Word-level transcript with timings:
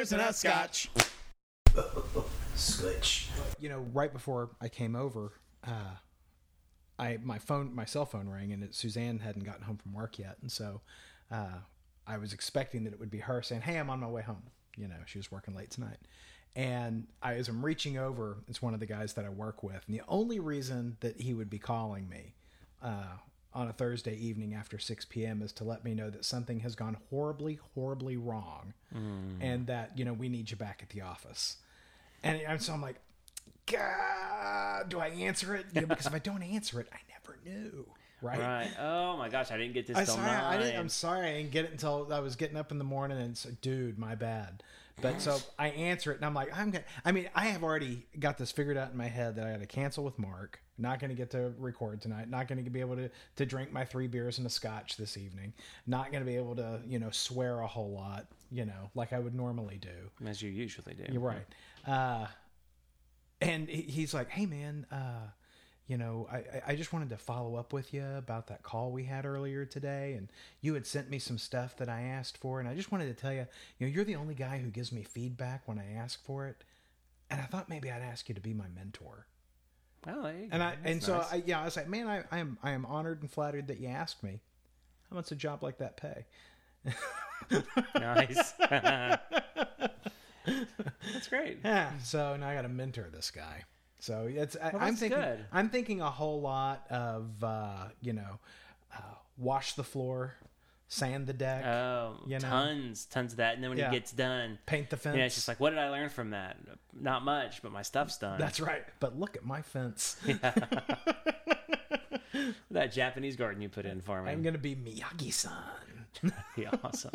beers 0.00 0.12
and 0.12 0.22
a 0.22 0.32
scotch. 0.32 0.90
Scotch. 2.54 3.28
You 3.58 3.68
know, 3.68 3.80
right 3.92 4.12
before 4.12 4.50
I 4.60 4.68
came 4.68 4.96
over, 4.96 5.32
uh, 5.66 5.96
I 6.98 7.18
my 7.22 7.38
phone, 7.38 7.74
my 7.74 7.84
cell 7.84 8.06
phone 8.06 8.28
rang, 8.28 8.52
and 8.52 8.64
it, 8.64 8.74
Suzanne 8.74 9.18
hadn't 9.18 9.44
gotten 9.44 9.62
home 9.62 9.76
from 9.76 9.92
work 9.92 10.18
yet, 10.18 10.36
and 10.40 10.50
so 10.50 10.80
uh, 11.30 11.58
I 12.06 12.16
was 12.16 12.32
expecting 12.32 12.84
that 12.84 12.92
it 12.92 13.00
would 13.00 13.10
be 13.10 13.18
her 13.18 13.42
saying, 13.42 13.62
"Hey, 13.62 13.78
I'm 13.78 13.90
on 13.90 14.00
my 14.00 14.08
way 14.08 14.22
home." 14.22 14.44
You 14.76 14.88
know, 14.88 14.96
she 15.06 15.18
was 15.18 15.30
working 15.30 15.54
late 15.54 15.70
tonight, 15.70 15.98
and 16.56 17.06
I, 17.22 17.34
as 17.34 17.48
I'm 17.48 17.64
reaching 17.64 17.98
over, 17.98 18.38
it's 18.48 18.62
one 18.62 18.74
of 18.74 18.80
the 18.80 18.86
guys 18.86 19.14
that 19.14 19.24
I 19.24 19.28
work 19.28 19.62
with, 19.62 19.82
and 19.86 19.94
the 19.94 20.02
only 20.08 20.40
reason 20.40 20.96
that 21.00 21.20
he 21.20 21.34
would 21.34 21.50
be 21.50 21.58
calling 21.58 22.08
me. 22.08 22.34
Uh, 22.82 23.16
on 23.52 23.68
a 23.68 23.72
Thursday 23.72 24.16
evening 24.16 24.54
after 24.54 24.78
6 24.78 25.04
p.m. 25.06 25.42
is 25.42 25.52
to 25.52 25.64
let 25.64 25.84
me 25.84 25.94
know 25.94 26.10
that 26.10 26.24
something 26.24 26.60
has 26.60 26.74
gone 26.74 26.96
horribly, 27.10 27.58
horribly 27.74 28.16
wrong, 28.16 28.74
hmm. 28.92 29.40
and 29.40 29.66
that 29.66 29.96
you 29.96 30.04
know 30.04 30.12
we 30.12 30.28
need 30.28 30.50
you 30.50 30.56
back 30.56 30.80
at 30.82 30.90
the 30.90 31.00
office. 31.00 31.56
And, 32.22 32.40
and 32.42 32.62
so 32.62 32.72
I'm 32.72 32.82
like, 32.82 32.96
God, 33.66 34.88
do 34.88 35.00
I 35.00 35.08
answer 35.08 35.54
it? 35.54 35.66
You 35.72 35.82
know, 35.82 35.86
because 35.86 36.06
if 36.06 36.14
I 36.14 36.18
don't 36.18 36.42
answer 36.42 36.80
it, 36.80 36.88
I 36.92 36.98
never 37.08 37.38
knew, 37.44 37.86
right? 38.22 38.38
Right. 38.38 38.70
Oh 38.78 39.16
my 39.16 39.28
gosh, 39.28 39.50
I 39.50 39.56
didn't 39.56 39.74
get 39.74 39.86
this 39.86 39.96
I'm 39.96 40.06
sorry, 40.06 40.30
I 40.30 40.58
didn't, 40.58 40.78
I'm 40.78 40.88
sorry, 40.88 41.26
I 41.28 41.32
didn't 41.38 41.50
get 41.50 41.64
it 41.64 41.72
until 41.72 42.12
I 42.12 42.20
was 42.20 42.36
getting 42.36 42.56
up 42.56 42.70
in 42.70 42.78
the 42.78 42.84
morning 42.84 43.18
and 43.18 43.36
so, 43.36 43.50
dude, 43.60 43.98
my 43.98 44.14
bad. 44.14 44.62
But 45.00 45.20
so 45.20 45.38
I 45.58 45.68
answer 45.68 46.12
it 46.12 46.16
and 46.16 46.24
I'm 46.24 46.34
like, 46.34 46.56
I'm 46.56 46.70
gonna. 46.70 46.84
I 47.04 47.12
mean, 47.12 47.28
I 47.34 47.46
have 47.46 47.62
already 47.62 48.06
got 48.18 48.38
this 48.38 48.52
figured 48.52 48.76
out 48.76 48.92
in 48.92 48.96
my 48.96 49.08
head 49.08 49.36
that 49.36 49.46
I 49.46 49.52
got 49.52 49.60
to 49.60 49.66
cancel 49.66 50.04
with 50.04 50.18
Mark. 50.18 50.60
Not 50.80 50.98
going 50.98 51.10
to 51.10 51.14
get 51.16 51.30
to 51.30 51.52
record 51.58 52.00
tonight. 52.00 52.28
Not 52.30 52.48
going 52.48 52.64
to 52.64 52.70
be 52.70 52.80
able 52.80 52.96
to 52.96 53.10
to 53.36 53.46
drink 53.46 53.72
my 53.72 53.84
three 53.84 54.06
beers 54.06 54.38
and 54.38 54.46
a 54.46 54.50
scotch 54.50 54.96
this 54.96 55.16
evening. 55.16 55.52
Not 55.86 56.10
going 56.12 56.24
to 56.24 56.30
be 56.30 56.36
able 56.36 56.56
to 56.56 56.80
you 56.86 56.98
know 56.98 57.10
swear 57.10 57.60
a 57.60 57.66
whole 57.66 57.90
lot. 57.92 58.26
You 58.50 58.64
know, 58.64 58.90
like 58.94 59.12
I 59.12 59.18
would 59.18 59.34
normally 59.34 59.78
do. 59.78 60.26
As 60.28 60.42
you 60.42 60.50
usually 60.50 60.94
do. 60.94 61.04
You're 61.12 61.20
right. 61.20 61.46
Uh, 61.86 62.26
and 63.40 63.68
he's 63.68 64.12
like, 64.12 64.28
"Hey, 64.30 64.44
man, 64.46 64.86
uh, 64.92 65.28
you 65.86 65.96
know, 65.96 66.28
I, 66.30 66.36
I- 66.36 66.62
I 66.68 66.76
just 66.76 66.92
wanted 66.92 67.10
to 67.10 67.16
follow 67.16 67.54
up 67.56 67.72
with 67.72 67.92
you 67.94 68.04
about 68.16 68.46
that 68.48 68.62
call 68.62 68.90
we 68.92 69.04
had 69.04 69.24
earlier 69.24 69.64
today, 69.64 70.14
and 70.14 70.28
you 70.60 70.74
had 70.74 70.86
sent 70.86 71.08
me 71.10 71.18
some 71.18 71.38
stuff 71.38 71.76
that 71.78 71.88
I 71.88 72.02
asked 72.02 72.36
for, 72.38 72.60
and 72.60 72.68
I 72.68 72.74
just 72.74 72.92
wanted 72.92 73.06
to 73.06 73.14
tell 73.20 73.32
you, 73.32 73.46
you 73.78 73.86
know, 73.86 73.92
you're 73.92 74.04
the 74.04 74.16
only 74.16 74.34
guy 74.34 74.58
who 74.58 74.68
gives 74.70 74.92
me 74.92 75.02
feedback 75.02 75.66
when 75.66 75.78
I 75.78 75.92
ask 75.94 76.22
for 76.24 76.46
it, 76.48 76.62
and 77.30 77.40
I 77.40 77.44
thought 77.44 77.68
maybe 77.68 77.90
I'd 77.90 78.02
ask 78.02 78.28
you 78.28 78.34
to 78.34 78.40
be 78.40 78.52
my 78.54 78.66
mentor." 78.74 79.26
Oh, 80.06 80.24
And. 80.24 80.62
I 80.62 80.76
and 80.84 81.02
so. 81.02 81.24
I, 81.30 81.42
yeah, 81.44 81.60
I 81.60 81.64
was 81.64 81.76
like, 81.76 81.88
"Man, 81.88 82.08
I, 82.08 82.22
I 82.30 82.38
am 82.38 82.58
I 82.62 82.70
am 82.72 82.86
honored 82.86 83.20
and 83.20 83.30
flattered 83.30 83.68
that 83.68 83.80
you 83.80 83.88
asked 83.88 84.22
me. 84.22 84.40
How 85.10 85.16
much 85.16 85.30
a 85.32 85.36
job 85.36 85.62
like 85.62 85.78
that 85.78 85.96
pay?" 85.96 86.26
nice. 87.94 88.52
That's 90.46 91.28
great. 91.28 91.58
Yeah. 91.64 91.92
So 92.02 92.36
now 92.36 92.48
I 92.48 92.54
got 92.54 92.62
to 92.62 92.68
mentor 92.68 93.08
this 93.12 93.30
guy. 93.30 93.64
So 93.98 94.28
it's 94.32 94.56
I, 94.56 94.70
Well, 94.70 94.82
I'm 94.82 94.88
that's 94.88 95.00
thinking 95.00 95.18
good. 95.20 95.44
I'm 95.52 95.68
thinking 95.68 96.00
a 96.00 96.10
whole 96.10 96.40
lot 96.40 96.86
of 96.90 97.44
uh, 97.44 97.88
you 98.00 98.14
know 98.14 98.38
uh, 98.96 99.14
wash 99.36 99.74
the 99.74 99.84
floor, 99.84 100.34
sand 100.92 101.26
the 101.28 101.32
deck, 101.32 101.64
Oh, 101.64 102.16
You 102.26 102.40
know? 102.40 102.48
tons, 102.48 103.04
tons 103.06 103.32
of 103.32 103.36
that. 103.38 103.54
And 103.54 103.62
then 103.62 103.70
when 103.70 103.78
Yeah. 103.78 103.90
he 103.90 103.96
gets 103.96 104.10
done, 104.12 104.58
paint 104.66 104.90
the 104.90 104.96
fence. 104.96 105.16
yeah, 105.16 105.24
it's 105.24 105.36
just 105.36 105.46
like, 105.46 105.60
what 105.60 105.70
did 105.70 105.78
I 105.78 105.88
learn 105.88 106.08
from 106.10 106.30
that? 106.30 106.56
Not 106.92 107.24
much, 107.24 107.62
but 107.62 107.70
my 107.70 107.82
stuff's 107.82 108.18
done. 108.18 108.38
that's 108.40 108.58
right. 108.60 108.82
But 108.98 109.16
look 109.18 109.36
at 109.36 109.44
my 109.44 109.62
fence. 109.62 110.16
that 112.70 112.92
Japanese 112.92 113.36
garden 113.36 113.62
you 113.62 113.68
put 113.68 113.86
in 113.86 114.00
for 114.00 114.20
me. 114.22 114.30
I'm 114.32 114.42
gonna 114.42 114.58
be 114.58 114.74
Miyagi-san. 114.74 115.52
be 116.56 116.66
awesome. 116.66 117.12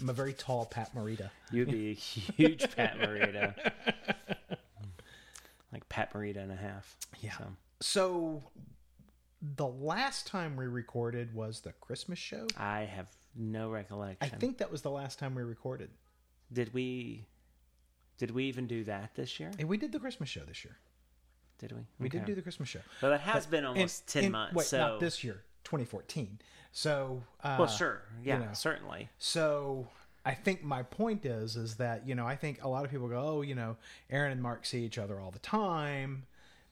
I'm 0.00 0.08
a 0.08 0.12
very 0.12 0.32
tall 0.32 0.64
Pat 0.66 0.94
Morita. 0.94 1.30
You'd 1.52 1.70
be 1.70 1.90
a 1.90 1.94
huge 1.94 2.74
Pat 2.76 2.98
Morita. 3.00 3.54
like 5.72 5.88
Pat 5.88 6.12
Morita 6.14 6.38
and 6.38 6.52
a 6.52 6.56
half. 6.56 6.96
Yeah. 7.20 7.32
So, 7.36 7.46
So 7.80 8.42
the 9.42 9.66
last 9.66 10.26
time 10.26 10.56
we 10.56 10.66
recorded 10.66 11.34
was 11.34 11.60
the 11.60 11.72
Christmas 11.72 12.18
show. 12.18 12.46
I 12.56 12.80
have 12.80 13.06
no 13.34 13.70
recollection. 13.70 14.18
I 14.20 14.28
think 14.28 14.58
that 14.58 14.70
was 14.70 14.82
the 14.82 14.90
last 14.90 15.18
time 15.18 15.34
we 15.34 15.42
recorded. 15.42 15.90
Did 16.52 16.74
we 16.74 17.26
did 18.18 18.32
we 18.32 18.44
even 18.44 18.66
do 18.66 18.84
that 18.84 19.14
this 19.14 19.40
year? 19.40 19.50
And 19.58 19.66
we 19.68 19.78
did 19.78 19.92
the 19.92 19.98
Christmas 19.98 20.28
show 20.28 20.40
this 20.40 20.62
year. 20.64 20.76
Did 21.58 21.72
we? 21.72 21.78
We 21.98 22.08
did 22.08 22.24
do 22.26 22.34
the 22.34 22.42
Christmas 22.42 22.68
show. 22.68 22.80
Well, 23.02 23.12
it 23.12 23.20
has 23.20 23.46
been 23.46 23.60
In- 23.60 23.66
almost 23.66 24.06
10 24.08 24.24
in- 24.24 24.32
months. 24.32 24.54
Wait, 24.54 24.66
so 24.66 24.78
not 24.78 25.00
this 25.00 25.22
year, 25.24 25.42
2014. 25.64 26.38
So, 26.72 27.22
uh, 27.42 27.56
Well, 27.58 27.68
sure. 27.68 28.02
Yeah, 28.22 28.38
know. 28.38 28.48
certainly. 28.52 29.08
So 29.18 29.88
I 30.24 30.34
think 30.34 30.62
my 30.62 30.82
point 30.82 31.24
is, 31.24 31.56
is 31.56 31.76
that 31.76 32.06
you 32.06 32.14
know 32.14 32.26
I 32.26 32.36
think 32.36 32.62
a 32.62 32.68
lot 32.68 32.84
of 32.84 32.90
people 32.90 33.08
go, 33.08 33.18
oh, 33.20 33.42
you 33.42 33.54
know, 33.54 33.76
Aron 34.10 34.32
and 34.32 34.42
Mark 34.42 34.66
see 34.66 34.84
each 34.84 34.98
other 34.98 35.18
all 35.20 35.30
the 35.30 35.38
time. 35.38 36.26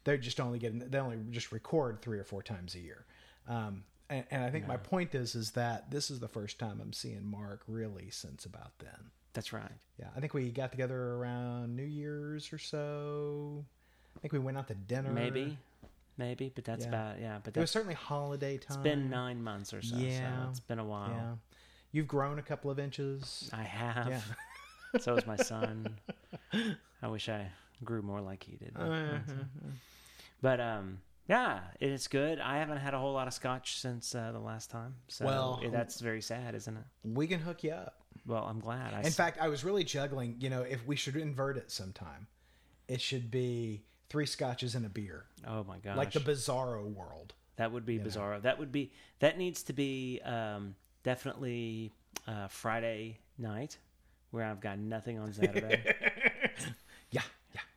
They're 0.08 0.16
just 0.16 0.41
only 0.41 0.58
getting 0.58 0.78
they 0.78 0.96
only 0.98 1.19
just 1.30 1.52
record 1.52 2.00
three 2.00 2.19
or 2.19 2.24
four 2.24 2.42
times 2.42 2.74
a 2.74 2.78
year. 2.78 3.04
Um, 3.46 3.82
and, 4.08 4.24
and 4.30 4.42
I 4.42 4.48
think 4.50 4.66
my 4.66 4.78
point 4.78 5.14
is, 5.14 5.34
is 5.34 5.50
that 5.50 5.91
this 5.91 6.10
is 6.10 6.19
the 6.19 6.28
first 6.28 6.58
time 6.58 6.80
I'm 6.80 6.94
seeing 6.94 7.26
Mark 7.30 7.60
really 7.69 8.08
since 8.08 8.46
about 8.46 8.72
then. 8.78 9.10
That's 9.34 9.52
right. 9.52 9.70
Yeah, 10.00 10.06
I 10.16 10.20
think 10.20 10.32
we 10.32 10.50
got 10.50 10.70
together 10.70 10.98
around 11.16 11.76
New 11.76 11.82
Year's 11.84 12.50
or 12.54 12.56
so. 12.58 13.62
I 14.16 14.20
think 14.20 14.32
we 14.32 14.38
went 14.38 14.56
out 14.56 14.69
to 14.69 14.74
dinner. 14.74 15.12
Maybe. 15.12 15.58
Maybe, 16.16 16.50
but 16.54 16.64
that's 16.64 16.84
Yeah. 16.84 16.88
about 16.88 17.20
yeah, 17.20 17.38
but 17.44 17.54
It 17.54 17.60
was 17.60 17.70
certainly 17.70 17.92
holiday 17.94 18.56
time. 18.56 18.78
it's 18.78 18.82
been 18.82 19.10
9 19.10 19.42
months 19.42 19.75
or 19.75 19.82
so. 19.82 19.94
Yeah. 19.94 20.44
So 20.44 20.48
it's 20.48 20.60
been 20.60 20.78
a 20.78 20.84
while. 20.86 21.10
Yeah, 21.10 21.34
you've 21.92 22.08
grown 22.08 22.38
a 22.38 22.42
couple 22.42 22.70
of 22.70 22.78
inches. 22.78 23.50
I 23.52 23.62
have. 23.62 24.08
Yeah. 24.08 24.20
so 25.00 25.16
is 25.16 25.26
my 25.26 25.36
son. 25.52 25.98
I 27.02 27.08
wish 27.08 27.28
I 27.28 27.50
grew 27.84 28.00
more 28.00 28.22
like 28.22 28.42
he 28.42 28.56
did. 28.56 28.72
Uh-huh. 28.75 29.19
But 30.41 30.60
um 30.60 31.00
yeah, 31.28 31.60
it's 31.78 32.09
good. 32.09 32.41
I 32.41 32.59
haven't 32.59 32.78
had 32.78 32.94
a 32.94 32.99
whole 32.99 33.12
lot 33.12 33.26
of 33.28 33.34
scotch 33.34 33.78
since 33.81 34.15
uh, 34.15 34.32
the 34.32 34.38
last 34.38 34.71
time. 34.71 34.94
So 35.09 35.26
Well- 35.26 35.62
that's 35.71 36.00
very 36.00 36.22
sad, 36.22 36.54
isn't 36.54 36.75
it? 36.76 36.84
We 37.04 37.26
can 37.26 37.38
hook 37.41 37.62
you 37.62 37.72
up. 37.72 37.97
Well, 38.26 38.44
I'm 38.44 38.60
glad. 38.60 38.94
I 38.94 39.00
In 39.00 39.06
s- 39.06 39.15
fact, 39.16 39.38
I 39.41 39.49
was 39.49 39.62
really 39.65 39.84
juggling. 39.84 40.37
You 40.41 40.49
know, 40.50 40.62
if 40.62 40.87
we 40.87 40.97
should 40.97 41.16
invert 41.16 41.56
it 41.59 41.71
sometime, 41.71 42.26
it 42.88 43.00
should 43.03 43.31
be 43.31 43.84
three 44.09 44.25
scotches 44.26 44.75
and 44.75 44.87
a 44.87 44.88
beer, 44.88 45.26
oh 45.47 45.65
my 45.65 45.78
gosh. 45.78 45.97
like 45.99 46.12
the 46.12 46.21
Bizarro 46.21 46.84
world. 46.93 47.34
That 47.56 47.72
would 47.72 47.84
be 47.84 47.99
bizarre. 47.99 48.38
That 48.41 48.59
would 48.59 48.72
be 48.72 48.93
that 49.19 49.37
needs 49.37 49.62
to 49.65 49.72
be 49.75 50.20
um, 50.25 50.76
definitely 51.03 51.93
uh, 52.26 52.49
Friday 52.49 53.19
night, 53.37 53.76
where 54.31 54.44
I've 54.44 54.60
got 54.60 54.78
nothing 54.78 55.19
on 55.19 55.32
Saturday. 55.34 55.94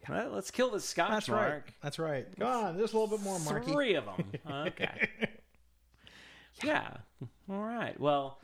Yeah, 0.03 0.15
yeah, 0.15 0.15
yeah. 0.21 0.25
well, 0.27 0.35
let's 0.35 0.51
kill 0.51 0.71
this 0.71 0.85
Scotch, 0.85 1.09
That's 1.11 1.29
Mark. 1.29 1.51
right. 1.51 1.63
That's 1.81 1.99
right. 1.99 2.39
Go 2.39 2.47
on, 2.47 2.77
just 2.77 2.93
a 2.93 2.99
little 2.99 3.17
bit 3.17 3.23
more, 3.23 3.39
Marky. 3.39 3.71
Three 3.71 3.95
of 3.95 4.05
them. 4.05 4.31
Okay. 4.67 5.09
yeah. 6.63 6.97
All 7.49 7.61
right. 7.63 7.99
Well, 7.99 8.39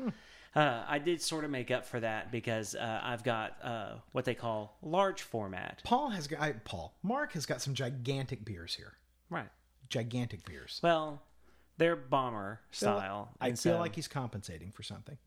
uh, 0.56 0.83
I 0.88 1.00
did 1.00 1.21
sort 1.21 1.44
of 1.44 1.51
make 1.51 1.71
up 1.71 1.86
for 1.86 2.00
that 2.00 2.31
because 2.31 2.75
uh, 2.75 3.01
I've 3.04 3.24
got 3.24 3.57
uh, 3.63 3.94
what 4.12 4.25
they 4.25 4.33
call 4.36 4.77
large 4.81 5.21
format. 5.21 5.81
Paul 5.83 6.09
has 6.09 6.27
got 6.27 6.39
I, 6.42 6.51
Paul. 6.54 6.95
Mark 7.04 7.33
has 7.33 7.45
got 7.45 7.62
some 7.62 7.74
gigantic 7.74 8.44
beers 8.45 8.75
here. 8.75 8.94
Right. 9.30 9.50
Gigantic 9.89 10.45
beers. 10.45 10.80
Well, 10.83 11.21
they're 11.77 11.95
bomber 11.95 12.60
style. 12.71 13.30
I 13.39 13.50
and 13.50 13.60
feel 13.60 13.74
so, 13.74 13.80
like 13.80 13.95
he's 13.95 14.07
compensating 14.07 14.71
for 14.71 14.83
something. 14.83 15.18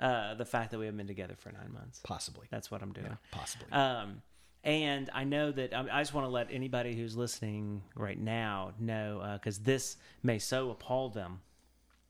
uh, 0.00 0.34
the 0.34 0.44
fact 0.46 0.70
that 0.70 0.78
we 0.78 0.86
have 0.86 0.96
been 0.96 1.06
together 1.06 1.34
for 1.38 1.52
nine 1.52 1.72
months. 1.72 2.00
Possibly. 2.02 2.46
That's 2.50 2.70
what 2.70 2.82
I'm 2.82 2.92
doing. 2.92 3.16
Possibly. 3.30 3.70
Um, 3.70 4.22
and 4.64 5.10
I 5.12 5.24
know 5.24 5.52
that 5.52 5.74
I 5.74 5.86
I 5.92 6.00
just 6.00 6.14
want 6.14 6.26
to 6.26 6.30
let 6.30 6.48
anybody 6.50 6.96
who's 6.96 7.16
listening 7.16 7.82
right 7.94 8.18
now 8.18 8.72
know 8.80 9.38
because 9.38 9.58
this 9.60 9.96
may 10.22 10.38
so 10.38 10.70
appall 10.70 11.10
them 11.10 11.40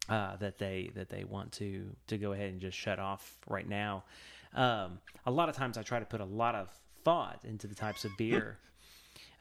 uh, 0.08 0.36
that 0.36 0.58
they 0.58 0.90
that 0.94 1.10
they 1.10 1.24
want 1.24 1.52
to 1.52 1.90
to 2.06 2.16
go 2.16 2.32
ahead 2.32 2.50
and 2.50 2.60
just 2.60 2.78
shut 2.78 2.98
off 2.98 3.36
right 3.48 3.68
now. 3.68 4.04
Um, 4.54 4.98
a 5.26 5.30
lot 5.30 5.48
of 5.48 5.56
times 5.56 5.76
I 5.76 5.82
try 5.82 5.98
to 5.98 6.04
put 6.04 6.20
a 6.20 6.24
lot 6.24 6.54
of 6.54 6.68
thought 7.02 7.40
into 7.44 7.66
the 7.66 7.74
types 7.74 8.04
of 8.04 8.16
beer 8.16 8.58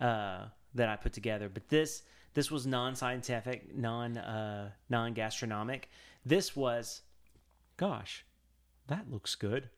uh, 0.02 0.46
that 0.74 0.90
I 0.90 0.96
put 0.96 1.14
together, 1.14 1.50
but 1.50 1.70
this 1.70 2.04
this 2.34 2.50
was 2.50 2.66
non 2.66 2.96
uh, 2.96 4.70
non-gastronomic. 4.90 5.90
This 6.26 6.56
was, 6.56 7.02
gosh, 7.78 8.26
that 8.88 9.12
looks 9.12 9.36
good. 9.36 9.70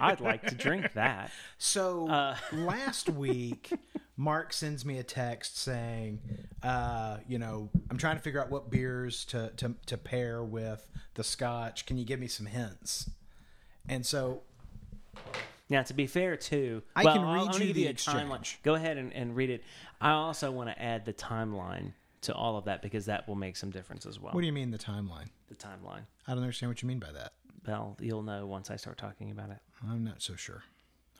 I'd 0.00 0.20
like 0.20 0.46
to 0.46 0.54
drink 0.54 0.92
that. 0.94 1.30
So 1.58 2.08
Uh, 2.08 2.36
last 2.52 3.08
week, 3.08 3.72
Mark 4.16 4.52
sends 4.52 4.84
me 4.84 4.98
a 4.98 5.02
text 5.02 5.58
saying, 5.58 6.20
uh, 6.62 7.18
you 7.26 7.38
know, 7.38 7.68
I'm 7.90 7.96
trying 7.98 8.16
to 8.16 8.22
figure 8.22 8.40
out 8.40 8.50
what 8.50 8.70
beers 8.70 9.24
to, 9.26 9.50
to, 9.56 9.74
to 9.86 9.96
pair 9.98 10.42
with 10.44 10.86
the 11.14 11.24
scotch. 11.24 11.86
Can 11.86 11.96
you 11.98 12.04
give 12.04 12.20
me 12.20 12.28
some 12.28 12.46
hints? 12.46 13.10
And 13.88 14.06
so 14.06 14.42
Now, 15.68 15.82
to 15.82 15.94
be 15.94 16.06
fair, 16.06 16.36
too, 16.36 16.82
I 16.94 17.04
well, 17.04 17.14
can 17.14 17.24
I'll- 17.24 17.34
read 17.34 17.52
gonna 17.52 17.64
you 17.64 17.72
give 17.74 17.76
the 17.76 17.94
timeline. 17.94 18.40
exchange. 18.40 18.60
Go 18.62 18.74
ahead 18.74 18.96
and, 18.98 19.12
and 19.12 19.34
read 19.34 19.50
it. 19.50 19.64
I 20.00 20.10
also 20.10 20.50
want 20.52 20.68
to 20.70 20.80
add 20.80 21.04
the 21.04 21.12
timeline 21.12 21.92
to 22.22 22.34
all 22.34 22.56
of 22.56 22.66
that 22.66 22.80
because 22.82 23.06
that 23.06 23.26
will 23.28 23.34
make 23.34 23.56
some 23.56 23.70
difference 23.70 24.06
as 24.06 24.18
well. 24.20 24.32
what 24.34 24.40
do 24.40 24.46
you 24.46 24.52
mean 24.52 24.70
the 24.70 24.78
timeline? 24.78 25.28
the 25.48 25.54
timeline. 25.54 26.02
I 26.26 26.32
don't 26.32 26.42
understand 26.42 26.70
what 26.70 26.82
you 26.82 26.88
mean 26.88 26.98
by 26.98 27.12
that. 27.12 27.32
Well, 27.66 27.96
you'll 28.00 28.22
know 28.22 28.46
once 28.46 28.70
I 28.70 28.76
start 28.76 28.98
talking 28.98 29.30
about 29.30 29.50
it. 29.50 29.58
I'm 29.88 30.04
not 30.04 30.22
so 30.22 30.36
sure. 30.36 30.62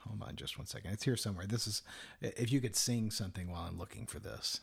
Hold 0.01 0.23
on 0.23 0.37
just 0.37 0.59
one 0.59 0.67
second. 0.67 0.93
It's 0.93 1.05
here 1.05 1.17
somewhere. 1.17 1.47
This 1.47 1.67
is 1.67 1.83
if 2.21 2.53
you 2.53 2.61
could 2.61 2.77
sing 2.77 3.11
something 3.11 3.51
while 3.51 3.63
I'm 3.63 3.79
looking 3.79 4.07
for 4.07 4.19
this. 4.19 4.61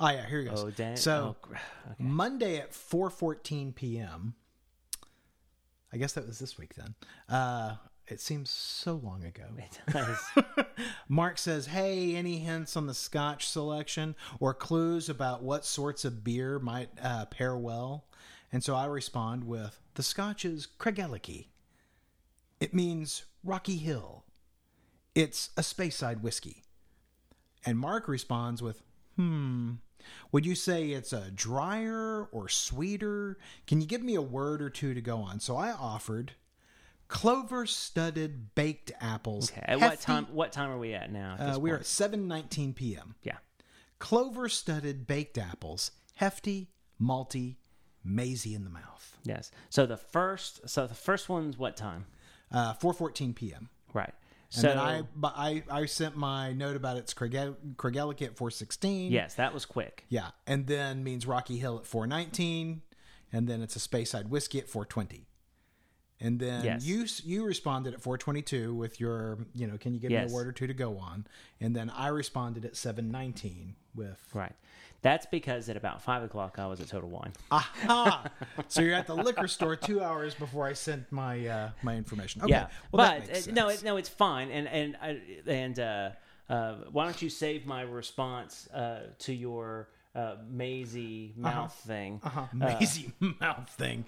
Oh 0.00 0.08
yeah, 0.08 0.26
here 0.26 0.40
it 0.40 0.44
goes. 0.44 0.64
Oh, 0.64 0.70
dang. 0.70 0.96
So 0.96 1.36
oh, 1.44 1.48
okay. 1.50 1.60
Monday 1.98 2.56
at 2.58 2.72
4:14 2.72 3.74
p.m. 3.74 4.34
I 5.92 5.96
guess 5.96 6.12
that 6.12 6.26
was 6.26 6.38
this 6.38 6.58
week 6.58 6.74
then. 6.74 6.94
Uh, 7.28 7.76
it 8.06 8.20
seems 8.20 8.50
so 8.50 8.94
long 8.94 9.24
ago. 9.24 9.44
It 9.58 9.92
does. 9.92 10.18
Mark 11.08 11.36
says, 11.36 11.66
"Hey, 11.66 12.14
any 12.14 12.38
hints 12.38 12.76
on 12.76 12.86
the 12.86 12.94
Scotch 12.94 13.48
selection 13.48 14.14
or 14.40 14.54
clues 14.54 15.08
about 15.08 15.42
what 15.42 15.64
sorts 15.64 16.04
of 16.04 16.24
beer 16.24 16.58
might 16.58 16.90
uh, 17.02 17.26
pair 17.26 17.56
well?" 17.56 18.04
And 18.50 18.64
so 18.64 18.74
I 18.74 18.86
respond 18.86 19.44
with, 19.44 19.80
"The 19.94 20.02
Scotch 20.02 20.44
is 20.44 20.66
Craigellachie. 20.66 21.48
It 22.60 22.74
means 22.74 23.24
Rocky 23.44 23.76
Hill. 23.76 24.24
It's 25.14 25.50
a 25.56 25.62
Speyside 25.62 26.20
whiskey." 26.22 26.64
And 27.64 27.78
Mark 27.78 28.08
responds 28.08 28.62
with, 28.62 28.82
"Hmm, 29.16 29.74
would 30.32 30.46
you 30.46 30.54
say 30.54 30.92
it's 30.92 31.12
a 31.12 31.30
drier 31.30 32.24
or 32.24 32.48
sweeter? 32.48 33.38
Can 33.66 33.80
you 33.80 33.86
give 33.86 34.02
me 34.02 34.14
a 34.14 34.22
word 34.22 34.62
or 34.62 34.70
two 34.70 34.94
to 34.94 35.00
go 35.00 35.18
on?" 35.18 35.40
So 35.40 35.56
I 35.56 35.72
offered 35.72 36.34
clover 37.08 37.66
studded 37.66 38.54
baked 38.54 38.92
apples. 39.00 39.50
Okay. 39.50 39.62
At 39.66 39.80
what 39.80 40.00
time? 40.00 40.26
What 40.26 40.52
time 40.52 40.70
are 40.70 40.78
we 40.78 40.94
at 40.94 41.10
now? 41.10 41.36
at 41.38 41.56
Uh, 41.56 41.58
we 41.58 41.70
are 41.70 41.78
at 41.78 41.86
7:19 41.86 42.74
p.m. 42.74 43.16
Yeah. 43.22 43.38
Clover 43.98 44.48
studded 44.48 45.06
baked 45.06 45.36
apples, 45.36 45.90
hefty, 46.14 46.70
malty, 47.00 47.56
mazy 48.08 48.54
in 48.54 48.64
the 48.64 48.70
mouth. 48.70 49.16
Yes. 49.24 49.50
So 49.70 49.86
the 49.86 49.96
first. 49.96 50.68
So 50.68 50.86
the 50.86 50.94
first 50.94 51.28
one's 51.28 51.58
what 51.58 51.76
time? 51.76 52.06
Uh, 52.50 52.74
4:14 52.74 53.34
p.m. 53.34 53.68
Right. 53.92 54.14
And 54.54 54.62
so 54.62 54.68
then 54.68 54.78
I, 54.78 55.02
but 55.14 55.34
I, 55.36 55.62
I 55.70 55.84
sent 55.84 56.16
my 56.16 56.52
note 56.54 56.74
about 56.74 56.96
it's 56.96 57.12
Craigellachie 57.12 58.22
at 58.22 58.34
4:16. 58.36 59.10
yes, 59.10 59.34
that 59.34 59.52
was 59.52 59.66
quick. 59.66 60.04
Yeah, 60.08 60.30
and 60.46 60.66
then 60.66 61.04
means 61.04 61.26
Rocky 61.26 61.58
Hill 61.58 61.76
at 61.78 61.86
419, 61.86 62.80
and 63.30 63.46
then 63.46 63.60
it's 63.60 63.76
a 63.76 63.78
Speyside 63.78 64.28
whiskey 64.28 64.58
at 64.58 64.68
420. 64.68 65.26
And 66.20 66.40
then 66.40 66.64
Yes. 66.64 66.84
you 66.84 67.04
you 67.24 67.44
responded 67.44 67.92
at 67.94 68.00
422 68.00 68.74
with 68.74 68.98
your, 68.98 69.46
you 69.54 69.66
know, 69.66 69.76
can 69.76 69.92
you 69.94 70.00
give 70.00 70.10
me 70.10 70.16
a 70.16 70.34
word 70.34 70.48
or 70.48 70.52
two 70.52 70.66
to 70.66 70.74
go 70.74 70.96
on? 70.98 71.26
And 71.60 71.76
then 71.76 71.90
I 71.90 72.08
responded 72.08 72.64
at 72.64 72.74
719 72.74 73.76
with, 73.98 74.18
Right. 74.32 74.52
That's 75.00 75.26
because 75.26 75.68
at 75.68 75.76
about 75.76 76.02
five 76.02 76.24
o'clock 76.24 76.58
I 76.58 76.66
was 76.66 76.80
at 76.80 76.88
Total 76.88 77.08
Wine. 77.08 77.32
aha! 77.52 78.24
so 78.68 78.80
you're 78.82 78.94
at 78.96 79.06
the 79.06 79.14
liquor 79.14 79.46
store 79.46 79.76
two 79.76 80.02
hours 80.02 80.34
before 80.34 80.66
I 80.66 80.72
sent 80.72 81.12
my 81.12 81.46
uh, 81.46 81.70
my 81.82 81.94
information. 81.94 82.42
Okay, 82.42 82.50
yeah, 82.50 82.66
well 82.90 83.06
that 83.06 83.20
but 83.20 83.28
makes 83.32 83.46
uh, 83.46 83.52
no, 83.52 83.68
it, 83.68 83.84
no, 83.84 83.96
it's 83.96 84.08
fine. 84.08 84.50
And 84.50 84.66
and 84.66 84.96
I- 85.00 85.20
and 85.46 85.78
uh, 85.78 86.10
uh, 86.50 86.74
why 86.90 87.04
don't 87.04 87.22
you 87.22 87.30
save 87.30 87.64
my 87.64 87.82
response 87.82 88.68
uh, 88.74 89.02
to 89.20 89.32
your 89.32 89.88
uh, 90.16 90.34
mazy 90.50 91.32
mouth 91.36 91.74
thing? 91.86 92.20
uh-huh. 92.24 92.46
mazy 92.52 93.12
mouth 93.40 93.68
thing. 93.78 94.04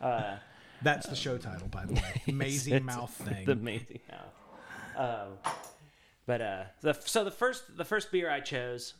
Uh, 0.00 0.36
That's 0.82 1.08
the 1.08 1.16
show 1.16 1.36
title, 1.36 1.66
by 1.66 1.84
the 1.84 1.94
way. 1.94 2.22
Mazy 2.32 2.78
mouth 2.78 3.10
thing. 3.10 3.44
the 3.44 3.56
mazy 3.56 4.02
mouth. 4.96 5.34
But 6.26 6.40
uh, 6.40 6.64
the, 6.80 6.92
so 7.04 7.24
the 7.24 7.30
first 7.30 7.76
the 7.76 7.84
first 7.84 8.10
beer 8.10 8.30
I 8.30 8.40
chose. 8.40 8.94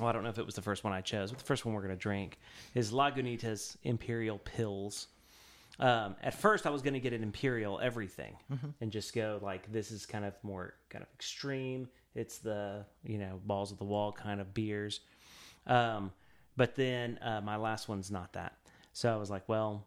Well, 0.00 0.08
I 0.08 0.12
don't 0.12 0.22
know 0.22 0.30
if 0.30 0.38
it 0.38 0.46
was 0.46 0.54
the 0.54 0.62
first 0.62 0.84
one 0.84 0.92
I 0.94 1.02
chose, 1.02 1.30
but 1.30 1.38
the 1.38 1.44
first 1.44 1.66
one 1.66 1.74
we're 1.74 1.82
going 1.82 1.94
to 1.94 2.00
drink 2.00 2.38
is 2.74 2.92
Lagunitas 2.92 3.76
Imperial 3.82 4.38
Pils. 4.38 5.06
Um, 5.78 6.16
at 6.22 6.32
first, 6.34 6.66
I 6.66 6.70
was 6.70 6.80
going 6.82 6.94
to 6.94 7.00
get 7.00 7.12
an 7.12 7.22
Imperial 7.22 7.78
everything 7.80 8.36
Mm-hmm. 8.50 8.68
and 8.80 8.90
just 8.90 9.14
go 9.14 9.38
like, 9.42 9.70
this 9.70 9.90
is 9.90 10.06
kind 10.06 10.24
of 10.24 10.34
more 10.42 10.74
kind 10.88 11.02
of 11.02 11.08
extreme. 11.14 11.88
It's 12.14 12.38
the 12.38 12.84
you 13.04 13.18
know 13.18 13.40
balls 13.44 13.70
of 13.70 13.78
the 13.78 13.84
wall 13.84 14.12
kind 14.12 14.40
of 14.40 14.52
beers. 14.54 15.00
Um, 15.66 16.12
but 16.56 16.74
then 16.74 17.18
uh, 17.22 17.40
my 17.42 17.56
last 17.56 17.88
one's 17.88 18.10
not 18.10 18.32
that, 18.32 18.54
so 18.92 19.12
I 19.12 19.16
was 19.16 19.30
like, 19.30 19.48
well, 19.48 19.86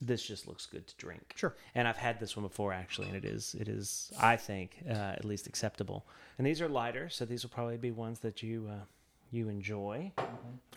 this 0.00 0.22
just 0.22 0.48
looks 0.48 0.66
good 0.66 0.86
to 0.86 0.96
drink. 0.96 1.34
Sure. 1.36 1.54
And 1.74 1.86
I've 1.86 1.96
had 1.96 2.18
this 2.18 2.36
one 2.36 2.44
before 2.44 2.72
actually, 2.72 3.08
and 3.08 3.16
it 3.16 3.24
is 3.24 3.54
it 3.58 3.68
is 3.68 4.12
I 4.20 4.36
think 4.36 4.78
uh, 4.88 4.92
at 4.92 5.24
least 5.24 5.46
acceptable. 5.46 6.06
And 6.38 6.46
these 6.46 6.60
are 6.60 6.68
lighter, 6.68 7.08
so 7.08 7.24
these 7.24 7.42
will 7.42 7.50
probably 7.50 7.76
be 7.76 7.90
ones 7.90 8.20
that 8.20 8.42
you 8.42 8.68
uh, 8.70 8.84
you 9.30 9.48
enjoy. 9.48 10.10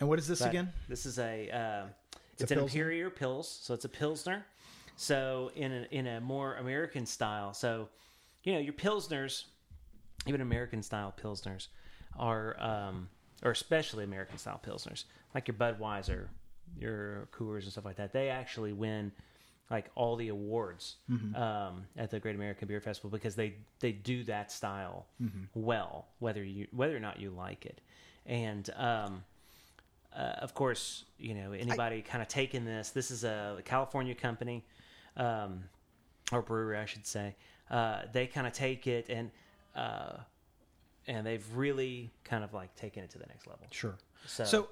and 0.00 0.08
what 0.08 0.18
is 0.18 0.28
this 0.28 0.40
But 0.40 0.50
again? 0.50 0.72
This 0.88 1.06
is 1.06 1.18
a 1.18 1.50
uh, 1.50 1.86
It's 2.38 2.50
a 2.50 2.54
an 2.54 2.60
Pilsner? 2.60 2.80
Imperial 2.80 3.10
Pils, 3.10 3.46
so 3.62 3.74
it's 3.74 3.84
a 3.84 3.88
Pilsner. 3.88 4.44
So 4.96 5.50
in 5.56 5.72
a, 5.72 5.86
in 5.90 6.06
a 6.06 6.20
more 6.20 6.54
American 6.56 7.06
style, 7.06 7.52
so 7.52 7.88
you 8.44 8.52
know 8.52 8.60
your 8.60 8.74
Pilsners, 8.74 9.44
even 10.26 10.40
American 10.40 10.82
style 10.82 11.12
Pilsners, 11.20 11.68
are 12.16 12.60
um, 12.60 13.08
or 13.42 13.50
especially 13.50 14.04
American 14.04 14.38
style 14.38 14.60
Pilsners, 14.64 15.04
like 15.34 15.48
your 15.48 15.56
Budweiser, 15.56 16.28
your 16.78 17.28
Coors 17.32 17.62
and 17.62 17.72
stuff 17.72 17.84
like 17.84 17.96
that. 17.96 18.12
They 18.12 18.28
actually 18.28 18.72
win 18.72 19.12
like 19.70 19.90
all 19.94 20.16
the 20.16 20.28
awards 20.28 20.96
um, 21.34 21.86
at 21.96 22.10
the 22.10 22.20
Great 22.20 22.34
American 22.34 22.68
Beer 22.68 22.80
Festival 22.80 23.10
because 23.10 23.34
they 23.34 23.54
they 23.80 23.92
do 23.92 24.24
that 24.24 24.52
style 24.52 25.06
well, 25.54 26.06
whether 26.18 26.44
you 26.44 26.66
whether 26.72 26.96
or 26.96 27.00
not 27.00 27.20
you 27.20 27.30
like 27.30 27.66
it, 27.66 27.80
and. 28.26 28.68
Um, 28.76 29.24
uh, 30.16 30.36
of 30.38 30.54
course, 30.54 31.04
you 31.18 31.34
know 31.34 31.50
anybody 31.50 32.00
kind 32.00 32.22
of 32.22 32.28
taking 32.28 32.64
this. 32.64 32.90
This 32.90 33.10
is 33.10 33.24
a 33.24 33.60
California 33.64 34.14
company, 34.14 34.64
um, 35.16 35.64
or 36.30 36.40
brewery, 36.40 36.78
I 36.78 36.84
should 36.84 37.04
say. 37.04 37.34
Uh, 37.68 38.02
they 38.12 38.28
kind 38.28 38.46
of 38.46 38.52
take 38.52 38.86
it 38.86 39.06
and 39.08 39.32
uh, 39.74 40.18
and 41.08 41.26
they've 41.26 41.44
really 41.54 42.12
kind 42.22 42.44
of 42.44 42.54
like 42.54 42.74
taken 42.76 43.02
it 43.02 43.10
to 43.10 43.18
the 43.18 43.26
next 43.26 43.46
level. 43.46 43.66
Sure. 43.72 43.96
So, 44.26 44.44
So 44.44 44.68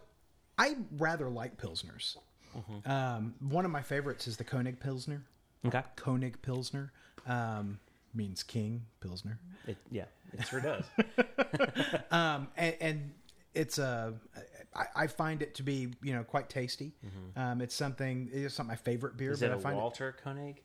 I 0.58 0.76
rather 0.98 1.28
like 1.28 1.56
Pilsners. 1.56 2.16
Mm-hmm. 2.56 2.90
Um, 2.90 3.34
one 3.48 3.64
of 3.64 3.70
my 3.70 3.82
favorites 3.82 4.26
is 4.28 4.36
the 4.36 4.44
Koenig 4.44 4.78
Pilsner. 4.80 5.22
okay, 5.66 5.82
Koenig 5.96 6.40
Pilsner 6.42 6.92
um, 7.26 7.78
means 8.14 8.42
king 8.42 8.84
Pilsner. 9.00 9.38
it, 9.66 9.76
yeah, 9.90 10.04
it 10.32 10.46
sure 10.46 10.60
does. 10.60 10.84
Um, 12.10 12.48
and, 12.58 12.76
and 12.80 13.12
it's 13.54 13.78
a, 13.78 14.12
I, 14.74 14.84
I 14.94 15.06
find 15.06 15.40
it 15.40 15.54
to 15.56 15.62
be 15.62 15.94
you 16.02 16.12
know 16.12 16.22
quite 16.24 16.48
tasty. 16.50 16.92
Um, 17.36 17.60
it's 17.62 17.74
something. 17.74 18.28
It's 18.32 18.58
not 18.58 18.66
my 18.66 18.76
favorite 18.76 19.16
beer, 19.16 19.30
Mm-hmm. 19.32 19.44
Is 19.44 19.48
but 19.48 19.50
it 19.50 19.58
I 19.58 19.60
find 19.60 19.76
Walter 19.76 20.14
Koenig? 20.22 20.62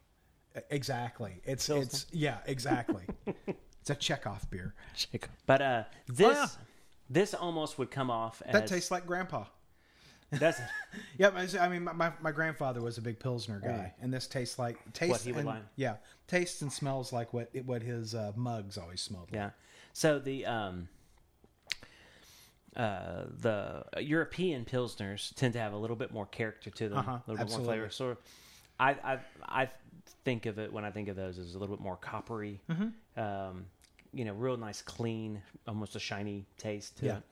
exactly. 0.70 1.40
It's 1.46 1.68
Pilsner? 1.68 1.84
it's 1.84 2.06
yeah 2.12 2.38
exactly. 2.46 3.04
it's 3.48 3.90
a 3.90 3.96
Chekov 3.96 4.50
beer 4.50 4.74
But 5.46 5.62
uh, 5.62 5.84
this 6.08 6.36
yeah. 6.36 6.48
this 7.10 7.34
almost 7.34 7.78
would 7.78 7.92
come 7.92 8.12
off 8.12 8.42
as 8.46 8.54
that 8.54 8.68
tastes 8.68 8.92
like 8.92 9.06
Grandpa. 9.06 9.46
That's 10.32 10.60
Yep, 11.18 11.36
I 11.60 11.68
mean, 11.70 11.84
my, 11.84 12.12
my, 12.22 12.32
grandfather 12.32 12.82
was 12.82 12.98
a 12.98 13.02
big 13.02 13.20
Pilsner 13.20 13.60
guy, 13.60 13.94
and 14.02 14.14
this 14.14 14.28
tastes 14.28 14.60
like 14.60 14.78
tastes 14.94 15.24
he 15.24 15.32
would 15.32 15.40
and, 15.40 15.48
like. 15.48 15.64
Yeah, 15.76 15.96
tastes 16.28 16.62
and 16.62 16.72
smells 16.72 17.14
like 17.14 17.34
what 17.34 17.50
it, 17.54 17.66
what 17.66 17.82
his 17.82 18.14
uh, 18.14 18.34
mugs 18.36 18.78
always 18.78 19.02
smelled 19.02 19.32
like. 19.32 19.40
Yeah. 19.40 19.50
So 19.94 20.20
the 20.20 20.46
um 20.46 20.90
uh 22.76 23.24
the 23.40 23.84
European 24.00 24.66
pilsners 24.66 25.34
tend 25.36 25.54
to 25.54 25.60
have 25.60 25.74
a 25.74 25.78
little 25.78 25.96
bit 25.96 26.12
more 26.12 26.26
character 26.28 26.70
to 26.70 26.90
them, 26.90 27.00
Uh-huh, 27.00 27.12
a 27.12 27.24
little 27.32 27.42
absolutely. 27.42 27.76
bit 27.76 27.82
more 27.82 27.90
flavor. 27.90 27.90
So 27.90 28.18
I 28.80 28.92
I 28.92 29.20
I 29.64 29.70
think 30.24 30.46
of 30.46 30.60
it 30.60 30.72
when 30.72 30.86
I 30.86 30.92
think 30.92 31.08
of 31.08 31.16
those 31.16 31.40
as 31.40 31.56
a 31.56 31.60
little 31.60 31.76
bit 31.76 31.84
more 31.84 31.98
coppery. 31.98 32.60
Mm-hmm. 32.70 33.20
Um 33.20 33.66
you 34.14 34.26
know, 34.26 34.34
real 34.34 34.58
nice 34.58 34.82
clean, 34.82 35.42
almost 35.68 35.96
a 35.96 36.00
shiny 36.00 36.46
taste 36.58 36.98
to 37.00 37.06
Yeah. 37.06 37.18
it. 37.18 37.24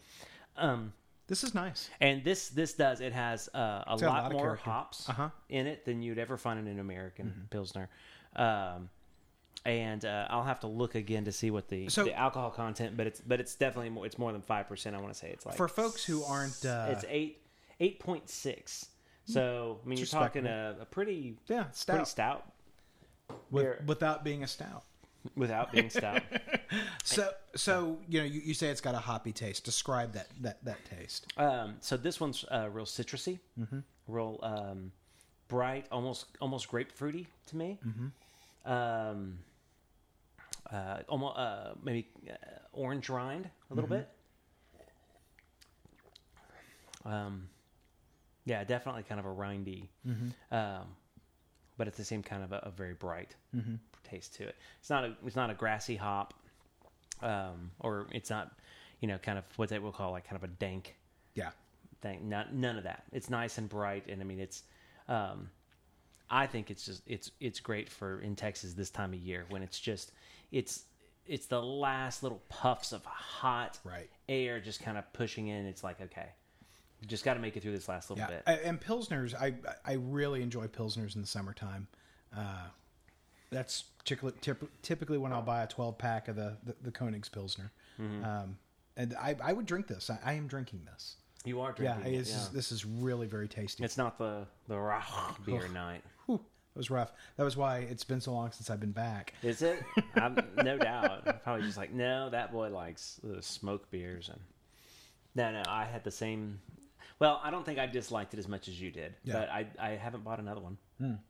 Um 0.57 0.93
This 1.27 1.43
is 1.43 1.53
nice. 1.55 1.89
and 1.99 2.23
this 2.23 2.49
this 2.49 2.73
does 2.73 3.01
it 3.01 3.11
has 3.13 3.49
uh, 3.55 3.83
a, 3.87 3.97
got 3.99 4.01
a 4.01 4.05
lot, 4.07 4.23
lot 4.23 4.31
more 4.33 4.41
character. 4.41 4.69
hops 4.69 5.09
Uh-huh. 5.09 5.29
in 5.49 5.65
it 5.67 5.83
than 5.85 6.01
you'd 6.03 6.19
ever 6.19 6.37
find 6.37 6.59
in 6.59 6.67
an 6.67 6.79
American 6.79 7.47
pilsner. 7.49 7.89
Um, 8.35 8.89
and 9.65 10.05
uh, 10.05 10.27
I'll 10.29 10.43
have 10.43 10.59
to 10.59 10.67
look 10.67 10.93
again 10.93 11.25
to 11.25 11.31
see 11.31 11.49
what 11.49 11.67
the, 11.69 11.89
So- 11.89 12.03
the 12.03 12.13
alcohol 12.17 12.51
content, 12.51 12.95
but 12.95 13.07
it's 13.07 13.21
but 13.21 13.39
it's 13.39 13.55
definitely 13.55 13.89
more, 13.89 14.05
it's 14.05 14.19
more 14.19 14.31
than 14.31 14.41
five 14.41 14.67
percent. 14.67 14.95
I 14.95 14.99
want 14.99 15.13
to 15.13 15.19
say 15.19 15.29
it's 15.31 15.45
like 15.45 15.55
For 15.55 15.67
folks 15.67 16.03
who 16.05 16.23
aren't, 16.23 16.63
uh, 16.65 16.87
it's 16.91 17.05
eight 17.09 17.41
eight 17.79 17.99
point 17.99 18.29
six. 18.29 18.89
So 19.27 19.79
I 19.83 19.89
mean, 19.89 19.97
you're 19.97 20.05
talking 20.05 20.45
a, 20.45 20.75
a 20.81 20.85
pretty 20.85 21.37
Yeah, 21.47 21.63
pretty 21.63 21.75
stout 21.77 22.07
stout 22.07 22.51
with, 23.49 23.83
without 23.87 24.23
being 24.23 24.43
a 24.43 24.47
stout. 24.47 24.83
Without 25.35 25.71
being 25.71 25.89
stout. 25.89 26.21
So 27.03 27.31
so 27.55 27.99
you 28.09 28.19
know 28.19 28.25
you, 28.25 28.41
you 28.43 28.53
say 28.53 28.67
it's 28.69 28.81
got 28.81 28.95
a 28.95 28.99
hoppy 28.99 29.31
taste. 29.31 29.63
Describe 29.63 30.13
that 30.13 30.27
that 30.41 30.63
that 30.65 30.79
taste. 30.85 31.27
Um, 31.37 31.75
so 31.79 31.95
this 31.95 32.19
one's 32.19 32.43
uh, 32.51 32.67
real 32.71 32.85
citrusy, 32.85 33.39
real 34.07 34.39
um, 34.43 34.91
bright, 35.47 35.85
almost 35.91 36.25
almost 36.41 36.69
grapefruity 36.69 37.27
to 37.47 37.55
me. 37.55 37.79
Um, 38.65 39.37
uh, 40.71 40.97
almost 41.07 41.37
uh, 41.37 41.73
maybe 41.83 42.07
uh, 42.29 42.33
orange 42.73 43.07
rind 43.09 43.49
a 43.71 43.73
little 43.73 43.87
bit. 43.89 44.09
Um, 47.05 47.47
yeah, 48.45 48.63
definitely 48.63 49.03
kind 49.03 49.19
of 49.19 49.25
a 49.25 49.29
rindy. 49.29 49.87
Um, 50.51 50.87
but 51.77 51.87
it's 51.87 51.97
the 51.97 52.03
same 52.05 52.23
kind 52.23 52.43
of 52.43 52.51
a, 52.51 52.59
a 52.63 52.69
very 52.71 52.93
bright 52.93 53.35
Mm-hmm. 53.55 53.75
taste 54.03 54.35
to 54.35 54.43
it. 54.47 54.55
It's 54.79 54.89
not 54.89 55.03
a 55.05 55.13
it's 55.25 55.35
not 55.35 55.49
a 55.49 55.53
grassy 55.53 55.95
hop, 55.95 56.33
um, 57.21 57.71
or 57.79 58.07
it's 58.11 58.29
not 58.29 58.51
you 59.01 59.07
know 59.07 59.17
kind 59.17 59.37
of 59.37 59.43
what 59.57 59.69
they 59.69 59.79
will 59.79 59.91
call 59.91 60.11
like 60.11 60.25
kind 60.27 60.37
of 60.37 60.43
a 60.43 60.51
dank 60.53 60.95
Yeah. 61.33 61.51
thing. 62.01 62.29
Not 62.29 62.53
none 62.53 62.77
of 62.77 62.83
that. 62.83 63.03
It's 63.11 63.29
nice 63.29 63.57
and 63.57 63.67
bright, 63.69 64.05
and 64.07 64.21
I 64.21 64.25
mean 64.25 64.39
it's. 64.39 64.63
Um, 65.07 65.49
I 66.29 66.47
think 66.47 66.71
it's 66.71 66.85
just 66.85 67.03
it's 67.05 67.29
it's 67.39 67.59
great 67.59 67.87
for 67.89 68.19
in 68.21 68.35
Texas 68.35 68.73
this 68.73 68.89
time 68.89 69.13
of 69.13 69.19
year 69.19 69.45
when 69.49 69.61
it's 69.61 69.79
just 69.79 70.11
it's 70.51 70.83
it's 71.27 71.45
the 71.45 71.61
last 71.61 72.23
little 72.23 72.41
puffs 72.49 72.91
of 72.93 73.03
hot 73.05 73.77
Right. 73.83 74.09
air 74.27 74.59
just 74.59 74.81
kind 74.81 74.97
of 74.97 75.11
pushing 75.13 75.47
in. 75.47 75.65
It's 75.67 75.83
like 75.83 76.01
okay, 76.01 76.29
just 77.07 77.23
got 77.23 77.35
to 77.35 77.39
make 77.39 77.55
it 77.57 77.61
through 77.63 77.71
this 77.73 77.87
last 77.89 78.09
little 78.09 78.25
Yeah, 78.29 78.39
bit. 78.45 78.59
And 78.65 78.79
pilsners, 78.81 79.33
I 79.35 79.53
I 79.85 79.93
really 79.93 80.41
enjoy 80.41 80.67
pilsners 80.67 81.15
in 81.15 81.21
the 81.21 81.27
summertime. 81.27 81.87
Uh, 82.35 82.67
that's 83.51 83.85
typically, 84.03 85.17
when 85.17 85.31
I'll 85.31 85.41
buy 85.41 85.63
a 85.63 85.67
twelve 85.67 85.97
pack 85.97 86.27
of 86.27 86.35
the 86.35 86.57
the, 86.63 86.75
the 86.81 86.91
Koenigs 86.91 87.31
Pilsner, 87.31 87.71
Mm-hmm. 88.01 88.25
um, 88.25 88.57
and 88.97 89.13
I, 89.19 89.35
I 89.43 89.53
would 89.53 89.65
drink 89.65 89.87
this. 89.87 90.09
I, 90.09 90.19
I 90.23 90.33
am 90.33 90.47
drinking 90.47 90.81
this. 90.91 91.15
you 91.45 91.61
are 91.61 91.73
Yeah, 91.79 91.93
drinking. 91.93 92.13
it, 92.13 92.17
it's 92.19 92.29
yeah. 92.31 92.35
Just, 92.37 92.53
this 92.53 92.71
is 92.71 92.85
really 92.85 93.27
very 93.27 93.47
tasty. 93.47 93.83
It's 93.83 93.97
not 93.97 94.17
the 94.17 94.45
the 94.67 94.77
rock 94.77 95.45
beer 95.45 95.67
night, 95.69 96.01
Whew, 96.25 96.35
it 96.35 96.77
was 96.77 96.89
rough. 96.89 97.13
That 97.37 97.43
was 97.43 97.55
why 97.55 97.79
it's 97.79 98.03
been 98.03 98.19
so 98.21 98.33
long 98.33 98.51
since 98.51 98.69
I've 98.69 98.79
been 98.81 98.91
back. 98.91 99.33
is 99.43 99.61
it? 99.61 99.83
I'm, 100.15 100.37
no 100.63 100.77
doubt. 100.77 101.23
I'm 101.27 101.39
probably 101.39 101.65
just 101.65 101.77
like 101.77 101.93
no, 101.93 102.29
that 102.31 102.51
boy 102.51 102.69
likes 102.69 103.19
the 103.23 103.41
smoke 103.41 103.89
beers 103.91 104.29
and 104.29 104.39
no, 105.35 105.51
no. 105.51 105.63
I 105.67 105.83
had 105.85 106.03
the 106.03 106.11
same. 106.11 106.59
Well, 107.19 107.39
I 107.43 107.49
don't 107.51 107.65
think 107.65 107.79
I 107.79 107.85
disliked 107.85 108.33
it 108.33 108.39
as 108.39 108.47
much 108.47 108.67
as 108.67 108.79
you 108.79 108.91
did, 108.91 109.15
Yeah. 109.23 109.33
but 109.33 109.49
I 109.49 109.67
I 109.79 109.89
haven't 109.91 110.23
bought 110.23 110.39
another 110.39 110.61
one. 110.61 110.77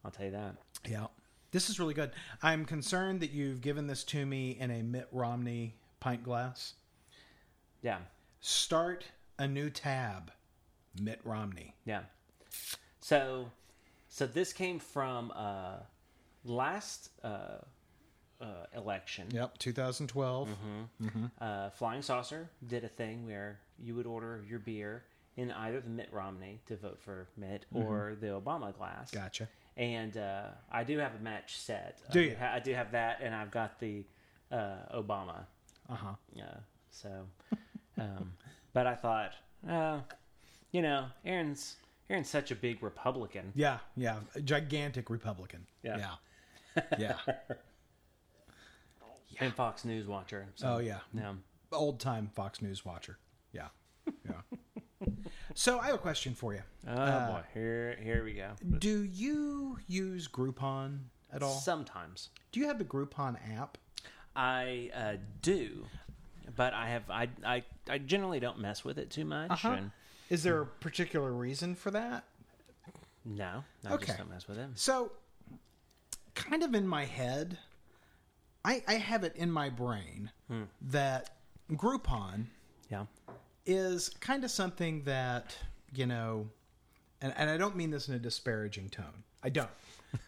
I'll 0.04 0.12
tell 0.12 0.26
you 0.26 0.32
that. 0.32 0.56
Yeah, 0.88 1.08
this 1.52 1.70
is 1.70 1.80
really 1.80 1.94
good. 1.94 2.12
I'm 2.42 2.66
concerned 2.66 3.20
that 3.22 3.32
you've 3.32 3.62
given 3.62 3.88
this 3.88 4.04
to 4.06 4.26
me 4.26 4.52
in 4.60 4.72
a 4.72 4.82
Mitt 4.84 5.08
Romney 5.12 5.76
pint 6.00 6.24
glass. 6.24 6.74
Yeah, 7.82 8.00
Start 8.42 9.06
a 9.40 9.48
new 9.48 9.70
tab, 9.70 10.32
Mitt 11.02 11.20
Romney. 11.24 11.76
yeah. 11.86 12.04
So, 13.02 13.52
so 14.10 14.26
this 14.26 14.54
came 14.54 14.80
from 14.80 15.32
uh, 15.36 15.78
last 16.44 17.10
uh, 17.24 17.58
uh, 18.42 18.46
election. 18.76 19.28
Yep, 19.32 19.58
2012. 19.60 20.50
uh, 21.40 21.70
Flying 21.72 22.02
Saucer 22.02 22.50
did 22.68 22.84
a 22.84 22.88
thing 22.88 23.26
where 23.26 23.60
you 23.80 23.94
would 23.96 24.06
order 24.08 24.44
your 24.48 24.60
beer 24.60 25.04
in 25.38 25.52
either 25.52 25.82
the 25.82 25.90
Mitt 25.90 26.10
Romney 26.12 26.62
to 26.68 26.78
vote 26.78 27.00
for 27.02 27.28
Mitt 27.38 27.66
or 27.74 28.16
the 28.20 28.28
Obama 28.28 28.76
glass. 28.76 29.12
Gotcha. 29.12 29.50
And 29.78 30.16
uh, 30.16 30.48
I 30.72 30.84
do 30.84 30.98
have 31.00 31.16
a 31.16 31.24
match 31.24 31.58
set. 31.58 32.00
Do 32.12 32.22
I 32.22 32.24
you? 32.24 32.38
I 32.42 32.60
do 32.60 32.74
have 32.74 32.92
that, 32.92 33.20
and 33.22 33.36
I've 33.36 33.52
got 33.52 33.80
the 33.80 34.06
uh, 34.52 34.78
Obama. 34.96 35.46
Uh 35.90 35.96
huh. 35.96 36.14
Uh, 36.40 36.60
so, 36.90 37.10
um, 38.00 38.34
but 38.74 38.88
I 38.88 38.96
thought, 38.96 39.34
uh, 39.70 40.00
you 40.72 40.82
know, 40.82 41.08
Aron's 41.26 41.76
Aron's 42.10 42.30
such 42.30 42.52
a 42.52 42.56
big 42.56 42.82
Republican. 42.82 43.52
Yeah, 43.56 43.80
yeah, 43.98 44.20
a 44.36 44.42
gigantic 44.42 45.10
Republican. 45.10 45.66
Yeah. 45.84 46.12
yeah, 46.78 46.82
yeah. 46.98 47.34
and 49.40 49.54
Fox 49.54 49.84
News 49.84 50.08
watcher. 50.08 50.48
So, 50.56 50.76
Oh 50.76 50.78
yeah, 50.80 51.00
yeah. 51.14 51.34
old 51.74 52.00
time 52.00 52.32
Fox 52.34 52.62
News 52.62 52.86
watcher. 52.86 53.18
Yeah, 53.52 53.68
yeah. 54.26 54.58
So 55.56 55.80
I 55.80 55.88
have 55.88 55.96
a 55.96 56.00
question 56.00 56.36
for 56.36 56.54
you. 56.54 56.62
Oh 56.88 57.20
boy, 57.28 57.42
here 57.54 57.98
here 58.02 58.24
we 58.24 58.34
go. 58.34 58.52
Do 58.78 59.04
you 59.04 59.80
use 59.88 60.28
Groupon 60.28 61.00
at 61.34 61.42
all? 61.42 61.54
Sometimes. 61.60 62.30
Do 62.52 62.60
you 62.60 62.68
have 62.68 62.78
the 62.78 62.86
Groupon 62.86 63.38
app? 63.58 63.78
I 64.36 64.92
uh, 64.94 65.14
do, 65.42 65.86
but 66.56 66.74
I 66.74 66.90
have 66.90 67.10
I, 67.10 67.30
I 67.44 67.64
I 67.90 67.98
generally 67.98 68.40
don't 68.40 68.60
mess 68.60 68.84
with 68.86 68.98
it 69.00 69.10
too 69.10 69.26
much. 69.26 69.50
Uh-huh. 69.52 69.70
And 69.78 69.92
Is 70.30 70.44
there 70.44 70.62
a 70.62 70.66
particular 70.66 71.32
reason 71.32 71.74
for 71.74 71.90
that? 71.92 72.26
no, 73.26 73.64
I 73.88 73.94
Okay. 73.94 74.06
just 74.08 74.18
don't 74.20 74.30
mess 74.30 74.48
with 74.48 74.60
it. 74.60 74.68
So, 74.76 75.12
kind 76.36 76.62
of 76.64 76.76
in 76.76 76.88
my 76.88 77.06
head, 77.06 77.58
I, 78.64 78.84
I 78.88 78.94
have 78.96 79.24
it 79.24 79.36
in 79.36 79.50
my 79.52 79.70
brain 79.70 80.30
that 80.82 81.32
Groupon 81.72 82.46
Yeah, 82.92 83.06
is 83.66 84.10
kind 84.20 84.44
of 84.44 84.52
something 84.52 85.04
that, 85.04 85.56
you 85.94 86.06
know, 86.06 86.48
and, 87.22 87.34
and 87.38 87.50
I 87.50 87.58
don't 87.58 87.76
mean 87.76 87.90
this 87.90 88.08
in 88.08 88.16
a 88.16 88.20
disparaging 88.20 88.90
tone. 88.90 89.24
I 89.44 89.50
don't. 89.50 89.70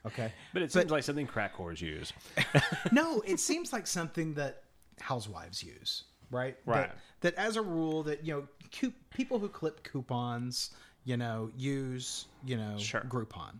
Okay. 0.05 0.31
But 0.53 0.61
it 0.61 0.71
seems 0.71 0.91
like 0.91 1.03
something 1.03 1.27
crack 1.27 1.55
whores 1.55 1.81
use. 1.81 2.13
no, 2.91 3.21
it 3.21 3.39
seems 3.39 3.71
like 3.71 3.87
something 3.87 4.33
that 4.35 4.63
housewives 4.99 5.61
use, 5.61 6.03
right? 6.31 6.57
Right. 6.65 6.89
That, 7.21 7.35
that 7.35 7.35
as 7.35 7.55
a 7.55 7.61
rule, 7.61 8.03
that 8.03 8.25
you 8.25 8.33
know, 8.33 8.89
people 9.09 9.39
who 9.39 9.49
clip 9.49 9.83
coupons, 9.83 10.71
you 11.03 11.17
know, 11.17 11.51
use 11.55 12.25
you 12.45 12.57
know 12.57 12.77
Sure. 12.77 13.01
Groupon. 13.01 13.59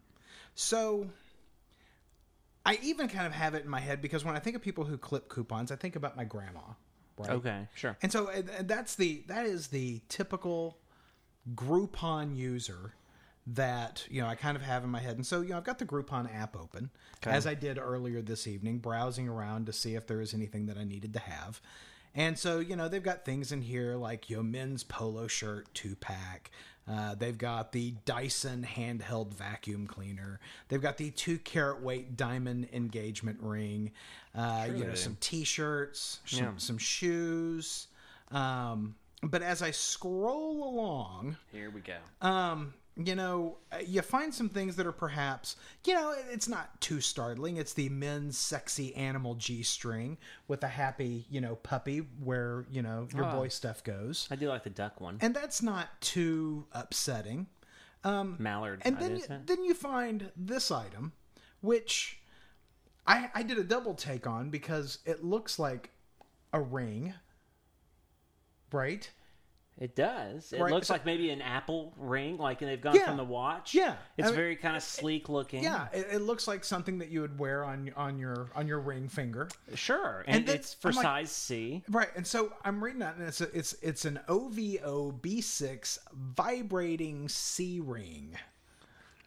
So 0.56 1.08
I 2.66 2.80
even 2.82 3.08
kind 3.08 3.26
of 3.26 3.32
have 3.34 3.54
it 3.54 3.64
in 3.64 3.70
my 3.70 3.80
head 3.80 4.02
because 4.02 4.26
when 4.26 4.36
I 4.36 4.40
think 4.40 4.56
of 4.56 4.62
people 4.62 4.84
who 4.84 4.98
clip 4.98 5.30
coupons, 5.30 5.72
I 5.72 5.76
think 5.76 5.96
about 5.96 6.18
my 6.18 6.24
grandma, 6.26 6.62
right? 7.18 7.30
okay, 7.32 7.68
sure. 7.76 7.98
And 8.02 8.12
so 8.12 8.30
that's 8.62 8.96
the 8.96 9.24
that 9.28 9.46
is 9.46 9.68
the 9.68 10.02
typical 10.10 10.78
Groupon 11.56 12.36
user 12.36 12.94
that 13.48 14.06
you 14.10 14.22
know 14.22 14.28
I 14.28 14.36
kind 14.36 14.58
of 14.58 14.64
have 14.64 14.84
in 14.84 14.90
my 14.90 15.00
head. 15.00 15.16
And 15.16 15.26
so 15.26 15.42
you 15.42 15.50
know 15.50 15.58
I've 15.58 15.64
got 15.64 15.80
the 15.80 15.86
Groupon 15.86 16.34
app 16.36 16.56
open 16.56 16.90
as 17.26 17.48
I 17.48 17.54
did 17.54 17.78
earlier 17.78 18.22
this 18.22 18.48
evening, 18.48 18.80
browsing 18.80 19.28
around 19.28 19.66
to 19.68 19.74
see 19.74 19.96
if 19.96 20.06
there 20.08 20.18
was 20.18 20.34
anything 20.34 20.66
that 20.68 20.78
I 20.78 20.84
needed 20.84 21.14
to 21.14 21.20
have. 21.20 21.62
And 22.14 22.38
so 22.38 22.60
you 22.60 22.76
know 22.76 22.90
they've 22.90 23.04
got 23.04 23.26
things 23.26 23.52
in 23.52 23.62
here 23.62 23.96
like 23.96 24.30
your 24.30 24.44
men's 24.44 24.84
polo 24.84 25.28
shirt 25.28 25.74
two 25.74 25.96
pack. 25.96 26.52
Uh, 26.90 27.16
they've 27.16 27.38
got 27.38 27.72
the 27.74 27.94
Dyson 28.06 28.66
handheld 28.76 29.34
vacuum 29.34 29.88
cleaner. 29.88 30.40
They've 30.70 30.82
got 30.82 30.98
the 30.98 31.12
two 31.12 31.38
carat 31.40 31.82
weight 31.82 32.16
diamond 32.16 32.70
engagement 32.72 33.40
ring. 33.42 33.92
Uh, 34.34 34.68
you 34.74 34.86
know 34.86 34.94
some 34.96 35.18
T-shirts, 35.20 36.20
some, 36.26 36.40
Yeah. 36.40 36.52
some 36.58 36.78
shoes. 36.78 37.88
Um, 38.32 38.96
but 39.22 39.42
as 39.42 39.62
I 39.62 39.72
scroll 39.72 40.64
along, 40.64 41.36
Here 41.52 41.70
we 41.70 41.82
go. 41.82 41.98
um, 42.22 42.74
you 43.06 43.16
know, 43.16 43.58
uh, 43.72 43.78
you 43.86 44.02
find 44.02 44.34
some 44.34 44.50
things 44.50 44.76
that 44.76 44.88
are 44.88 44.92
perhaps, 44.92 45.56
you 45.86 45.94
know, 45.94 46.16
it's 46.32 46.48
not 46.48 46.82
too 46.82 47.00
startling. 47.00 47.58
It's 47.58 47.74
the 47.74 47.90
men's 47.90 48.38
sexy 48.38 48.96
animal 48.96 49.36
G 49.36 49.62
string 49.64 50.18
with 50.48 50.64
a 50.64 50.68
happy, 50.68 51.26
you 51.30 51.40
know, 51.40 51.56
puppy 51.56 52.00
where, 52.24 52.66
you 52.72 52.82
know, 52.82 53.08
your 53.14 53.26
Ah. 53.26 53.36
boy 53.36 53.50
stuff 53.50 53.84
goes. 53.84 54.28
I 54.32 54.36
do 54.36 54.50
like 54.50 54.64
the 54.64 54.70
duck 54.72 55.00
one. 55.00 55.20
And 55.22 55.36
that's 55.36 55.62
not 55.62 56.02
too 56.02 56.66
upsetting. 56.72 57.48
Um, 58.04 58.36
Mallard. 58.40 58.82
And 58.84 58.98
then, 59.00 59.18
you, 59.18 59.24
then 59.46 59.64
you 59.64 59.74
find 59.74 60.32
this 60.36 60.72
item, 60.72 61.12
which 61.62 62.20
I, 63.06 63.30
I 63.36 63.44
did 63.44 63.58
a 63.58 63.64
double 63.64 63.94
take 63.94 64.26
on 64.26 64.50
because 64.50 65.00
it 65.06 65.24
looks 65.24 65.60
like 65.60 65.92
a 66.54 66.62
ring, 66.62 67.14
right? 68.72 69.10
It 69.80 69.96
does. 69.96 70.54
It 70.54 70.60
Right, 70.60 70.72
looks 70.74 70.88
so- 70.88 70.96
like 70.96 71.06
maybe 71.06 71.30
an 71.30 71.40
Apple 71.42 71.94
ring, 71.98 72.38
like 72.38 72.58
they've 72.60 72.82
gone 72.82 72.96
Yeah. 72.96 73.06
from 73.06 73.18
the 73.18 73.24
watch. 73.24 73.76
Yeah. 73.76 73.96
it's 74.18 74.28
I 74.28 74.32
mean, 74.32 74.36
very 74.36 74.56
kind 74.56 74.76
of 74.76 74.82
sleek 74.82 75.30
looking. 75.30 75.64
Yeah, 75.64 75.88
it, 75.94 76.08
it 76.14 76.20
looks 76.22 76.48
like 76.48 76.64
something 76.64 76.98
that 76.98 77.10
you 77.10 77.22
would 77.22 77.38
wear 77.38 77.64
on 77.64 77.92
on 77.96 78.18
your 78.18 78.50
on 78.56 78.68
your 78.68 78.80
ring 78.80 79.08
finger. 79.08 79.50
sure. 79.76 80.24
And, 80.28 80.38
And 80.38 80.50
it's 80.50 80.74
for 80.74 80.90
I'm 80.90 80.96
like- 80.96 81.04
size 81.04 81.32
C. 81.32 81.84
Right, 81.90 82.10
and 82.16 82.26
so 82.26 82.54
I'm 82.66 82.84
reading 82.84 83.02
that, 83.02 83.18
and 83.18 83.28
it's 83.28 83.40
a, 83.42 83.56
it's 83.56 83.74
it's 83.84 84.06
an 84.06 84.20
OVO 84.28 85.12
B6 85.22 86.00
vibrating 86.14 87.30
C 87.30 87.80
ring, 87.80 88.36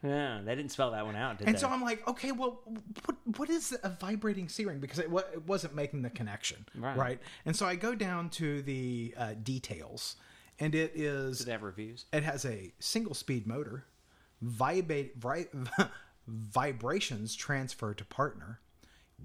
Yeah, 0.02 0.40
they 0.45 0.54
didn't 0.57 0.73
spell 0.73 0.90
that 0.92 1.04
one 1.07 1.14
out, 1.14 1.38
did 1.38 1.45
they? 1.45 1.49
and 1.50 1.57
they? 1.57 1.61
so 1.61 1.69
I'm 1.69 1.83
like, 1.83 2.07
okay, 2.09 2.33
well, 2.33 2.61
what 3.04 3.16
what 3.37 3.50
is 3.50 3.76
a 3.83 3.88
vibrating 3.90 4.49
C 4.49 4.64
ring? 4.64 4.80
Because 4.80 4.99
it, 4.99 5.11
it 5.33 5.47
wasn't 5.47 5.75
making 5.76 6.02
the 6.02 6.11
connection, 6.11 6.64
Right. 6.75 7.21
And 7.47 7.54
so 7.54 7.66
I 7.66 7.76
go 7.76 7.95
down 7.95 8.30
to 8.30 8.62
the 8.62 9.14
uh, 9.16 9.35
details, 9.42 10.16
and 10.61 10.75
it 10.75 10.93
is 10.95 11.38
Did 11.38 11.47
they 11.49 11.52
have 11.52 11.62
reviews? 11.62 12.05
it 12.12 12.23
has 12.23 12.45
a 12.45 12.73
single 12.79 13.14
speed 13.14 13.47
motor, 13.47 13.87
vibrate 14.43 15.14
vibrations 16.29 17.35
transfer 17.35 17.95
to 17.95 18.05
partner, 18.05 18.61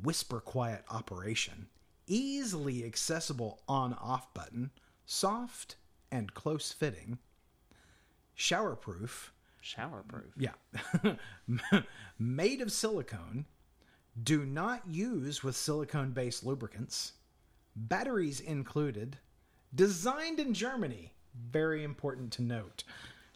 whisper 0.02 0.40
quiet 0.40 0.84
operation, 0.90 1.68
easily 2.08 2.84
accessible 2.86 3.62
on 3.68 3.94
off 3.94 4.34
button, 4.34 4.72
soft 5.06 5.76
and 6.12 6.34
close 6.34 6.72
fitting, 6.72 7.20
showerproof, 8.38 9.30
Showerproof. 9.64 10.32
yeah, 10.38 10.54
made 12.20 12.62
of 12.62 12.72
silicone, 12.72 13.46
do 14.22 14.46
not 14.46 14.84
use 14.88 15.44
with 15.44 15.56
silicone 15.56 16.12
based 16.12 16.46
lubricants, 16.46 17.14
batteries 17.76 18.40
included, 18.40 19.18
designed 19.74 20.40
in 20.40 20.54
Germany. 20.54 21.12
Very 21.52 21.84
important 21.84 22.32
to 22.34 22.42
note 22.42 22.84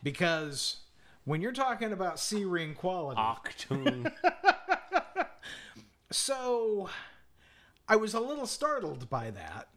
because 0.04 0.78
when 1.26 1.42
you're 1.42 1.52
talking 1.52 1.92
about 1.92 2.20
C 2.20 2.46
ring 2.46 2.74
quality, 2.74 3.20
Octune. 3.20 4.12
so 6.12 6.90
I 7.88 7.96
was 7.96 8.14
a 8.14 8.20
little 8.20 8.48
startled 8.48 9.10
by 9.10 9.32
that. 9.32 9.68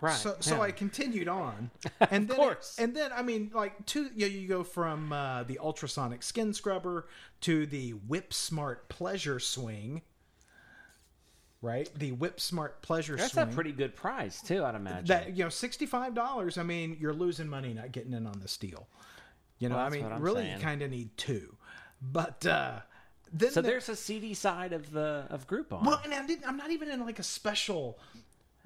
Right. 0.00 0.14
So, 0.14 0.36
so 0.40 0.56
yeah. 0.56 0.62
I 0.62 0.70
continued 0.72 1.28
on, 1.28 1.70
and 2.10 2.28
then 2.28 2.36
course. 2.36 2.76
and 2.78 2.94
then 2.94 3.10
I 3.14 3.22
mean, 3.22 3.50
like 3.54 3.86
two, 3.86 4.10
you, 4.14 4.26
you 4.26 4.48
go 4.48 4.62
from 4.62 5.12
uh, 5.12 5.44
the 5.44 5.58
ultrasonic 5.58 6.22
skin 6.22 6.52
scrubber 6.52 7.06
to 7.42 7.64
the 7.64 7.92
Whip 7.92 8.34
Smart 8.34 8.88
Pleasure 8.88 9.38
Swing, 9.38 10.02
right? 11.64 11.88
The 11.96 12.12
Whip 12.12 12.38
Smart 12.38 12.80
Pleasure 12.82 13.16
That's 13.16 13.32
Swing. 13.32 13.48
a 13.48 13.52
pretty 13.52 13.72
good 13.72 13.96
price 13.96 14.40
too, 14.42 14.64
I'd 14.64 14.74
imagine. 14.76 15.06
that 15.06 15.36
you 15.36 15.42
know, 15.44 15.48
sixty 15.48 15.86
five 15.86 16.14
dollars. 16.14 16.58
I 16.58 16.62
mean, 16.62 16.96
you're 17.00 17.12
losing 17.14 17.48
money 17.48 17.74
not 17.74 17.90
getting 17.92 18.12
in 18.12 18.26
on 18.26 18.38
this 18.40 18.56
deal. 18.56 18.86
You 19.58 19.68
know, 19.68 19.76
Well, 19.76 19.86
I 19.86 19.88
mean, 19.88 20.06
really, 20.18 20.42
saying. 20.42 20.58
you 20.58 20.62
kind 20.62 20.82
of 20.82 20.90
need 20.90 21.16
two, 21.16 21.56
but 22.02 22.44
uh, 22.46 22.80
then 23.32 23.50
so 23.50 23.62
the- 23.62 23.68
there's 23.68 23.88
a 23.88 23.96
CD 23.96 24.34
side 24.34 24.72
of 24.72 24.90
the 24.92 25.26
of 25.30 25.46
Groupon. 25.48 25.84
well, 25.84 26.00
and 26.04 26.12
I 26.14 26.26
didn't, 26.26 26.46
I'm 26.46 26.56
not 26.56 26.70
even 26.70 26.88
in 26.90 27.04
like 27.04 27.18
a 27.18 27.22
special 27.24 27.98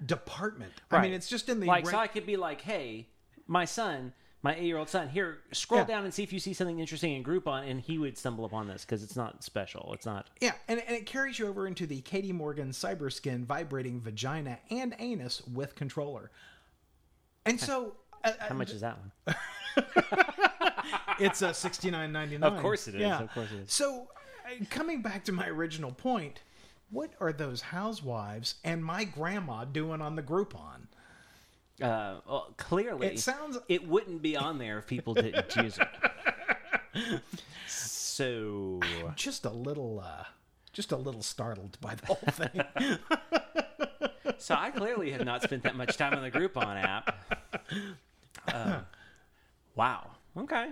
department. 0.04 0.72
I 0.90 1.02
mean, 1.02 1.12
it's 1.12 1.28
just 1.28 1.48
in 1.48 1.60
the 1.60 1.66
like 1.66 1.84
reg- 1.84 1.92
so 1.92 1.98
I 1.98 2.06
could 2.06 2.26
be 2.26 2.36
like, 2.36 2.60
hey, 2.62 3.08
my 3.46 3.64
son, 3.64 4.12
my 4.42 4.54
eight 4.54 4.64
year 4.64 4.76
old 4.78 4.88
son, 4.88 5.09
here, 5.09 5.38
scroll 5.52 5.80
Yeah. 5.80 5.87
down 5.87 6.04
and 6.04 6.14
see 6.14 6.23
if 6.23 6.33
you 6.33 6.38
see 6.38 6.52
something 6.52 6.78
interesting 6.78 7.14
in 7.14 7.25
Groupon, 7.25 7.68
and 7.68 7.80
he 7.80 7.99
would 7.99 8.16
stumble 8.16 8.45
upon 8.45 8.68
this 8.68 8.85
because 8.85 9.02
it's 9.02 9.16
not 9.16 9.42
special. 9.42 9.90
It's 9.95 10.07
not. 10.07 10.28
Yeah, 10.40 10.52
and, 10.68 10.80
and 10.80 10.97
it 10.97 11.07
carries 11.07 11.38
you 11.38 11.49
over 11.49 11.66
into 11.66 11.87
the 11.87 12.00
Katie 12.02 12.33
Morgan 12.33 12.71
Cyberskin 12.71 13.45
vibrating 13.45 14.00
vagina 14.00 14.59
and 14.71 14.95
anus 14.99 15.42
with 15.47 15.75
controller. 15.75 16.30
And 17.47 17.59
so 17.61 17.95
uh, 18.25 18.33
How 18.40 18.54
much 18.54 18.71
is 18.71 18.80
that 18.83 18.99
one? 19.26 19.37
it's 21.18 21.42
a 21.42 21.52
sixty 21.54 21.90
nine 21.90 22.12
ninety 22.12 22.38
nine. 22.38 22.52
Of 22.52 22.61
course 22.61 22.88
it 22.88 22.95
is, 22.95 23.02
of 23.21 23.33
course 23.33 23.50
it 23.52 23.61
is. 23.64 23.73
So 23.73 24.09
uh, 24.47 24.64
coming 24.71 25.02
back 25.02 25.25
to 25.25 25.33
my 25.33 25.49
original 25.49 25.92
point, 25.92 26.40
what 26.90 27.11
are 27.21 27.33
those 27.33 27.61
housewives 27.61 28.57
and 28.64 28.85
my 28.85 29.04
grandma 29.04 29.64
doing 29.64 30.00
on 30.00 30.16
the 30.16 30.23
Groupon? 30.23 30.87
Uh, 31.82 32.20
well, 32.26 32.54
clearly, 32.56 33.06
It 33.08 33.20
sounds- 33.20 33.58
it 33.68 33.87
wouldn't 33.87 34.20
be 34.23 34.37
on 34.37 34.58
there 34.58 34.78
if 34.78 34.87
people 34.87 35.14
didn't 35.14 35.54
use 35.56 35.78
it. 35.78 37.20
So 37.66 38.80
Just 39.14 39.44
a 39.44 39.50
little, 39.50 40.00
uh, 40.04 40.25
just 40.73 40.90
a 40.90 40.97
little 40.97 41.23
startled 41.23 41.78
by 41.80 41.94
the 41.94 42.06
whole 42.06 42.16
thing. 42.16 42.99
So 44.40 44.54
I 44.54 44.70
clearly 44.70 45.11
have 45.12 45.25
not 45.25 45.42
spent 45.42 45.64
that 45.64 45.75
much 45.75 45.97
time 45.97 46.14
on 46.14 46.23
the 46.23 46.30
Groupon 46.30 46.80
app. 46.80 47.37
Uh, 48.47 48.81
wow. 49.74 50.11
Okay. 50.37 50.68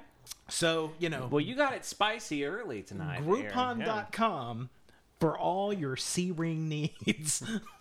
so 0.49 0.93
you 1.01 1.09
know, 1.09 1.27
Well, 1.31 1.41
you 1.41 1.57
got 1.57 1.73
it 1.73 1.85
spicy 1.85 2.45
early 2.45 2.83
tonight. 2.83 3.23
Groupon.com 3.25 4.71
for 5.19 5.37
all 5.39 5.73
your 5.73 5.97
C 5.97 6.31
ring 6.31 6.69
needs. 6.69 7.43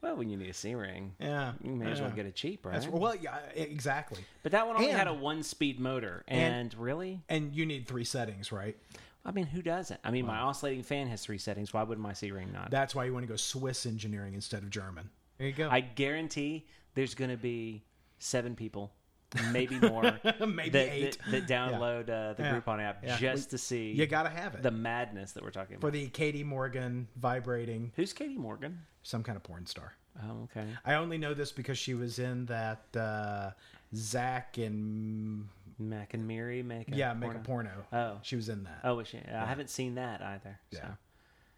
Well, 0.00 0.16
when 0.16 0.28
you 0.30 0.36
need 0.36 0.48
a 0.48 0.54
C 0.54 0.74
ring, 0.74 1.14
yeah, 1.18 1.52
you 1.62 1.74
may 1.74 1.90
as 1.90 2.00
well 2.00 2.10
get 2.10 2.24
it 2.26 2.34
cheap, 2.36 2.64
right? 2.64 2.74
That's 2.74 2.86
well, 2.86 3.14
yeah, 3.16 3.38
exactly. 3.56 4.24
but 4.42 4.52
that 4.52 4.66
one 4.66 4.76
only 4.76 4.90
had 4.90 5.08
a 5.08 5.14
one-speed 5.14 5.80
motor, 5.80 6.24
and- 6.28 6.54
and, 6.54 6.74
really, 6.74 7.22
And 7.28 7.52
you 7.54 7.66
need 7.66 7.86
three 7.88 8.04
settings, 8.04 8.52
right? 8.52 8.76
I 9.24 9.32
mean, 9.32 9.46
who 9.46 9.60
doesn't? 9.60 10.00
I 10.04 10.10
mean, 10.10 10.24
my 10.24 10.38
oscillating 10.38 10.84
fan 10.84 11.08
has 11.08 11.22
three 11.22 11.38
settings. 11.38 11.72
Why 11.74 11.82
would 11.82 11.98
my 11.98 12.12
C 12.12 12.30
ring 12.30 12.50
not? 12.52 12.70
That's 12.70 12.94
why 12.94 13.04
you 13.04 13.12
want 13.12 13.24
to 13.24 13.28
go 13.28 13.36
Swiss 13.36 13.84
engineering 13.86 14.34
instead 14.34 14.62
of 14.62 14.70
German. 14.70 15.10
There 15.38 15.48
you 15.48 15.52
go. 15.52 15.68
I 15.68 15.80
guarantee 15.80 16.66
there's 16.94 17.14
going 17.14 17.30
to 17.30 17.36
be 17.36 17.84
seven 18.20 18.54
people, 18.56 18.92
maybe 19.52 19.78
more, 19.78 20.02
Maybe 20.46 20.70
that, 20.70 20.92
eight. 20.92 21.18
that, 21.30 21.46
that 21.46 21.46
download 21.48 22.02
uh, 22.08 22.32
the 22.34 22.42
Yeah. 22.42 22.60
Groupon 22.60 22.80
app 22.82 23.04
Yeah. 23.04 23.16
just 23.18 23.50
to 23.50 23.58
see 23.58 23.92
you 23.92 24.06
got 24.06 24.22
to 24.24 24.30
have 24.30 24.54
it 24.54 24.62
the 24.62 24.70
madness 24.70 25.32
that 25.32 25.42
we're 25.42 25.50
talking 25.50 25.76
about. 25.76 25.86
for 25.86 25.90
the 25.90 26.08
Katie 26.08 26.44
Morgan 26.44 27.08
vibrating, 27.16 27.92
Who's 27.96 28.12
Katie 28.12 28.38
Morgan? 28.38 28.80
some 29.02 29.22
kind 29.22 29.36
of 29.36 29.42
porn 29.42 29.66
star. 29.66 29.94
Oh, 30.22 30.42
okay. 30.44 30.66
I 30.84 30.94
only 30.94 31.16
know 31.18 31.32
this 31.34 31.52
because 31.52 31.78
she 31.78 31.94
was 31.94 32.18
in 32.18 32.46
that 32.46 32.84
uh, 32.96 33.50
Zack 33.94 34.58
and 34.58 35.46
Mac 35.78 36.12
and 36.14 36.26
Miri 36.26 36.62
make 36.62 36.90
a 36.92 36.96
yeah, 36.96 37.12
make 37.14 37.30
a 37.30 37.38
porno? 37.38 37.70
porno. 37.92 38.14
Oh. 38.16 38.18
she 38.22 38.34
was 38.34 38.48
in 38.48 38.64
that. 38.64 38.80
Oh, 38.82 39.00
she? 39.04 39.18
I 39.32 39.44
haven't 39.46 39.70
seen 39.70 39.94
that 39.94 40.20
either. 40.22 40.58
So. 40.72 40.78
Yeah. 40.82 40.90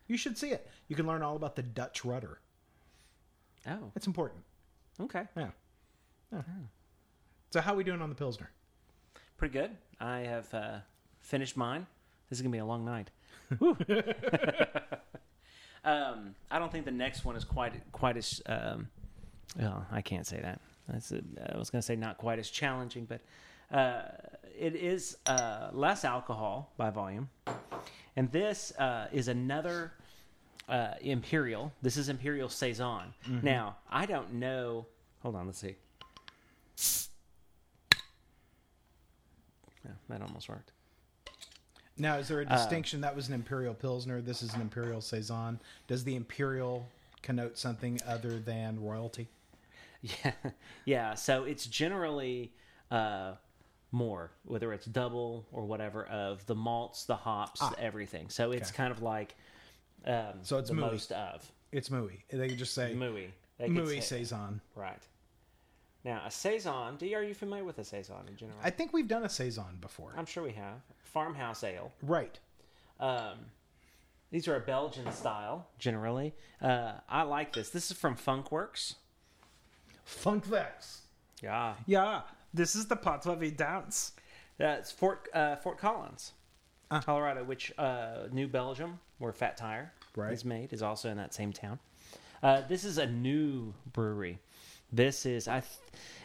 You 0.08 0.16
should 0.16 0.36
see 0.36 0.50
it. 0.50 0.68
You 0.88 0.96
can 0.96 1.06
learn 1.06 1.22
all 1.22 1.36
about 1.36 1.56
the 1.56 1.62
Dutch 1.62 2.04
rudder. 2.04 2.40
Oh, 3.66 3.92
It's 3.94 4.06
important. 4.06 4.42
okay. 5.00 5.24
Yeah. 5.36 5.48
yeah. 6.32 6.42
So 7.50 7.60
how 7.60 7.74
are 7.74 7.76
we 7.76 7.84
doing 7.84 8.00
on 8.00 8.08
the 8.08 8.14
Pilsner? 8.14 8.50
Pretty 9.36 9.52
good. 9.52 9.70
I 10.00 10.20
have 10.20 10.52
uh, 10.54 10.78
finished 11.20 11.56
mine. 11.56 11.86
This 12.28 12.38
is 12.38 12.42
gonna 12.42 12.52
be 12.52 12.58
a 12.58 12.64
long 12.64 12.84
night. 12.84 13.10
Um, 15.84 16.34
I 16.50 16.58
don't 16.58 16.70
think 16.70 16.84
the 16.84 16.90
next 16.90 17.24
one 17.24 17.36
is 17.36 17.44
quite 17.44 17.72
quite 17.92 18.16
as. 18.16 18.42
Um, 18.46 18.88
well, 19.58 19.86
I 19.90 20.02
can't 20.02 20.26
say 20.26 20.40
that. 20.40 20.60
A, 20.90 21.54
I 21.54 21.58
was 21.58 21.70
gonna 21.70 21.82
say 21.82 21.96
not 21.96 22.18
quite 22.18 22.38
as 22.38 22.50
challenging, 22.50 23.06
but 23.06 23.22
uh, 23.74 24.02
it 24.58 24.74
is 24.74 25.16
uh, 25.26 25.70
less 25.72 26.04
alcohol 26.04 26.72
by 26.76 26.90
volume, 26.90 27.30
and 28.16 28.30
this 28.30 28.72
uh, 28.78 29.06
is 29.12 29.28
another 29.28 29.92
uh, 30.68 30.94
imperial. 31.00 31.72
This 31.80 31.96
is 31.96 32.08
imperial 32.08 32.48
saison. 32.48 33.14
Now 33.42 33.76
I 33.90 34.04
don't 34.06 34.34
know. 34.34 34.86
Hold 35.22 35.36
on, 35.36 35.46
let's 35.46 35.60
see. 35.60 35.76
Yeah, 40.08 40.16
that 40.18 40.22
almost 40.26 40.48
worked. 40.48 40.72
Now, 41.98 42.16
is 42.16 42.28
there 42.28 42.40
a 42.40 42.46
distinction? 42.46 43.02
that 43.02 43.14
was 43.14 43.28
an 43.28 43.34
Imperial 43.34 43.74
Pilsner. 43.74 44.20
This 44.22 44.42
is 44.42 44.54
an 44.54 44.60
Imperial 44.62 45.00
Saison. 45.00 45.60
Does 45.86 46.04
the 46.04 46.16
Imperial 46.16 46.88
connote 47.22 47.58
something 47.58 48.00
other 48.06 48.38
than 48.38 48.80
royalty? 48.82 49.28
Yeah, 50.02 50.32
yeah. 50.86 51.14
So 51.14 51.44
it's 51.44 51.66
generally 51.66 52.54
uh, 52.90 53.32
more, 53.92 54.30
whether 54.46 54.72
it's 54.72 54.86
double 54.86 55.44
or 55.52 55.66
whatever, 55.66 56.06
of 56.06 56.46
the 56.46 56.54
malts, 56.54 57.04
the 57.04 57.16
hops, 57.16 57.60
everything. 57.78 58.30
So 58.30 58.52
it's 58.52 58.70
Okay. 58.70 58.76
kind 58.78 58.92
of 58.92 59.02
like 59.02 59.34
um, 60.06 60.38
So 60.40 60.56
it's 60.56 60.70
the 60.70 60.74
mooey. 60.76 60.80
most 60.80 61.12
of 61.12 61.52
It's 61.70 61.90
Mooey. 61.90 62.22
They 62.30 62.48
just 62.48 62.72
say 62.72 62.94
mooey. 62.96 63.26
They 63.58 63.68
Mooey 63.68 63.96
say- 63.96 64.22
Saison. 64.24 64.62
right. 64.74 65.02
Now 66.04 66.22
a 66.26 66.30
saison. 66.30 66.96
D, 66.96 67.14
are 67.14 67.22
you 67.22 67.34
familiar 67.34 67.64
with 67.64 67.78
a 67.78 67.84
saison 67.84 68.16
in 68.28 68.36
general? 68.36 68.58
I 68.62 68.70
think 68.70 68.92
we've 68.92 69.08
done 69.08 69.24
a 69.24 69.28
Saison 69.28 69.76
before. 69.80 70.12
I'm 70.16 70.26
sure 70.26 70.42
we 70.42 70.52
have 70.52 70.80
farmhouse 71.04 71.62
ale. 71.64 71.92
right. 72.02 72.38
Um, 72.98 73.38
these 74.30 74.46
are 74.46 74.56
a 74.56 74.60
Belgian 74.60 75.10
style, 75.12 75.66
generally. 75.78 76.34
Uh, 76.62 76.92
I 77.08 77.22
like 77.22 77.52
this. 77.54 77.70
This 77.70 77.90
is 77.90 77.96
from 77.96 78.14
Funkwerks. 78.16 78.94
Funkvex. 80.06 80.98
Yeah, 81.42 81.74
Yeah, 81.86 82.22
this 82.52 82.76
is 82.76 82.86
the 82.86 82.96
where 82.96 83.50
dance. 83.50 84.12
That's 84.58 84.92
Fort 84.92 85.28
uh, 85.32 85.56
Fort 85.56 85.78
Collins, 85.78 86.32
Ah. 86.90 87.00
Colorado, 87.00 87.42
which 87.44 87.72
uh, 87.78 88.26
New 88.30 88.46
Belgium, 88.46 89.00
where 89.18 89.32
Fat 89.32 89.56
Tire 89.56 89.92
Right. 90.14 90.32
is 90.32 90.44
made, 90.44 90.72
is 90.72 90.82
also 90.82 91.08
in 91.08 91.16
that 91.16 91.32
same 91.32 91.52
town. 91.52 91.78
Uh, 92.42 92.60
this 92.68 92.84
is 92.84 92.98
a 92.98 93.06
new 93.06 93.72
brewery. 93.92 94.38
This 94.92 95.26
is 95.26 95.48
I, 95.48 95.60
th- 95.60 95.72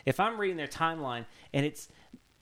if 0.06 0.20
I'm 0.20 0.40
reading 0.40 0.58
their 0.58 0.68
timeline, 0.68 1.26
and 1.54 1.66
it's. 1.66 1.88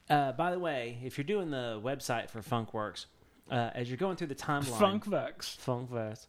Uh, 0.09 0.33
by 0.33 0.51
the 0.51 0.59
way, 0.59 0.99
if 1.03 1.17
you're 1.17 1.23
doing 1.23 1.49
the 1.49 1.79
website 1.83 2.29
for 2.29 2.41
Funkwerks, 2.41 3.05
uh, 3.49 3.69
as 3.73 3.89
you're 3.89 3.97
going 3.97 4.17
through 4.17 4.27
the 4.27 4.35
timeline, 4.35 4.99
Funkwerks. 5.01 5.57
Funkverse. 5.57 6.27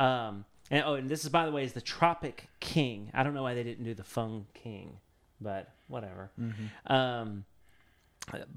um, 0.00 0.44
and 0.70 0.84
oh, 0.86 0.94
and 0.94 1.08
this 1.08 1.22
is 1.24 1.28
by 1.28 1.44
the 1.44 1.52
way 1.52 1.64
is 1.64 1.72
the 1.72 1.80
Tropic 1.80 2.48
King. 2.60 3.10
I 3.12 3.22
don't 3.22 3.34
know 3.34 3.42
why 3.42 3.54
they 3.54 3.62
didn't 3.62 3.84
do 3.84 3.92
the 3.94 4.04
Fung 4.04 4.46
King, 4.54 4.96
but 5.40 5.72
whatever. 5.88 6.30
Um, 6.86 7.44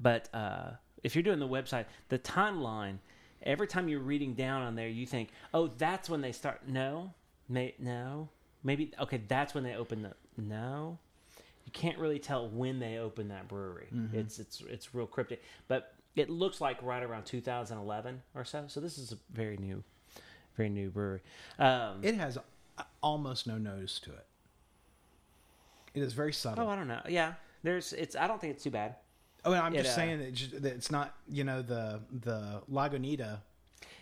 but 0.00 0.28
uh, 0.34 0.70
if 1.02 1.14
you're 1.14 1.22
doing 1.22 1.40
the 1.40 1.48
website, 1.48 1.86
the 2.08 2.18
timeline, 2.18 2.98
every 3.42 3.66
time 3.66 3.88
you're 3.88 4.00
reading 4.00 4.34
down 4.34 4.62
on 4.62 4.74
there, 4.76 4.88
you 4.88 5.06
think, 5.06 5.30
oh, 5.52 5.66
that's 5.66 6.08
when 6.08 6.20
they 6.20 6.32
start. 6.32 6.62
No, 6.68 7.12
may, 7.48 7.74
no, 7.78 8.28
maybe 8.62 8.92
okay, 9.00 9.20
that's 9.28 9.54
when 9.54 9.64
they 9.64 9.74
open 9.74 10.02
the. 10.02 10.12
No, 10.36 10.98
you 11.64 11.72
can't 11.72 11.98
really 11.98 12.18
tell 12.18 12.48
when 12.48 12.78
they 12.78 12.98
opened 12.98 13.30
that 13.30 13.48
brewery. 13.48 13.88
It's 14.12 14.38
it's 14.38 14.60
it's 14.68 14.94
real 14.94 15.06
cryptic, 15.06 15.42
but 15.68 15.94
it 16.16 16.30
looks 16.30 16.60
like 16.60 16.82
right 16.82 17.02
around 17.02 17.24
2011 17.24 18.22
or 18.34 18.44
so. 18.44 18.64
So 18.68 18.80
this 18.80 18.98
is 18.98 19.12
a 19.12 19.16
very 19.32 19.56
new, 19.56 19.82
very 20.56 20.68
new 20.68 20.90
brewery. 20.90 21.20
Um, 21.58 22.00
It 22.02 22.14
has 22.14 22.38
almost 23.02 23.46
no 23.46 23.58
nose 23.58 23.98
to 24.04 24.10
it. 24.12 24.26
It 25.94 26.02
is 26.02 26.12
very 26.12 26.32
subtle. 26.32 26.64
oh, 26.66 26.68
I 26.70 26.76
don't 26.76 26.88
know. 26.88 27.02
Yeah, 27.08 27.34
there's 27.62 27.92
it's. 27.92 28.16
I 28.16 28.26
don't 28.26 28.40
think 28.40 28.54
it's 28.54 28.64
too 28.64 28.70
bad. 28.70 28.96
Oh, 29.44 29.52
and 29.52 29.60
I'm 29.62 29.74
It, 29.74 29.82
just 29.82 29.92
uh, 29.92 29.96
saying 29.96 30.18
that, 30.20 30.34
just, 30.34 30.62
that 30.62 30.72
it's 30.72 30.90
not. 30.90 31.14
You 31.28 31.44
know 31.44 31.62
the 31.62 32.00
the 32.22 32.62
Lagunita. 32.70 33.38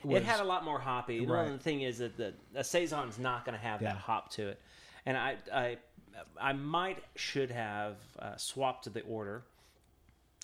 it 0.09 0.23
had 0.25 0.41
a 0.41 0.45
lot 0.45 0.65
more 0.65 0.79
hoppy. 0.79 1.25
The 1.25 1.33
Right. 1.33 1.45
only 1.47 1.59
thing 1.59 1.83
is 1.83 1.99
that 1.99 2.17
the 2.17 2.33
a 2.55 2.65
saison's 2.65 3.19
not 3.19 3.45
going 3.45 3.57
to 3.59 3.63
have 3.63 3.83
Yeah. 3.83 3.93
that 3.93 3.99
hop 3.99 4.31
to 4.33 4.49
it, 4.49 4.61
and 5.05 5.17
I 5.19 5.37
I 5.53 5.77
I 6.41 6.53
might 6.53 7.03
should 7.17 7.51
have 7.51 7.97
uh, 8.19 8.37
swapped 8.37 8.93
the 8.93 9.01
order, 9.03 9.43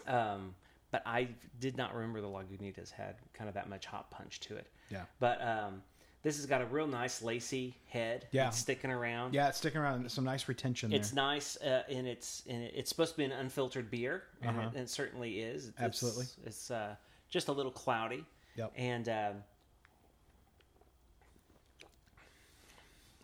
um, 0.07 0.55
but 0.91 1.03
I 1.07 1.29
did 1.61 1.77
not 1.77 1.95
remember 1.95 2.21
the 2.21 2.29
Lagunitas 2.29 2.91
had 2.91 3.17
kind 3.35 3.49
of 3.49 3.55
that 3.55 3.69
much 3.69 3.87
hop 3.87 4.11
punch 4.11 4.41
to 4.41 4.57
it. 4.57 4.67
Yeah. 4.91 5.03
But 5.21 5.41
um, 5.43 5.83
This 6.23 6.37
has 6.37 6.47
got 6.47 6.63
a 6.63 6.67
real 6.67 6.87
nice 6.87 7.21
lacy 7.23 7.75
head. 7.89 8.27
Yeah. 8.33 8.49
it's 8.49 8.59
sticking 8.59 8.91
around. 8.91 9.35
Yeah, 9.35 9.49
it's 9.49 9.59
sticking 9.59 9.81
around. 9.81 10.11
Some 10.11 10.25
nice 10.25 10.49
retention 10.49 10.91
there. 10.91 10.99
It's 10.99 11.13
nice, 11.13 11.57
uh, 11.59 11.83
and 11.91 12.07
it's 12.07 12.43
and 12.49 12.63
it's 12.63 12.89
supposed 12.89 13.13
to 13.13 13.17
be 13.19 13.25
an 13.25 13.33
unfiltered 13.33 13.91
beer, 13.91 14.23
and, 14.43 14.57
it, 14.59 14.65
and 14.69 14.77
it 14.77 14.91
certainly 14.91 15.41
is. 15.41 15.67
It's, 15.69 15.77
Uh-huh. 15.77 15.87
Absolutely. 15.87 16.25
it's 16.47 16.71
uh, 16.71 16.95
just 17.29 17.49
a 17.49 17.53
little 17.53 17.73
cloudy. 17.73 18.25
Yep. 18.57 18.73
And 18.77 19.09
um, 19.09 19.35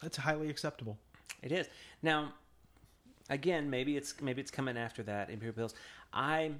That's 0.02 0.16
highly 0.18 0.50
acceptable. 0.50 0.98
It 1.44 1.52
is 1.52 1.68
now. 2.02 2.32
Again, 3.30 3.70
maybe 3.70 3.96
it's 3.96 4.20
maybe 4.20 4.42
it's 4.42 4.50
coming 4.50 4.76
after 4.76 5.02
that 5.04 5.30
imperial 5.30 5.54
pils. 5.56 5.72
I 6.12 6.52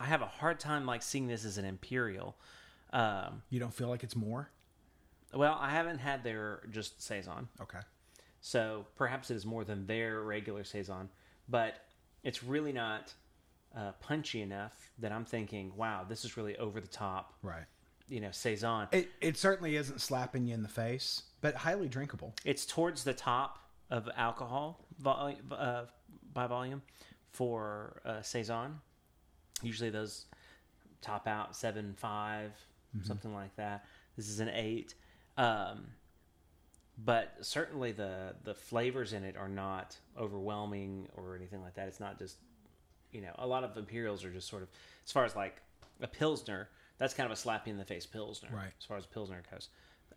I 0.00 0.06
have 0.06 0.22
a 0.22 0.26
hard 0.26 0.58
time 0.58 0.86
like 0.86 1.02
seeing 1.02 1.26
this 1.26 1.44
as 1.44 1.58
an 1.58 1.64
imperial. 1.64 2.34
Um, 2.92 3.42
You 3.50 3.60
don't 3.60 3.74
feel 3.74 3.88
like 3.88 4.02
it's 4.04 4.16
more? 4.16 4.48
well, 5.34 5.56
I 5.60 5.70
haven't 5.70 5.98
had 5.98 6.24
their 6.24 6.60
just 6.70 7.00
saison, 7.02 7.48
Okay. 7.60 7.78
so 8.42 8.86
perhaps 8.96 9.30
it 9.30 9.34
is 9.36 9.46
more 9.46 9.64
than 9.64 9.86
their 9.86 10.20
regular 10.22 10.62
saison, 10.64 11.08
but 11.48 11.74
it's 12.22 12.42
really 12.42 12.72
not 12.72 13.14
uh, 13.76 13.92
punchy 13.92 14.42
enough 14.42 14.90
that 14.98 15.10
I'm 15.12 15.24
thinking, 15.24 15.72
wow, 15.76 16.04
this 16.06 16.24
is 16.24 16.36
really 16.36 16.56
over 16.58 16.80
the 16.80 16.86
top. 16.88 17.34
Right. 17.42 17.64
You 18.12 18.20
know, 18.20 18.30
saison. 18.30 18.88
It 18.92 19.08
it 19.22 19.36
certainly 19.38 19.76
isn't 19.76 20.00
slapping 20.00 20.46
you 20.46 20.52
in 20.52 20.62
the 20.62 20.68
face, 20.68 21.22
but 21.40 21.54
highly 21.54 21.88
drinkable. 21.88 22.34
it's 22.44 22.66
towards 22.66 23.04
the 23.04 23.14
top 23.14 23.58
of 23.90 24.06
alcohol 24.16 24.84
vol- 24.98 25.34
uh, 25.50 25.84
by 26.34 26.46
volume 26.46 26.82
for 27.30 28.02
uh, 28.04 28.20
saison. 28.20 28.80
Usually 29.62 29.88
those 29.88 30.26
top 31.00 31.26
out 31.26 31.56
seven 31.56 31.94
five, 31.96 32.52
something 33.02 33.32
like 33.32 33.56
that. 33.56 33.86
This 34.16 34.28
is 34.28 34.40
an 34.40 34.50
eight, 34.50 34.94
um, 35.38 35.86
but 37.02 37.32
certainly 37.40 37.92
the 37.92 38.34
the 38.44 38.54
flavors 38.54 39.14
in 39.14 39.24
it 39.24 39.38
are 39.38 39.48
not 39.48 39.96
overwhelming 40.18 41.08
or 41.16 41.34
anything 41.34 41.62
like 41.62 41.74
that. 41.76 41.88
It's 41.88 42.00
not 42.00 42.18
just 42.18 42.36
you 43.10 43.22
know 43.22 43.32
a 43.38 43.46
lot 43.46 43.64
of 43.64 43.74
imperials 43.78 44.22
are 44.22 44.30
just 44.30 44.48
sort 44.48 44.62
of 44.62 44.68
as 45.06 45.12
far 45.12 45.24
as 45.24 45.34
like 45.34 45.62
a 46.02 46.06
pilsner. 46.06 46.68
That's 46.98 47.14
kind 47.14 47.26
of 47.26 47.32
a 47.32 47.36
slap 47.36 47.66
in 47.68 47.78
the 47.78 47.84
face 47.84 48.06
pilsner, 48.06 48.48
Right. 48.52 48.72
As 48.78 48.84
far 48.84 48.96
as 48.96 49.06
pilsner 49.06 49.42
goes, 49.50 49.68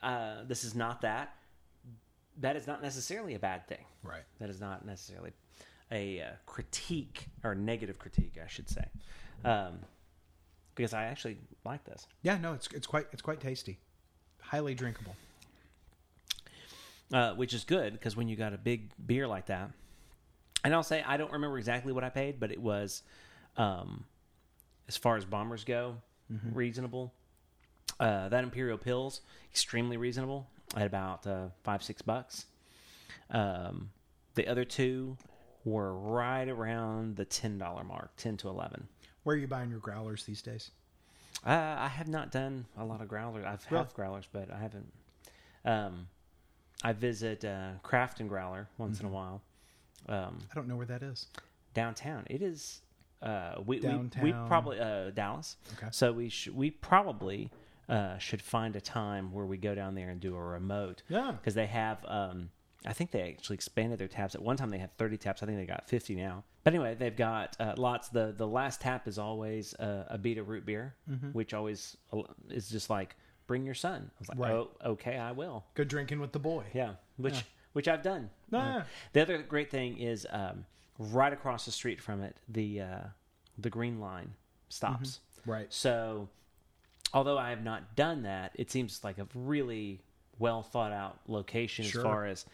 uh, 0.04 0.44
this 0.46 0.64
is 0.64 0.76
not 0.76 1.02
that 1.02 1.36
that 2.42 2.56
is 2.58 2.68
not 2.68 2.82
necessarily 2.82 3.34
a 3.36 3.40
bad 3.40 3.66
thing. 3.68 3.86
Right. 4.04 4.24
That 4.40 4.50
is 4.50 4.60
not 4.60 4.86
necessarily 4.86 5.32
a 5.92 6.22
uh, 6.22 6.26
critique 6.46 7.28
or 7.44 7.52
a 7.52 7.56
negative 7.56 7.98
critique, 7.98 8.34
I 8.44 8.48
should 8.48 8.70
say, 8.70 8.86
um, 9.46 9.80
because 10.76 10.94
I 10.94 11.06
actually 11.06 11.38
like 11.64 11.86
this. 11.86 12.08
Yeah, 12.24 12.38
no, 12.38 12.54
it's 12.54 12.68
it's 12.74 12.88
quite 12.88 13.08
it's 13.14 13.22
quite 13.22 13.40
tasty. 13.40 13.80
Highly 14.42 14.76
drinkable. 14.76 15.16
uh, 17.14 17.34
which 17.36 17.54
is 17.54 17.64
good 17.64 17.94
because 17.94 18.16
when 18.16 18.28
you 18.28 18.36
got 18.36 18.54
a 18.54 18.58
big 18.58 18.90
beer 19.06 19.28
like 19.28 19.46
that, 19.48 19.72
and 20.64 20.74
I'll 20.74 20.84
say 20.84 21.04
I 21.04 21.18
don't 21.18 21.32
remember 21.32 21.58
exactly 21.58 21.94
what 21.94 22.04
I 22.04 22.10
paid, 22.10 22.40
but 22.40 22.52
it 22.52 22.62
was, 22.62 23.02
um, 23.58 24.06
as 24.88 24.98
far 24.98 25.16
as 25.16 25.24
bombers 25.26 25.64
go, 25.64 25.96
reasonable. 26.30 27.14
Uh, 28.00 28.28
that 28.30 28.44
Imperial 28.44 28.78
Pils 28.78 29.22
extremely 29.52 29.96
reasonable 29.98 30.48
at 30.76 30.86
about 30.86 31.26
uh, 31.28 31.48
five 31.64 31.82
six 31.84 32.02
bucks. 32.02 32.46
Um, 33.30 33.92
the 34.36 34.48
other 34.48 34.66
two 34.66 35.18
were 35.64 35.94
right 35.98 36.48
around 36.48 37.16
the 37.16 37.26
ten 37.26 37.58
dollar 37.58 37.84
mark, 37.84 38.12
ten 38.18 38.38
to 38.38 38.50
eleven. 38.50 38.88
Where 39.24 39.36
are 39.36 39.40
you 39.40 39.48
buying 39.48 39.70
your 39.70 39.80
growlers 39.80 40.26
these 40.26 40.42
days? 40.42 40.72
Uh, 41.46 41.76
I 41.78 41.88
have 41.88 42.08
not 42.08 42.32
done 42.32 42.66
a 42.78 42.84
lot 42.86 43.02
of 43.02 43.08
growlers. 43.08 43.46
I've 43.46 43.66
Really? 43.72 43.86
growlers, 43.94 44.26
but 44.32 44.52
I 44.52 44.58
haven't. 44.60 44.92
Um, 45.64 46.08
I 46.84 46.94
visit 46.94 47.44
uh, 47.46 47.72
Craft 47.82 48.20
and 48.20 48.30
Growler 48.30 48.68
once 48.78 48.98
Mm-hmm. 48.98 49.08
in 49.08 49.12
a 49.12 49.16
while. 49.16 49.42
Um, 50.08 50.38
I 50.52 50.56
don't 50.56 50.68
know 50.68 50.76
where 50.76 50.86
that 50.86 51.02
is. 51.02 51.28
downtown, 51.74 52.24
it 52.30 52.42
is. 52.42 52.82
Uh, 53.22 53.56
we, 53.66 53.80
we 53.80 54.10
we 54.22 54.32
probably 54.48 54.80
uh, 54.80 55.10
Dallas. 55.12 55.58
Okay. 55.78 55.88
So 55.92 56.12
we 56.12 56.30
sh- 56.30 56.50
we 56.50 56.70
probably 56.72 57.52
uh, 57.90 58.18
should 58.18 58.42
find 58.42 58.76
a 58.76 58.82
time 58.82 59.32
where 59.32 59.46
we 59.46 59.58
go 59.58 59.74
down 59.76 59.96
there 59.96 60.10
and 60.10 60.20
do 60.20 60.36
a 60.36 60.42
remote. 60.42 61.02
Yeah. 61.10 61.32
Because 61.32 61.54
they 61.56 61.68
have. 61.68 62.04
Um, 62.08 62.50
I 62.88 62.94
think 62.94 63.10
they 63.12 63.22
actually 63.34 63.56
expanded 63.56 63.98
their 63.98 64.08
taps. 64.08 64.36
At 64.36 64.44
one 64.44 64.58
time 64.58 64.70
they 64.70 64.78
had 64.78 64.96
30 64.98 65.18
taps. 65.18 65.42
I 65.42 65.48
think 65.48 65.58
they 65.58 65.66
got 65.66 65.90
50 65.90 66.14
now. 66.16 66.44
But 66.64 66.74
anyway, 66.76 66.94
they've 66.94 67.16
got 67.16 67.56
uh, 67.60 67.74
lots. 67.78 68.10
The 68.10 68.34
the 68.36 68.48
last 68.48 68.82
tap 68.82 69.08
is 69.08 69.18
always 69.18 69.74
uh, 69.76 70.06
a 70.10 70.38
of 70.38 70.50
root 70.50 70.66
beer, 70.66 70.96
which 71.32 71.54
always 71.54 71.98
uh, 72.14 72.22
is 72.50 72.70
just 72.70 72.90
like 72.90 73.16
bring 73.48 73.64
your 73.66 73.76
son. 73.76 74.10
I 74.16 74.20
was 74.20 74.30
like, 74.30 74.38
Right. 74.40 74.52
oh, 74.54 74.70
okay, 74.86 75.18
I 75.18 75.32
will. 75.32 75.64
Good 75.76 75.88
drinking 75.88 76.20
with 76.20 76.32
the 76.32 76.40
boy. 76.40 76.66
Yeah, 76.74 76.94
which 77.18 77.44
which 77.74 77.88
I've 77.88 78.02
done. 78.04 78.30
Ah. 78.54 78.86
The 79.14 79.22
other 79.22 79.38
great 79.44 79.70
thing 79.70 79.98
is 80.00 80.26
um, 80.32 80.66
right 80.98 81.34
across 81.34 81.66
the 81.66 81.72
street 81.72 82.02
from 82.02 82.22
it, 82.22 82.36
the 82.48 82.82
uh, 82.82 83.00
the 83.58 83.70
green 83.70 84.00
line 84.00 84.34
stops. 84.70 85.20
Right. 85.46 85.72
So, 85.72 86.28
although 87.14 87.38
I 87.38 87.50
have 87.52 87.64
not 87.64 87.96
done 87.96 88.24
that, 88.24 88.52
it 88.56 88.72
seems 88.72 89.04
like 89.04 89.18
a 89.18 89.28
really 89.36 90.02
well 90.40 90.64
thought 90.64 90.92
out 90.92 91.20
location 91.28 91.86
Sure. 91.86 92.02
as 92.02 92.04
far 92.04 92.26
as 92.26 92.46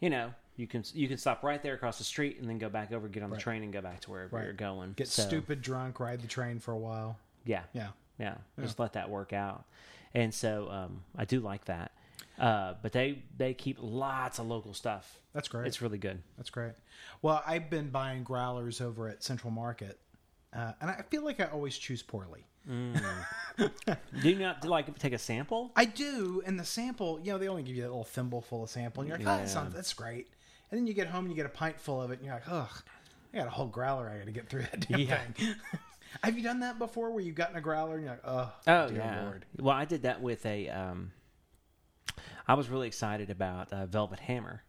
you 0.00 0.10
know. 0.10 0.32
You 0.56 0.66
can 0.66 0.84
you 0.92 1.08
can 1.08 1.16
stop 1.16 1.42
right 1.42 1.62
there 1.62 1.72
across 1.72 1.96
the 1.96 2.04
street 2.04 2.38
and 2.38 2.46
then 2.46 2.58
go 2.58 2.68
back 2.68 2.92
over, 2.92 3.08
get 3.08 3.22
on 3.22 3.30
the 3.30 3.36
Right. 3.36 3.42
train, 3.42 3.62
and 3.62 3.72
go 3.72 3.80
back 3.80 4.00
to 4.00 4.10
wherever 4.10 4.36
Right. 4.36 4.44
you're 4.44 4.52
going. 4.52 4.92
Get 4.92 5.08
So, 5.08 5.22
stupid 5.22 5.62
drunk, 5.62 5.98
ride 6.00 6.20
the 6.20 6.26
train 6.28 6.58
for 6.58 6.72
a 6.72 6.76
while. 6.76 7.18
Yeah, 7.46 7.62
Yeah. 7.72 7.88
yeah, 8.18 8.34
just 8.60 8.78
let 8.78 8.92
that 8.92 9.08
work 9.08 9.32
out. 9.32 9.64
And 10.12 10.34
so 10.34 10.68
um, 10.70 11.02
I 11.16 11.24
do 11.24 11.40
like 11.40 11.64
that. 11.66 11.92
Uh, 12.40 12.74
but 12.82 12.92
they 12.92 13.22
they 13.36 13.52
keep 13.54 13.76
lots 13.80 14.38
of 14.38 14.46
local 14.46 14.72
stuff. 14.74 15.20
That's 15.34 15.46
great. 15.46 15.66
It's 15.66 15.82
really 15.82 15.98
good. 15.98 16.22
That's 16.38 16.50
great. 16.50 16.72
Well, 17.22 17.42
I've 17.46 17.68
been 17.70 17.90
buying 17.90 18.24
growlers 18.24 18.80
over 18.80 19.08
at 19.08 19.22
Central 19.22 19.50
Market, 19.50 20.00
uh, 20.56 20.72
and 20.80 20.90
I 20.90 21.02
feel 21.10 21.22
like 21.24 21.38
I 21.38 21.44
always 21.44 21.76
choose 21.76 22.02
poorly. 22.02 22.46
Do 22.66 24.28
you 24.30 24.38
not 24.38 24.64
like 24.64 24.98
take 24.98 25.12
a 25.12 25.18
sample? 25.18 25.72
I 25.76 25.84
do, 25.84 26.42
and 26.46 26.58
the 26.58 26.64
sample, 26.64 27.20
you 27.22 27.32
know, 27.32 27.38
they 27.38 27.48
only 27.48 27.62
give 27.62 27.76
you 27.76 27.82
a 27.82 27.88
little 27.88 28.04
thimble 28.04 28.40
full 28.40 28.62
of 28.64 28.70
sample, 28.70 29.02
and 29.02 29.08
you're 29.08 29.18
like, 29.18 29.26
oh, 29.26 29.36
that's, 29.38 29.54
Yeah. 29.54 29.62
not, 29.62 29.72
that's 29.72 29.92
great. 29.92 30.28
And 30.70 30.78
then 30.78 30.86
you 30.86 30.94
get 30.94 31.08
home 31.08 31.24
and 31.26 31.30
you 31.32 31.36
get 31.36 31.46
a 31.46 31.50
pint 31.54 31.78
full 31.80 32.00
of 32.00 32.10
it, 32.10 32.18
and 32.18 32.24
you're 32.26 32.34
like, 32.34 32.48
ugh, 32.48 32.82
I 33.34 33.38
got 33.38 33.46
a 33.46 33.50
whole 33.50 33.66
growler 33.66 34.08
I 34.08 34.18
got 34.18 34.26
to 34.26 34.32
get 34.32 34.48
through 34.48 34.62
that 34.62 34.88
damn 34.88 34.98
Yeah. 35.00 35.18
thing. 35.18 35.54
Have 36.24 36.36
you 36.36 36.42
done 36.42 36.60
that 36.60 36.78
before 36.78 37.10
where 37.12 37.22
you've 37.22 37.36
gotten 37.36 37.56
a 37.56 37.60
growler 37.60 37.94
and 37.94 38.02
you're 38.04 38.12
like, 38.14 38.22
oh, 38.26 38.52
Oh 38.66 38.90
yeah. 38.90 39.22
Lord. 39.24 39.44
Well, 39.58 39.76
I 39.76 39.84
did 39.84 40.02
that 40.02 40.20
with 40.20 40.44
a. 40.46 40.68
Um, 40.68 41.12
I 42.50 42.54
was 42.54 42.68
really 42.68 42.88
excited 42.88 43.30
about 43.30 43.72
uh, 43.72 43.86
Velvet 43.86 44.18
Hammer, 44.18 44.62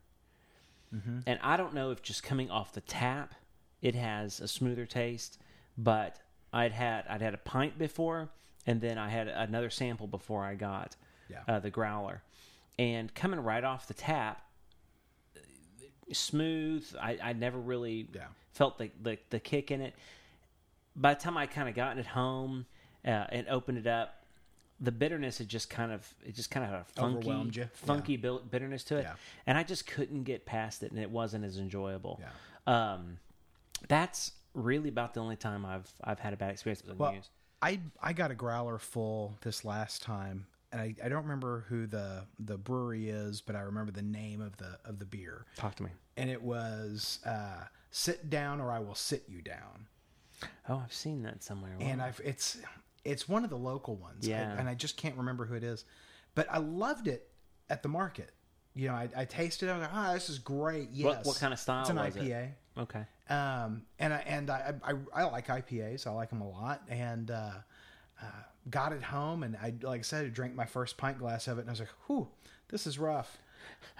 Mm-hmm. 0.94 1.20
and 1.26 1.39
I 1.41 1.56
don't 1.58 1.74
know 1.74 1.89
if 1.91 2.02
just 2.04 2.22
coming 2.22 2.52
off 2.52 2.74
the 2.74 2.82
tap, 2.82 3.34
it 3.82 3.96
has 3.96 4.39
a 4.41 4.48
smoother 4.48 4.86
taste. 4.86 5.39
But 5.78 6.20
I'd 6.54 6.74
had 6.74 7.06
I'd 7.10 7.22
had 7.22 7.34
a 7.34 7.38
pint 7.38 7.80
before, 7.80 8.30
and 8.67 8.82
then 8.82 8.98
I 8.98 9.10
had 9.10 9.28
another 9.30 9.70
sample 9.70 10.06
before 10.06 10.44
I 10.44 10.56
got 10.56 10.96
Yeah. 11.30 11.39
uh, 11.48 11.60
the 11.60 11.70
growler, 11.72 12.22
and 12.78 13.12
coming 13.15 13.39
right 13.39 13.63
off 13.63 13.88
the 13.88 13.94
tap, 13.94 14.44
smooth. 16.12 16.86
I, 17.02 17.17
I 17.24 17.34
never 17.34 17.58
really 17.58 18.08
Yeah. 18.13 18.28
felt 18.54 18.78
the, 18.78 18.91
the 19.02 19.17
the 19.30 19.39
kick 19.39 19.72
in 19.72 19.82
it. 19.82 19.96
By 20.96 21.13
the 21.13 21.22
time 21.22 21.38
I 21.38 21.48
kind 21.48 21.70
of 21.70 21.74
gotten 21.76 22.00
it 22.00 22.06
home 22.06 22.65
uh, 23.06 23.10
and 23.30 23.48
opened 23.48 23.78
it 23.78 23.88
up, 23.88 24.21
the 24.84 24.91
bitterness 24.91 25.38
had 25.38 25.48
just 25.48 25.70
kind 25.70 25.91
of 25.91 26.12
it 26.26 26.34
just 26.36 26.50
kind 26.52 26.63
of 26.65 26.72
had 26.72 26.80
a 26.82 26.84
funky 26.84 27.67
funky 27.74 28.17
bil- 28.17 28.39
bitterness 28.50 28.84
to 28.86 28.98
it, 28.98 29.04
Yeah. 29.04 29.13
and 29.46 29.58
I 29.58 29.63
just 29.63 29.86
couldn't 29.88 30.24
get 30.24 30.46
past 30.46 30.82
it, 30.84 30.91
and 30.91 31.00
it 31.00 31.10
wasn't 31.12 31.46
as 31.46 31.58
enjoyable. 31.58 32.20
Yeah. 32.22 32.94
Um, 32.94 33.17
that's 33.88 34.32
really 34.54 34.89
about 34.89 35.13
the 35.13 35.20
only 35.22 35.36
time 35.36 35.65
I've 35.65 35.91
I've 36.04 36.20
had 36.20 36.34
a 36.34 36.38
bad 36.38 36.52
experience 36.52 36.84
with 36.86 36.98
Well, 36.98 37.13
news. 37.13 37.30
I 37.62 37.80
I 38.02 38.13
got 38.13 38.32
a 38.32 38.36
growler 38.36 38.78
full 38.80 39.38
this 39.41 39.63
last 39.63 40.02
time, 40.02 40.48
and 40.72 40.82
I, 40.82 40.96
I 41.04 41.10
don't 41.10 41.24
remember 41.24 41.65
who 41.70 41.86
the 41.88 42.26
the 42.39 42.58
brewery 42.58 43.10
is, 43.10 43.39
but 43.41 43.56
I 43.56 43.62
remember 43.62 43.91
the 43.91 44.02
name 44.02 44.41
of 44.41 44.58
the 44.58 44.80
of 44.86 45.00
the 45.00 45.06
beer, 45.06 45.46
Talk 45.56 45.76
to 45.76 45.84
me. 45.84 45.89
and 46.17 46.30
it 46.30 46.41
was 46.41 47.20
uh, 47.26 47.65
"Sit 47.91 48.30
Down 48.30 48.60
or 48.60 48.72
I 48.72 48.80
Will 48.80 48.96
Sit 48.96 49.24
You 49.28 49.41
Down." 49.41 49.88
Oh, 50.67 50.82
I've 50.84 50.94
seen 50.94 51.22
that 51.24 51.44
somewhere. 51.44 51.76
and 51.80 52.02
I've 52.02 52.20
it's 52.24 52.58
it's 53.04 53.28
one 53.28 53.44
of 53.44 53.50
the 53.50 53.58
local 53.58 53.96
ones. 53.96 54.28
I- 54.28 54.32
Yeah. 54.32 54.56
and 54.60 54.68
I 54.70 54.76
just 54.76 54.98
can't 54.98 55.16
remember 55.18 55.46
who 55.46 55.56
it 55.56 55.64
is, 55.64 55.86
but 56.36 56.48
I 56.52 56.58
loved 56.60 57.08
it 57.08 57.28
at 57.70 57.84
the 57.84 57.90
market. 57.90 58.32
You 58.74 58.88
know, 58.88 58.94
I, 58.94 59.10
I 59.16 59.26
tasted 59.26 59.68
it. 59.68 59.72
I 59.72 59.78
was 59.78 59.82
like, 59.82 59.94
"Ah, 59.94 60.14
this 60.14 60.30
is 60.30 60.40
great." 60.40 60.90
Yes. 60.92 61.06
What- 61.06 61.26
what 61.26 61.38
kind 61.40 61.54
of 61.54 61.60
style 61.60 61.82
It's 61.82 61.90
an 61.90 61.98
was 61.98 62.16
it? 62.16 62.24
IPA. 62.24 62.52
okay. 62.78 63.06
Um, 63.30 63.84
and 64.00 64.14
I 64.14 64.18
and 64.20 64.50
I, 64.50 64.74
I 64.84 64.94
I 65.14 65.24
like 65.24 65.48
IPAs. 65.48 66.06
I 66.08 66.12
like 66.12 66.30
them 66.30 66.42
a 66.42 66.50
lot. 66.50 66.82
And 66.90 67.32
uh, 67.32 67.52
uh, 68.22 68.26
got 68.70 68.94
it 68.94 69.04
home, 69.04 69.44
and 69.44 69.58
I 69.58 69.74
like 69.82 70.00
I 70.00 70.04
said, 70.04 70.26
I 70.26 70.30
drank 70.30 70.56
my 70.56 70.66
first 70.66 70.96
pint 70.98 71.18
glass 71.20 71.48
of 71.48 71.58
it, 71.58 71.62
and 71.62 71.70
I 71.70 71.74
was 71.74 71.80
like, 71.82 71.90
"Whew, 72.08 72.28
this 72.70 72.86
is 72.88 72.98
rough." 73.00 73.38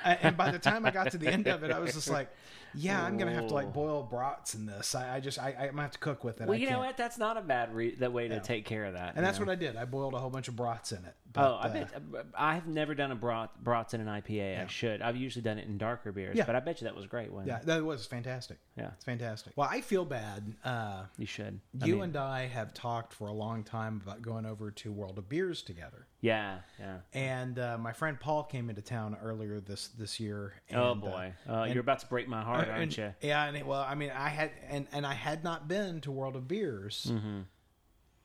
I- 0.06 0.16
and 0.16 0.38
by 0.38 0.52
the 0.52 0.60
time 0.60 0.86
I 0.86 0.92
got 0.92 1.12
to 1.12 1.18
the 1.18 1.28
end 1.32 1.48
of 1.48 1.64
it, 1.64 1.72
I 1.72 1.80
was 1.80 1.94
just 1.94 2.10
like, 2.10 2.30
"Yeah, 2.74 3.04
I'm 3.04 3.18
gonna 3.18 3.34
have 3.34 3.48
to 3.48 3.54
like 3.54 3.74
boil 3.74 4.04
brats 4.04 4.56
in 4.56 4.66
this. 4.66 4.96
I, 4.96 5.16
I 5.18 5.20
just 5.20 5.40
I, 5.40 5.56
I'm 5.60 5.70
gonna 5.72 5.82
have 5.84 5.92
to 5.92 6.00
cook 6.00 6.24
with 6.24 6.42
it. 6.42 6.48
Well, 6.48 6.56
I 6.56 6.60
you 6.60 6.66
know 6.66 6.72
can't." 6.78 6.82
what? 6.88 6.98
That's 6.98 7.18
not 7.18 7.38
a 7.38 7.42
bad 7.42 7.74
re- 7.74 7.96
that 7.96 8.12
way 8.14 8.28
to 8.28 8.40
take 8.40 8.66
care 8.66 8.86
of 8.86 8.94
that. 8.94 9.14
And 9.16 9.26
that's 9.26 9.40
what 9.40 9.50
I 9.50 9.56
did. 9.56 9.76
I 9.76 9.86
boiled 9.86 10.14
a 10.14 10.20
whole 10.20 10.30
bunch 10.30 10.48
of 10.48 10.56
brats 10.56 10.92
in 10.92 11.04
it. 11.06 11.16
Oh, 11.38 11.54
I 11.56 11.68
uh, 11.68 11.74
bet 11.74 11.92
I've 12.38 12.68
never 12.68 12.94
done 12.94 13.12
a 13.12 13.16
brat 13.16 13.52
brats 13.64 13.94
in 13.94 14.02
an 14.02 14.08
IPA. 14.08 14.64
I 14.64 14.68
should. 14.68 15.02
I've 15.02 15.16
usually 15.16 15.44
done 15.44 15.58
it 15.58 15.68
in 15.68 15.78
darker 15.78 16.12
beers, 16.12 16.36
Yeah. 16.38 16.46
but 16.46 16.56
I 16.56 16.60
bet 16.60 16.82
you 16.82 16.86
that 16.86 16.96
was 16.96 17.06
great. 17.06 17.32
One. 17.32 17.48
Yeah, 17.48 17.60
that 17.64 17.84
was 17.86 18.06
fantastic. 18.06 18.58
Yeah. 18.78 18.90
It's 18.96 19.06
fantastic. 19.06 19.54
Well, 19.56 19.70
I 19.72 19.80
feel 19.82 20.04
bad. 20.04 20.54
Uh, 20.64 21.04
you 21.18 21.26
should. 21.26 21.60
I 21.82 21.86
you 21.86 21.96
mean, 21.96 22.04
and 22.04 22.18
I 22.18 22.48
have 22.48 22.74
talked 22.74 23.14
for 23.14 23.28
a 23.30 23.34
long 23.34 23.64
time 23.64 24.02
about 24.04 24.22
going 24.22 24.46
over 24.46 24.72
to 24.72 24.92
World 24.92 25.18
of 25.18 25.30
Beers 25.30 25.62
together. 25.62 26.06
yeah, 26.20 26.58
yeah. 26.80 26.98
And 27.14 27.58
uh, 27.58 27.78
my 27.78 27.94
friend 27.94 28.20
Paul 28.20 28.44
came 28.44 28.70
into 28.70 28.82
town 28.82 29.16
earlier 29.24 29.60
this 29.62 29.88
this 29.98 30.20
year. 30.20 30.54
And, 30.70 30.80
oh 30.82 30.92
uh, 30.92 30.96
boy, 30.96 31.34
uh, 31.50 31.54
and- 31.64 31.74
you're 31.74 31.82
about 31.82 32.00
to 32.00 32.08
break 32.08 32.28
my 32.28 32.42
heart, 32.44 32.61
and- 32.64 32.72
aren't 32.72 32.98
you? 32.98 33.14
Yeah, 33.22 33.46
and 33.46 33.58
it, 33.58 33.66
well, 33.66 33.82
I 33.88 33.96
mean, 33.96 34.12
I 34.12 34.30
had 34.30 34.52
and 34.70 34.88
and 34.92 35.06
I 35.06 35.14
had 35.14 35.44
not 35.44 35.68
been 35.68 36.02
to 36.02 36.12
World 36.12 36.36
of 36.36 36.48
Beers, 36.48 37.08
Mm-hmm. 37.10 37.42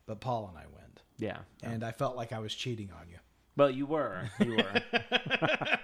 but 0.07 0.21
Paul 0.21 0.49
and 0.49 0.59
I 0.59 0.65
went, 0.75 1.03
Yeah. 1.19 1.39
and 1.63 1.83
I 1.85 1.93
felt 1.93 2.17
like 2.17 2.33
I 2.33 2.39
was 2.41 2.55
cheating 2.55 2.91
on 2.99 3.09
you. 3.09 3.19
Well, 3.57 3.71
you 3.71 3.87
were. 3.87 4.29
You 4.41 4.57
were. 4.57 4.83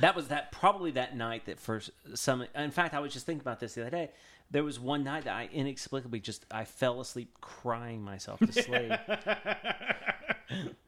that 0.00 0.14
was 0.16 0.28
that 0.28 0.52
probably 0.52 0.92
that 0.92 1.16
night 1.16 1.46
that 1.46 1.58
first 1.60 1.90
some. 2.14 2.44
In 2.54 2.70
fact, 2.70 2.94
I 2.94 3.00
was 3.00 3.12
just 3.12 3.26
thinking 3.26 3.40
about 3.40 3.60
this 3.60 3.74
the 3.74 3.82
other 3.82 3.90
day. 3.90 4.10
There 4.50 4.62
was 4.64 4.78
one 4.78 5.02
night 5.04 5.24
that 5.24 5.34
I 5.34 5.48
inexplicably 5.52 6.20
just 6.20 6.44
I 6.50 6.64
fell 6.64 7.00
asleep 7.00 7.36
crying 7.40 8.02
myself 8.02 8.40
to 8.40 8.52
sleep. 8.52 8.92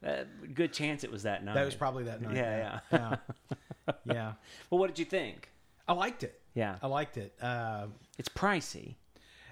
Uh, 0.06 0.24
good 0.52 0.74
chance 0.74 1.04
it 1.04 1.10
was 1.10 1.22
that 1.22 1.42
night. 1.42 1.54
That 1.54 1.64
was 1.64 1.74
probably 1.74 2.04
that 2.04 2.20
night. 2.20 2.36
Yeah, 2.36 2.80
yeah, 2.92 3.16
yeah. 3.86 3.94
yeah. 4.04 4.32
Well, 4.70 4.78
what 4.78 4.88
did 4.88 4.98
you 4.98 5.06
think? 5.06 5.48
I 5.88 5.92
liked 5.92 6.22
it. 6.24 6.40
Yeah, 6.54 6.76
I 6.82 6.86
liked 6.86 7.16
it. 7.16 7.34
Uh, 7.42 7.86
it's 8.18 8.28
pricey. 8.28 8.94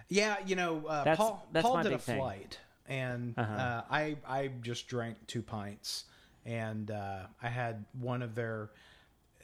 Yeah, 0.08 0.36
you 0.46 0.56
know, 0.56 0.86
uh, 0.86 0.98
That's- 1.04 1.16
Paul 1.16 1.46
that's 1.52 1.66
Paul 1.66 1.82
did 1.82 1.92
a 1.92 1.98
thing. 1.98 2.18
flight, 2.18 2.58
and 2.86 3.34
Uh-huh. 3.38 3.52
uh, 3.52 3.84
I 3.90 4.16
I 4.26 4.48
just 4.60 4.86
drank 4.88 5.26
two 5.26 5.42
pints, 5.42 6.04
and 6.44 6.90
uh, 6.90 7.26
I 7.42 7.48
had 7.48 7.84
one 7.98 8.22
of 8.22 8.34
their 8.34 8.70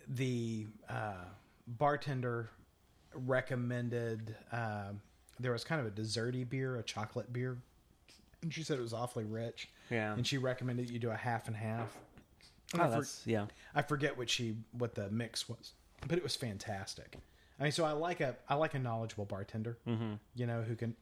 the 0.09 0.67
uh, 0.89 1.25
bartender 1.67 2.51
recommended. 3.15 4.35
Uh, 4.53 4.93
there 5.41 5.53
was 5.53 5.65
kind 5.65 5.81
of 5.81 5.87
a 5.87 5.91
desserty 5.91 6.49
beer, 6.49 6.77
a 6.77 6.83
chocolate 6.83 7.33
beer, 7.33 7.59
and 8.43 8.53
she 8.53 8.63
said 8.63 8.79
it 8.79 8.83
was 8.83 8.93
awfully 8.93 9.25
rich. 9.25 9.69
Yeah. 9.91 10.13
and 10.13 10.27
she 10.27 10.37
recommended 10.37 10.91
you 10.91 10.99
do 10.99 11.09
a 11.11 11.17
half 11.17 11.47
and 11.49 11.57
half. 11.57 11.97
Oh, 12.75 12.83
I, 12.83 12.85
for- 12.85 12.91
that's 12.91 13.23
yeah. 13.27 13.47
I 13.75 13.81
forget 13.83 14.17
what 14.19 14.29
she 14.29 14.57
what 14.73 14.95
the 14.95 15.09
mix 15.11 15.49
was, 15.49 15.73
but 16.07 16.17
it 16.19 16.23
was 16.23 16.37
fantastic. 16.37 17.17
I 17.59 17.65
mean, 17.65 17.73
so 17.73 17.85
I 17.85 17.93
like 17.93 18.21
a 18.21 18.37
I 18.49 18.55
like 18.55 18.75
a 18.75 18.79
knowledgeable 18.79 19.25
bartender, 19.25 19.79
mm-hmm. 19.87 20.15
you 20.35 20.47
know, 20.47 20.63
who 20.63 20.77
can. 20.77 20.95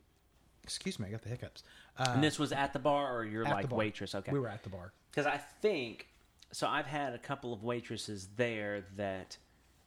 Excuse 0.65 0.99
me, 0.99 1.07
I 1.07 1.11
got 1.13 1.23
the 1.23 1.29
hiccups. 1.29 1.63
Uh, 1.97 2.11
And 2.15 2.25
this 2.25 2.41
was 2.41 2.51
at 2.51 2.73
the 2.73 2.81
bar, 2.81 3.17
or 3.17 3.25
you're 3.25 3.45
like 3.45 3.71
waitress? 3.71 4.17
Okay. 4.17 4.33
we 4.33 4.41
were 4.41 4.49
at 4.49 4.65
the 4.65 4.69
bar. 4.71 4.93
Because 5.11 5.25
I 5.27 5.37
think 5.37 6.09
so. 6.51 6.67
I've 6.67 6.87
had 6.87 7.13
a 7.13 7.19
couple 7.19 7.53
of 7.53 7.63
waitresses 7.63 8.29
there 8.37 8.85
that 8.97 9.37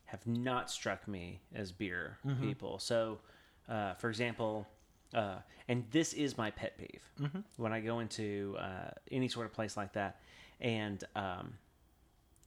have 0.06 0.26
not 0.26 0.72
struck 0.72 1.06
me 1.08 1.42
as 1.54 1.72
beer 1.74 2.18
Mm-hmm. 2.26 2.48
people. 2.48 2.80
So, 2.80 3.20
uh, 3.68 3.96
for 3.96 4.10
example, 4.10 4.68
uh, 5.14 5.40
and 5.68 5.84
this 5.92 6.14
is 6.14 6.38
my 6.38 6.50
pet 6.50 6.78
peeve 6.78 7.04
Mm-hmm. 7.20 7.40
when 7.58 7.74
I 7.74 7.82
go 7.82 8.00
into 8.00 8.56
uh, 8.58 8.92
any 9.12 9.28
sort 9.28 9.48
of 9.48 9.54
place 9.54 9.76
like 9.76 9.92
that, 9.94 10.22
and 10.62 11.04
um, 11.16 11.56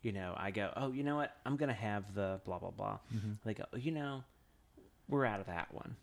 you 0.03 0.13
know, 0.13 0.35
I 0.37 0.51
go, 0.51 0.73
oh, 0.77 0.93
you 0.93 1.03
know 1.05 1.17
what? 1.17 1.37
I'm 1.47 1.57
gonna 1.57 1.73
have 1.73 2.15
the 2.15 2.41
blah 2.45 2.59
blah 2.59 2.71
blah. 2.71 2.99
Mm-hmm. 3.15 3.33
They 3.45 3.55
go, 3.55 3.65
oh, 3.73 3.77
you 3.77 3.93
know, 3.93 4.25
we're 5.09 5.25
out 5.27 5.41
of 5.41 5.47
that 5.47 5.73
one 5.73 5.97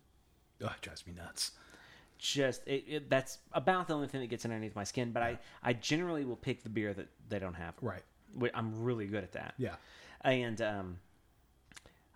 Oh, 0.62 0.68
it 0.68 0.82
drives 0.82 1.08
me 1.08 1.14
nuts. 1.16 1.52
just 2.18 2.68
it, 2.68 2.84
it, 2.88 3.10
that's 3.10 3.38
about 3.54 3.88
the 3.88 3.94
only 3.94 4.08
thing 4.08 4.22
that 4.22 4.28
gets 4.28 4.44
underneath 4.46 4.76
my 4.76 4.84
skin. 4.84 5.12
But 5.12 5.24
I, 5.24 5.40
I 5.64 5.74
generally 5.74 6.26
will 6.26 6.36
pick 6.36 6.64
the 6.64 6.70
beer 6.70 6.94
that 6.94 7.08
they 7.30 7.40
don't 7.40 7.54
have. 7.54 7.76
Right. 7.82 8.02
I'm 8.54 8.84
really 8.84 9.08
good 9.08 9.24
at 9.24 9.32
that. 9.34 9.54
Yeah. 9.58 9.76
And 10.22 10.62
um, 10.62 10.98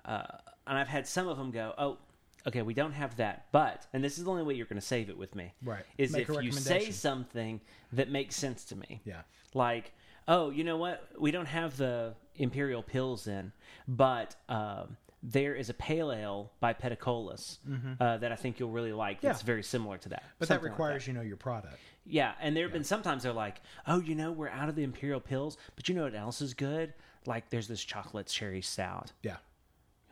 uh, 0.06 0.24
and 0.68 0.78
I've 0.78 0.90
had 0.90 1.08
some 1.08 1.28
of 1.28 1.38
them 1.38 1.52
go, 1.52 1.74
oh, 1.78 1.98
okay, 2.46 2.62
we 2.62 2.74
don't 2.74 2.92
have 2.92 3.16
that, 3.18 3.46
but 3.52 3.88
and 3.94 4.04
this 4.04 4.18
is 4.18 4.26
the 4.26 4.30
only 4.32 4.44
way 4.44 4.54
you're 4.56 4.66
going 4.66 4.80
to 4.80 4.86
save 4.86 5.10
it 5.10 5.18
with 5.18 5.36
me, 5.36 5.54
Right. 5.64 5.84
Is 5.98 6.12
Make 6.12 6.30
if 6.30 6.44
you 6.44 6.52
say 6.52 6.92
something 6.92 7.62
that 7.94 8.10
makes 8.10 8.36
sense 8.36 8.66
to 8.66 8.76
me. 8.76 9.02
Yeah. 9.06 9.22
Like, 9.54 9.94
oh, 10.28 10.50
you 10.50 10.64
know 10.64 10.78
what? 10.78 11.08
We 11.20 11.32
don't 11.32 11.46
have 11.48 11.78
the 11.78 12.14
imperial 12.36 12.82
pils 12.84 13.28
in, 13.28 13.52
but 13.88 14.36
um, 14.50 14.98
there 15.22 15.56
is 15.56 15.70
a 15.70 15.74
pale 15.74 16.12
ale 16.12 16.52
by 16.60 16.74
Peticolas 16.74 17.58
uh, 18.00 18.18
that 18.18 18.32
I 18.32 18.36
think 18.36 18.60
you'll 18.60 18.72
really 18.72 18.92
like. 18.94 19.22
That's 19.22 19.40
Mm-hmm. 19.40 19.46
Yeah. 19.46 19.54
very 19.54 19.64
similar 19.64 19.98
to 20.00 20.10
that. 20.10 20.24
But 20.40 20.48
that 20.50 20.56
like 20.62 20.64
requires 20.72 21.08
you 21.08 21.14
know 21.14 21.22
your 21.22 21.38
product. 21.38 21.78
yeah, 22.06 22.34
and 22.42 22.56
there 22.56 22.64
have 22.64 22.74
been 22.74 22.84
sometimes 22.84 23.24
they're 23.24 23.32
like, 23.34 23.62
oh, 23.88 24.00
you 24.02 24.16
know, 24.16 24.32
we're 24.32 24.50
out 24.50 24.70
of 24.70 24.76
the 24.76 24.84
imperial 24.84 25.22
pils, 25.22 25.58
but 25.76 25.88
you 25.88 25.96
know 25.96 26.04
what 26.04 26.16
else 26.16 26.42
is 26.42 26.54
good? 26.54 26.94
Like, 27.26 27.50
there's 27.50 27.68
this 27.70 27.84
chocolate 27.84 28.28
cherry 28.28 28.62
stout. 28.62 29.14
Yeah. 29.22 29.38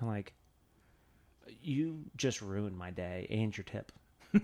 Like, 0.01 0.33
you 1.61 2.05
just 2.15 2.41
ruined 2.41 2.77
my 2.77 2.89
day 2.91 3.27
and 3.29 3.55
your 3.55 3.63
tip. 3.65 3.91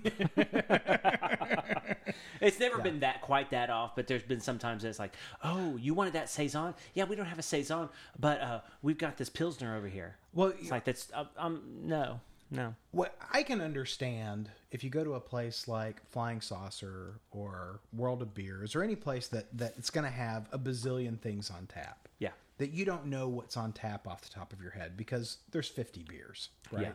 it's 2.42 2.60
never 2.60 2.80
been 2.80 3.00
that 3.02 3.22
quite 3.22 3.52
that 3.52 3.70
off, 3.70 3.96
but 3.96 4.08
there's 4.08 4.24
been 4.24 4.40
sometimes 4.40 4.84
it's 4.84 5.00
like, 5.00 5.14
oh, 5.44 5.78
you 5.78 5.94
wanted 5.94 6.14
that 6.14 6.30
saison? 6.30 6.74
Yeah, 6.94 7.06
we 7.06 7.16
don't 7.16 7.26
have 7.26 7.40
a 7.40 7.44
saison, 7.44 7.90
but 8.20 8.42
uh, 8.42 8.62
we've 8.82 8.98
got 8.98 9.18
this 9.18 9.30
pilsner 9.30 9.76
over 9.76 9.88
here. 9.88 10.16
Well, 10.34 10.54
It's 10.60 10.72
like 10.72 10.86
that's 10.86 11.12
uh, 11.14 11.26
um 11.38 11.62
no 11.84 12.20
no 12.50 12.76
what 12.92 13.18
I 13.34 13.44
can 13.44 13.60
understand 13.60 14.50
if 14.72 14.84
you 14.84 14.90
go 14.90 15.04
to 15.04 15.16
a 15.16 15.20
place 15.20 15.68
like 15.68 16.06
Flying 16.10 16.42
Saucer 16.42 17.20
or 17.32 17.82
World 17.94 18.22
of 18.22 18.34
Beers 18.34 18.76
or 18.76 18.84
any 18.84 18.96
place 18.96 19.28
that 19.30 19.46
that 19.58 19.74
it's 19.78 19.90
going 19.90 20.06
to 20.06 20.12
have 20.12 20.48
a 20.52 20.60
bazillion 20.60 21.20
things 21.20 21.50
on 21.50 21.66
tap. 21.68 22.08
yeah 22.20 22.32
that 22.58 22.72
you 22.72 22.86
don't 22.86 23.06
know 23.06 23.28
what's 23.28 23.56
on 23.58 23.72
tap 23.72 24.08
off 24.08 24.22
the 24.22 24.30
top 24.30 24.52
of 24.54 24.62
your 24.62 24.72
head 24.72 24.98
because 24.98 25.38
there's 25.52 25.68
50 25.68 26.04
beers, 26.10 26.50
right? 26.72 26.84
Yeah. 26.84 26.92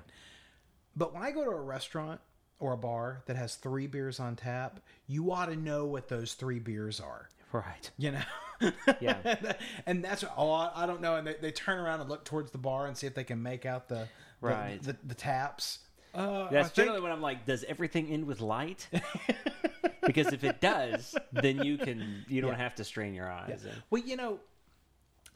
But 0.97 1.15
when 1.15 1.23
I 1.23 1.31
go 1.31 1.45
to 1.45 1.51
a 1.51 1.61
restaurant 1.61 2.21
or 2.63 2.73
a 2.73 2.77
bar 2.79 3.23
that 3.27 3.37
has 3.37 3.57
three 3.57 3.87
beers 3.89 4.21
on 4.21 4.37
tap, 4.37 4.81
you 5.09 5.33
ought 5.33 5.47
to 5.47 5.57
know 5.57 5.85
what 5.85 6.09
those 6.09 6.35
three 6.35 6.61
beers 6.61 7.01
are. 7.01 7.29
right 7.53 7.91
You 7.99 8.13
know? 8.13 8.71
Yeah. 9.01 9.53
and 9.87 10.05
that's 10.05 10.25
oh 10.37 10.51
I 10.53 10.71
I 10.85 10.87
don't 10.87 11.01
know 11.01 11.17
and 11.17 11.27
they, 11.27 11.35
they 11.41 11.51
turn 11.51 11.79
around 11.79 12.01
and 12.01 12.09
look 12.09 12.25
towards 12.25 12.53
the 12.53 12.59
bar 12.59 12.87
and 12.87 12.97
see 12.97 13.07
if 13.09 13.15
they 13.15 13.25
can 13.25 13.43
make 13.43 13.67
out 13.67 13.89
the 13.89 14.07
the, 14.41 14.49
Right. 14.49 14.83
the, 14.83 14.97
the 15.05 15.15
taps. 15.15 15.81
Uh, 16.15 16.45
I 16.45 16.53
That's 16.53 16.69
think- 16.69 16.75
generally 16.75 17.01
when 17.01 17.11
I'm 17.13 17.23
like, 17.23 17.47
does 17.47 17.65
everything 17.65 18.09
end 18.09 18.27
with 18.27 18.41
light? 18.41 18.89
because 20.07 20.33
if 20.33 20.45
it 20.45 20.61
does, 20.61 21.15
then 21.33 21.63
you 21.65 21.79
can 21.79 22.25
you 22.29 22.41
don't 22.41 22.53
Yeah. 22.53 22.57
have 22.59 22.75
to 22.77 22.85
strain 22.85 23.15
your 23.15 23.31
eyes. 23.31 23.65
And, 23.65 23.83
Well, 23.91 24.03
you 24.03 24.17
know, 24.17 24.39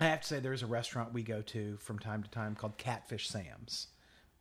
I 0.01 0.05
have 0.07 0.21
to 0.21 0.27
say 0.27 0.39
there's 0.41 0.63
a 0.63 0.67
restaurant 0.67 1.13
we 1.13 1.23
go 1.23 1.41
to 1.43 1.77
from 1.79 1.99
time 1.99 2.23
to 2.23 2.31
time 2.31 2.55
called 2.55 2.77
Catfish 2.79 3.29
Sam's, 3.29 3.89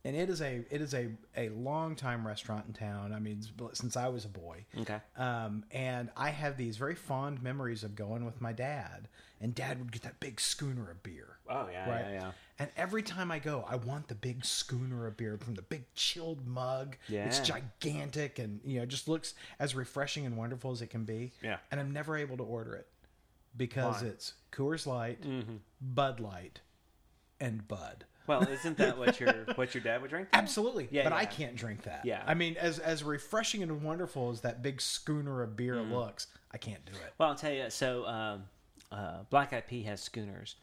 and 0.06 0.16
it 0.16 0.30
is 0.30 0.40
a 0.40 0.64
it 0.70 0.80
is 0.80 0.94
a 0.94 1.08
a 1.36 1.48
long 1.50 1.96
time 1.96 2.26
restaurant 2.26 2.64
in 2.66 2.72
town. 2.72 3.12
I 3.12 3.18
mean, 3.18 3.42
since 3.72 3.96
I 3.96 4.08
was 4.08 4.24
a 4.24 4.28
boy. 4.28 4.64
okay. 4.80 5.00
Um, 5.16 5.64
and 5.70 6.10
I 6.16 6.30
have 6.30 6.56
these 6.56 6.76
very 6.76 6.94
fond 6.94 7.42
memories 7.42 7.82
of 7.84 7.94
going 7.94 8.24
with 8.24 8.40
my 8.40 8.52
dad, 8.52 9.08
and 9.40 9.54
dad 9.54 9.78
would 9.78 9.90
get 9.92 10.02
that 10.02 10.20
big 10.20 10.40
schooner 10.40 10.90
of 10.90 11.02
beer. 11.02 11.38
Oh 11.48 11.68
yeah, 11.70 11.90
Right. 11.90 12.04
yeah, 12.06 12.12
yeah. 12.20 12.30
And 12.58 12.70
every 12.76 13.02
time 13.02 13.30
I 13.30 13.38
go, 13.38 13.64
I 13.68 13.76
want 13.76 14.08
the 14.08 14.14
big 14.14 14.42
schooner 14.44 15.06
of 15.06 15.16
beer 15.18 15.36
from 15.38 15.54
the 15.56 15.62
big 15.62 15.84
chilled 15.94 16.46
mug. 16.46 16.96
Yeah. 17.08 17.26
It's 17.26 17.40
gigantic 17.40 18.38
and 18.38 18.60
you 18.64 18.78
know 18.80 18.86
just 18.86 19.08
looks 19.08 19.34
as 19.58 19.74
refreshing 19.74 20.24
and 20.24 20.36
wonderful 20.36 20.70
as 20.70 20.80
it 20.82 20.86
can 20.88 21.04
be. 21.04 21.32
Yeah. 21.42 21.58
And 21.70 21.80
I'm 21.80 21.92
never 21.92 22.16
able 22.16 22.36
to 22.38 22.44
order 22.44 22.74
it 22.74 22.86
because 23.56 24.02
Why? 24.02 24.08
it's 24.08 24.34
Coors 24.52 24.86
Light, 24.86 25.20
Mm-hmm. 25.22 25.56
Bud 25.80 26.20
Light, 26.20 26.60
and 27.40 27.66
Bud. 27.68 28.04
Well, 28.26 28.42
isn't 28.48 28.76
that 28.78 28.98
what 28.98 29.18
your 29.20 29.32
what 29.54 29.74
your 29.74 29.82
dad 29.82 30.00
would 30.02 30.10
drink? 30.10 30.28
then? 30.32 30.42
Absolutely. 30.42 30.88
Yeah, 30.90 31.04
but 31.04 31.12
I 31.12 31.24
can't 31.24 31.56
drink 31.56 31.82
that. 31.84 32.04
Yeah. 32.04 32.22
I 32.26 32.34
mean, 32.34 32.56
as 32.56 32.78
as 32.78 33.02
refreshing 33.04 33.62
and 33.62 33.82
wonderful 33.82 34.30
as 34.30 34.40
that 34.42 34.62
big 34.62 34.80
schooner 34.80 35.42
of 35.42 35.56
beer 35.56 35.74
Mm-hmm. 35.76 35.94
looks, 35.94 36.26
I 36.52 36.58
can't 36.58 36.84
do 36.84 36.92
it. 36.92 37.14
Well, 37.18 37.28
I'll 37.30 37.34
tell 37.34 37.52
you. 37.52 37.70
So, 37.70 38.06
um, 38.06 38.44
uh, 38.92 39.18
Black 39.30 39.66
Pea 39.68 39.82
has 39.84 40.00
schooners, 40.00 40.56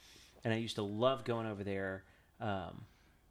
and 0.43 0.53
I 0.53 0.57
used 0.57 0.75
to 0.75 0.83
love 0.83 1.23
going 1.25 1.45
over 1.47 1.63
there 1.63 2.03
um, 2.41 2.85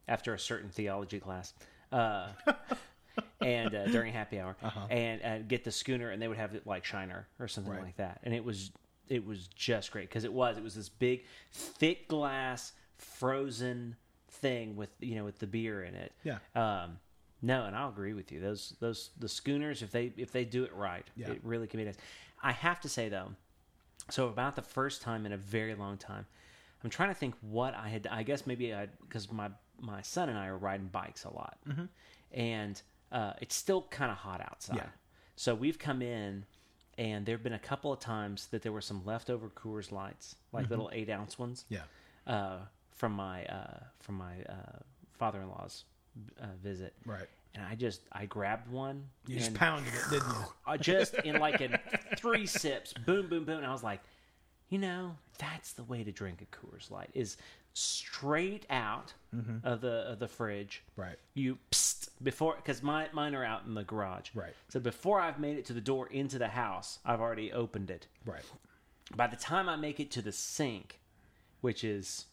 after 0.08 0.34
a 0.34 0.38
certain 0.38 0.68
theology 0.70 1.18
class, 1.20 1.54
uh, 1.92 2.28
and 3.40 3.74
uh, 3.74 3.86
during 3.86 4.12
happy 4.12 4.38
hour, 4.40 4.56
and 4.90 5.22
uh, 5.22 5.38
get 5.46 5.64
the 5.64 5.72
schooner, 5.72 6.10
and 6.10 6.20
they 6.22 6.28
would 6.28 6.36
have 6.38 6.54
it 6.54 6.66
like 6.66 6.84
Shiner 6.84 7.26
or 7.40 7.48
something 7.48 7.72
Right. 7.72 7.82
like 7.82 7.96
that, 7.96 8.20
and 8.24 8.34
it 8.34 8.44
was 8.44 8.70
it 9.08 9.26
was 9.26 9.48
just 9.48 9.90
great 9.90 10.08
because 10.08 10.24
it 10.24 10.32
was 10.32 10.56
it 10.56 10.62
was 10.62 10.74
this 10.74 10.88
big 10.88 11.24
thick 11.52 12.06
glass 12.08 12.72
frozen 12.96 13.96
thing 14.42 14.76
with 14.76 14.90
you 15.00 15.14
know 15.14 15.24
with 15.24 15.38
the 15.38 15.46
beer 15.46 15.82
in 15.82 15.94
it. 15.94 16.12
Yeah. 16.24 16.38
Um, 16.54 16.98
no, 17.40 17.64
and 17.64 17.74
I'll 17.74 17.88
agree 17.88 18.12
with 18.12 18.30
you. 18.30 18.40
Those 18.40 18.74
those 18.80 19.10
the 19.18 19.28
schooners, 19.28 19.80
if 19.82 19.90
they 19.90 20.12
if 20.18 20.30
they 20.32 20.44
do 20.44 20.64
it 20.64 20.74
right, 20.74 21.06
Yeah. 21.16 21.30
it 21.30 21.40
really 21.42 21.66
can 21.66 21.78
be 21.78 21.84
nice. 21.86 21.96
I 22.42 22.52
have 22.52 22.80
to 22.82 22.88
say 22.88 23.08
though, 23.08 23.30
so 24.10 24.28
about 24.28 24.54
the 24.56 24.62
first 24.62 25.00
time 25.02 25.24
in 25.26 25.32
a 25.32 25.36
very 25.36 25.74
long 25.74 25.96
time, 25.96 26.26
I'm 26.84 26.90
trying 26.90 27.08
to 27.08 27.14
think 27.14 27.34
what 27.40 27.74
I 27.74 27.88
had. 27.88 28.06
I 28.06 28.22
guess 28.22 28.46
maybe 28.46 28.74
I 28.74 28.88
because 29.08 29.30
my 29.32 29.48
my 29.80 30.02
son 30.02 30.28
and 30.28 30.38
I 30.38 30.46
are 30.48 30.56
riding 30.58 30.88
bikes 30.88 31.24
a 31.24 31.30
lot, 31.32 31.58
and 32.32 32.80
uh, 33.10 33.32
it's 33.40 33.54
still 33.54 33.82
kind 33.90 34.10
of 34.10 34.18
hot 34.18 34.40
outside. 34.40 34.76
Yeah. 34.76 34.86
So 35.36 35.54
we've 35.54 35.78
come 35.78 36.02
in, 36.02 36.44
and 36.98 37.26
there 37.26 37.34
have 37.36 37.42
been 37.42 37.52
a 37.54 37.58
couple 37.58 37.92
of 37.92 37.98
times 38.00 38.46
that 38.48 38.62
there 38.62 38.72
were 38.72 38.80
some 38.80 39.04
leftover 39.04 39.48
Coors 39.48 39.90
Lights, 39.90 40.36
like 40.52 40.70
little 40.70 40.90
eight 40.92 41.10
ounce 41.10 41.38
ones, 41.38 41.64
Yeah. 41.68 41.80
uh, 42.26 42.58
from 43.02 43.14
my 43.14 43.44
uh, 43.46 43.80
from 43.98 44.14
my 44.14 44.34
uh, 44.48 44.78
father 45.18 45.40
in 45.40 45.48
law's 45.48 45.86
uh, 46.40 46.46
visit. 46.62 46.94
Right. 47.04 47.26
And 47.52 47.66
I 47.66 47.74
just 47.74 48.02
I 48.12 48.26
grabbed 48.26 48.70
one. 48.70 49.08
You 49.26 49.38
just 49.38 49.54
pounded 49.54 49.92
it, 49.92 50.08
didn't 50.08 50.28
you? 50.28 50.44
I 50.68 50.76
just 50.76 51.14
in 51.14 51.40
like 51.40 51.60
in 51.60 51.76
three 52.16 52.46
sips, 52.46 52.92
boom, 52.92 53.26
boom, 53.26 53.44
boom. 53.44 53.56
And 53.56 53.66
I 53.66 53.72
was 53.72 53.82
like, 53.82 53.98
you 54.68 54.78
know, 54.78 55.16
that's 55.38 55.72
the 55.72 55.82
way 55.82 56.04
to 56.04 56.12
drink 56.12 56.42
a 56.42 56.56
Coors 56.56 56.92
Light 56.92 57.10
is 57.12 57.38
straight 57.74 58.66
out 58.70 59.14
of 59.64 59.80
the 59.80 60.12
of 60.12 60.20
the 60.20 60.28
fridge. 60.28 60.84
Mm-hmm. 60.92 61.00
Right. 61.00 61.16
You 61.34 61.58
psst, 61.72 62.08
before 62.22 62.54
because 62.54 62.84
my 62.84 63.08
mine 63.12 63.34
are 63.34 63.44
out 63.44 63.64
in 63.66 63.74
the 63.74 63.82
garage. 63.82 64.28
Right. 64.32 64.54
So 64.68 64.78
before 64.78 65.20
I've 65.20 65.40
made 65.40 65.58
it 65.58 65.64
to 65.66 65.72
the 65.72 65.80
door 65.80 66.06
into 66.06 66.38
the 66.38 66.46
house, 66.46 67.00
I've 67.04 67.20
already 67.20 67.50
opened 67.52 67.90
it. 67.90 68.06
Right. 68.24 68.44
By 69.16 69.26
the 69.26 69.34
time 69.34 69.68
I 69.68 69.74
make 69.74 69.98
it 69.98 70.12
to 70.12 70.22
the 70.22 70.30
sink, 70.30 71.00
which 71.62 71.82
is 71.82 72.26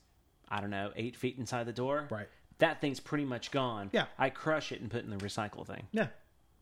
I 0.50 0.62
don't 0.62 0.70
know 0.70 0.92
eight 0.96 1.16
feet 1.16 1.38
inside 1.38 1.66
the 1.66 1.74
door, 1.74 2.08
Right. 2.10 2.28
That 2.60 2.82
thing's 2.82 3.00
pretty 3.00 3.24
much 3.24 3.52
gone. 3.52 3.90
Yeah. 3.94 4.08
I 4.18 4.30
crush 4.30 4.74
it 4.74 4.82
and 4.82 4.92
put 4.92 4.98
it 5.00 5.06
in 5.06 5.12
the 5.12 5.18
recycle 5.18 5.66
thing. 5.66 5.88
Yeah. 5.94 6.08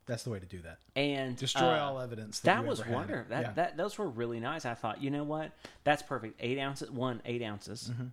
That's 0.06 0.22
the 0.24 0.30
way 0.30 0.40
to 0.40 0.46
do 0.46 0.62
that. 0.62 0.78
And 0.96 1.36
Destroy 1.36 1.74
uh, 1.74 1.80
all 1.80 2.00
evidence. 2.00 2.40
That, 2.42 2.58
that 2.62 2.66
was 2.68 2.80
ever 2.82 2.88
had 2.90 2.94
it. 2.94 2.96
wonderful. 2.98 3.26
That, 3.30 3.42
yeah. 3.42 3.52
that 3.54 3.78
those 3.78 3.98
were 3.98 4.08
really 4.08 4.40
nice. 4.40 4.64
I 4.66 4.76
thought, 4.76 5.02
you 5.02 5.10
know 5.10 5.24
what, 5.24 5.52
that's 5.84 6.04
perfect. 6.04 6.36
Eight 6.40 6.60
ounces, 6.60 6.92
one 6.92 7.22
eight 7.26 7.42
ounces, 7.42 7.90
Mm-hmm. 7.92 8.06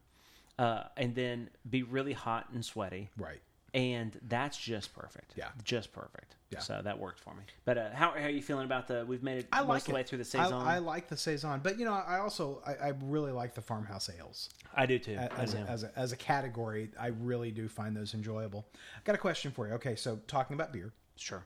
uh, 0.59 0.85
and 0.97 1.15
then 1.15 1.51
be 1.69 1.83
really 1.83 2.15
hot 2.15 2.49
and 2.55 2.65
sweaty, 2.65 3.11
right. 3.19 3.41
and 3.75 4.19
that's 4.27 4.57
just 4.57 4.95
perfect. 4.95 5.35
Yeah. 5.37 5.49
just 5.63 5.93
perfect. 5.93 6.34
Yeah. 6.55 6.61
So 6.61 6.81
that 6.83 6.99
worked 6.99 7.21
for 7.21 7.35
me. 7.35 7.43
But 7.65 7.79
uh, 7.79 7.91
how, 7.93 8.11
how 8.11 8.25
are 8.25 8.31
you 8.31 8.43
feeling 8.43 8.65
about 8.65 8.89
the? 8.89 9.05
We've 9.07 9.23
made 9.23 9.39
it 9.39 9.49
I 9.53 9.61
most 9.61 9.69
like 9.69 9.81
of 9.83 9.87
the 9.87 9.91
it. 9.91 9.95
way 9.95 10.03
through 10.05 10.19
the 10.19 10.39
I, 10.39 10.45
saison. 10.45 10.55
I 10.55 10.79
like 10.79 11.09
the 11.09 11.17
saison, 11.17 11.61
but 11.63 11.79
you 11.79 11.85
know, 11.85 11.93
I 11.93 12.19
also 12.19 12.63
I, 12.67 12.89
I 12.89 12.93
really 13.03 13.33
like 13.33 13.55
the 13.55 13.61
farmhouse 13.61 14.11
ales 14.19 14.51
I 14.75 14.87
do 14.87 14.99
too. 14.99 15.17
A- 15.19 15.33
as 15.35 15.55
I 15.55 15.59
a, 15.59 15.65
do. 15.65 15.71
as 15.71 15.83
a, 15.83 15.99
as 15.99 16.13
a 16.13 16.17
category. 16.17 16.91
I 16.99 17.09
really 17.09 17.51
do 17.51 17.69
find 17.69 17.97
those 17.97 18.15
enjoyable. 18.15 18.67
I've 18.97 19.05
got 19.05 19.15
a 19.15 19.19
question 19.19 19.51
for 19.51 19.69
you. 19.69 19.75
Okay, 19.75 19.97
so 19.97 20.19
talking 20.27 20.55
about 20.55 20.73
beer. 20.73 20.93
sure. 21.17 21.45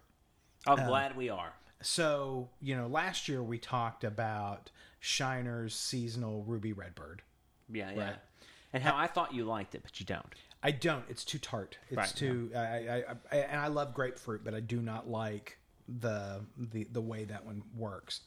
I'm 0.66 0.80
uh, 0.80 0.86
glad 0.86 1.16
we 1.16 1.28
are. 1.28 1.52
So 1.82 2.48
you 2.60 2.76
know, 2.76 2.86
last 2.86 3.28
year 3.28 3.42
we 3.42 3.58
talked 3.58 4.04
about 4.04 4.70
Shiner's 5.02 5.74
seasonal 5.74 6.44
Ruby 6.44 6.72
Redbird. 6.72 7.22
Yeah, 7.70 7.90
yeah. 7.94 8.04
Right. 8.04 8.16
And 8.72 8.82
how 8.82 8.96
I 8.96 9.06
thought 9.06 9.32
you 9.32 9.44
liked 9.44 9.74
it, 9.74 9.82
but 9.82 9.98
you 9.98 10.04
don't. 10.06 10.34
I 10.62 10.70
don't. 10.72 11.04
It's 11.08 11.24
too 11.24 11.38
tart. 11.38 11.78
It's 11.88 11.96
Right, 11.96 12.08
too. 12.16 12.50
I, 12.54 12.58
I, 12.58 13.04
I, 13.32 13.36
and 13.36 13.60
I 13.60 13.68
love 13.68 13.94
grapefruit, 13.94 14.42
but 14.44 14.54
I 14.54 14.60
do 14.60 14.80
not 14.82 15.08
like 15.08 15.58
the 16.00 16.44
the 16.56 16.84
the 16.92 17.00
way 17.00 17.24
that 17.24 17.44
one 17.46 17.62
works. 17.76 18.20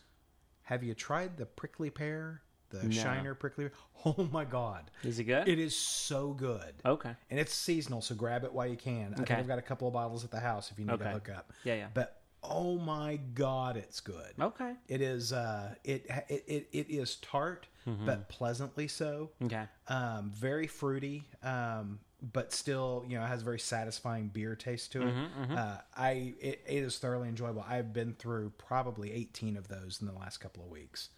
Have 0.64 0.84
you 0.84 0.94
tried 0.94 1.38
the 1.38 1.46
prickly 1.46 1.90
pear? 1.90 2.42
The 2.70 2.90
Shiner 2.90 3.36
prickly. 3.36 3.66
Pear? 3.66 3.74
Oh 4.06 4.30
my 4.32 4.46
god! 4.46 4.90
Is 5.04 5.20
it 5.20 5.26
good? 5.26 5.48
It 5.48 5.60
is 5.60 5.76
so 5.76 6.30
good. 6.32 6.74
Okay. 6.86 7.12
And 7.30 7.40
it's 7.40 7.54
seasonal, 7.54 8.02
so 8.02 8.16
grab 8.16 8.44
it 8.46 8.54
while 8.54 8.66
you 8.66 8.78
can. 8.78 9.14
I 9.14 9.18
think 9.18 9.30
Okay. 9.32 9.36
I've 9.36 9.48
got 9.48 9.60
a 9.60 9.62
couple 9.62 9.88
of 9.88 9.94
bottles 9.94 10.24
at 10.24 10.32
the 10.32 10.40
house 10.40 10.72
if 10.72 10.80
you 10.80 10.86
need 10.86 10.98
to 10.98 11.04
Okay. 11.04 11.12
hook 11.12 11.30
up. 11.30 11.52
Yeah, 11.66 11.76
yeah. 11.76 11.88
But 11.94 12.22
oh 12.42 12.78
my 12.80 13.20
god, 13.36 13.76
it's 13.78 14.00
good. 14.00 14.34
Okay. 14.40 14.74
It 14.88 15.02
is. 15.02 15.34
Uh, 15.34 15.76
it 15.84 16.06
it 16.30 16.44
it, 16.48 16.68
it 16.72 16.90
is 16.90 17.18
tart, 17.18 17.68
Mm-hmm. 17.86 18.06
but 18.06 18.30
pleasantly 18.30 18.88
so 18.88 19.32
Okay. 19.44 19.66
um, 19.88 20.32
very 20.34 20.68
fruity, 20.68 21.26
um, 21.44 22.00
but 22.22 22.54
still, 22.54 23.04
you 23.08 23.18
know, 23.18 23.26
has 23.26 23.42
a 23.42 23.46
very 23.46 23.60
satisfying 23.60 24.28
beer 24.28 24.56
taste 24.56 24.92
to 24.92 25.02
it. 25.02 25.14
Mm-hmm, 25.14 25.58
Uh, 25.58 25.78
I 25.96 26.34
it, 26.40 26.62
it 26.68 26.84
is 26.84 26.98
thoroughly 27.00 27.30
enjoyable. 27.30 27.66
I've 27.68 27.94
been 27.94 28.14
through 28.14 28.54
probably 28.58 29.12
eighteen 29.12 29.58
of 29.58 29.68
those 29.68 30.00
in 30.02 30.08
the 30.08 30.14
last 30.14 30.38
couple 30.38 30.64
of 30.64 30.70
weeks. 30.70 31.10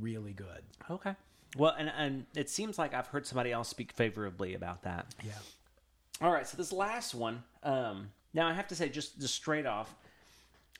Really 0.00 0.32
good. 0.32 0.62
Okay. 0.90 1.14
Well, 1.56 1.74
and 1.78 1.90
and 1.96 2.26
it 2.34 2.50
seems 2.50 2.78
like 2.78 2.92
I've 2.92 3.06
heard 3.06 3.26
somebody 3.26 3.52
else 3.52 3.68
speak 3.68 3.92
favorably 3.92 4.54
about 4.54 4.82
that. 4.82 5.06
Yeah. 5.24 5.32
All 6.20 6.32
right, 6.32 6.46
so 6.46 6.56
this 6.56 6.72
last 6.72 7.14
one. 7.14 7.44
Um, 7.62 8.10
now 8.34 8.48
I 8.48 8.52
have 8.52 8.66
to 8.68 8.74
say, 8.74 8.88
just 8.88 9.20
just 9.20 9.34
straight 9.34 9.64
off, 9.66 9.94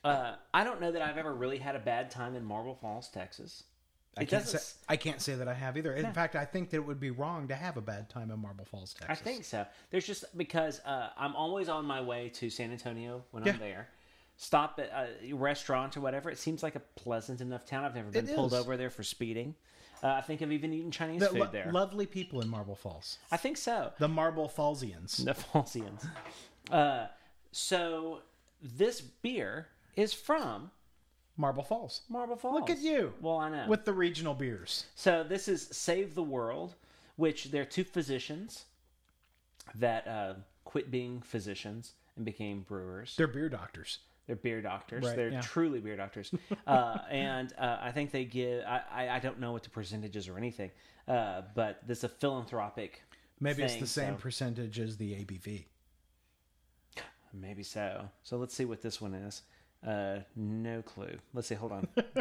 uh, 0.03 0.33
I 0.53 0.63
don't 0.65 0.81
know 0.81 0.91
that 0.91 1.01
I've 1.01 1.17
ever 1.17 1.33
really 1.33 1.57
had 1.57 1.75
a 1.75 1.79
bad 1.79 2.11
time 2.11 2.35
in 2.35 2.43
Marble 2.43 2.75
Falls, 2.75 3.07
Texas. 3.07 3.63
I 4.17 4.23
It 4.23 4.29
can't 4.29 4.45
say 4.47 4.59
I 4.89 4.95
can't 4.97 5.21
say 5.21 5.35
that 5.35 5.47
I 5.47 5.53
have 5.53 5.77
either. 5.77 5.93
In 5.93 6.11
fact, 6.13 6.35
I 6.35 6.43
think 6.45 6.71
that 6.71 6.77
it 6.77 6.85
would 6.85 6.99
be 6.99 7.11
wrong 7.11 7.47
to 7.49 7.55
have 7.55 7.77
a 7.77 7.81
bad 7.81 8.09
time 8.09 8.31
in 8.31 8.39
Marble 8.39 8.65
Falls, 8.65 8.93
Texas. 8.93 9.09
I 9.09 9.23
think 9.23 9.45
so. 9.45 9.65
There's 9.91 10.05
just 10.05 10.25
because 10.37 10.81
uh, 10.85 11.09
I'm 11.17 11.35
always 11.35 11.69
on 11.69 11.85
my 11.85 12.01
way 12.01 12.29
to 12.35 12.49
San 12.49 12.71
Antonio 12.71 13.23
when 13.31 13.45
Yeah. 13.45 13.53
I'm 13.53 13.59
there. 13.59 13.87
Stop 14.37 14.79
at 14.79 14.89
a 15.23 15.33
restaurant 15.33 15.95
or 15.97 16.01
whatever. 16.01 16.29
It 16.29 16.37
seems 16.39 16.63
like 16.63 16.75
a 16.75 16.79
pleasant 16.79 17.41
enough 17.41 17.65
town. 17.65 17.83
I've 17.85 17.93
never 17.95 18.09
been 18.09 18.27
It 18.27 18.35
pulled 18.35 18.53
is. 18.53 18.59
over 18.59 18.77
there 18.77 18.89
for 18.89 19.03
speeding. 19.03 19.53
Uh, 20.01 20.07
I 20.07 20.21
think 20.21 20.41
I've 20.41 20.51
even 20.53 20.71
eaten 20.73 20.91
Chinese 20.91 21.19
The 21.19 21.27
food 21.27 21.39
lo- 21.39 21.49
there. 21.51 21.69
lovely 21.71 22.05
people 22.05 22.39
in 22.41 22.47
Marble 22.47 22.75
Falls. 22.75 23.17
I 23.31 23.37
think 23.37 23.57
so. 23.57 23.91
The 23.99 24.07
Marble 24.07 24.47
Fallsians. 24.49 25.23
The 25.25 25.33
Falsians. 25.33 26.07
Uh, 26.71 27.07
so 27.51 28.21
this 28.61 29.01
beer 29.01 29.67
is 29.97 30.13
from 30.13 30.71
Marble 31.39 31.63
Falls. 31.63 32.01
Marble 32.09 32.35
Falls. 32.35 32.53
Look 32.53 32.69
at 32.69 32.79
you. 32.79 33.13
Well, 33.21 33.37
I 33.37 33.49
know. 33.49 33.65
With 33.69 33.85
the 33.85 33.93
regional 33.93 34.33
beers. 34.33 34.85
So 34.95 35.23
this 35.23 35.47
is 35.47 35.69
Save 35.71 36.13
the 36.13 36.21
World, 36.21 36.75
which 37.15 37.45
they're 37.45 37.63
two 37.63 37.85
physicians 37.85 38.65
that 39.73 40.05
uh, 40.05 40.33
quit 40.65 40.91
being 40.91 41.21
physicians 41.21 41.93
and 42.17 42.25
became 42.25 42.63
brewers. 42.63 43.15
They're 43.15 43.25
beer 43.25 43.47
doctors. 43.47 43.99
They're 44.27 44.35
beer 44.35 44.61
doctors. 44.61 45.05
Right, 45.05 45.15
They're 45.15 45.29
yeah. 45.29 45.41
truly 45.41 45.79
beer 45.79 45.95
doctors. 45.95 46.29
uh, 46.67 46.97
and 47.09 47.53
uh, 47.57 47.77
I 47.81 47.91
think 47.91 48.11
they 48.11 48.25
give. 48.25 48.65
I, 48.65 48.81
I, 48.91 49.09
I 49.09 49.19
don't 49.19 49.39
know 49.39 49.53
what 49.53 49.63
the 49.63 49.69
percentages 49.69 50.27
are 50.27 50.33
or 50.33 50.37
anything, 50.37 50.71
uh, 51.07 51.43
but 51.55 51.79
this 51.87 51.99
is 51.99 52.03
a 52.03 52.09
philanthropic. 52.09 53.01
Maybe 53.39 53.63
it's 53.63 53.77
the 53.77 53.87
same 53.87 54.15
so- 54.15 54.21
percentage 54.21 54.77
as 54.77 54.97
the 54.97 55.13
ABV. 55.13 55.63
Maybe 57.33 57.63
so. 57.63 58.09
So 58.23 58.37
let's 58.37 58.53
see 58.53 58.65
what 58.65 58.81
this 58.81 58.99
one 58.99 59.13
is. 59.13 59.43
Uh, 59.85 60.19
no 60.35 60.81
clue. 60.81 61.17
Let's 61.33 61.47
see. 61.47 61.55
Hold 61.55 61.71
on. 61.71 61.87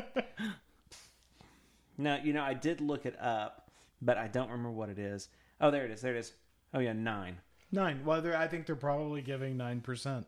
no, 1.99 2.17
you 2.23 2.33
know 2.33 2.43
I 2.43 2.55
did 2.55 2.81
look 2.81 3.07
it 3.07 3.19
up, 3.21 3.71
but 4.01 4.17
I 4.17 4.29
don't 4.29 4.49
remember 4.51 4.71
what 4.71 4.89
it 4.89 4.99
is. 4.99 5.29
Oh, 5.61 5.71
there 5.71 5.85
it 5.85 5.91
is. 5.91 6.01
There 6.01 6.15
it 6.15 6.19
is. 6.21 6.33
Oh 6.75 6.79
yeah, 6.79 6.93
nine. 6.93 7.39
Nine. 7.73 8.03
Well, 8.05 8.23
they're, 8.23 8.37
I 8.37 8.47
think 8.49 8.67
they're 8.67 8.77
probably 8.77 9.21
giving 9.23 9.57
nine 9.57 9.81
percent 9.81 10.27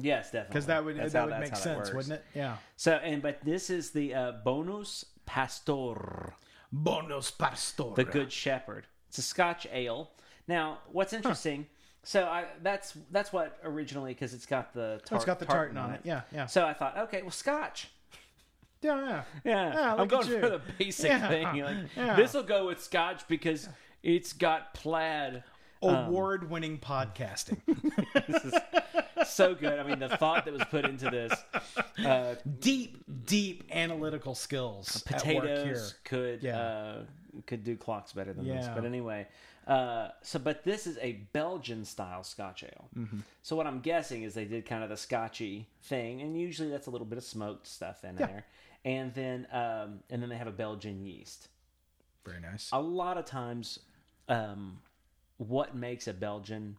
Yes, 0.00 0.26
definitely. 0.30 0.48
because 0.48 0.66
that 0.66 0.84
would 0.84 0.96
That's 0.98 1.12
that 1.12 1.18
how- 1.20 1.26
would 1.26 1.38
make 1.40 1.56
sense, 1.56 1.92
wouldn't 1.92 2.14
it? 2.14 2.24
Yeah. 2.34 2.56
So, 2.76 2.92
and 2.94 3.22
but 3.22 3.38
this 3.44 3.70
is 3.70 3.90
the 3.90 4.14
uh, 4.14 4.32
bonus 4.44 5.04
pastor, 5.26 6.34
Bonus 6.72 7.30
pastor. 7.30 7.92
the 7.94 8.04
good 8.04 8.32
shepherd. 8.32 8.86
It's 9.08 9.18
a 9.18 9.22
Scotch 9.22 9.66
ale. 9.72 10.10
Now, 10.48 10.78
what's 10.90 11.12
interesting? 11.12 11.66
So 12.04 12.24
I 12.26 12.46
that's 12.62 12.94
that's 13.10 13.32
what 13.32 13.58
originally 13.64 14.12
because 14.12 14.34
it's 14.34 14.46
got 14.46 14.74
the 14.74 15.00
tart, 15.04 15.18
it's 15.18 15.24
got 15.24 15.38
the 15.38 15.46
tartan 15.46 15.76
on 15.76 15.92
it. 15.92 16.00
Yeah, 16.04 16.22
yeah, 16.32 16.46
So 16.46 16.66
I 16.66 16.74
thought, 16.74 16.98
okay, 16.98 17.22
well, 17.22 17.30
Scotch. 17.30 17.88
yeah, 18.82 18.98
yeah. 19.00 19.22
Yeah, 19.44 19.72
Yeah, 19.74 19.94
I'm 19.94 20.08
going 20.08 20.26
for 20.26 20.48
the 20.48 20.60
basic 20.78 21.10
Yeah, 21.10 21.28
thing. 21.28 21.62
Like, 21.62 21.76
yeah. 21.96 22.16
this 22.16 22.34
will 22.34 22.42
go 22.42 22.66
with 22.66 22.82
Scotch 22.82 23.26
because 23.28 23.68
it's 24.02 24.32
got 24.32 24.74
plaid. 24.74 25.44
Award-winning 25.84 26.78
podcasting. 26.78 27.60
This 28.28 28.44
is 28.44 28.54
so 29.28 29.52
good. 29.54 29.80
I 29.80 29.82
mean, 29.82 29.98
the 29.98 30.08
thought 30.16 30.44
that 30.44 30.54
was 30.54 30.62
put 30.70 30.84
into 30.84 31.10
this. 31.10 31.32
Uh, 32.04 32.36
deep, 32.60 33.02
deep 33.26 33.64
analytical 33.72 34.34
skills. 34.36 35.02
at 35.08 35.12
work 35.14 35.24
here. 35.24 35.40
potatoes 35.40 35.94
could 36.04 36.42
Yeah. 36.42 36.58
uh, 36.60 37.02
could 37.46 37.64
do 37.64 37.76
clocks 37.76 38.12
better 38.12 38.32
than 38.32 38.46
this. 38.46 38.68
But 38.72 38.84
anyway, 38.84 39.26
uh, 39.66 40.08
so 40.22 40.38
but 40.38 40.64
this 40.64 40.86
is 40.86 40.98
a 41.00 41.12
Belgian 41.32 41.84
style 41.84 42.24
Scotch 42.24 42.64
ale. 42.64 42.88
Mm-hmm. 42.98 43.18
So 43.42 43.56
what 43.56 43.66
I'm 43.66 43.80
guessing 43.80 44.22
is 44.22 44.34
they 44.34 44.44
did 44.44 44.66
kind 44.66 44.82
of 44.82 44.88
the 44.90 44.96
Scotchy 44.96 45.68
thing, 45.82 46.20
and 46.22 46.38
usually 46.40 46.68
that's 46.70 46.86
a 46.86 46.90
little 46.90 47.06
bit 47.06 47.18
of 47.18 47.24
smoked 47.24 47.66
stuff 47.66 48.04
in 48.04 48.16
Yeah. 48.18 48.26
there, 48.26 48.46
and 48.84 49.14
then 49.14 49.46
um, 49.52 50.00
and 50.10 50.20
then 50.22 50.28
they 50.28 50.36
have 50.36 50.46
a 50.48 50.52
Belgian 50.52 51.04
yeast. 51.04 51.48
Very 52.24 52.40
nice. 52.40 52.68
a 52.72 52.80
lot 52.80 53.18
of 53.18 53.24
times 53.24 53.80
um, 54.28 54.78
what 55.38 55.74
makes 55.74 56.06
a 56.06 56.12
belgian 56.12 56.76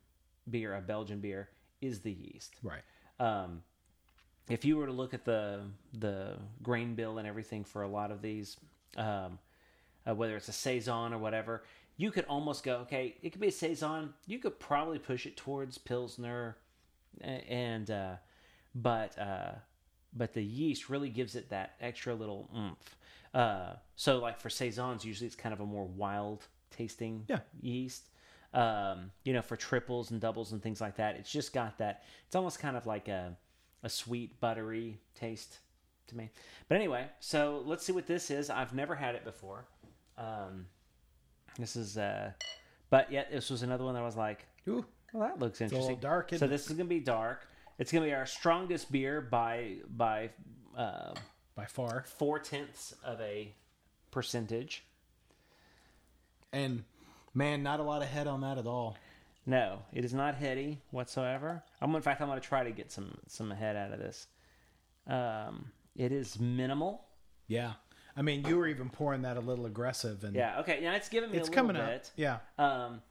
beer 0.50 0.74
a 0.74 0.80
belgian 0.80 1.20
beer 1.20 1.50
is 1.82 2.00
the 2.00 2.14
yeast 2.14 2.56
Right. 2.64 2.82
um, 3.20 3.62
if 4.50 4.64
you 4.64 4.78
were 4.78 4.86
to 4.86 4.94
look 4.94 5.14
at 5.14 5.26
the 5.26 5.64
the 5.94 6.38
grain 6.62 6.96
bill 6.96 7.18
and 7.18 7.28
everything 7.28 7.66
for 7.66 7.82
a 7.82 7.90
lot 7.90 8.10
of 8.10 8.22
these 8.22 8.56
um, 8.96 9.38
uh, 10.08 10.16
whether 10.16 10.38
it's 10.38 10.48
a 10.48 10.54
saison 10.54 11.14
or 11.14 11.18
whatever 11.18 11.64
you 11.98 12.12
could 12.12 12.26
almost 12.26 12.64
go 12.64 12.78
okay 12.78 13.16
it 13.22 13.30
could 13.32 13.41
be 13.41 13.48
a 13.48 13.52
saison 13.52 14.14
you 14.26 14.39
could 14.39 14.60
probably 14.60 14.98
push 15.00 15.26
it 15.26 15.38
towards 15.38 15.78
pilsner 15.78 16.58
and 17.22 17.91
uh, 17.91 18.16
but 18.76 19.18
uh, 19.20 19.52
but 20.14 20.34
the 20.34 20.44
yeast 20.44 20.89
really 20.89 21.10
gives 21.10 21.36
it 21.36 21.50
that 21.50 21.74
extra 21.82 22.14
little 22.14 22.50
oomph. 22.56 22.98
Uh, 23.34 23.74
so 23.96 24.20
like 24.20 24.39
for 24.39 24.50
saisons, 24.50 25.04
usually 25.06 25.28
it's 25.28 25.36
kind 25.36 25.54
of 25.54 25.60
a 25.60 25.66
more 25.66 25.86
wild 25.86 26.46
tasting 26.76 27.26
Yeah. 27.28 27.39
yeast. 27.62 28.10
Um, 28.54 29.12
you 29.24 29.34
know, 29.34 29.41
for 29.41 29.56
triples 29.56 30.12
and 30.12 30.22
doubles 30.22 30.52
and 30.52 30.62
things 30.62 30.80
like 30.80 30.98
that. 30.98 31.16
It's 31.16 31.32
just 31.32 31.54
got 31.54 31.80
that. 31.80 32.04
It's 32.28 32.36
almost 32.36 32.60
kind 32.60 32.78
of 32.78 32.86
like 32.86 33.08
a 33.08 33.38
a 33.84 33.89
sweet 33.89 34.39
buttery 34.39 35.00
taste 35.16 35.60
to 36.08 36.18
me. 36.18 36.30
But 36.68 36.76
anyway, 36.76 37.08
so 37.20 37.62
let's 37.66 37.86
see 37.86 37.91
what 37.91 38.08
this 38.08 38.32
is. 38.32 38.50
I've 38.50 38.74
never 38.74 38.96
had 38.96 39.16
it 39.16 39.24
before. 39.24 39.66
Um, 40.18 40.68
this 41.58 41.76
is, 41.76 41.97
uh, 41.97 42.32
but 42.89 43.12
yet 43.12 43.32
this 43.32 43.49
was 43.49 43.64
another 43.64 43.84
one 43.84 43.93
that 43.93 44.01
I 44.01 44.06
was 44.06 44.18
like, 44.18 44.45
Ooh, 44.68 44.86
well, 45.14 45.28
that 45.28 45.39
looks 45.39 45.62
interesting. 45.62 45.97
dark, 45.99 46.34
isn't 46.34 46.45
so 46.45 46.49
this 46.49 46.66
is 46.70 46.76
gonna 46.76 46.86
be 46.86 46.99
dark. 46.99 47.47
It's 47.80 47.91
gonna 47.91 48.06
be 48.06 48.14
our 48.14 48.26
strongest 48.26 48.91
beer 48.91 49.22
by 49.22 49.78
by 49.89 50.30
uh, 50.78 51.14
by 51.56 51.66
far. 51.66 52.06
four 52.18 52.39
tenths 52.39 52.93
of 53.04 53.20
a 53.22 53.54
percentage. 54.12 54.86
And 56.51 56.84
man, 57.34 57.64
not 57.64 57.80
a 57.80 57.84
lot 57.84 58.01
of 58.01 58.08
head 58.08 58.28
on 58.28 58.41
that 58.41 58.58
at 58.58 58.68
all. 58.68 58.97
No, 59.45 59.80
it 59.91 60.06
is 60.06 60.14
not 60.14 60.36
heady 60.36 60.80
whatsoever. 60.91 61.64
I'm 61.82 61.93
in 61.95 62.01
fact 62.01 62.22
I'm 62.22 62.28
gonna 62.28 62.39
try 62.41 62.64
to 62.64 62.72
get 62.72 62.91
some 62.91 63.18
some 63.28 63.51
head 63.51 63.76
out 63.76 63.91
of 63.91 63.99
this. 63.99 64.28
Um, 65.08 65.72
it 65.95 66.12
is 66.12 66.39
minimal. 66.39 67.06
Yeah. 67.47 67.74
I 68.16 68.22
mean, 68.22 68.45
you 68.45 68.57
were 68.57 68.68
even 68.68 68.89
pouring 68.89 69.24
that 69.24 69.38
a 69.38 69.39
little 69.39 69.66
aggressive, 69.66 70.24
and 70.24 70.36
Yeah. 70.36 70.59
Okay. 70.59 70.80
Now 70.82 70.93
it's 70.95 71.09
giving 71.09 71.32
me 71.32 71.38
it's 71.38 71.47
a 71.47 71.51
little 71.51 71.68
coming 71.68 71.82
up. 71.82 72.03
Yeah, 72.16 72.39
Um, 72.57 73.01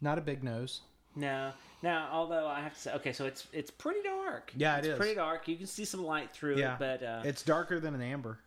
not 0.00 0.18
a 0.18 0.22
big 0.22 0.42
nose. 0.42 0.80
no. 1.16 1.52
Now, 1.82 2.10
although 2.12 2.46
I 2.46 2.60
have 2.60 2.74
to 2.74 2.78
say, 2.80 2.92
okay, 2.94 3.12
so 3.14 3.24
it's 3.24 3.46
it's 3.54 3.70
pretty 3.70 4.02
dark. 4.02 4.52
Yeah, 4.54 4.76
it 4.78 4.84
it's 4.84 4.98
pretty 4.98 5.14
dark. 5.14 5.48
You 5.48 5.56
can 5.56 5.66
see 5.66 5.86
some 5.86 6.04
light 6.04 6.30
through 6.30 6.58
Yeah, 6.58 6.74
it, 6.74 6.78
but 6.78 7.02
uh, 7.02 7.22
it's 7.24 7.42
darker 7.42 7.80
than 7.80 7.94
an 7.94 8.02
amber. 8.02 8.38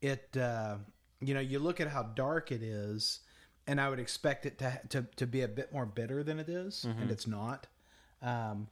It, 0.00 0.34
uh, 0.36 0.76
you 1.20 1.34
know, 1.34 1.40
you 1.40 1.58
look 1.58 1.80
at 1.80 1.88
how 1.88 2.04
dark 2.04 2.50
it 2.50 2.62
is, 2.62 3.20
and 3.66 3.78
I 3.78 3.90
would 3.90 3.98
expect 4.00 4.46
it 4.46 4.58
to 4.60 4.80
to, 4.88 5.02
to 5.16 5.26
be 5.26 5.42
a 5.42 5.48
bit 5.48 5.70
more 5.70 5.84
bitter 5.84 6.22
than 6.22 6.38
it 6.38 6.48
is, 6.48 6.86
Mm-hmm. 6.88 7.02
and 7.02 7.10
it's 7.10 7.26
not. 7.26 7.66
Um, 8.22 8.68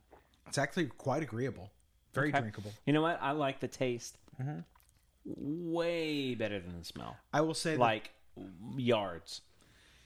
it's 0.49 0.57
actually 0.57 0.87
quite 0.87 1.23
agreeable, 1.23 1.71
very 2.15 2.29
Okay. 2.31 2.41
drinkable. 2.41 2.73
you 2.87 2.93
know 2.95 3.03
what? 3.03 3.19
I 3.21 3.33
like 3.33 3.61
the 3.61 3.69
taste 3.69 4.17
Mm-hmm. 4.41 4.61
Way 5.27 6.35
better 6.35 6.61
than 6.61 6.79
the 6.79 6.85
smell. 6.85 7.17
I 7.33 7.41
will 7.41 7.55
say, 7.55 7.77
Like 7.77 8.11
yards. 8.77 9.41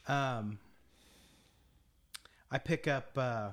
um, 0.08 0.58
I 2.50 2.58
pick 2.58 2.88
up 2.88 3.16
uh, 3.16 3.50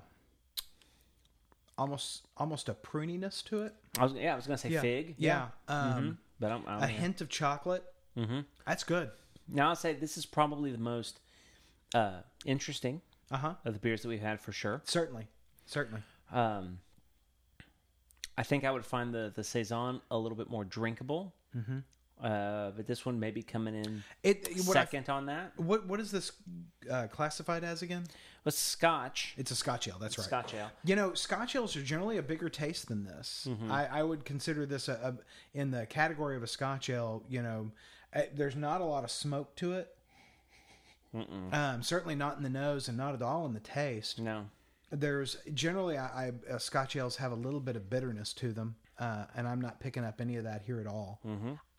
almost 1.78 2.26
almost 2.38 2.70
a 2.70 2.74
pruniness 2.74 3.43
to 3.45 3.63
it. 3.63 3.74
I 3.99 4.03
was 4.03 4.13
yeah, 4.13 4.34
I 4.34 4.36
was 4.36 4.47
gonna 4.47 4.57
say 4.57 4.70
Yeah, 4.70 4.82
fig. 4.82 5.15
yeah. 5.18 5.47
Mhm. 5.68 5.74
Um, 5.97 6.18
but 6.39 6.51
I'm, 6.51 6.63
I'm 6.68 6.84
a 6.84 6.88
hint 6.88 7.22
of 7.22 7.30
chocolate. 7.30 7.84
Mhm. 8.15 8.45
That's 8.65 8.84
good. 8.84 9.11
Now 9.47 9.70
I'll 9.70 9.76
say 9.76 9.93
this 9.93 10.18
is 10.18 10.26
probably 10.26 10.72
the 10.72 10.78
most 10.78 11.20
uh, 11.93 12.22
interesting 12.45 13.01
Uh 13.32 13.38
huh. 13.38 13.53
of 13.65 13.74
the 13.74 13.80
beers 13.80 14.01
that 14.01 14.07
we've 14.09 14.20
had 14.22 14.39
for 14.41 14.51
sure. 14.51 14.82
Certainly, 14.86 15.28
certainly. 15.65 16.01
Um, 16.32 16.80
I 18.38 18.43
think 18.43 18.63
I 18.63 18.72
would 18.72 18.86
find 18.86 19.13
the 19.13 19.32
the 19.36 19.43
saison 19.43 20.01
a 20.09 20.18
little 20.18 20.38
bit 20.38 20.49
more 20.49 20.63
drinkable. 20.65 21.34
Mm-hmm. 21.56 21.80
Uh, 22.20 22.72
but 22.72 22.88
this 22.88 23.06
one 23.06 23.20
may 23.20 23.30
be 23.30 23.43
coming 23.43 23.76
in 23.76 24.04
It 24.24 24.50
what 24.66 24.76
I- 24.76 24.82
second 24.86 25.08
on 25.08 25.28
that. 25.28 25.54
What 25.58 25.86
what 25.86 26.00
is 26.00 26.10
this 26.10 26.32
uh, 26.89 27.06
classified 27.08 27.64
as 27.64 27.84
again? 27.84 28.06
But 28.43 28.54
Scotch, 28.56 29.36
It's 29.38 29.52
a 29.52 29.56
Scotch 29.56 29.88
ale. 29.88 29.98
That's 30.00 30.18
right. 30.18 30.26
Scotch 30.26 30.54
ale. 30.54 30.72
You 30.86 30.95
know, 30.95 31.14
Scotch 31.14 31.56
ales 31.56 31.76
are 31.76 31.84
generally 31.84 32.18
a 32.18 32.24
bigger 32.24 32.50
taste 32.50 32.88
than 32.88 33.04
this. 33.04 33.45
Mm-hmm. 33.48 33.72
I, 33.72 34.00
I 34.00 34.04
would 34.04 34.24
consider 34.26 34.66
this 34.66 34.88
a, 34.88 34.93
a 34.93 35.58
in 35.58 35.70
the 35.72 35.86
category 35.86 36.36
of 36.38 36.43
a 36.43 36.48
Scotch 36.48 36.89
ale. 36.89 37.24
You 37.30 37.43
know, 37.43 37.72
uh, 38.16 38.22
there's 38.34 38.56
not 38.56 38.82
a 38.82 38.86
lot 38.86 39.04
of 39.04 39.12
smoke 39.12 39.56
to 39.58 39.74
it. 39.74 39.93
Um, 41.52 41.82
certainly 41.82 42.16
not 42.16 42.38
in 42.38 42.43
the 42.43 42.50
nose, 42.50 42.88
and 42.88 42.98
not 42.98 43.14
at 43.16 43.22
all 43.22 43.45
in 43.45 43.54
the 43.54 43.60
taste. 43.60 44.20
No, 44.20 44.45
There's 44.91 45.38
generally, 45.54 45.98
I, 45.98 46.32
I 46.50 46.54
uh, 46.54 46.58
Scotch 46.60 46.95
ales 46.95 47.16
have 47.16 47.32
a 47.32 47.36
little 47.36 47.60
bit 47.60 47.76
of 47.76 47.89
bitterness 47.89 48.34
to 48.34 48.54
them, 48.54 48.76
uh, 49.00 49.26
and 49.36 49.48
I'm 49.48 49.62
not 49.62 49.80
picking 49.80 50.04
up 50.04 50.20
any 50.22 50.38
of 50.38 50.43
that 50.45 50.62
here 50.64 50.80
at 50.80 50.88
all. 50.88 51.20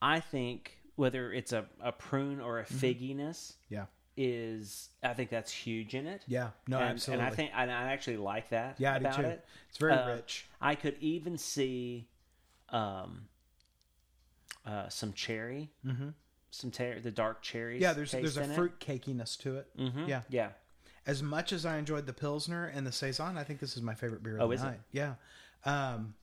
I 0.00 0.20
think 0.20 0.78
whether 0.96 1.32
it's 1.32 1.52
a, 1.52 1.66
a 1.80 1.92
prune 1.92 2.40
or 2.40 2.58
a 2.60 2.64
Mm-hmm. 2.64 2.78
figginess 2.78 3.54
Yeah, 3.68 3.86
is, 4.16 4.88
I 5.02 5.14
think 5.14 5.30
that's 5.30 5.52
huge 5.52 5.94
in 5.94 6.06
it. 6.06 6.22
yeah, 6.26 6.50
no, 6.66 6.78
and, 6.78 6.90
absolutely. 6.90 7.24
And 7.24 7.32
I 7.32 7.36
think 7.36 7.50
and 7.54 7.70
I 7.70 7.92
actually 7.92 8.16
like 8.18 8.50
that. 8.50 8.76
yeah, 8.78 8.94
I 8.94 8.98
do 8.98 9.06
about 9.06 9.16
too. 9.20 9.22
it. 9.26 9.44
It's 9.68 9.78
very 9.78 9.92
Uh, 9.94 10.14
rich. 10.16 10.46
I 10.60 10.74
could 10.74 10.96
even 11.00 11.38
see 11.38 12.08
um, 12.70 13.28
uh, 14.66 14.88
some 14.88 15.12
cherry, 15.12 15.70
mm-hmm. 15.86 16.08
some 16.50 16.70
ter- 16.70 17.00
the 17.00 17.10
dark 17.10 17.42
cherries. 17.42 17.80
Yeah, 17.80 17.92
there's 17.92 18.12
there's 18.12 18.36
a 18.36 18.42
in 18.44 18.50
it. 18.50 18.54
fruit 18.54 18.78
cakiness 18.80 19.38
to 19.38 19.56
it. 19.56 19.68
Mhm. 19.78 20.08
Yeah, 20.08 20.22
Yeah, 20.28 20.50
as 21.06 21.22
much 21.22 21.52
as 21.52 21.64
I 21.64 21.78
enjoyed 21.78 22.06
the 22.06 22.12
Pilsner 22.12 22.66
and 22.66 22.86
the 22.86 22.92
Saison, 22.92 23.36
I 23.38 23.44
think 23.44 23.60
this 23.60 23.76
is 23.76 23.82
my 23.82 23.94
favorite 23.94 24.22
beer 24.22 24.36
of 24.36 24.42
Oh, 24.42 24.48
the 24.48 24.54
is 24.54 24.62
it? 24.62 24.64
night. 24.66 24.80
Yeah. 24.92 25.14
Um, 25.64 26.14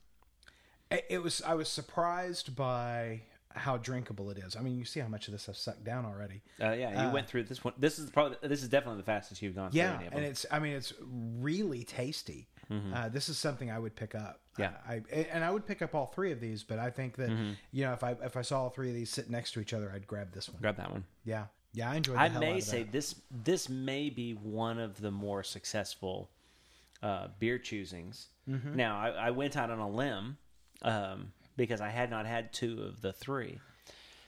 it, 0.90 1.04
it 1.10 1.22
was, 1.22 1.42
I 1.46 1.54
was 1.54 1.68
surprised 1.68 2.54
by 2.56 3.22
how 3.54 3.78
drinkable 3.78 4.30
it 4.30 4.38
is. 4.38 4.54
I 4.54 4.60
mean, 4.60 4.76
you 4.76 4.84
see 4.84 5.00
how 5.00 5.08
much 5.08 5.28
of 5.28 5.32
this 5.32 5.48
I've 5.48 5.56
sucked 5.56 5.82
down 5.84 6.04
already. 6.04 6.42
uh, 6.62 6.72
yeah. 6.72 6.90
You 7.04 7.08
Uh, 7.08 7.12
went 7.12 7.26
through 7.26 7.44
this 7.44 7.64
one. 7.64 7.72
This 7.78 7.98
is 7.98 8.10
probably 8.10 8.36
this 8.42 8.62
is 8.62 8.68
definitely 8.68 8.98
the 8.98 9.06
fastest 9.06 9.40
you've 9.40 9.54
gone 9.54 9.70
through 9.70 9.78
Yeah. 9.80 10.00
And 10.12 10.24
it's, 10.24 10.44
I 10.50 10.58
mean, 10.58 10.74
it's 10.74 10.92
really 11.00 11.84
tasty. 11.84 12.48
Uh, 12.92 13.08
this 13.08 13.28
is 13.28 13.38
something 13.38 13.70
I 13.70 13.78
would 13.78 13.94
pick 13.94 14.16
up. 14.16 14.40
Mm-hmm. 14.58 14.62
Yeah. 14.62 14.72
I, 14.88 15.26
and 15.32 15.44
I 15.44 15.52
would 15.52 15.66
pick 15.66 15.82
up 15.82 15.94
all 15.94 16.06
three 16.06 16.32
of 16.32 16.40
these, 16.40 16.64
but 16.64 16.80
I 16.80 16.90
think 16.90 17.14
that, 17.16 17.30
Mm-hmm. 17.30 17.52
you 17.70 17.84
know, 17.84 17.92
if 17.92 18.02
I, 18.02 18.16
if 18.24 18.36
I 18.36 18.42
saw 18.42 18.62
all 18.64 18.70
three 18.70 18.88
of 18.88 18.94
these 18.96 19.08
sitting 19.08 19.30
next 19.30 19.52
to 19.52 19.60
each 19.60 19.72
other, 19.72 19.92
I'd 19.94 20.06
grab 20.08 20.32
this 20.32 20.48
one. 20.48 20.60
Grab 20.60 20.76
that 20.78 20.90
one. 20.90 21.04
Yeah. 21.24 21.44
Yeah. 21.72 21.90
I 21.92 21.94
enjoyed 21.96 22.16
I 22.16 22.28
may 22.28 22.58
say 22.60 22.82
this 22.82 23.14
this 23.30 23.68
may 23.68 24.10
be 24.10 24.32
one 24.32 24.78
of 24.80 25.00
the 25.00 25.10
more 25.12 25.44
successful 25.44 26.28
uh, 27.04 27.28
beer 27.38 27.58
choosings. 27.58 28.26
Mm-hmm. 28.50 28.74
Now 28.76 28.98
I, 28.98 29.10
I 29.10 29.30
went 29.30 29.56
out 29.56 29.70
on 29.70 29.78
a 29.78 29.88
limb 29.88 30.36
um, 30.82 31.32
because 31.56 31.80
I 31.80 31.88
had 31.88 32.10
not 32.10 32.26
had 32.26 32.52
two 32.52 32.82
of 32.82 33.00
the 33.02 33.12
three. 33.12 33.60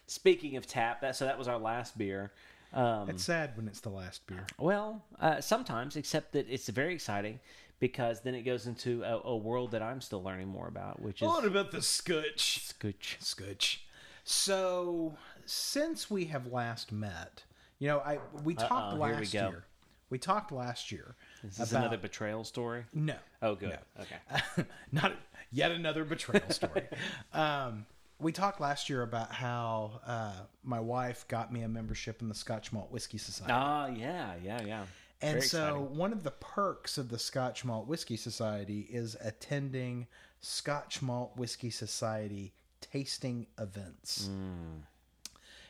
Speaking 0.07 0.57
of 0.57 0.67
tap, 0.67 1.01
that 1.03 1.17
so 1.17 1.25
that 1.27 1.39
was 1.39 1.49
our 1.49 1.59
last 1.59 1.99
beer. 1.99 2.33
Um, 2.73 3.09
It's 3.11 3.25
sad 3.25 3.57
when 3.57 3.67
it's 3.69 3.81
the 3.81 3.89
last 3.91 4.27
beer. 4.27 4.47
well, 4.59 5.03
uh, 5.21 5.41
sometimes, 5.41 5.97
except 5.97 6.33
that 6.33 6.47
it's 6.51 6.69
very 6.69 6.95
exciting 6.95 7.41
because 7.81 8.21
then 8.23 8.35
it 8.35 8.43
goes 8.43 8.67
into 8.67 9.03
a, 9.05 9.21
a 9.25 9.37
world 9.37 9.71
that 9.71 9.83
I'm 9.83 10.01
still 10.01 10.23
learning 10.23 10.49
more 10.49 10.67
about, 10.69 11.01
which 11.01 11.23
is 11.23 11.29
what 11.29 11.45
about 11.45 11.71
the 11.71 11.81
scotch? 11.83 12.65
scotch. 12.67 13.17
Scotch. 13.21 13.85
So, 14.25 15.17
since 15.47 16.11
we 16.11 16.27
have 16.27 16.47
last 16.47 16.93
met, 16.93 17.45
you 17.79 17.89
know, 17.89 18.01
I 18.01 18.19
we 18.45 18.55
talked 18.55 18.95
Uh-oh, 18.95 18.97
we 18.97 19.13
last 19.13 19.33
go. 19.33 19.49
year. 19.49 19.65
We 20.11 20.19
talked 20.19 20.53
last 20.53 20.91
year. 20.93 21.15
Is 21.45 21.57
this 21.57 21.70
about- 21.70 21.80
another 21.82 21.99
betrayal 21.99 22.45
story? 22.45 22.84
No. 22.93 23.14
Oh, 23.43 23.55
good. 23.55 23.78
Okay. 24.01 24.66
Not 24.93 25.12
yet 25.53 25.70
another 25.70 26.05
betrayal 26.05 26.51
story. 26.51 26.84
um, 27.32 27.86
we 28.20 28.32
talked 28.32 28.61
last 28.61 28.89
year 28.91 29.03
about 29.03 29.32
how 29.32 30.01
uh, 30.07 30.32
my 30.64 30.80
wife 30.80 31.26
got 31.28 31.53
me 31.53 31.62
a 31.62 31.68
membership 31.68 32.20
in 32.20 32.28
the 32.28 32.34
Scotch 32.34 32.72
Malt 32.72 32.91
Whiskey 32.91 33.18
Society. 33.18 33.53
Ah, 33.55 33.86
yeah, 33.86 34.34
yeah, 34.43 34.62
yeah. 34.62 34.84
And 35.20 35.32
Very 35.32 35.43
so, 35.43 35.66
exciting. 35.66 35.97
one 35.97 36.12
of 36.12 36.22
the 36.22 36.30
perks 36.32 36.99
of 36.99 37.09
the 37.09 37.18
Scotch 37.18 37.64
Malt 37.64 37.86
Whiskey 37.86 38.16
Society 38.16 38.89
is 38.91 39.16
attending 39.20 40.07
Scotch 40.41 41.03
Malt 41.03 41.36
Whiskey 41.36 41.70
Society 41.70 42.53
tasting 42.80 43.47
events. 43.59 44.28
Mm. 44.30 44.82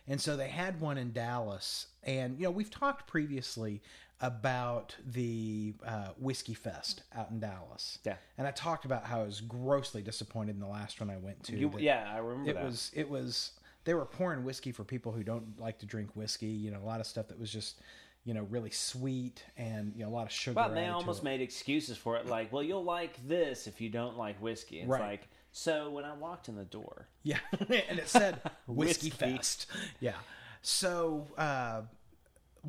And 0.07 0.21
so, 0.21 0.37
they 0.37 0.49
had 0.49 0.81
one 0.81 0.97
in 0.97 1.13
Dallas. 1.13 1.87
And, 2.03 2.39
you 2.39 2.45
know, 2.45 2.51
we've 2.51 2.71
talked 2.71 3.07
previously 3.07 3.83
about 4.21 4.97
the 5.07 5.75
uh, 5.87 6.09
Whiskey 6.19 6.55
Fest 6.55 7.03
out 7.17 7.31
in 7.31 7.39
Dallas. 7.41 7.99
Yeah. 8.05 8.17
And 8.37 8.47
I 8.47 8.51
talked 8.51 8.85
about 8.85 9.05
how 9.05 9.21
I 9.21 9.25
was 9.25 9.41
grossly 9.41 10.03
disappointed 10.03 10.57
in 10.57 10.61
the 10.61 10.67
last 10.67 11.01
one 11.01 11.09
I 11.11 11.17
went 11.19 11.43
to. 11.45 11.57
You, 11.57 11.73
yeah, 11.79 12.11
I 12.13 12.19
remember 12.19 12.51
it 12.51 12.55
that. 12.55 12.65
was 12.65 12.91
it 12.95 13.09
was 13.09 13.53
they 13.85 13.95
were 13.95 14.05
pouring 14.05 14.45
whiskey 14.45 14.73
for 14.73 14.85
people 14.85 15.13
who 15.13 15.23
don't 15.23 15.59
like 15.61 15.79
to 15.79 15.87
drink 15.87 16.11
whiskey 16.15 16.47
you 16.47 16.71
know 16.71 16.79
a 16.79 16.85
lot 16.85 17.01
of 17.01 17.07
stuff 17.07 17.29
that 17.29 17.39
was 17.39 17.51
just 17.51 17.81
you 18.25 18.35
know 18.35 18.47
really 18.51 18.71
sweet 18.71 19.43
and 19.57 19.93
you 19.97 20.03
know 20.03 20.09
a 20.11 20.15
lot 20.15 20.27
of 20.27 20.33
sugar 20.33 20.57
Well, 20.57 20.75
they 20.75 20.89
almost 20.89 21.23
made 21.23 21.41
excuses 21.41 21.97
for 21.97 22.17
it, 22.17 22.27
like, 22.27 22.53
"Well, 22.53 22.63
you'll 22.63 22.85
like 22.85 23.27
this 23.27 23.67
if 23.67 23.81
you 23.81 23.89
don't 23.89 24.19
like 24.19 24.37
whiskey." 24.43 24.81
It's 24.81 24.89
Right. 24.89 25.01
like, 25.01 25.29
so 25.53 25.91
when 25.91 26.05
I 26.05 26.13
walked 26.13 26.49
in 26.49 26.57
the 26.57 26.65
door, 26.65 27.07
yeah 27.23 27.39
and 27.61 27.99
it 27.99 28.09
said 28.09 28.41
whiskey, 28.67 29.09
Whiskey. 29.09 29.11
fest 29.11 29.67
yeah 30.01 30.17
so 30.61 31.27
uh 31.39 31.83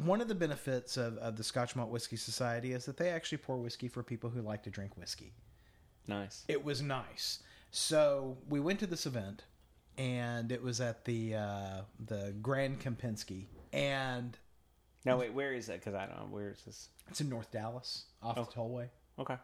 one 0.06 0.22
of 0.22 0.28
the 0.28 0.36
benefits 0.36 0.98
of, 0.98 1.18
of 1.18 1.36
the 1.36 1.44
Scotch 1.44 1.76
Malt 1.76 1.90
Whiskey 1.90 2.16
Society 2.16 2.74
is 2.74 2.86
that 2.86 2.98
they 2.98 3.10
actually 3.10 3.40
pour 3.40 3.58
whiskey 3.58 3.88
for 3.88 4.02
people 4.04 4.30
who 4.30 4.42
like 4.42 4.64
to 4.64 4.70
drink 4.70 4.96
whiskey. 4.98 5.34
nice. 6.08 6.44
It 6.48 6.64
was 6.64 6.82
nice. 6.82 7.40
So 7.72 8.38
we 8.50 8.60
went 8.60 8.80
to 8.80 8.88
this 8.88 9.06
event, 9.06 9.44
and 9.98 10.52
it 10.52 10.64
was 10.64 10.82
at 10.82 11.06
the 11.06 11.36
uh, 11.36 11.82
the 12.04 12.34
Grand 12.42 12.80
Kempinski, 12.80 13.46
and 13.74 14.38
No, 15.06 15.18
wait, 15.18 15.34
where 15.34 15.54
is 15.54 15.68
that? 15.68 15.80
Because 15.80 15.94
I 15.94 16.06
don't 16.08 16.18
know 16.18 16.28
where 16.30 16.50
is 16.52 16.62
this. 16.66 16.90
it's 17.10 17.22
in 17.22 17.30
North 17.30 17.52
Dallas, 17.52 18.06
off 18.24 18.36
the 18.36 18.42
tollway. 18.60 18.90
Okay. 19.20 19.36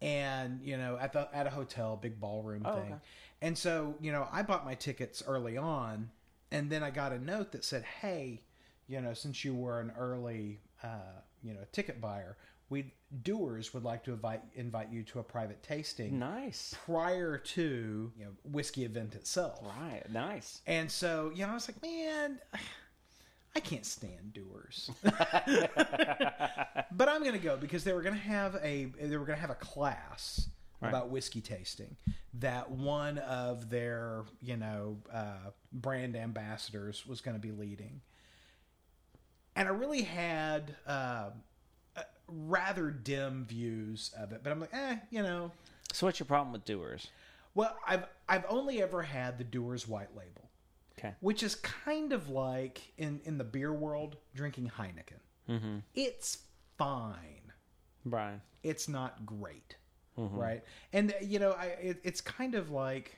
and 0.00 0.60
you 0.62 0.76
know 0.78 0.96
at 1.00 1.12
the 1.12 1.28
at 1.34 1.46
a 1.46 1.50
hotel 1.50 1.96
big 2.00 2.18
ballroom 2.20 2.62
Oh, 2.64 2.74
thing 2.76 2.84
okay. 2.92 2.94
and 3.42 3.58
so 3.58 3.94
you 4.00 4.10
know 4.12 4.26
i 4.32 4.40
bought 4.42 4.64
my 4.64 4.74
tickets 4.74 5.22
early 5.26 5.56
on 5.58 6.08
and 6.50 6.70
then 6.70 6.82
i 6.82 6.90
got 6.90 7.12
a 7.12 7.18
note 7.18 7.52
that 7.52 7.62
said 7.64 7.82
hey 8.00 8.40
you 8.88 9.00
know 9.00 9.14
since 9.14 9.44
you 9.44 9.54
were 9.54 9.80
an 9.80 9.92
early 9.98 10.60
uh, 10.82 10.88
you 11.42 11.54
know 11.54 11.60
ticket 11.72 12.00
buyer, 12.00 12.36
we 12.70 12.92
Dewar's 13.22 13.72
would 13.72 13.84
like 13.84 14.04
to 14.04 14.12
invite 14.12 14.42
invite 14.54 14.90
you 14.90 15.02
to 15.04 15.20
a 15.20 15.22
private 15.22 15.62
tasting 15.62 16.18
Nice. 16.18 16.74
prior 16.84 17.38
to 17.38 18.12
you 18.18 18.24
know 18.24 18.30
whiskey 18.44 18.84
event 18.84 19.14
itself. 19.14 19.60
Right. 19.62 20.02
Nice. 20.10 20.60
And 20.66 20.90
so, 20.90 21.30
you 21.34 21.44
know, 21.46 21.52
I 21.52 21.54
was 21.54 21.68
like, 21.68 21.80
man, 21.82 22.38
I 23.56 23.60
can't 23.60 23.86
stand 23.86 24.34
Dewar's. 24.34 24.90
but 25.02 25.14
I'm 27.08 27.20
going 27.22 27.32
to 27.32 27.38
go 27.38 27.56
because 27.56 27.84
they 27.84 27.92
were 27.92 28.02
going 28.02 28.14
to 28.14 28.20
have 28.20 28.56
a 28.62 28.86
they 29.00 29.16
were 29.16 29.24
going 29.24 29.36
to 29.36 29.40
have 29.40 29.50
a 29.50 29.54
class 29.54 30.48
Right. 30.80 30.90
about 30.90 31.10
whiskey 31.10 31.40
tasting 31.40 31.96
that 32.34 32.70
one 32.70 33.18
of 33.18 33.68
their, 33.68 34.22
you 34.40 34.56
know, 34.56 34.98
uh, 35.12 35.50
brand 35.72 36.14
ambassadors 36.14 37.04
was 37.04 37.20
going 37.20 37.34
to 37.34 37.40
be 37.40 37.50
leading. 37.50 38.00
And 39.58 39.66
I 39.66 39.72
really 39.72 40.02
had 40.02 40.76
uh, 40.86 41.30
uh, 41.96 42.02
rather 42.28 42.90
dim 42.90 43.44
views 43.44 44.12
of 44.16 44.32
it, 44.32 44.42
but 44.44 44.50
I'm 44.52 44.60
like, 44.60 44.72
eh, 44.72 44.96
you 45.10 45.20
know, 45.22 45.50
So 45.92 46.06
what's 46.06 46.20
your 46.20 46.26
problem 46.26 46.52
with 46.52 46.64
Dewar's? 46.64 47.08
well, 47.54 47.76
I've 47.86 48.04
I've 48.28 48.44
only 48.48 48.80
ever 48.82 49.02
had 49.02 49.36
the 49.36 49.42
Dewar's 49.44 49.88
White 49.88 50.14
Label 50.16 50.48
Okay. 50.98 51.14
which 51.20 51.42
is 51.42 51.56
kind 51.56 52.12
of 52.12 52.28
like 52.28 52.92
in 52.98 53.20
in 53.24 53.36
the 53.38 53.44
beer 53.44 53.72
world 53.72 54.16
drinking 54.34 54.70
Heineken. 54.78 55.20
Mm-hmm. 55.50 55.78
It's 55.94 56.38
fine. 56.76 57.52
Brian. 58.04 58.40
It's 58.62 58.88
not 58.88 59.26
great, 59.26 59.74
Mm-hmm. 60.16 60.36
right? 60.38 60.62
And 60.92 61.12
you 61.20 61.40
know, 61.40 61.50
I 61.52 61.64
it, 61.82 62.00
it's 62.04 62.20
kind 62.20 62.54
of 62.54 62.70
like 62.70 63.16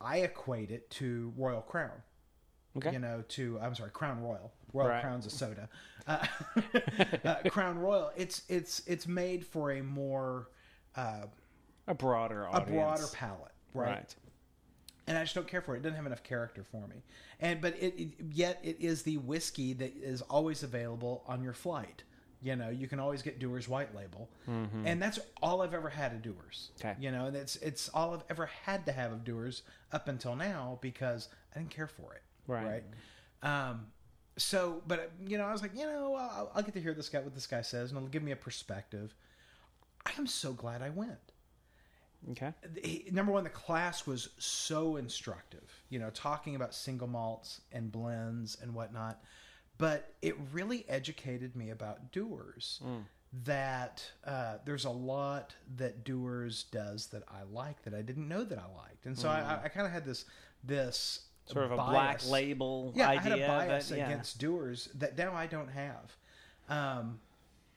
I 0.00 0.18
equate 0.18 0.70
it 0.70 0.90
to 0.92 1.32
Royal 1.36 1.62
Crown. 1.62 2.02
Okay. 2.76 2.92
You 2.92 2.98
know, 3.00 3.24
to 3.30 3.58
I'm 3.60 3.74
sorry, 3.74 3.90
Crown 3.90 4.22
Royal. 4.22 4.52
Royal 4.72 4.88
Right. 4.88 5.02
Crown's 5.02 5.26
a 5.26 5.30
soda. 5.30 5.68
Uh, 6.06 6.24
uh, 7.24 7.34
Crown 7.48 7.78
Royal. 7.78 8.12
It's 8.16 8.42
it's 8.48 8.82
it's 8.86 9.06
made 9.08 9.44
for 9.44 9.72
a 9.72 9.82
more 9.82 10.48
uh, 10.96 11.26
A 11.88 11.94
broader 11.94 12.44
a 12.44 12.60
broader 12.60 13.06
palette, 13.12 13.52
right? 13.74 13.88
Right. 13.88 14.14
and 15.08 15.18
I 15.18 15.22
just 15.22 15.34
don't 15.34 15.48
care 15.48 15.60
for 15.60 15.74
it. 15.74 15.78
It 15.78 15.82
doesn't 15.82 15.96
have 15.96 16.06
enough 16.06 16.22
character 16.22 16.62
for 16.62 16.86
me. 16.86 17.02
And 17.40 17.60
but 17.60 17.74
it, 17.80 17.94
it 18.00 18.08
yet 18.32 18.60
it 18.62 18.76
is 18.80 19.02
the 19.02 19.16
whiskey 19.18 19.72
that 19.74 19.92
is 19.96 20.22
always 20.22 20.62
available 20.62 21.24
on 21.26 21.42
your 21.42 21.52
flight. 21.54 22.04
You 22.42 22.56
know, 22.56 22.70
you 22.70 22.86
can 22.88 22.98
always 23.00 23.20
get 23.20 23.38
Dewar's 23.38 23.68
White 23.68 23.94
Label, 23.94 24.30
and 24.86 25.02
that's 25.02 25.18
all 25.42 25.60
I've 25.60 25.74
ever 25.74 25.90
had 25.90 26.12
of 26.12 26.22
Dewar's. 26.22 26.70
Okay. 26.80 26.94
You 26.98 27.10
know, 27.10 27.26
and 27.26 27.36
it's 27.36 27.56
it's 27.56 27.90
all 27.90 28.14
I've 28.14 28.24
ever 28.30 28.46
had 28.46 28.86
to 28.86 28.92
have 28.92 29.12
of 29.12 29.24
Dewar's 29.24 29.62
up 29.92 30.08
until 30.08 30.34
now 30.36 30.78
because 30.80 31.28
I 31.54 31.58
didn't 31.58 31.70
care 31.70 31.88
for 31.88 32.14
it. 32.14 32.22
Right. 32.46 32.82
right? 33.42 33.68
Um. 33.70 33.86
So, 34.36 34.82
but 34.86 35.12
you 35.26 35.36
know, 35.38 35.44
I 35.44 35.52
was 35.52 35.60
like, 35.60 35.72
you 35.76 35.84
know, 35.84 36.14
I'll, 36.14 36.50
I'll 36.54 36.62
get 36.62 36.74
to 36.74 36.80
hear 36.80 36.94
this 36.94 37.08
guy 37.08 37.20
what 37.20 37.34
this 37.34 37.46
guy 37.46 37.62
says, 37.62 37.90
and 37.90 37.98
it'll 37.98 38.08
give 38.08 38.22
me 38.22 38.32
a 38.32 38.36
perspective. 38.36 39.14
I 40.06 40.12
am 40.18 40.26
so 40.26 40.52
glad 40.52 40.80
I 40.82 40.90
went 40.90 41.18
Okay. 42.32 42.52
he- 42.82 43.08
number 43.12 43.32
one, 43.32 43.44
the 43.44 43.50
class 43.50 44.06
was 44.06 44.28
so 44.38 44.96
instructive, 44.96 45.82
you 45.88 45.98
know, 45.98 46.10
talking 46.10 46.54
about 46.54 46.74
single 46.74 47.08
malts 47.08 47.62
and 47.72 47.90
blends 47.90 48.56
and 48.60 48.74
whatnot. 48.74 49.22
But 49.78 50.12
it 50.20 50.36
really 50.52 50.84
educated 50.88 51.56
me 51.56 51.70
about 51.70 52.12
Dewar's. 52.12 52.82
That 53.44 54.04
uh, 54.24 54.56
there's 54.64 54.84
a 54.84 54.90
lot 54.90 55.54
that 55.76 56.04
Dewar's 56.04 56.64
does 56.64 57.06
that 57.08 57.22
I 57.28 57.42
like 57.50 57.82
that 57.84 57.94
I 57.94 58.02
didn't 58.02 58.28
know 58.28 58.42
that 58.44 58.58
I 58.58 58.66
liked, 58.76 59.06
and 59.06 59.16
so 59.18 59.28
I 59.28 59.40
I, 59.40 59.64
I 59.64 59.68
kind 59.68 59.86
of 59.86 59.92
had 59.92 60.04
this 60.04 60.24
this 60.64 61.20
Sort 61.50 61.66
of 61.66 61.72
a 61.72 61.76
bias. 61.76 61.90
black 61.90 62.30
label 62.30 62.92
Yeah, 62.94 63.08
idea 63.08 63.20
I 63.20 63.22
had 63.22 63.32
a 63.32 63.46
bias 63.46 63.90
it. 63.90 63.98
Yeah. 63.98 64.06
against 64.06 64.38
Dewar's 64.38 64.88
that 64.94 65.16
now 65.16 65.34
I 65.34 65.46
don't 65.46 65.70
have. 65.70 66.16
Um, 66.68 67.20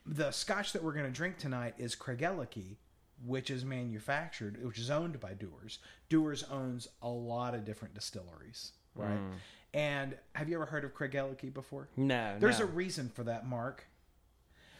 the 0.06 0.30
scotch 0.30 0.72
that 0.72 0.82
we're 0.82 0.92
going 0.92 1.06
to 1.06 1.10
drink 1.10 1.38
tonight 1.38 1.74
is 1.78 1.96
Craigellachie, 1.96 2.76
which 3.24 3.50
is 3.50 3.64
manufactured, 3.64 4.62
which 4.64 4.78
is 4.78 4.90
owned 4.90 5.18
by 5.20 5.34
Dewar's. 5.34 5.78
Dewar's 6.08 6.44
owns 6.44 6.88
a 7.02 7.08
lot 7.08 7.54
of 7.54 7.64
different 7.64 7.94
distilleries, 7.94 8.72
right? 8.94 9.18
Mm. 9.18 9.32
And 9.72 10.16
have 10.34 10.48
you 10.48 10.54
ever 10.54 10.66
heard 10.66 10.84
of 10.84 10.94
Craigellachie 10.94 11.52
before? 11.52 11.88
No. 11.96 12.36
There's 12.38 12.60
no. 12.60 12.66
a 12.66 12.68
reason 12.68 13.08
for 13.08 13.24
that, 13.24 13.46
Mark. 13.46 13.86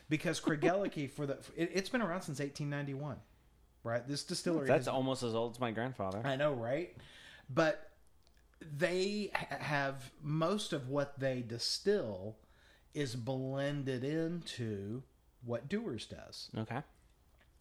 Because 0.08 0.40
Craigellachie 0.40 1.10
for 1.16 1.26
the 1.26 1.38
it, 1.56 1.70
it's 1.74 1.88
been 1.88 2.02
around 2.02 2.22
since 2.22 2.38
1891, 2.38 3.16
right? 3.82 4.06
This 4.06 4.22
distillery 4.22 4.66
That's 4.68 4.86
has 4.86 4.88
almost 4.88 5.22
as 5.22 5.34
old 5.34 5.54
as 5.54 5.60
my 5.60 5.70
grandfather. 5.70 6.20
I 6.24 6.36
know, 6.36 6.52
right? 6.52 6.94
But 7.52 7.90
they 8.76 9.30
have 9.34 10.10
most 10.22 10.72
of 10.72 10.88
what 10.88 11.18
they 11.18 11.42
distill 11.42 12.36
is 12.94 13.14
blended 13.16 14.04
into 14.04 15.02
what 15.44 15.68
Dewar's 15.68 16.06
does. 16.06 16.50
Okay. 16.56 16.80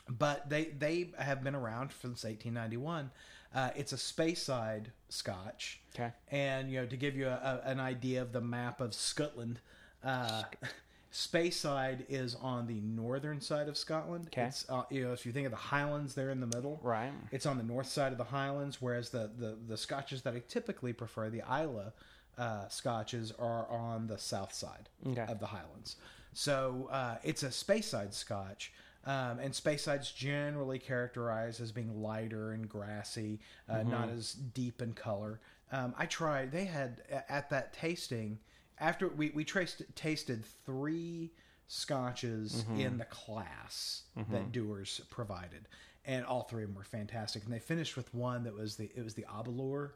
But 0.08 0.49
they 0.49 0.66
they 0.66 1.12
have 1.18 1.43
been 1.43 1.56
around 1.56 1.91
since 1.91 2.24
1891. 2.24 3.12
Uh, 3.56 3.70
it's 3.76 3.93
a 3.93 3.97
Speyside 3.97 4.88
Scotch, 5.10 5.80
Okay. 5.95 6.12
and 6.30 6.72
you 6.72 6.82
know 6.82 6.88
to 6.88 6.97
give 6.97 7.16
you 7.16 7.28
a, 7.28 7.62
a, 7.66 7.70
an 7.70 7.80
idea 7.80 8.22
of 8.22 8.32
the 8.34 8.41
map 8.41 8.82
of 8.82 8.93
Scotland. 8.93 9.60
Uh, 10.04 10.43
Speyside 11.14 12.05
is 12.09 12.36
on 12.41 12.66
the 12.66 12.82
northern 12.82 13.39
side 13.39 13.68
of 13.70 13.78
Scotland. 13.78 14.26
Okay. 14.28 14.45
It's, 14.47 14.66
uh, 14.68 14.82
you 14.89 15.03
know, 15.05 15.14
if 15.14 15.26
you 15.28 15.32
think 15.32 15.45
of 15.45 15.51
the 15.51 15.57
Highlands, 15.57 16.16
they're 16.16 16.32
in 16.32 16.39
the 16.39 16.47
middle. 16.47 16.80
Right. 16.82 17.11
It's 17.32 17.45
on 17.45 17.59
the 17.59 17.64
north 17.64 17.86
side 17.88 18.11
of 18.11 18.18
the 18.18 18.24
Highlands, 18.24 18.82
whereas 18.82 19.11
the 19.11 19.30
the, 19.38 19.55
the 19.68 19.78
scotches 19.78 20.24
that 20.24 20.34
I 20.34 20.41
typically 20.47 20.91
prefer, 20.91 21.30
the 21.30 21.43
Islay 21.43 21.91
uh, 22.38 22.68
scotches, 22.68 23.32
are 23.38 23.68
on 23.70 24.07
the 24.07 24.18
south 24.18 24.53
side 24.53 24.89
Okay. 25.05 25.26
of 25.32 25.39
the 25.39 25.45
Highlands. 25.45 25.97
So 26.34 26.89
uh, 26.91 27.18
it's 27.24 27.43
a 27.43 27.49
Speyside 27.49 28.11
Scotch, 28.16 28.74
um, 29.05 29.38
and 29.38 29.53
Speyside's 29.53 30.11
generally 30.11 30.80
characterized 30.80 31.61
as 31.61 31.72
being 31.72 32.01
lighter 32.01 32.53
and 32.53 32.68
grassy, 32.68 33.39
uh, 33.70 33.84
not 33.84 34.09
as 34.09 34.34
deep 34.34 34.82
in 34.82 34.93
color. 34.93 35.39
Um, 35.72 35.93
I 35.95 36.07
tried; 36.07 36.51
they 36.51 36.66
had 36.66 37.03
at 37.30 37.51
that 37.51 37.72
tasting 37.74 38.39
after 38.84 39.07
we 39.07 39.31
we 39.34 39.43
traced 39.43 39.81
tasted 39.95 40.43
three 40.65 41.31
scotches 41.67 42.63
mm-hmm. 42.63 42.81
in 42.81 42.97
the 42.97 43.05
class 43.05 44.03
that 44.15 44.29
mm-hmm. 44.29 44.51
Dewar's 44.51 45.01
provided, 45.09 45.67
and 46.05 46.25
all 46.25 46.43
three 46.43 46.63
of 46.63 46.69
them 46.69 46.75
were 46.75 46.84
fantastic. 46.84 47.45
And 47.45 47.53
they 47.53 47.59
finished 47.59 47.95
with 47.95 48.13
one 48.13 48.43
that 48.43 48.53
was 48.53 48.75
the 48.75 48.91
it 48.95 49.03
was 49.03 49.13
the 49.13 49.25
Abalure, 49.34 49.91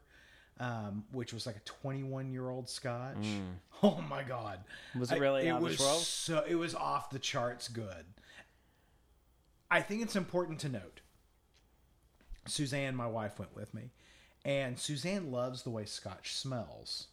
um, 0.59 1.03
which 1.11 1.33
was 1.33 1.45
like 1.45 1.57
a 1.57 1.61
21 1.65 2.31
year 2.31 2.49
old 2.49 2.69
Scotch. 2.69 3.17
Mm. 3.17 3.55
Oh 3.83 4.03
my 4.09 4.23
god! 4.23 4.61
Was 4.97 5.11
it 5.11 5.15
I- 5.15 5.17
really 5.19 5.45
it 5.45 5.49
out 5.49 5.57
of 5.57 5.63
was 5.63 5.79
world? 5.79 6.01
So 6.01 6.43
it 6.47 6.55
was 6.55 6.73
off 6.73 7.11
the 7.11 7.19
charts 7.19 7.67
good. 7.67 8.05
I 9.69 9.81
think 9.81 10.01
it's 10.01 10.15
important 10.15 10.57
to 10.61 10.69
note. 10.69 11.01
Suzanne, 12.47 12.95
my 12.95 13.05
wife, 13.05 13.37
went 13.37 13.55
with 13.55 13.75
me, 13.75 13.91
and 14.43 14.79
Suzanne 14.79 15.31
loves 15.31 15.61
the 15.61 15.69
way 15.69 15.85
Scotch 15.85 16.33
smells. 16.33 17.09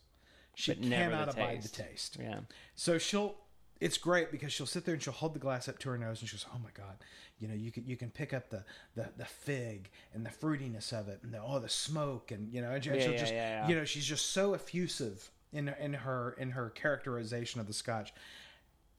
She 0.55 0.75
cannot 0.75 1.29
abide 1.29 1.63
the 1.63 1.69
taste. 1.69 2.17
Yeah. 2.21 2.41
So 2.75 2.99
she'll. 2.99 3.37
It's 3.81 3.99
great 3.99 4.31
because 4.31 4.53
she'll 4.53 4.67
sit 4.67 4.85
there 4.85 4.95
and 4.95 5.03
she'll 5.03 5.13
hold 5.13 5.35
the 5.35 5.39
glass 5.41 5.69
up 5.69 5.79
to 5.81 5.91
her 5.91 5.99
nose 5.99 6.21
and 6.21 6.29
she 6.29 6.37
goes, 6.37 6.47
"Oh 6.55 6.59
my 6.63 6.71
god, 6.75 6.97
you 7.39 7.49
know 7.49 7.55
you 7.55 7.71
can 7.73 7.85
you 7.87 7.97
can 7.97 8.11
pick 8.11 8.33
up 8.33 8.49
the 8.49 8.65
the, 8.95 9.11
the 9.19 9.25
fig 9.25 9.91
and 10.15 10.25
the 10.25 10.31
fruitiness 10.31 10.93
of 10.93 11.09
it 11.09 11.19
and 11.23 11.35
the 11.35 11.41
oh 11.45 11.59
the 11.59 11.69
smoke 11.69 12.31
and 12.31 12.51
you 12.53 12.63
know 12.63 12.71
and 12.71 12.83
she'll 12.85 12.95
Yeah, 12.95 13.17
just 13.17 13.33
yeah, 13.33 13.63
yeah. 13.63 13.69
you 13.69 13.75
know 13.75 13.85
she's 13.85 14.07
just 14.07 14.31
so 14.31 14.55
effusive 14.55 15.31
in 15.53 15.69
in 15.81 15.93
her 15.93 16.35
in 16.39 16.51
her 16.53 16.71
characterization 16.71 17.61
of 17.61 17.67
the 17.67 17.73
scotch, 17.75 18.15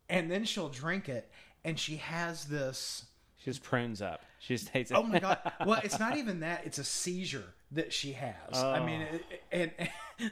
and 0.10 0.30
then 0.30 0.44
she'll 0.44 0.70
drink 0.70 1.08
it 1.10 1.32
and 1.64 1.80
she 1.80 1.96
has 1.96 2.46
this 2.46 3.06
She 3.38 3.46
just 3.46 3.64
prunes 3.64 4.02
up. 4.02 4.24
She 4.40 4.56
just 4.56 4.70
hates 4.70 4.92
it. 4.92 4.96
Oh 4.98 5.04
my 5.04 5.20
god! 5.20 5.40
Well, 5.66 5.80
it's 5.84 6.00
not 6.00 6.18
even 6.18 6.42
that; 6.42 6.66
it's 6.66 6.78
a 6.78 6.84
seizure 6.84 7.56
that 7.72 7.92
she 7.94 8.12
has. 8.12 8.36
I 8.54 8.86
mean, 8.86 9.08
Oh. 9.12 9.20
it, 9.52 9.74
and 10.20 10.32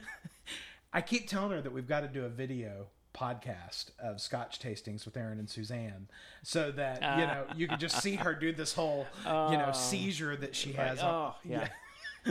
I 0.94 1.02
keep 1.02 1.28
telling 1.28 1.50
her 1.50 1.60
that 1.60 1.72
we've 1.72 1.88
got 1.88 2.00
to 2.00 2.08
do 2.08 2.24
a 2.24 2.28
video 2.28 2.86
podcast 3.14 3.90
of 3.98 4.20
Scotch 4.20 4.58
tastings 4.58 5.04
with 5.04 5.16
Aron 5.16 5.38
and 5.38 5.48
Suzanne, 5.50 6.08
so 6.42 6.70
that 6.72 7.02
you 7.18 7.26
know 7.26 7.44
you 7.56 7.68
can 7.68 7.78
just 7.78 8.00
see 8.00 8.14
her 8.14 8.34
do 8.34 8.52
this 8.52 8.72
whole 8.72 9.06
you 9.24 9.58
know 9.58 9.70
seizure 9.74 10.36
that 10.36 10.54
she 10.56 10.72
has. 10.72 11.00
oh, 11.02 11.34
yeah. 11.44 11.68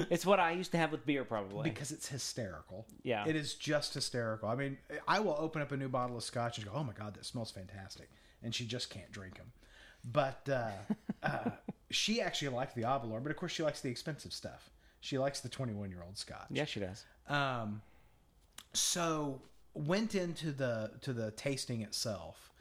it's 0.09 0.25
what 0.25 0.39
I 0.39 0.51
used 0.51 0.71
to 0.71 0.77
have 0.77 0.91
with 0.91 1.05
beer, 1.05 1.23
probably. 1.23 1.69
Because 1.69 1.91
it's 1.91 2.07
hysterical. 2.07 2.85
Yeah. 3.03 3.25
It 3.27 3.35
is 3.35 3.53
just 3.53 3.93
hysterical. 3.93 4.49
I 4.49 4.55
mean, 4.55 4.77
I 5.07 5.19
will 5.19 5.35
open 5.37 5.61
up 5.61 5.71
a 5.71 5.77
new 5.77 5.89
bottle 5.89 6.17
of 6.17 6.23
scotch 6.23 6.57
and 6.57 6.67
go, 6.67 6.73
oh 6.73 6.83
my 6.83 6.93
God, 6.93 7.13
that 7.15 7.25
smells 7.25 7.51
fantastic. 7.51 8.09
And 8.41 8.53
she 8.53 8.65
just 8.65 8.89
can't 8.89 9.11
drink 9.11 9.37
them. 9.37 9.51
But 10.03 10.49
uh, 10.49 10.71
uh, 11.21 11.51
she 11.91 12.21
actually 12.21 12.49
liked 12.49 12.75
the 12.75 12.81
Avalor, 12.81 13.21
but 13.21 13.31
of 13.31 13.37
course 13.37 13.51
she 13.51 13.63
likes 13.63 13.81
the 13.81 13.89
expensive 13.89 14.33
stuff. 14.33 14.69
She 14.99 15.17
likes 15.17 15.41
the 15.41 15.49
21 15.49 15.89
year 15.89 16.01
old 16.05 16.17
scotch. 16.17 16.47
yeah, 16.49 16.65
she 16.65 16.79
does. 16.79 17.05
Um, 17.29 17.81
so 18.73 19.41
went 19.73 20.15
into 20.15 20.51
the 20.51 20.91
to 21.01 21.13
the 21.13 21.31
tasting 21.31 21.81
itself, 21.81 22.51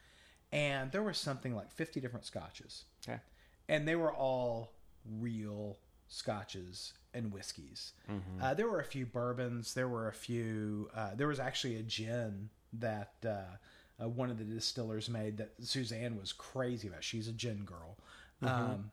and 0.50 0.92
there 0.92 1.02
was 1.02 1.18
something 1.18 1.54
like 1.54 1.70
50 1.70 2.00
different 2.00 2.24
scotches 2.26 2.84
Okay. 3.06 3.20
and 3.68 3.86
they 3.86 3.96
were 3.96 4.12
all 4.12 4.72
real 5.18 5.78
scotches 6.08 6.92
and 7.14 7.32
whiskeys. 7.32 7.92
Uh, 8.40 8.54
there 8.54 8.68
were 8.68 8.80
a 8.80 8.84
few 8.84 9.04
bourbons. 9.06 9.74
There 9.74 9.88
were 9.88 10.08
a 10.08 10.12
few. 10.12 10.88
Uh, 10.94 11.10
there 11.14 11.26
was 11.28 11.40
actually 11.40 11.76
a 11.76 11.82
gin 11.82 12.48
that 12.74 13.12
uh, 13.26 14.02
uh, 14.02 14.08
one 14.08 14.30
of 14.30 14.38
the 14.38 14.44
distillers 14.44 15.08
made 15.08 15.36
that 15.38 15.52
Suzanne 15.60 16.16
was 16.18 16.32
crazy 16.32 16.88
about. 16.88 17.04
She's 17.04 17.28
a 17.28 17.32
gin 17.32 17.64
girl. 17.64 17.96
Mm-hmm. 18.42 18.48
Um, 18.72 18.90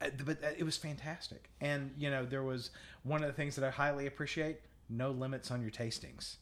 uh, 0.00 0.10
but 0.24 0.42
uh, 0.44 0.48
it 0.56 0.64
was 0.64 0.76
fantastic, 0.76 1.50
and 1.60 1.92
you 1.96 2.10
know 2.10 2.24
there 2.24 2.42
was 2.42 2.70
one 3.02 3.22
of 3.22 3.26
the 3.28 3.32
things 3.34 3.56
that 3.56 3.64
I 3.64 3.70
highly 3.70 4.06
appreciate: 4.06 4.60
no 4.88 5.10
limits 5.10 5.50
on 5.50 5.62
your 5.62 5.70
tastings. 5.70 6.36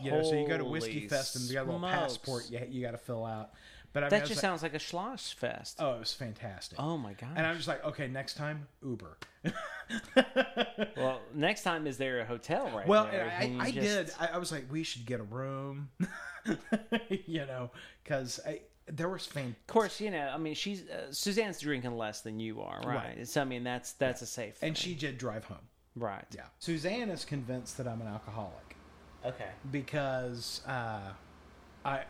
You 0.00 0.10
know, 0.10 0.22
so 0.22 0.34
you 0.38 0.46
go 0.46 0.58
to 0.58 0.64
Whiskey 0.64 0.92
Holy 0.94 1.08
Fest 1.08 1.36
and 1.36 1.44
you 1.46 1.54
got 1.54 1.62
a 1.62 1.64
little 1.64 1.78
smokes. 1.80 1.94
passport 1.94 2.50
you, 2.50 2.60
you 2.68 2.82
got 2.82 2.90
to 2.90 2.98
fill 2.98 3.24
out. 3.24 3.52
But 3.92 4.04
I 4.04 4.06
mean, 4.06 4.06
I 4.06 4.10
That 4.10 4.20
was 4.22 4.28
just 4.30 4.38
like, 4.42 4.50
sounds 4.50 4.62
like 4.62 4.74
a 4.74 4.78
schloss 4.78 5.34
fest. 5.34 5.76
oh, 5.78 5.94
it 5.96 5.98
was 6.00 6.12
fantastic. 6.14 6.80
Oh 6.80 6.96
my 6.96 7.12
god! 7.12 7.30
And 7.36 7.46
I'm 7.46 7.56
just 7.56 7.68
like, 7.68 7.84
okay, 7.84 8.08
next 8.08 8.34
time 8.34 8.66
Uber. 8.82 9.18
well, 10.96 11.20
next 11.34 11.62
time 11.62 11.86
is 11.86 11.98
there 11.98 12.20
a 12.20 12.24
hotel 12.24 12.70
right 12.74 12.86
well, 12.86 13.06
there? 13.10 13.32
I, 13.38 13.44
Can 13.44 13.54
you 13.54 13.60
I 13.60 13.70
just- 13.70 13.86
did. 13.86 14.10
I, 14.18 14.34
I 14.34 14.38
was 14.38 14.50
like, 14.52 14.70
we 14.70 14.82
should 14.82 15.04
get 15.04 15.20
a 15.20 15.24
room, 15.24 15.90
you 17.26 17.44
know, 17.46 17.70
because 18.02 18.40
there 18.86 19.08
was 19.08 19.26
fan. 19.26 19.54
Of 19.60 19.66
course, 19.66 20.00
you 20.00 20.10
know. 20.10 20.30
I 20.32 20.38
mean, 20.38 20.54
she's 20.54 20.88
uh, 20.88 21.12
Suzanne's 21.12 21.60
drinking 21.60 21.96
less 21.96 22.22
than 22.22 22.40
you 22.40 22.62
are, 22.62 22.80
right? 22.84 23.16
Right. 23.18 23.28
So 23.28 23.40
I 23.40 23.44
mean, 23.44 23.64
that's 23.64 23.92
that's 23.92 24.22
a 24.22 24.26
safe. 24.26 24.56
Thing. 24.56 24.68
And 24.68 24.78
she 24.78 24.94
did 24.94 25.18
drive 25.18 25.44
home. 25.44 25.58
Right? 25.96 26.24
Yeah. 26.34 26.42
Suzanne 26.58 27.10
is 27.10 27.24
convinced 27.24 27.76
that 27.78 27.86
I'm 27.88 28.00
an 28.00 28.06
alcoholic 28.08 28.76
Okay. 29.24 29.50
because 29.70 30.60
uh, 30.66 31.12
I 31.84 32.02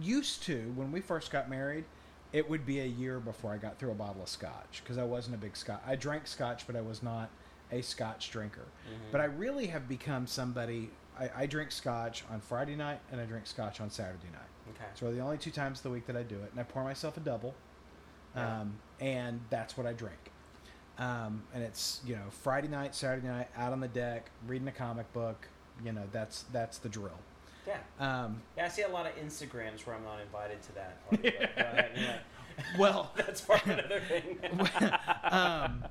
used 0.00 0.42
to 0.44 0.72
when 0.76 0.92
we 0.92 1.00
first 1.00 1.30
got 1.30 1.48
married. 1.50 1.84
It 2.32 2.50
would 2.50 2.66
be 2.66 2.80
a 2.80 2.84
year 2.86 3.20
before 3.20 3.52
I 3.52 3.58
got 3.58 3.78
through 3.78 3.92
a 3.92 3.94
bottle 3.94 4.20
of 4.22 4.28
scotch 4.28 4.80
because 4.82 4.98
I 4.98 5.04
wasn't 5.04 5.36
a 5.36 5.38
big 5.38 5.56
scotch. 5.56 5.80
I 5.86 5.94
drank 5.94 6.26
scotch, 6.26 6.66
but 6.66 6.74
I 6.74 6.80
was 6.80 7.00
not 7.00 7.30
a 7.70 7.80
scotch 7.80 8.30
drinker. 8.32 8.66
But 9.12 9.20
I 9.20 9.26
really 9.26 9.68
have 9.68 9.88
become 9.88 10.26
somebody. 10.26 10.90
I, 11.16 11.30
I 11.36 11.46
drink 11.46 11.70
scotch 11.70 12.24
on 12.28 12.40
Friday 12.40 12.74
night 12.74 12.98
and 13.12 13.20
I 13.20 13.24
drink 13.24 13.46
scotch 13.46 13.80
on 13.80 13.88
Saturday 13.88 14.26
night. 14.32 14.48
Okay. 14.74 14.84
So 14.94 15.12
the 15.12 15.20
only 15.20 15.38
two 15.38 15.52
times 15.52 15.78
of 15.78 15.82
the 15.84 15.90
week 15.90 16.06
that 16.08 16.16
I 16.16 16.24
do 16.24 16.34
it, 16.36 16.50
and 16.50 16.58
I 16.58 16.64
pour 16.64 16.82
myself 16.82 17.16
a 17.16 17.20
double, 17.20 17.54
Yeah. 18.34 18.62
um, 18.62 18.78
and 18.98 19.40
that's 19.50 19.76
what 19.76 19.86
I 19.86 19.92
drink. 19.92 20.32
Um, 20.98 21.42
and 21.52 21.62
it's 21.62 22.00
you 22.06 22.14
know 22.14 22.22
Friday 22.30 22.68
night, 22.68 22.94
Saturday 22.94 23.26
night, 23.26 23.48
out 23.56 23.72
on 23.72 23.80
the 23.80 23.88
deck, 23.88 24.30
reading 24.46 24.68
a 24.68 24.72
comic 24.72 25.12
book. 25.12 25.48
You 25.84 25.92
know 25.92 26.04
that's 26.12 26.44
that's 26.52 26.78
the 26.78 26.88
drill. 26.88 27.18
Yeah. 27.66 27.78
Um, 27.98 28.42
Yeah, 28.56 28.66
I 28.66 28.68
see 28.68 28.82
a 28.82 28.88
lot 28.88 29.06
of 29.06 29.12
Instagrams 29.16 29.86
where 29.86 29.96
I'm 29.96 30.04
not 30.04 30.20
invited 30.20 30.62
to 30.62 30.74
that. 30.74 31.08
Party, 31.10 31.32
but 31.38 31.56
go 31.96 32.14
well, 32.78 33.10
That's 33.16 33.40
part 33.40 33.62
of 33.64 33.70
another 33.70 34.00
thing. 34.00 34.38
um, 35.24 35.84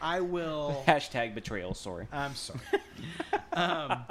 I 0.00 0.20
will. 0.20 0.82
Hashtag 0.86 1.34
betrayal. 1.34 1.74
Sorry. 1.74 2.08
I'm 2.10 2.34
sorry. 2.34 2.58
um, 3.52 4.04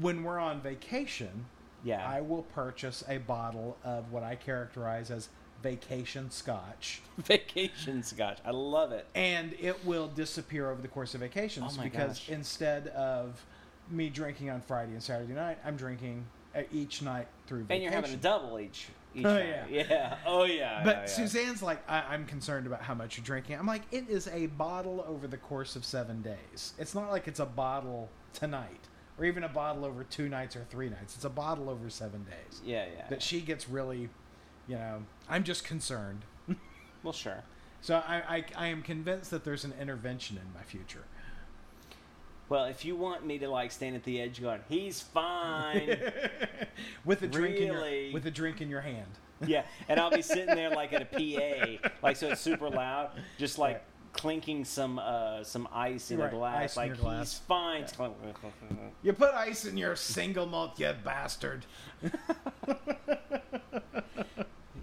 when 0.00 0.22
we're 0.24 0.38
on 0.38 0.60
vacation, 0.60 1.44
Yeah. 1.84 2.04
I 2.06 2.20
will 2.22 2.42
purchase 2.42 3.04
a 3.08 3.18
bottle 3.18 3.76
of 3.84 4.10
what 4.10 4.22
I 4.22 4.34
characterize 4.36 5.10
as 5.10 5.28
vacation 5.62 6.30
scotch. 6.30 7.00
Vacation 7.18 8.02
scotch. 8.02 8.38
I 8.44 8.50
love 8.50 8.92
it. 8.92 9.06
and 9.14 9.54
it 9.60 9.84
will 9.84 10.08
disappear 10.08 10.70
over 10.70 10.80
the 10.80 10.88
course 10.88 11.14
of 11.14 11.20
vacations 11.20 11.74
Oh 11.74 11.76
my 11.78 11.84
because 11.84 12.18
gosh. 12.18 12.28
instead 12.28 12.88
of 12.88 13.44
me 13.90 14.08
drinking 14.08 14.50
on 14.50 14.60
Friday 14.60 14.92
and 14.92 15.02
Saturday 15.02 15.32
night, 15.32 15.58
I'm 15.64 15.76
drinking 15.76 16.24
each 16.72 17.02
night 17.02 17.26
through 17.46 17.64
vacation. 17.64 17.74
And 17.74 17.82
you're 17.82 17.92
having 17.92 18.14
a 18.14 18.20
double 18.22 18.58
each. 18.60 18.88
each 19.14 19.24
Oh, 19.24 19.34
night. 19.34 19.46
yeah. 19.70 19.84
Yeah. 19.88 20.16
Oh 20.26 20.44
yeah. 20.44 20.82
but 20.84 20.94
yeah, 20.96 21.00
yeah. 21.00 21.06
Suzanne's 21.06 21.62
like, 21.62 21.78
I- 21.88 22.02
I'm 22.14 22.24
concerned 22.26 22.66
about 22.66 22.82
how 22.82 22.94
much 22.94 23.16
you're 23.16 23.24
drinking. 23.24 23.56
I'm 23.58 23.66
like, 23.66 23.82
it 23.92 24.08
is 24.08 24.28
a 24.28 24.46
bottle 24.46 25.04
over 25.08 25.26
the 25.26 25.36
course 25.36 25.76
of 25.76 25.84
seven 25.84 26.22
days. 26.22 26.74
It's 26.78 26.94
not 26.94 27.10
like 27.10 27.26
it's 27.28 27.40
a 27.40 27.46
bottle 27.46 28.08
tonight 28.32 28.88
or 29.18 29.24
even 29.24 29.42
a 29.44 29.48
bottle 29.48 29.84
over 29.84 30.04
two 30.04 30.28
nights 30.28 30.54
or 30.56 30.64
three 30.70 30.88
nights. 30.88 31.16
It's 31.16 31.24
a 31.24 31.30
bottle 31.30 31.68
over 31.70 31.88
seven 31.90 32.24
days. 32.24 32.60
Yeah, 32.64 32.84
yeah. 32.96 33.08
That 33.08 33.22
she 33.22 33.40
gets 33.40 33.68
really, 33.68 34.08
you 34.68 34.76
know, 34.76 35.02
I'm 35.28 35.44
just 35.44 35.64
concerned. 35.64 36.22
well, 37.02 37.12
sure. 37.12 37.42
So 37.80 37.96
I, 38.06 38.22
I, 38.36 38.44
I 38.56 38.66
am 38.68 38.82
convinced 38.82 39.30
that 39.30 39.44
there's 39.44 39.64
an 39.64 39.72
intervention 39.80 40.36
in 40.36 40.52
my 40.54 40.62
future. 40.62 41.04
Well, 42.48 42.64
if 42.64 42.84
you 42.84 42.96
want 42.96 43.26
me 43.26 43.38
to 43.38 43.48
like 43.48 43.70
stand 43.72 43.94
at 43.94 44.04
the 44.04 44.20
edge 44.20 44.40
going, 44.40 44.60
he's 44.68 45.00
fine. 45.02 45.98
with 47.04 47.22
a 47.22 47.26
drink 47.26 47.56
in 47.56 47.66
your 47.68 48.12
with 48.12 48.26
a 48.26 48.30
drink 48.30 48.60
in 48.60 48.68
your 48.70 48.80
hand. 48.80 49.10
yeah, 49.46 49.64
and 49.88 50.00
I'll 50.00 50.10
be 50.10 50.22
sitting 50.22 50.54
there 50.56 50.70
like 50.70 50.92
at 50.92 51.02
a 51.02 51.04
PA, 51.04 51.88
like 52.02 52.16
so 52.16 52.28
it's 52.30 52.40
super 52.40 52.68
loud, 52.70 53.10
just 53.38 53.58
like 53.58 53.74
Right. 53.76 53.82
clinking 54.14 54.64
some 54.64 54.98
uh 54.98 55.44
some 55.44 55.68
ice 55.72 56.10
in 56.10 56.18
Right, 56.18 56.32
a 56.32 56.36
glass, 56.36 56.62
ice 56.62 56.76
like 56.76 56.98
glass. 56.98 57.32
he's 57.32 57.38
fine. 57.40 57.84
You 59.02 59.12
put 59.12 59.34
ice 59.34 59.64
in 59.66 59.76
your 59.76 59.94
single 59.94 60.46
malt, 60.46 60.80
you 60.80 60.92
bastard. 61.04 61.66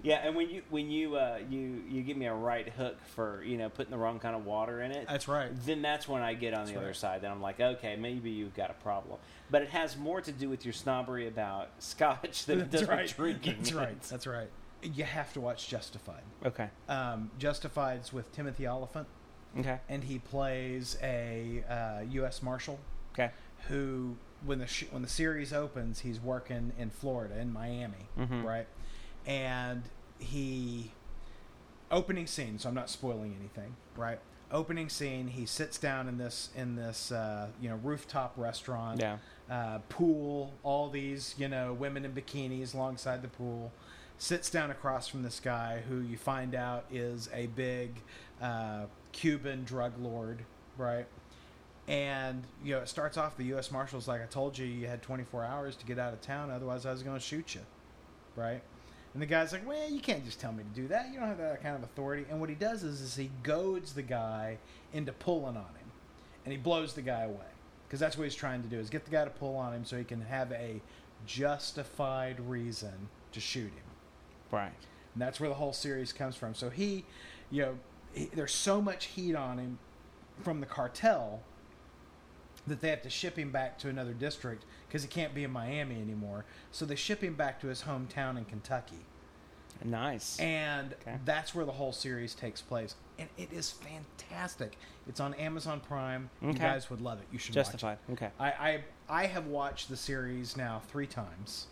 Yeah, 0.06 0.20
and 0.24 0.36
when 0.36 0.48
you 0.48 0.62
when 0.70 0.88
you 0.88 1.16
uh 1.16 1.38
you 1.50 1.82
you 1.88 2.02
give 2.02 2.16
me 2.16 2.26
a 2.26 2.32
right 2.32 2.68
hook 2.68 2.96
for 3.16 3.42
you 3.42 3.56
know 3.58 3.68
putting 3.68 3.90
the 3.90 3.96
wrong 3.96 4.20
kind 4.20 4.36
of 4.36 4.44
water 4.46 4.80
in 4.80 4.92
it, 4.92 5.08
That's 5.08 5.26
right. 5.26 5.50
then 5.66 5.82
that's 5.82 6.06
when 6.08 6.22
I 6.22 6.34
get 6.34 6.54
on 6.54 6.66
the 6.66 6.72
That's 6.74 6.80
other 6.84 6.94
side. 6.94 7.22
Then 7.22 7.32
I'm 7.32 7.42
like, 7.42 7.58
okay, 7.58 7.96
maybe 7.96 8.30
you've 8.30 8.54
got 8.54 8.70
a 8.70 8.74
problem. 8.74 9.18
But 9.50 9.62
it 9.62 9.70
has 9.70 9.96
more 9.96 10.20
to 10.20 10.30
do 10.30 10.48
with 10.48 10.64
your 10.64 10.74
snobbery 10.74 11.26
about 11.26 11.70
scotch 11.80 12.44
than 12.46 12.60
it 12.60 12.70
That's 12.70 12.82
does 12.82 12.88
right. 12.88 13.02
with 13.02 13.16
drinking. 13.16 13.56
That's 13.58 13.72
right. 13.72 14.00
That's 14.08 14.26
right. 14.28 14.48
You 14.80 15.02
have 15.02 15.32
to 15.32 15.40
watch 15.40 15.66
Justified. 15.66 16.22
Okay. 16.44 16.68
Um, 16.88 17.32
Justified's 17.40 18.12
with 18.12 18.30
Timothy 18.30 18.68
Olyphant, 18.68 19.08
Okay. 19.58 19.80
and 19.88 20.04
he 20.04 20.20
plays 20.20 20.96
a 21.02 21.64
uh, 21.68 22.02
U.S. 22.10 22.42
Marshal 22.44 22.78
Okay. 23.14 23.32
who, 23.66 24.14
when 24.44 24.60
the 24.60 24.68
sh- 24.68 24.84
when 24.92 25.02
the 25.02 25.08
series 25.08 25.52
opens, 25.52 25.98
he's 26.00 26.20
working 26.20 26.70
in 26.78 26.90
Florida, 26.90 27.36
in 27.40 27.52
Miami, 27.52 28.06
Mhm. 28.16 28.44
right? 28.44 28.68
And 29.26 29.82
he 30.18 30.92
opening 31.90 32.26
scene. 32.26 32.58
So 32.58 32.68
I'm 32.68 32.74
not 32.74 32.90
spoiling 32.90 33.36
anything, 33.38 33.76
right? 33.96 34.18
Opening 34.50 34.88
scene. 34.88 35.28
He 35.28 35.46
sits 35.46 35.78
down 35.78 36.08
in 36.08 36.18
this 36.18 36.50
in 36.56 36.76
this 36.76 37.12
uh, 37.12 37.48
you 37.60 37.68
know 37.68 37.80
rooftop 37.82 38.34
restaurant. 38.36 39.00
Yeah. 39.00 39.18
Uh, 39.50 39.78
pool. 39.88 40.54
All 40.62 40.88
these 40.88 41.34
you 41.38 41.48
know 41.48 41.72
women 41.72 42.04
in 42.04 42.12
bikinis 42.12 42.74
alongside 42.74 43.22
the 43.22 43.28
pool. 43.28 43.72
Sits 44.18 44.48
down 44.48 44.70
across 44.70 45.08
from 45.08 45.22
this 45.22 45.40
guy 45.40 45.82
who 45.88 46.00
you 46.00 46.16
find 46.16 46.54
out 46.54 46.86
is 46.90 47.28
a 47.34 47.48
big 47.48 48.00
uh, 48.40 48.86
Cuban 49.12 49.64
drug 49.64 49.92
lord, 50.00 50.42
right? 50.78 51.06
And 51.86 52.44
you 52.64 52.74
know, 52.74 52.80
it 52.80 52.88
starts 52.88 53.16
off 53.16 53.36
the 53.36 53.44
U.S. 53.44 53.70
Marshals 53.70 54.08
like 54.08 54.22
I 54.22 54.26
told 54.26 54.56
you, 54.56 54.66
you 54.66 54.86
had 54.86 55.02
24 55.02 55.44
hours 55.44 55.76
to 55.76 55.86
get 55.86 55.98
out 55.98 56.12
of 56.12 56.20
town, 56.20 56.50
otherwise 56.50 56.86
I 56.86 56.92
was 56.92 57.02
going 57.02 57.16
to 57.16 57.22
shoot 57.22 57.54
you, 57.54 57.60
right? 58.34 58.62
And 59.16 59.22
the 59.22 59.26
guy's 59.26 59.50
like, 59.50 59.66
"Well, 59.66 59.88
you 59.88 60.00
can't 60.00 60.26
just 60.26 60.40
tell 60.40 60.52
me 60.52 60.62
to 60.62 60.78
do 60.78 60.88
that. 60.88 61.08
You 61.10 61.18
don't 61.18 61.28
have 61.28 61.38
that 61.38 61.62
kind 61.62 61.74
of 61.74 61.82
authority." 61.82 62.26
And 62.28 62.38
what 62.38 62.50
he 62.50 62.54
does 62.54 62.82
is, 62.82 63.00
is 63.00 63.16
he 63.16 63.30
goads 63.42 63.94
the 63.94 64.02
guy 64.02 64.58
into 64.92 65.10
pulling 65.10 65.56
on 65.56 65.62
him, 65.62 65.90
and 66.44 66.52
he 66.52 66.58
blows 66.58 66.92
the 66.92 67.00
guy 67.00 67.22
away 67.22 67.46
because 67.88 67.98
that's 67.98 68.18
what 68.18 68.24
he's 68.24 68.34
trying 68.34 68.62
to 68.62 68.68
do: 68.68 68.78
is 68.78 68.90
get 68.90 69.06
the 69.06 69.10
guy 69.10 69.24
to 69.24 69.30
pull 69.30 69.56
on 69.56 69.72
him 69.72 69.86
so 69.86 69.96
he 69.96 70.04
can 70.04 70.20
have 70.20 70.52
a 70.52 70.82
justified 71.24 72.38
reason 72.40 73.08
to 73.32 73.40
shoot 73.40 73.72
him. 73.72 73.84
Right. 74.50 74.72
And 75.14 75.22
that's 75.22 75.40
where 75.40 75.48
the 75.48 75.54
whole 75.54 75.72
series 75.72 76.12
comes 76.12 76.36
from. 76.36 76.54
So 76.54 76.68
he, 76.68 77.06
you 77.50 77.62
know, 77.62 77.78
he, 78.12 78.26
there's 78.34 78.52
so 78.52 78.82
much 78.82 79.06
heat 79.06 79.34
on 79.34 79.56
him 79.56 79.78
from 80.42 80.60
the 80.60 80.66
cartel 80.66 81.40
that 82.66 82.80
they 82.80 82.88
have 82.90 83.02
to 83.02 83.10
ship 83.10 83.38
him 83.38 83.50
back 83.50 83.78
to 83.78 83.88
another 83.88 84.12
district 84.12 84.64
because 84.88 85.02
he 85.02 85.08
can't 85.08 85.34
be 85.34 85.44
in 85.44 85.50
Miami 85.50 86.00
anymore. 86.00 86.44
So 86.72 86.84
they 86.84 86.96
ship 86.96 87.22
him 87.22 87.34
back 87.34 87.60
to 87.60 87.68
his 87.68 87.82
hometown 87.82 88.36
in 88.36 88.44
Kentucky. 88.44 89.04
Nice. 89.84 90.38
And 90.40 90.94
Okay. 91.02 91.18
that's 91.24 91.54
where 91.54 91.64
the 91.66 91.72
whole 91.72 91.92
series 91.92 92.34
takes 92.34 92.62
place. 92.62 92.94
And 93.18 93.28
it 93.36 93.52
is 93.52 93.70
fantastic. 93.70 94.76
It's 95.06 95.20
on 95.20 95.34
Amazon 95.34 95.80
Prime. 95.80 96.30
You 96.40 96.54
guys 96.54 96.90
would 96.90 97.00
love 97.00 97.18
it. 97.20 97.26
You 97.30 97.38
should 97.38 97.54
watch 97.54 97.66
it. 97.68 97.70
Justified. 97.72 97.98
Okay. 98.12 98.30
I, 98.40 98.50
I 98.50 98.84
I 99.08 99.26
have 99.26 99.46
watched 99.46 99.88
the 99.88 99.96
series 99.96 100.56
now 100.56 100.82
three 100.88 101.06
times, 101.06 101.66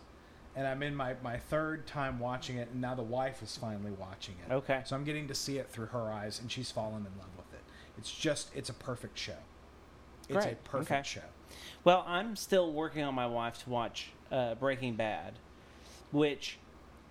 and 0.55 0.65
I'm 0.67 0.81
in 0.83 0.95
my, 0.95 1.15
my 1.23 1.37
third 1.37 1.85
time 1.85 2.19
watching 2.19 2.57
it, 2.57 2.69
and 2.71 2.79
now 2.79 2.95
the 2.95 3.03
wife 3.03 3.43
is 3.43 3.57
finally 3.57 3.91
watching 3.91 4.35
it. 4.47 4.53
Okay. 4.53 4.81
So 4.85 4.95
I'm 4.95 5.03
getting 5.03 5.27
to 5.27 5.35
see 5.35 5.57
it 5.57 5.69
through 5.69 5.87
her 5.87 6.11
eyes, 6.11 6.39
and 6.39 6.49
she's 6.51 6.71
fallen 6.71 7.05
in 7.05 7.19
love 7.19 7.35
with 7.35 7.51
it. 7.53 7.61
It's 7.97 8.11
just 8.11 8.55
it's 8.55 8.69
a 8.69 8.73
perfect 8.73 9.17
show. 9.17 9.37
It's 10.29 10.45
a 10.45 10.55
perfect 10.63 10.91
Okay. 10.91 11.01
show. 11.03 11.21
Well, 11.83 12.03
I'm 12.07 12.35
still 12.35 12.71
working 12.73 13.03
on 13.03 13.13
my 13.15 13.27
wife 13.27 13.63
to 13.63 13.69
watch 13.69 14.07
uh, 14.31 14.55
Breaking 14.55 14.95
Bad, 14.95 15.33
which 16.11 16.57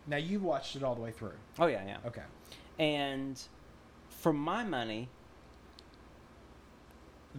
Now 0.07 0.17
you've 0.17 0.43
watched 0.43 0.77
it 0.77 0.83
all 0.83 0.95
the 0.95 1.01
way 1.01 1.11
through. 1.13 1.33
oh 1.59 1.67
yeah 1.67 1.85
yeah, 1.87 1.97
Okay. 2.07 2.23
and 2.79 3.41
for 4.11 4.33
my 4.33 4.65
money, 4.65 5.09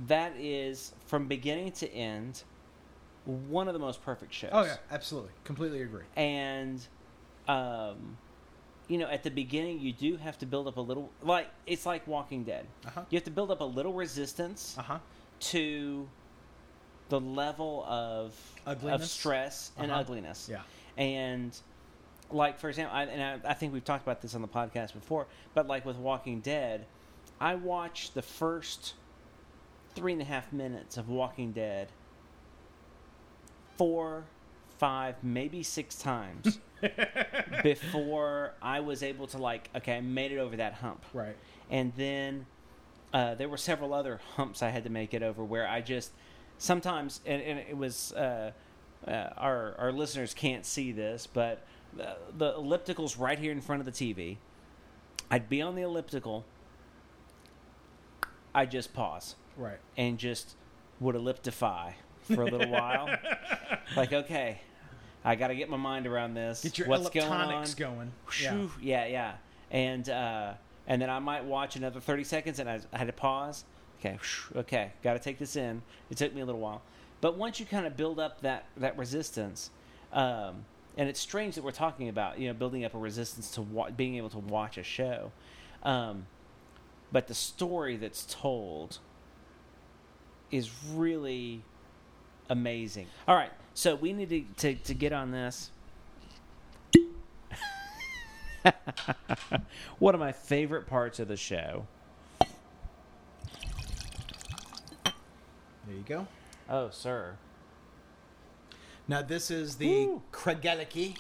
that 0.08 0.34
is 0.38 0.94
from 1.06 1.28
beginning 1.28 1.72
to 1.74 1.92
end 1.94 2.44
one 3.26 3.68
of 3.68 3.74
the 3.74 3.80
most 3.80 4.04
perfect 4.04 4.34
shows. 4.34 4.52
Oh 4.54 4.64
yeah, 4.64 4.78
absolutely, 4.92 5.32
completely 5.44 5.82
agree. 5.82 6.04
and 6.16 6.86
um, 7.48 8.18
you 8.88 8.98
know, 8.98 9.08
at 9.08 9.24
the 9.24 9.32
beginning, 9.32 9.80
you 9.80 9.92
do 9.94 10.18
have 10.18 10.38
to 10.40 10.46
build 10.46 10.68
up 10.68 10.78
a 10.78 10.82
little 10.82 11.12
like 11.22 11.48
it's 11.66 11.86
like 11.86 12.08
Walking 12.08 12.44
Dead. 12.44 12.66
Uh 12.86 12.90
huh. 12.90 13.02
You 13.10 13.18
have 13.18 13.24
to 13.26 13.32
build 13.32 13.52
up 13.52 13.62
a 13.62 13.66
little 13.66 13.94
resistance 13.94 14.76
Uh 14.78 14.82
huh. 14.84 15.00
To 15.40 16.08
the 17.10 17.20
level 17.20 17.86
of 17.88 18.34
of 18.66 19.06
stress 19.06 19.72
and 19.78 19.92
Uh-huh. 19.92 20.02
ugliness. 20.02 20.48
Yeah. 20.50 20.62
And 20.98 21.58
like 22.32 22.58
for 22.60 22.70
example, 22.70 22.96
I, 22.96 23.04
and 23.04 23.44
I, 23.46 23.52
I 23.52 23.54
think 23.54 23.74
we've 23.74 23.84
talked 23.86 24.04
about 24.04 24.22
this 24.22 24.34
on 24.34 24.42
the 24.42 24.48
podcast 24.48 24.94
before, 24.94 25.28
but 25.54 25.68
like 25.68 25.86
with 25.86 25.98
Walking 25.98 26.40
Dead, 26.42 26.86
I 27.40 27.56
watched 27.56 28.14
the 28.16 28.22
first 28.24 28.96
three 29.94 30.14
and 30.14 30.22
a 30.22 30.26
half 30.26 30.52
minutes 30.52 30.98
of 30.98 31.08
Walking 31.10 31.52
Dead 31.52 31.90
four, 33.78 34.24
five, 34.80 35.16
maybe 35.24 35.62
six 35.64 35.96
times 35.96 36.60
before 37.64 38.54
I 38.62 38.80
was 38.80 39.04
able 39.04 39.28
to 39.28 39.38
like, 39.38 39.70
okay, 39.76 39.98
I 39.98 40.02
made 40.02 40.32
it 40.32 40.38
over 40.40 40.56
that 40.58 40.74
hump 40.74 41.04
Right. 41.14 41.36
and 41.70 41.94
then 41.98 42.46
uh, 43.14 43.36
there 43.36 43.48
were 43.50 43.58
several 43.58 43.94
other 43.94 44.20
humps 44.36 44.62
I 44.64 44.70
had 44.70 44.84
to 44.84 44.90
make 44.90 45.14
it 45.14 45.24
over 45.24 45.44
where 45.44 45.68
I 45.68 45.82
just 45.82 46.12
sometimes 46.58 47.22
and, 47.26 47.42
and 47.42 47.60
it 47.60 47.78
was 47.78 48.12
uh, 48.14 48.52
uh, 49.08 49.12
our 49.38 49.76
our 49.78 49.92
listeners 49.92 50.34
can't 50.34 50.66
see 50.66 50.92
this, 50.92 51.28
but 51.28 51.66
the, 51.96 52.16
the 52.38 52.54
elliptical's 52.56 53.18
right 53.18 53.40
here 53.40 53.52
in 53.52 53.62
front 53.62 53.80
of 53.80 53.86
the 53.86 53.92
TV. 53.92 54.38
I'd 55.32 55.50
be 55.50 55.62
on 55.62 55.76
the 55.76 55.82
elliptical. 55.82 56.46
I 58.54 58.66
just 58.66 58.94
pause 58.94 59.36
Right. 59.58 59.80
and 59.98 60.18
just 60.18 60.56
would 61.00 61.16
elliptify 61.16 61.94
for 62.24 62.42
a 62.44 62.46
little 62.46 62.70
while. 62.70 63.10
Like, 63.96 64.12
okay, 64.14 64.62
I 65.24 65.36
got 65.36 65.48
to 65.50 65.56
get 65.56 65.70
my 65.70 65.78
mind 65.78 66.08
around 66.08 66.34
this. 66.34 66.62
Get 66.64 66.78
your 66.80 66.88
What's 66.88 67.10
going 67.10 67.28
on? 67.32 67.66
going. 67.78 68.12
Yeah. 68.42 68.68
Yeah, 68.82 69.06
yeah. 69.06 69.34
And 69.72 70.10
uh, 70.10 70.54
and 70.88 71.02
then 71.02 71.10
I 71.10 71.20
might 71.20 71.46
watch 71.46 71.76
another 71.76 72.00
thirty 72.00 72.24
seconds, 72.24 72.60
and 72.60 72.70
I, 72.70 72.80
I 72.94 72.98
had 72.98 73.08
to 73.08 73.14
pause. 73.14 73.66
Okay, 74.00 74.20
okay, 74.56 74.92
got 75.04 75.14
to 75.14 75.20
take 75.20 75.40
this 75.40 75.56
in. 75.56 75.82
It 76.10 76.18
took 76.18 76.34
me 76.34 76.42
a 76.42 76.46
little 76.46 76.62
while, 76.62 76.82
but 77.22 77.38
once 77.38 77.60
you 77.60 77.66
kind 77.66 77.86
of 77.88 77.98
build 77.98 78.20
up 78.20 78.42
that 78.42 78.66
that 78.78 78.98
resistance, 78.98 79.72
um, 80.14 80.66
and 80.98 81.10
it's 81.10 81.20
strange 81.20 81.56
that 81.56 81.64
we're 81.64 81.72
talking 81.72 82.10
about 82.10 82.40
you 82.40 82.48
know 82.48 82.54
building 82.54 82.86
up 82.86 82.94
a 82.94 82.98
resistance 82.98 83.52
to 83.52 83.62
wa- 83.62 83.90
being 83.90 84.16
able 84.16 84.30
to 84.30 84.40
watch 84.40 84.78
a 84.78 84.84
show, 84.84 85.32
um, 85.84 86.28
but 87.12 87.28
the 87.28 87.34
story 87.36 87.98
that's 87.98 88.26
told 88.26 89.00
is 90.52 90.70
really 90.94 91.62
amazing. 92.50 93.08
All 93.28 93.36
right, 93.36 93.52
so 93.74 93.96
we 93.96 94.14
need 94.14 94.30
to 94.30 94.44
to, 94.58 94.76
to 94.84 94.94
get 94.94 95.14
on 95.14 95.32
this. 95.32 95.72
One 100.00 100.14
of 100.14 100.20
my 100.20 100.32
favorite 100.32 100.88
parts 100.88 101.20
of 101.20 101.28
the 101.28 101.38
show. 101.38 101.86
There 105.86 105.96
you 105.96 106.04
go. 106.06 106.28
Oh, 106.70 106.90
sir. 106.90 107.36
Now 109.08 109.22
this 109.22 109.52
is 109.52 109.76
the 109.76 110.06
Woo. 110.08 110.22
Craigellachie. 110.32 111.16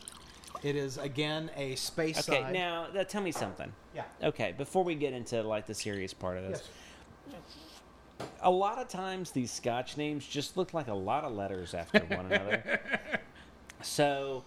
It 0.63 0.75
is 0.75 0.97
again 0.97 1.51
a 1.55 1.75
space 1.75 2.27
Okay, 2.27 2.41
side. 2.41 2.53
now 2.53 2.87
uh, 2.97 3.03
tell 3.03 3.21
me 3.21 3.31
something. 3.31 3.71
yeah. 3.93 4.03
Okay, 4.23 4.53
before 4.57 4.83
we 4.83 4.95
get 4.95 5.13
into 5.13 5.43
like 5.43 5.67
the 5.67 5.75
serious 5.75 6.13
part 6.13 6.37
of 6.37 6.45
this, 6.49 6.63
Yes. 7.29 7.39
a 8.41 8.49
lot 8.49 8.79
of 8.79 8.87
times 8.87 9.31
these 9.31 9.51
Scotch 9.51 9.97
names 9.97 10.25
just 10.25 10.57
look 10.57 10.73
like 10.73 10.87
a 10.87 10.93
lot 10.93 11.23
of 11.23 11.33
letters 11.33 11.73
after 11.75 11.99
one 11.99 12.25
another. 12.31 12.79
So, 13.81 14.43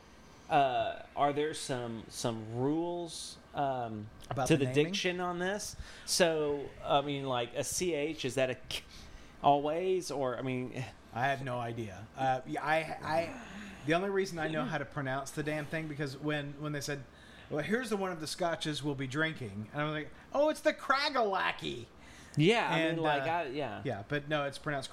uh, 0.51 0.95
are 1.17 1.33
there 1.33 1.55
some 1.55 2.03
some 2.09 2.43
rules 2.55 3.37
um, 3.55 4.07
About 4.31 4.47
to 4.49 4.57
the 4.57 4.67
the, 4.67 4.73
diction 4.73 5.21
on 5.21 5.39
this? 5.39 5.77
So, 6.07 6.61
I 6.87 7.01
mean, 7.03 7.25
like 7.27 7.51
a 7.57 7.65
ch 7.65 8.25
is 8.25 8.35
that 8.37 8.51
a 8.51 8.55
k- 8.69 8.83
always, 9.43 10.11
or 10.11 10.37
I 10.39 10.43
mean, 10.43 10.85
I 11.15 11.27
have 11.27 11.43
no 11.45 11.59
idea. 11.59 11.99
Uh, 12.17 12.41
I, 12.61 12.97
I, 13.05 13.29
the 13.87 13.95
only 13.95 14.11
reason 14.11 14.39
I 14.39 14.49
know 14.49 14.65
how 14.65 14.79
to 14.79 14.85
pronounce 14.85 15.31
the 15.31 15.43
damn 15.43 15.67
thing 15.67 15.87
because 15.89 16.17
when 16.19 16.55
when 16.61 16.73
they 16.73 16.81
said, 16.81 17.01
"Well, 17.51 17.63
here's 17.63 17.91
the 17.91 17.97
one 17.97 18.13
of 18.13 18.21
the 18.21 18.27
scotches 18.27 18.83
we'll 18.83 18.95
be 18.95 19.07
drinking," 19.07 19.69
and 19.73 19.83
I'm 19.83 19.91
like, 19.91 20.11
"Oh, 20.35 20.49
it's 20.51 20.61
the 20.61 20.73
Craigellachie." 20.73 21.87
yeah, 22.37 22.69
I 22.71 22.79
And, 22.79 22.97
mean, 22.99 23.05
like, 23.05 23.23
uh, 23.23 23.31
I, 23.31 23.47
yeah, 23.53 23.81
Yeah, 23.85 24.03
but 24.09 24.29
no, 24.29 24.45
it's 24.45 24.59
pronounced 24.59 24.93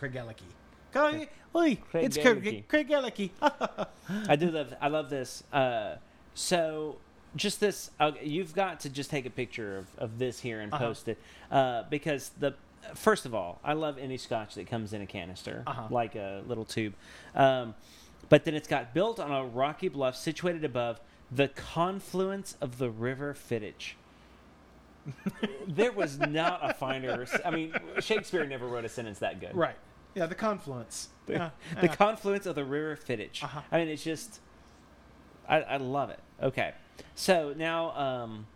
Craigellachie. 0.96 1.28
Oi, 1.56 1.78
oi, 1.94 2.02
it's 2.02 2.18
Craig 2.18 2.68
Kregeliki. 2.68 3.30
I 4.28 4.36
do 4.36 4.52
love. 4.52 4.74
I 4.82 4.88
love 4.88 5.10
this. 5.10 5.44
Uh, 5.54 5.96
so, 6.34 6.98
just 7.36 7.60
this. 7.60 7.92
Uh, 8.00 8.12
you've 8.22 8.54
got 8.54 8.80
to 8.82 8.90
just 8.90 9.10
take 9.10 9.26
a 9.26 9.30
picture 9.30 9.78
of, 9.78 9.88
of 9.98 10.20
this 10.20 10.40
here 10.40 10.62
and 10.62 10.74
Uh-huh. 10.74 10.86
post 10.88 11.08
it 11.08 11.18
uh, 11.52 11.84
because 11.90 12.32
the 12.40 12.54
first 12.94 13.26
of 13.26 13.34
all, 13.34 13.60
I 13.64 13.74
love 13.74 13.98
any 13.98 14.18
scotch 14.18 14.56
that 14.56 14.68
comes 14.68 14.94
in 14.94 15.02
a 15.02 15.06
canister, 15.08 15.64
Uh-huh. 15.68 15.88
like 15.90 16.16
a 16.16 16.44
little 16.48 16.66
tube. 16.66 16.94
Um, 17.36 17.74
but 18.30 18.44
then 18.44 18.54
it's 18.56 18.68
got 18.68 18.94
built 18.94 19.20
on 19.20 19.32
a 19.32 19.46
rocky 19.46 19.88
bluff 19.88 20.16
situated 20.16 20.64
above 20.66 21.00
the 21.32 21.48
confluence 21.50 22.56
of 22.62 22.78
the 22.78 22.90
River 22.90 23.34
Fiddich. 23.36 23.94
there 25.68 25.92
was 25.92 26.18
not 26.20 26.60
a 26.68 26.74
finer. 26.74 27.26
I 27.44 27.52
mean, 27.52 27.74
Shakespeare 28.00 28.46
never 28.46 28.68
wrote 28.68 28.86
a 28.86 28.90
sentence 28.90 29.20
that 29.20 29.40
good. 29.40 29.56
right. 29.56 29.76
Yeah, 30.16 30.26
the 30.26 30.36
confluence. 30.36 31.10
Yeah, 31.28 31.50
the 31.80 31.88
yeah. 31.88 31.96
confluence 31.96 32.46
of 32.46 32.56
the 32.56 32.64
River 32.66 32.98
Fiddich. 32.98 33.44
Uh-huh. 33.44 33.62
I 33.72 33.78
mean, 33.80 33.90
it's 33.90 34.04
just, 34.04 34.40
I, 35.48 35.62
I 35.62 35.78
love 35.78 36.10
it. 36.10 36.20
Okay, 36.42 36.74
so 37.16 37.54
now, 37.56 37.92
um, 37.92 38.48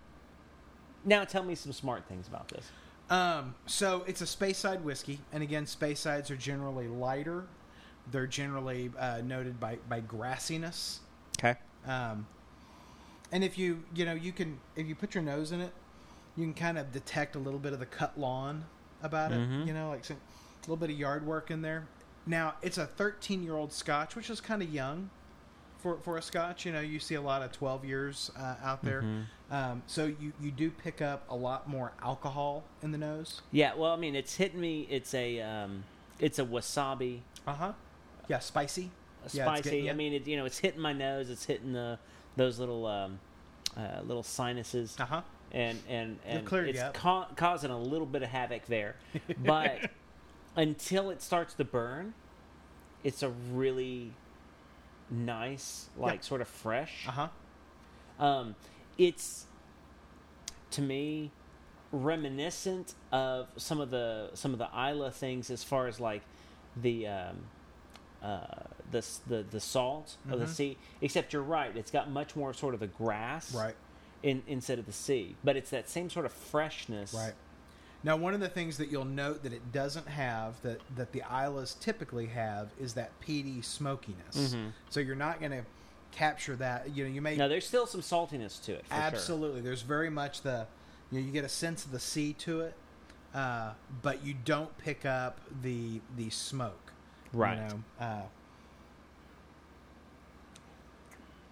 now 1.05 1.23
tell 1.25 1.43
me 1.43 1.55
some 1.55 1.73
smart 1.73 2.05
things 2.07 2.27
about 2.27 2.47
this. 2.47 2.65
Um, 3.09 3.55
so 3.65 4.03
it's 4.07 4.21
a 4.21 4.27
space 4.27 4.57
side 4.57 4.83
whiskey, 4.83 5.19
and 5.33 5.43
again, 5.43 5.65
Speysides 5.65 6.29
are 6.29 6.35
generally 6.35 6.87
lighter. 6.87 7.45
They're 8.11 8.27
generally 8.27 8.91
uh, 8.97 9.21
noted 9.21 9.59
by 9.59 9.77
by 9.87 10.01
grassiness. 10.01 10.99
Okay. 11.37 11.57
Um, 11.87 12.27
and 13.31 13.43
if 13.43 13.57
you 13.57 13.83
you 13.95 14.05
know 14.05 14.13
you 14.13 14.31
can 14.31 14.59
if 14.75 14.87
you 14.87 14.95
put 14.95 15.15
your 15.15 15.23
nose 15.23 15.51
in 15.51 15.61
it, 15.61 15.71
you 16.35 16.43
can 16.45 16.53
kind 16.53 16.77
of 16.77 16.91
detect 16.91 17.35
a 17.35 17.39
little 17.39 17.59
bit 17.59 17.73
of 17.73 17.79
the 17.79 17.85
cut 17.85 18.19
lawn 18.19 18.65
about 19.01 19.31
it. 19.31 19.39
Mhm. 19.39 19.65
You 19.67 19.73
know, 19.73 19.89
like 19.89 20.05
some, 20.05 20.17
a 20.59 20.63
little 20.63 20.77
bit 20.77 20.89
of 20.89 20.97
yard 20.99 21.25
work 21.25 21.51
in 21.51 21.61
there. 21.61 21.87
Now 22.25 22.55
it's 22.61 22.77
a 22.77 22.85
13 22.85 23.43
year 23.43 23.55
old 23.55 23.71
Scotch, 23.73 24.15
which 24.15 24.29
is 24.29 24.41
kind 24.41 24.61
of 24.61 24.69
young 24.73 25.09
for 25.79 25.97
for 25.97 26.17
a 26.17 26.21
Scotch. 26.21 26.65
You 26.65 26.71
know, 26.73 26.81
you 26.81 26.99
see 26.99 27.15
a 27.15 27.21
lot 27.21 27.41
of 27.41 27.51
12 27.51 27.85
years 27.85 28.31
uh, 28.37 28.55
out 28.63 28.83
there. 28.83 29.01
Mhm. 29.01 29.25
Um, 29.51 29.83
so 29.87 30.05
you 30.05 30.33
you 30.39 30.51
do 30.51 30.69
pick 30.69 31.01
up 31.01 31.23
a 31.29 31.35
lot 31.35 31.67
more 31.67 31.93
alcohol 32.03 32.63
in 32.83 32.91
the 32.91 32.97
nose. 32.97 33.41
Yeah. 33.51 33.73
Well, 33.75 33.91
I 33.91 33.95
mean, 33.97 34.15
it's 34.15 34.35
hitting 34.35 34.59
me. 34.59 34.85
It's 34.89 35.13
a, 35.13 35.39
um, 35.41 35.83
it's 36.19 36.37
a 36.39 36.45
wasabi, 36.45 37.21
Uh 37.47 37.53
huh. 37.53 37.73
Yeah, 38.27 38.39
spicy. 38.39 38.91
Yeah, 39.33 39.45
spicy. 39.45 39.63
getting 39.63 39.89
I 39.89 39.93
mean, 39.93 40.13
it, 40.13 40.27
you 40.27 40.37
know, 40.37 40.45
it's 40.45 40.59
hitting 40.59 40.79
my 40.81 40.93
nose. 40.93 41.29
It's 41.29 41.45
hitting 41.45 41.73
the 41.73 41.97
those 42.35 42.59
little, 42.59 42.85
um, 42.85 43.19
uh, 43.75 44.01
little 44.03 44.23
sinuses. 44.23 44.95
Uh 44.99 45.05
huh. 45.05 45.21
and 45.51 45.79
and 45.89 46.19
and 46.25 46.47
it's 46.47 46.97
ca- 46.97 47.27
causing 47.35 47.71
a 47.71 47.79
little 47.79 48.05
bit 48.05 48.21
of 48.21 48.29
havoc 48.29 48.67
there. 48.67 48.95
But 49.43 49.89
until 50.59 51.09
it 51.09 51.21
starts 51.21 51.53
to 51.53 51.63
burn, 51.63 52.13
it's 53.03 53.23
a 53.23 53.29
really 53.29 54.11
nice, 55.09 55.87
like 55.97 56.23
sort 56.23 56.41
of 56.41 56.47
fresh. 56.49 57.05
Uh 57.07 57.11
huh. 58.19 58.23
Um, 58.25 58.55
it's 58.97 59.45
to 60.71 60.81
me 60.81 61.31
reminiscent 61.91 62.93
of 63.11 63.47
some 63.57 63.79
of 63.79 63.89
the 63.89 64.29
some 64.33 64.51
of 64.53 64.59
the 64.59 64.67
Islay 64.75 65.09
things 65.11 65.49
as 65.49 65.63
far 65.63 65.87
as 65.87 65.99
like 65.99 66.21
the 66.75 67.07
um, 67.07 67.37
uh, 68.21 68.45
the 68.91 69.05
the 69.27 69.43
the 69.49 69.59
salt 69.61 70.17
of 70.29 70.39
the 70.39 70.45
Mhm. 70.45 70.49
sea. 70.49 70.77
Except 71.01 71.31
you're 71.31 71.41
right; 71.41 71.75
it's 71.77 71.91
got 71.91 72.09
much 72.09 72.35
more 72.35 72.53
sort 72.53 72.73
of 72.73 72.81
the 72.81 72.87
grass 72.87 73.55
Right. 73.55 73.75
in, 74.21 74.43
instead 74.45 74.77
of 74.77 74.85
the 74.85 74.91
sea. 74.91 75.37
But 75.43 75.55
it's 75.55 75.69
that 75.69 75.89
same 75.89 76.09
sort 76.09 76.25
of 76.25 76.33
freshness. 76.33 77.13
Right. 77.13 77.33
Now, 78.03 78.15
one 78.15 78.33
of 78.33 78.39
the 78.39 78.47
things 78.49 78.77
that 78.77 78.89
you'll 78.89 79.03
note 79.05 79.43
that 79.43 79.51
it 79.51 79.71
doesn't 79.73 80.07
have 80.07 80.61
that 80.61 80.79
that 80.95 81.11
the 81.11 81.21
Islays 81.29 81.75
typically 81.79 82.27
have 82.27 82.69
is 82.79 82.93
that 82.93 83.17
peaty 83.19 83.61
smokiness. 83.61 84.53
Mhm. 84.53 84.71
So 84.89 84.99
you're 84.99 85.15
not 85.15 85.39
going 85.39 85.51
to 85.51 85.63
capture 86.11 86.55
that. 86.55 86.89
You 86.95 87.03
know, 87.03 87.09
you 87.11 87.21
may 87.21 87.35
Now 87.35 87.47
there's 87.49 87.67
still 87.67 87.85
some 87.85 88.01
saltiness 88.01 88.63
to 88.65 88.73
it. 88.73 88.85
For 88.87 88.93
Sure. 88.95 89.03
absolutely. 89.03 89.61
There's 89.61 89.81
very 89.81 90.09
much 90.09 90.41
the 90.41 90.65
you 91.11 91.19
know 91.19 91.25
you 91.25 91.31
get 91.33 91.43
a 91.43 91.49
sense 91.49 91.85
of 91.85 91.91
the 91.91 91.99
sea 91.99 92.33
to 92.33 92.61
it, 92.61 92.73
uh, 93.33 93.73
but 94.01 94.23
you 94.23 94.33
don't 94.45 94.75
pick 94.77 95.05
up 95.05 95.39
the 95.61 95.99
the 96.15 96.29
smoke. 96.29 96.93
you 97.33 97.39
Right. 97.39 97.57
know. 97.69 97.83
Uh, 97.99 98.21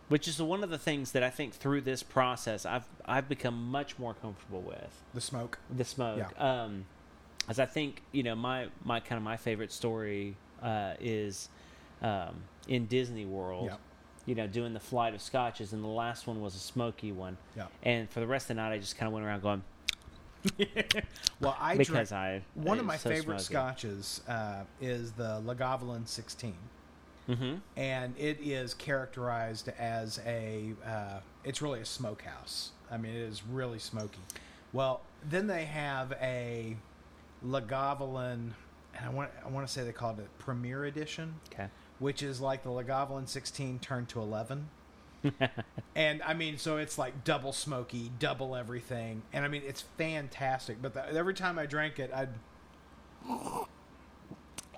Which 0.10 0.28
is 0.28 0.42
one 0.42 0.64
of 0.64 0.70
the 0.70 0.78
things 0.78 1.12
that 1.12 1.24
I 1.24 1.30
think 1.30 1.54
through 1.54 1.82
this 1.82 2.02
process 2.02 2.66
I've 2.66 2.86
I've 3.06 3.28
become 3.28 3.70
much 3.70 4.00
more 4.00 4.14
comfortable 4.14 4.62
with 4.62 5.04
the 5.14 5.22
smoke. 5.22 5.60
the 5.76 5.84
smoke. 5.84 6.40
Um, 6.40 6.86
as 7.50 7.60
I 7.60 7.66
think 7.66 8.02
you 8.12 8.24
know 8.24 8.36
my 8.36 8.68
my 8.84 9.00
kind 9.00 9.18
of 9.18 9.24
my 9.24 9.38
favorite 9.38 9.72
story 9.72 10.36
uh, 10.62 10.94
is 11.00 11.50
um, 12.02 12.36
in 12.68 12.86
Disney 12.86 13.26
World. 13.26 13.68
Yeah. 13.68 13.76
You 14.26 14.36
know, 14.36 14.46
doing 14.46 14.74
the 14.74 14.80
flight 14.82 15.14
of 15.14 15.22
scotches, 15.22 15.72
and 15.72 15.82
the 15.82 15.88
last 15.88 16.28
one 16.28 16.42
was 16.42 16.54
a 16.54 16.60
smoky 16.60 17.14
one. 17.14 17.38
Yeah. 17.56 17.68
And 17.84 18.10
for 18.10 18.20
the 18.20 18.28
rest 18.28 18.46
of 18.46 18.48
the 18.50 18.54
night, 18.56 18.74
I 18.74 18.78
just 18.78 18.98
kind 18.98 19.08
of 19.08 19.14
went 19.14 19.26
around 19.26 19.42
going, 19.42 19.64
well, 21.40 21.56
I 21.58 21.78
because 21.78 22.10
drink, 22.10 22.12
I 22.12 22.42
one 22.56 22.78
of 22.78 22.86
my 22.86 22.98
so 22.98 23.10
favorite 23.10 23.40
smoky. 23.40 23.54
scotches 23.54 24.22
uh, 24.28 24.64
is 24.82 25.14
the 25.14 25.42
Lagavulin 25.46 26.06
16. 26.08 26.54
Mhm. 27.28 27.62
and 27.76 28.14
it 28.18 28.40
is 28.42 28.74
characterized 28.74 29.70
as 29.78 30.20
a 30.26 30.74
uh, 30.86 31.20
it's 31.44 31.62
really 31.62 31.82
a 31.82 31.86
smokehouse 31.86 32.72
i 32.90 32.98
mean 32.98 33.14
it 33.14 33.22
is 33.22 33.44
really 33.46 33.80
smoky 33.80 34.20
well 34.74 35.02
then 35.28 35.48
they 35.48 35.66
have 35.66 36.14
a 36.22 36.78
lagavulin 37.46 38.52
and 38.96 39.06
i 39.06 39.10
want 39.10 39.30
i 39.46 39.50
want 39.50 39.68
to 39.68 39.72
say 39.72 39.84
they 39.84 39.92
called 39.92 40.20
it 40.20 40.28
premier 40.40 40.86
edition 40.86 41.36
Okay. 41.54 41.68
which 42.00 42.24
is 42.24 42.40
like 42.42 42.64
the 42.64 42.70
lagavulin 42.70 43.28
16 43.28 43.80
turned 43.80 44.08
to 44.10 44.22
11 44.22 44.70
and 45.96 46.22
i 46.24 46.34
mean 46.34 46.58
so 46.58 46.78
it's 46.78 46.98
like 46.98 47.24
double 47.24 47.52
smoky 47.52 48.12
double 48.20 48.56
everything 48.56 49.22
and 49.34 49.44
i 49.44 49.48
mean 49.48 49.64
it's 49.68 49.82
fantastic 49.98 50.82
but 50.82 50.94
the, 50.94 51.06
every 51.14 51.34
time 51.34 51.60
i 51.60 51.66
drank 51.66 52.00
it 52.00 52.12
i'd 52.14 52.30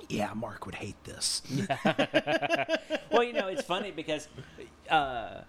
yeah 0.10 0.34
mark 0.34 0.66
would 0.66 0.76
hate 0.76 1.02
this 1.06 1.42
well, 3.12 3.24
you 3.24 3.34
know, 3.34 3.48
it's 3.48 3.64
funny 3.64 3.92
because 3.92 4.28
uh, 4.90 5.42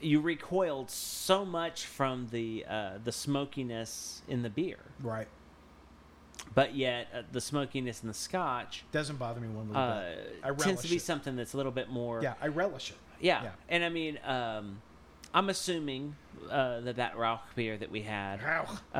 you 0.00 0.20
recoiled 0.20 0.90
so 0.90 1.44
much 1.44 1.86
from 1.86 2.28
the 2.30 2.64
uh, 2.68 2.92
the 3.02 3.12
smokiness 3.12 4.22
in 4.28 4.42
the 4.42 4.50
beer, 4.50 4.78
right 5.02 5.28
but 6.54 6.74
yet 6.74 7.08
uh, 7.14 7.22
the 7.32 7.40
smokiness 7.40 8.02
in 8.02 8.08
the 8.08 8.14
Scotch 8.14 8.84
Doesn't 8.92 9.16
bother 9.16 9.40
me 9.40 9.48
one 9.48 9.68
little 9.68 9.82
uh, 9.82 10.00
bit. 10.02 10.36
I 10.42 10.48
relish 10.48 10.64
tends 10.64 10.82
to 10.82 10.88
be 10.88 10.96
it. 10.96 11.02
something 11.02 11.36
that's 11.36 11.54
a 11.54 11.56
little 11.56 11.72
bit 11.72 11.90
more. 11.90 12.22
Yeah, 12.22 12.34
I 12.40 12.48
relish 12.48 12.90
it. 12.90 12.96
yeah. 13.20 13.42
Yeah. 13.42 13.50
And 13.68 13.84
I 13.84 13.88
mean, 13.88 14.18
um, 14.24 14.80
I'm 15.34 15.48
assuming 15.48 16.14
uh, 16.50 16.80
that 16.80 16.96
that 16.96 17.16
Rauch 17.16 17.40
beer 17.54 17.76
that 17.76 17.90
we 17.90 18.02
had, 18.02 18.40
uh, 18.94 18.98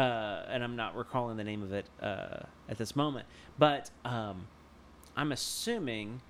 and 0.48 0.64
I'm 0.64 0.76
not 0.76 0.96
recalling 0.96 1.36
the 1.36 1.44
name 1.44 1.62
of 1.62 1.72
it 1.72 1.86
uh, 2.02 2.40
at 2.68 2.78
this 2.78 2.96
moment, 2.96 3.26
but 3.58 3.90
um, 4.04 4.46
I'm 5.16 5.32
assuming 5.32 6.20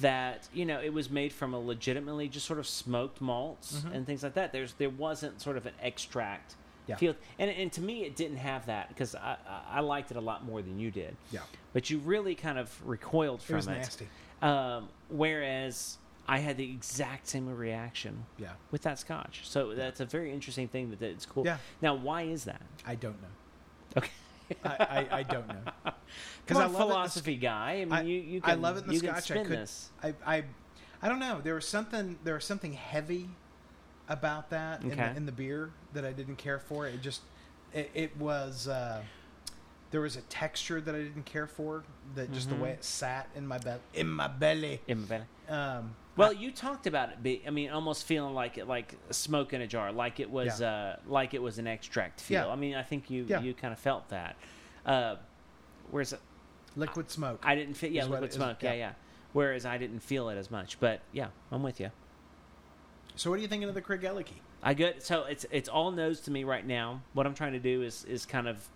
that 0.00 0.48
you 0.54 0.64
know 0.64 0.80
it 0.80 0.92
was 0.92 1.10
made 1.10 1.32
from 1.32 1.52
a 1.52 1.58
legitimately 1.60 2.28
just 2.28 2.46
sort 2.46 2.58
of 2.58 2.66
smoked 2.66 3.20
malts 3.20 3.84
and 3.92 4.06
things 4.06 4.22
like 4.22 4.34
that. 4.34 4.52
There's 4.52 4.72
there 4.74 4.90
wasn't 4.90 5.40
sort 5.40 5.56
of 5.56 5.66
an 5.66 5.74
extract 5.82 6.52
Mm-hmm. 6.86 6.90
Yeah. 6.90 6.96
feel, 6.96 7.14
and 7.38 7.50
and 7.50 7.72
to 7.72 7.80
me 7.80 8.04
it 8.04 8.14
didn't 8.14 8.36
have 8.36 8.66
that 8.66 8.88
because 8.90 9.14
I, 9.14 9.36
I 9.70 9.80
liked 9.80 10.10
it 10.10 10.18
a 10.18 10.20
lot 10.20 10.44
more 10.44 10.60
than 10.60 10.78
you 10.78 10.90
did. 10.90 11.16
Yeah. 11.30 11.40
but 11.72 11.88
you 11.88 11.96
really 11.98 12.34
kind 12.34 12.58
of 12.58 12.70
recoiled 12.86 13.40
from 13.40 13.54
It 13.54 13.56
was 13.56 13.66
it. 13.68 13.70
nasty. 13.70 14.08
Um, 14.42 14.90
whereas 15.08 15.96
I 16.28 16.40
had 16.40 16.58
the 16.58 16.70
exact 16.70 17.26
same 17.26 17.48
reaction 17.48 18.26
Yeah. 18.38 18.50
with 18.70 18.82
that 18.82 18.98
scotch. 18.98 19.40
So 19.44 19.74
that's 19.74 20.00
a 20.00 20.04
very 20.04 20.30
interesting 20.30 20.68
thing 20.68 20.90
that, 20.90 20.98
that 21.00 21.08
it's 21.08 21.24
cool. 21.24 21.46
Yeah. 21.46 21.56
Now, 21.80 21.94
why 21.94 22.24
is 22.24 22.44
that? 22.44 22.60
I 22.86 22.96
don't 22.96 23.16
know. 23.22 23.28
Okay. 23.96 24.10
I, 24.64 24.68
I, 25.10 25.18
I 25.18 25.22
don't 25.22 25.48
know. 25.48 25.62
Because 26.44 26.60
I 26.60 26.66
on, 26.66 26.72
love 26.74 26.82
it 26.82 26.84
philosophy 26.84 27.36
guy. 27.36 27.72
I 27.80 27.84
mean, 27.86 27.92
I, 27.92 28.02
you, 28.02 28.20
you 28.20 28.40
I 28.44 28.54
love 28.54 28.76
it 28.76 28.84
in 28.84 28.90
the 28.90 28.98
scotch. 28.98 29.30
I 29.30 29.34
could. 29.38 29.46
this. 29.48 29.90
I, 30.02 30.14
I, 30.26 30.44
I 31.02 31.08
don't 31.08 31.18
know. 31.18 31.40
There 31.42 31.54
was 31.54 31.66
something. 31.66 32.18
There 32.22 32.34
was 32.34 32.44
something 32.44 32.74
heavy 32.74 33.30
about 34.08 34.50
that 34.50 34.82
in, 34.82 34.90
the, 34.90 35.16
in 35.16 35.26
the 35.26 35.32
beer 35.32 35.70
that 35.94 36.04
I 36.04 36.12
didn't 36.12 36.36
care 36.36 36.58
for. 36.58 36.86
It 36.86 37.00
just, 37.00 37.22
it, 37.72 37.90
it 37.94 38.16
was. 38.18 38.68
Uh, 38.68 39.00
there 39.94 40.00
was 40.00 40.16
a 40.16 40.22
texture 40.22 40.80
that 40.80 40.92
I 40.92 40.98
didn't 40.98 41.24
care 41.24 41.46
for. 41.46 41.84
That 42.16 42.32
just 42.32 42.48
Mm-hmm. 42.48 42.56
the 42.58 42.64
way 42.64 42.70
it 42.70 42.82
sat 42.82 43.28
in 43.36 43.46
my 43.46 43.58
belly. 43.58 43.78
In 43.94 44.10
my 44.10 44.26
belly. 44.26 44.80
In 44.88 45.02
my 45.02 45.06
belly. 45.06 45.24
Um, 45.48 45.94
Well, 46.16 46.32
you 46.32 46.50
talked 46.50 46.88
about 46.88 47.10
it. 47.10 47.22
Be, 47.22 47.42
I 47.46 47.50
mean, 47.50 47.70
almost 47.70 48.02
feeling 48.04 48.34
like 48.34 48.58
it, 48.58 48.66
like 48.66 48.96
smoke 49.10 49.52
in 49.52 49.60
a 49.60 49.68
jar, 49.68 49.92
like 49.92 50.18
it 50.18 50.28
was, 50.28 50.60
Yeah. 50.60 50.72
uh, 50.72 50.96
like 51.06 51.32
it 51.32 51.40
was 51.40 51.58
an 51.58 51.68
extract 51.68 52.20
feel. 52.20 52.46
Yeah. 52.46 52.48
I 52.52 52.56
mean, 52.56 52.74
I 52.74 52.82
think 52.82 53.08
you 53.08 53.24
Yeah. 53.28 53.40
you 53.40 53.54
kind 53.54 53.72
of 53.72 53.78
felt 53.78 54.08
that. 54.08 54.34
Uh, 54.84 55.14
whereas 55.92 56.12
liquid 56.74 57.08
smoke. 57.08 57.38
I 57.44 57.54
didn't 57.54 57.74
feel, 57.74 57.92
yeah, 57.92 58.02
liquid 58.02 58.24
it 58.24 58.28
is, 58.30 58.34
smoke, 58.34 58.64
yeah, 58.64 58.72
yeah. 58.72 58.78
yeah. 58.78 58.92
Whereas 59.32 59.64
I 59.64 59.78
didn't 59.78 60.00
feel 60.00 60.28
it 60.28 60.36
as 60.36 60.50
much. 60.50 60.80
But 60.80 61.02
yeah, 61.12 61.28
I'm 61.52 61.62
with 61.62 61.78
you. 61.78 61.90
so 63.14 63.30
what 63.30 63.38
are 63.38 63.42
you 63.42 63.48
thinking 63.48 63.68
of 63.68 63.76
the 63.76 63.82
Craigellachie? 63.82 64.40
I 64.60 64.74
get 64.74 65.04
so 65.04 65.22
it's 65.24 65.46
it's 65.52 65.68
all 65.68 65.92
nose 65.92 66.18
to 66.22 66.32
me 66.32 66.42
right 66.42 66.66
now. 66.66 67.02
What 67.12 67.26
I'm 67.26 67.34
trying 67.34 67.52
to 67.52 67.60
do 67.60 67.82
is 67.82 68.04
is 68.06 68.26
kind 68.26 68.48
of 68.48 68.66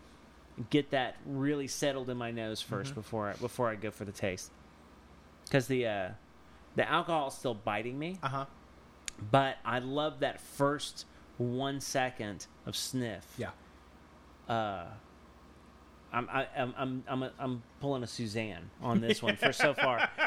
get 0.70 0.90
that 0.90 1.16
really 1.26 1.66
settled 1.68 2.10
in 2.10 2.16
my 2.16 2.30
nose 2.30 2.62
1st 2.62 2.82
Mm-hmm. 2.86 2.94
before 2.94 3.28
I, 3.30 3.32
before 3.34 3.68
I 3.68 3.74
go 3.76 3.90
for 3.90 4.04
the 4.04 4.12
taste. 4.12 4.50
Because 5.44 5.66
the 5.66 5.86
uh, 5.86 6.08
the 6.76 6.88
alcohol 6.88 7.28
is 7.28 7.34
still 7.34 7.54
biting 7.54 7.98
me, 7.98 8.18
Uh 8.22 8.28
huh. 8.28 8.44
but 9.30 9.56
I 9.64 9.78
love 9.78 10.20
that 10.20 10.40
first 10.40 11.06
one 11.38 11.80
second 11.80 12.46
of 12.66 12.76
sniff. 12.76 13.24
Yeah. 13.38 13.50
Uh, 14.48 14.84
I'm 16.12 16.28
I, 16.30 16.46
I'm 16.56 16.74
I'm 16.76 17.04
I'm, 17.08 17.22
a, 17.22 17.32
I'm 17.38 17.62
pulling 17.80 18.02
a 18.02 18.06
Suzanne 18.06 18.70
on 18.82 19.00
this 19.00 19.22
one 19.22 19.36
for 19.36 19.52
so 19.52 19.74
far. 19.74 20.08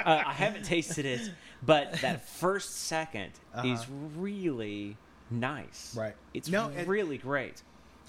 Uh, 0.00 0.22
I 0.28 0.32
haven't 0.32 0.64
tasted 0.64 1.04
it, 1.04 1.20
but 1.62 1.92
that 2.00 2.26
first 2.26 2.90
2nd 2.90 3.28
is 3.66 3.86
really 4.16 4.96
nice. 5.30 5.92
Uh-huh. 5.94 6.06
Right. 6.06 6.14
It's 6.32 6.48
No, 6.48 6.68
it- 6.70 6.88
really 6.88 7.18
great. 7.18 7.62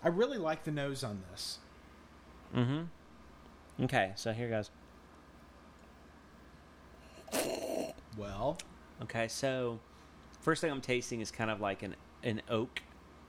I 0.04 0.08
really 0.10 0.38
like 0.38 0.64
the 0.64 0.72
nose 0.72 1.04
on 1.04 1.22
this. 1.32 1.60
Mm-hmm. 2.56 3.84
Okay, 3.86 4.12
so 4.16 4.32
here 4.34 4.50
goes. 4.50 4.70
Well, 8.18 8.58
Okay, 9.04 9.28
so 9.28 9.80
first 10.42 10.62
thing 10.62 10.70
I'm 10.72 10.82
tasting 10.82 11.22
is 11.22 11.32
kind 11.32 11.50
of 11.50 11.60
like 11.62 11.82
an 11.84 11.96
an 12.24 12.42
oak, 12.50 12.82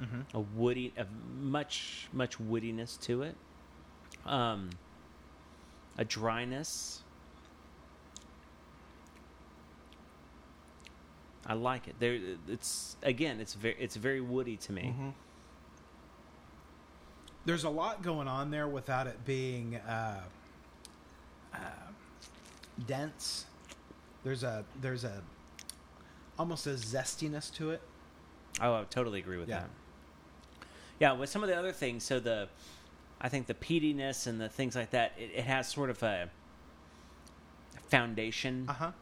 Mm-hmm. 0.02 0.36
a 0.36 0.40
woody, 0.40 0.92
a 0.98 1.06
much 1.40 2.08
much 2.12 2.38
woodiness 2.38 3.00
to 3.02 3.22
it. 3.22 3.36
Um, 4.26 4.70
a 5.96 6.04
dryness. 6.04 7.02
I 11.46 11.54
like 11.54 11.86
it. 11.88 11.94
There, 12.00 12.18
it's 12.48 12.96
again, 13.02 13.40
it's 13.40 13.54
very 13.54 13.76
it's 13.78 13.96
very 13.96 14.20
woody 14.20 14.56
to 14.58 14.72
me. 14.72 14.82
Mm-hmm. 14.94 15.08
There's 17.44 17.64
a 17.64 17.68
lot 17.70 18.02
going 18.02 18.28
on 18.28 18.50
there 18.50 18.68
without 18.68 19.06
it 19.06 19.24
being 19.24 19.76
uh, 19.76 20.20
uh, 21.54 21.58
dense. 22.86 23.46
There's 24.24 24.42
a 24.44 24.64
there's 24.80 25.04
a 25.04 25.22
almost 26.38 26.66
a 26.66 26.70
zestiness 26.70 27.52
to 27.54 27.70
it. 27.70 27.80
Oh, 28.60 28.74
I 28.74 28.84
totally 28.84 29.18
agree 29.18 29.38
with 29.38 29.48
Yeah. 29.48 29.60
that. 29.60 29.70
Yeah, 31.00 31.12
with 31.12 31.30
some 31.30 31.42
of 31.42 31.48
the 31.48 31.56
other 31.56 31.72
things, 31.72 32.04
so 32.04 32.20
the, 32.20 32.48
I 33.20 33.28
think 33.28 33.46
the 33.48 33.54
peatiness 33.54 34.26
and 34.28 34.40
the 34.40 34.48
things 34.48 34.76
like 34.76 34.90
that, 34.90 35.12
it, 35.18 35.30
it 35.34 35.44
has 35.44 35.66
sort 35.68 35.90
of 35.90 36.00
a 36.02 36.28
foundation 37.88 38.66
Uh 38.68 38.72
huh. 38.72 38.92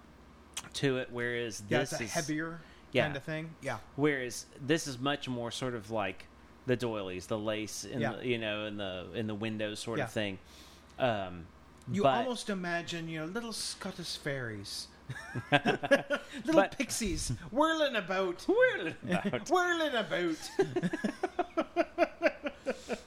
to 0.74 0.98
it, 0.98 1.08
whereas 1.10 1.62
Yeah, 1.68 1.80
this 1.80 2.00
is 2.00 2.10
heavier 2.12 2.60
Yeah. 2.92 3.04
kind 3.04 3.16
of 3.16 3.22
thing. 3.22 3.54
Yeah. 3.60 3.78
Whereas 3.96 4.46
this 4.60 4.86
is 4.86 4.98
much 4.98 5.28
more 5.28 5.50
sort 5.50 5.74
of 5.74 5.90
like 5.90 6.26
the 6.70 6.76
doilies, 6.76 7.26
the 7.26 7.38
lace, 7.38 7.84
in 7.84 8.00
Yeah. 8.00 8.12
the, 8.12 8.26
you 8.32 8.38
know, 8.38 8.66
in 8.66 8.76
the 8.76 9.06
in 9.14 9.26
the 9.26 9.34
windows 9.34 9.80
sort 9.80 9.98
Yeah. 9.98 10.04
of 10.04 10.12
thing. 10.12 10.38
Um, 10.98 11.46
You 11.90 12.02
but, 12.04 12.18
almost 12.18 12.48
imagine, 12.50 13.08
you 13.08 13.20
know, 13.20 13.26
little 13.26 13.52
Scottish 13.52 14.16
fairies, 14.18 14.86
little 15.52 16.54
But- 16.54 16.78
pixies 16.78 17.32
whirling 17.50 17.96
about, 17.96 18.42
Whirling 18.46 18.94
about. 19.24 19.50
whirling 19.50 19.94
about. 20.04 20.38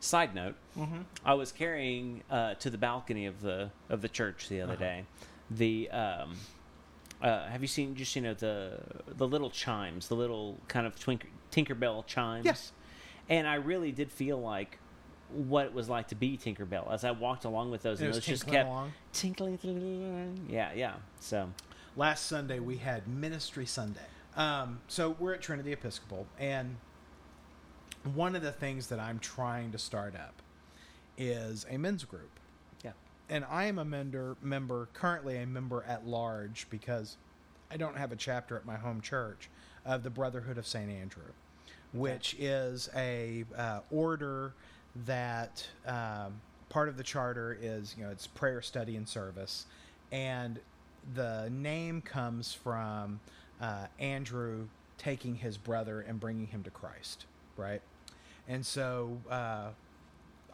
Side 0.00 0.34
note: 0.34 0.54
Mm-hmm. 0.76 1.02
I 1.24 1.34
was 1.34 1.52
carrying 1.52 2.22
uh, 2.30 2.54
to 2.54 2.70
the 2.70 2.78
balcony 2.78 3.26
of 3.26 3.40
the 3.42 3.70
of 3.88 4.00
the 4.00 4.08
church 4.08 4.48
the 4.48 4.60
other 4.62 4.72
Uh-huh. 4.74 4.84
day. 4.90 5.04
The 5.50 5.90
um, 5.90 6.36
uh, 7.22 7.46
have 7.48 7.62
you 7.62 7.68
seen 7.68 7.94
just 7.94 8.16
you 8.16 8.22
know 8.22 8.34
the 8.34 8.80
the 9.06 9.28
little 9.28 9.50
chimes, 9.50 10.08
the 10.08 10.16
little 10.16 10.58
kind 10.68 10.86
of 10.86 10.98
twink, 10.98 11.30
Tinkerbell 11.50 12.06
chimes? 12.06 12.44
Yes. 12.44 12.72
And 13.28 13.46
I 13.46 13.56
really 13.56 13.92
did 13.92 14.10
feel 14.10 14.40
like 14.40 14.78
what 15.30 15.66
it 15.66 15.74
was 15.74 15.88
like 15.88 16.08
to 16.08 16.14
be 16.14 16.38
Tinkerbell 16.38 16.90
as 16.92 17.04
I 17.04 17.10
walked 17.10 17.44
along 17.44 17.70
with 17.70 17.82
those, 17.82 18.00
and 18.00 18.08
was 18.08 18.16
those 18.16 18.24
just 18.24 18.46
kept 18.46 18.66
along. 18.66 18.92
tinkling. 19.12 20.46
Yeah, 20.48 20.72
yeah. 20.74 20.94
So 21.20 21.50
Last 21.96 22.26
Sunday 22.26 22.60
we 22.60 22.76
had 22.76 23.08
Ministry 23.08 23.66
Sunday. 23.66 24.00
Um, 24.36 24.80
so 24.86 25.16
we're 25.18 25.34
at 25.34 25.42
Trinity 25.42 25.72
Episcopal, 25.72 26.26
and 26.38 26.76
one 28.14 28.36
of 28.36 28.42
the 28.42 28.52
things 28.52 28.86
that 28.86 29.00
I'm 29.00 29.18
trying 29.18 29.72
to 29.72 29.78
start 29.78 30.14
up 30.14 30.40
is 31.16 31.66
a 31.68 31.76
men's 31.76 32.04
group. 32.04 32.30
yeah, 32.84 32.92
and 33.28 33.44
I 33.50 33.64
am 33.64 33.78
a 33.78 33.84
member, 33.84 34.36
member 34.40 34.88
currently 34.92 35.36
a 35.38 35.46
member 35.46 35.82
at 35.88 36.06
large 36.06 36.68
because 36.70 37.16
I 37.70 37.76
don't 37.76 37.96
have 37.96 38.12
a 38.12 38.16
chapter 38.16 38.56
at 38.56 38.64
my 38.64 38.76
home 38.76 39.00
church 39.00 39.50
of 39.88 40.04
the 40.04 40.10
Brotherhood 40.10 40.58
of 40.58 40.68
Saint 40.68 40.90
Andrew, 40.90 41.32
which 41.92 42.36
is 42.38 42.88
a 42.94 43.44
uh, 43.56 43.80
order 43.90 44.54
that 45.06 45.66
um, 45.86 46.40
part 46.68 46.88
of 46.88 46.96
the 46.96 47.02
charter 47.02 47.58
is 47.60 47.96
you 47.98 48.04
know 48.04 48.10
it's 48.10 48.28
prayer, 48.28 48.62
study, 48.62 48.94
and 48.94 49.08
service, 49.08 49.66
and 50.12 50.60
the 51.14 51.48
name 51.50 52.02
comes 52.02 52.52
from 52.52 53.18
uh, 53.60 53.86
Andrew 53.98 54.68
taking 54.98 55.34
his 55.36 55.56
brother 55.56 56.02
and 56.02 56.20
bringing 56.20 56.46
him 56.46 56.62
to 56.62 56.70
Christ, 56.70 57.26
right? 57.56 57.82
and 58.48 58.64
so 58.64 59.18
uh, 59.30 59.68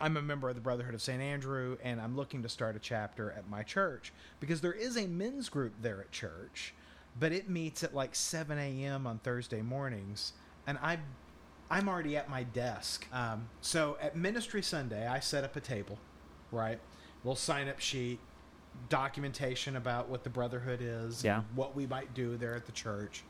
I'm 0.00 0.16
a 0.16 0.22
member 0.22 0.48
of 0.48 0.56
the 0.56 0.60
Brotherhood 0.60 0.94
of 0.94 1.00
St. 1.00 1.22
Andrew, 1.22 1.78
and 1.82 2.00
I'm 2.00 2.16
looking 2.16 2.42
to 2.42 2.48
start 2.48 2.74
a 2.76 2.80
chapter 2.80 3.30
at 3.30 3.48
my 3.48 3.62
church 3.62 4.12
because 4.40 4.60
there 4.60 4.72
is 4.72 4.96
a 4.98 5.06
men's 5.06 5.48
group 5.48 5.72
there 5.80 6.00
at 6.00 6.10
church, 6.10 6.74
but 7.18 7.32
it 7.32 7.48
meets 7.48 7.82
at 7.84 7.94
like 7.94 8.14
7 8.14 8.58
a.m. 8.58 9.06
on 9.06 9.18
Thursday 9.18 9.62
mornings, 9.62 10.32
and 10.66 10.78
I. 10.82 10.98
I'm 11.70 11.88
already 11.88 12.14
at 12.18 12.28
my 12.28 12.42
desk. 12.42 13.06
Um, 13.10 13.48
so 13.62 13.96
at 14.00 14.14
Ministry 14.14 14.62
Sunday, 14.62 15.06
I 15.08 15.18
set 15.20 15.44
up 15.44 15.56
a 15.56 15.60
table, 15.60 15.98
right? 16.52 16.78
Little 17.24 17.34
sign 17.36 17.68
up 17.68 17.80
sheet, 17.80 18.20
documentation 18.90 19.74
about 19.76 20.08
what 20.10 20.24
the 20.24 20.30
Brotherhood 20.30 20.80
is, 20.82 21.24
Yeah. 21.24 21.42
what 21.54 21.74
we 21.74 21.86
might 21.86 22.12
do 22.12 22.36
there 22.36 22.54
at 22.54 22.66
the 22.66 22.72
church. 22.72 23.24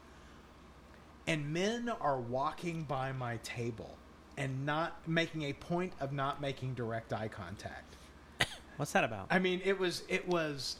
And 1.28 1.52
men 1.52 1.88
are 2.00 2.18
walking 2.20 2.82
by 2.82 3.12
my 3.12 3.36
table 3.38 3.96
and 4.36 4.66
not 4.66 5.06
making 5.08 5.42
a 5.42 5.52
point 5.52 5.92
of 6.00 6.12
not 6.12 6.40
making 6.40 6.74
direct 6.74 7.12
eye 7.12 7.28
contact. 7.28 7.96
What's 8.76 8.90
that 8.92 9.04
about? 9.04 9.28
I 9.30 9.38
mean, 9.38 9.62
it 9.64 9.78
was 9.78 10.02
it 10.08 10.26
was 10.28 10.76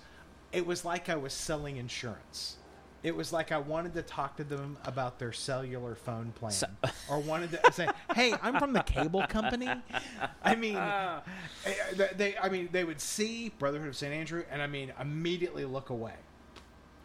it 0.52 0.66
was 0.66 0.84
like 0.84 1.08
I 1.08 1.14
was 1.16 1.32
selling 1.32 1.76
insurance. 1.76 2.56
It 3.04 3.14
was 3.14 3.32
like 3.34 3.52
I 3.52 3.58
wanted 3.58 3.92
to 3.94 4.02
talk 4.02 4.38
to 4.38 4.44
them 4.44 4.78
about 4.86 5.18
their 5.18 5.32
cellular 5.32 5.94
phone 5.94 6.32
plan, 6.32 6.52
So- 6.52 6.66
or 7.10 7.20
wanted 7.20 7.50
to 7.52 7.72
say, 7.72 7.86
"Hey, 8.14 8.34
I'm 8.42 8.58
from 8.58 8.72
the 8.72 8.82
cable 8.82 9.24
company." 9.28 9.68
I 10.42 10.54
mean, 10.56 10.76
eh, 10.76 11.20
they, 12.16 12.36
I 12.38 12.48
mean, 12.48 12.70
they 12.72 12.82
would 12.82 13.00
see 13.00 13.50
Brotherhood 13.58 13.88
of 13.88 13.96
St. 13.96 14.12
Andrew, 14.12 14.42
and 14.50 14.60
I 14.62 14.66
mean, 14.66 14.92
immediately 14.98 15.64
look 15.66 15.90
away. 15.90 16.14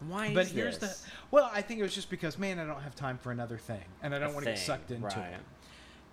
Why 0.07 0.33
But 0.33 0.45
is 0.45 0.51
here's 0.51 0.77
this? 0.77 1.01
the 1.01 1.11
well, 1.31 1.51
I 1.53 1.61
think 1.61 1.81
it 1.81 1.83
was 1.83 1.93
just 1.93 2.09
because, 2.09 2.37
man, 2.37 2.57
I 2.59 2.65
don't 2.65 2.81
have 2.81 2.95
time 2.95 3.17
for 3.17 3.31
another 3.33 3.57
thing, 3.57 3.83
and 4.01 4.15
I 4.15 4.19
don't 4.19 4.29
A 4.31 4.33
want 4.33 4.45
to 4.45 4.51
get 4.51 4.59
sucked 4.59 4.91
into 4.91 5.07
right. 5.07 5.17
it. 5.33 5.39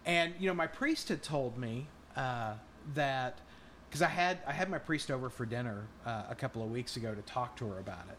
And 0.05 0.35
you 0.41 0.49
know, 0.49 0.55
my 0.55 0.67
priest 0.67 1.09
had 1.11 1.23
told 1.23 1.57
me 1.57 1.87
uh, 2.17 2.55
that 2.95 3.39
because 3.89 4.03
I 4.03 4.09
had 4.09 4.39
I 4.49 4.53
had 4.53 4.69
my 4.69 4.79
priest 4.79 5.13
over 5.13 5.31
for 5.31 5.47
dinner 5.47 5.87
uh, 6.05 6.25
a 6.29 6.35
couple 6.35 6.63
of 6.65 6.73
weeks 6.73 6.97
ago 6.97 7.15
to 7.15 7.23
talk 7.23 7.55
to 7.59 7.69
her 7.69 7.79
about 7.79 8.07
it, 8.11 8.19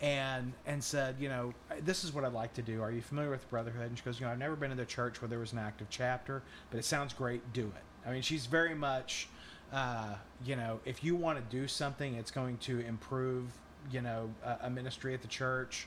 and 0.00 0.52
and 0.66 0.82
said, 0.82 1.16
you 1.18 1.28
know, 1.28 1.52
this 1.82 2.04
is 2.04 2.12
what 2.12 2.24
I'd 2.24 2.32
like 2.32 2.54
to 2.54 2.62
do. 2.62 2.82
Are 2.82 2.90
you 2.90 3.02
familiar 3.02 3.30
with 3.30 3.48
Brotherhood? 3.50 3.88
And 3.88 3.98
she 3.98 4.04
goes, 4.04 4.18
you 4.18 4.26
know, 4.26 4.32
I've 4.32 4.38
never 4.38 4.56
been 4.56 4.70
in 4.70 4.76
the 4.76 4.86
church 4.86 5.20
where 5.20 5.28
there 5.28 5.38
was 5.38 5.52
an 5.52 5.58
active 5.58 5.88
chapter, 5.90 6.42
but 6.70 6.78
it 6.78 6.84
sounds 6.84 7.12
great. 7.12 7.52
Do 7.52 7.66
it. 7.66 8.08
I 8.08 8.12
mean, 8.12 8.22
she's 8.22 8.46
very 8.46 8.74
much, 8.74 9.28
uh, 9.72 10.14
you 10.44 10.56
know, 10.56 10.80
if 10.84 11.04
you 11.04 11.14
want 11.14 11.38
to 11.38 11.56
do 11.56 11.68
something, 11.68 12.14
it's 12.14 12.30
going 12.30 12.56
to 12.58 12.80
improve, 12.80 13.50
you 13.90 14.00
know, 14.00 14.30
a, 14.44 14.58
a 14.62 14.70
ministry 14.70 15.12
at 15.12 15.20
the 15.20 15.28
church. 15.28 15.86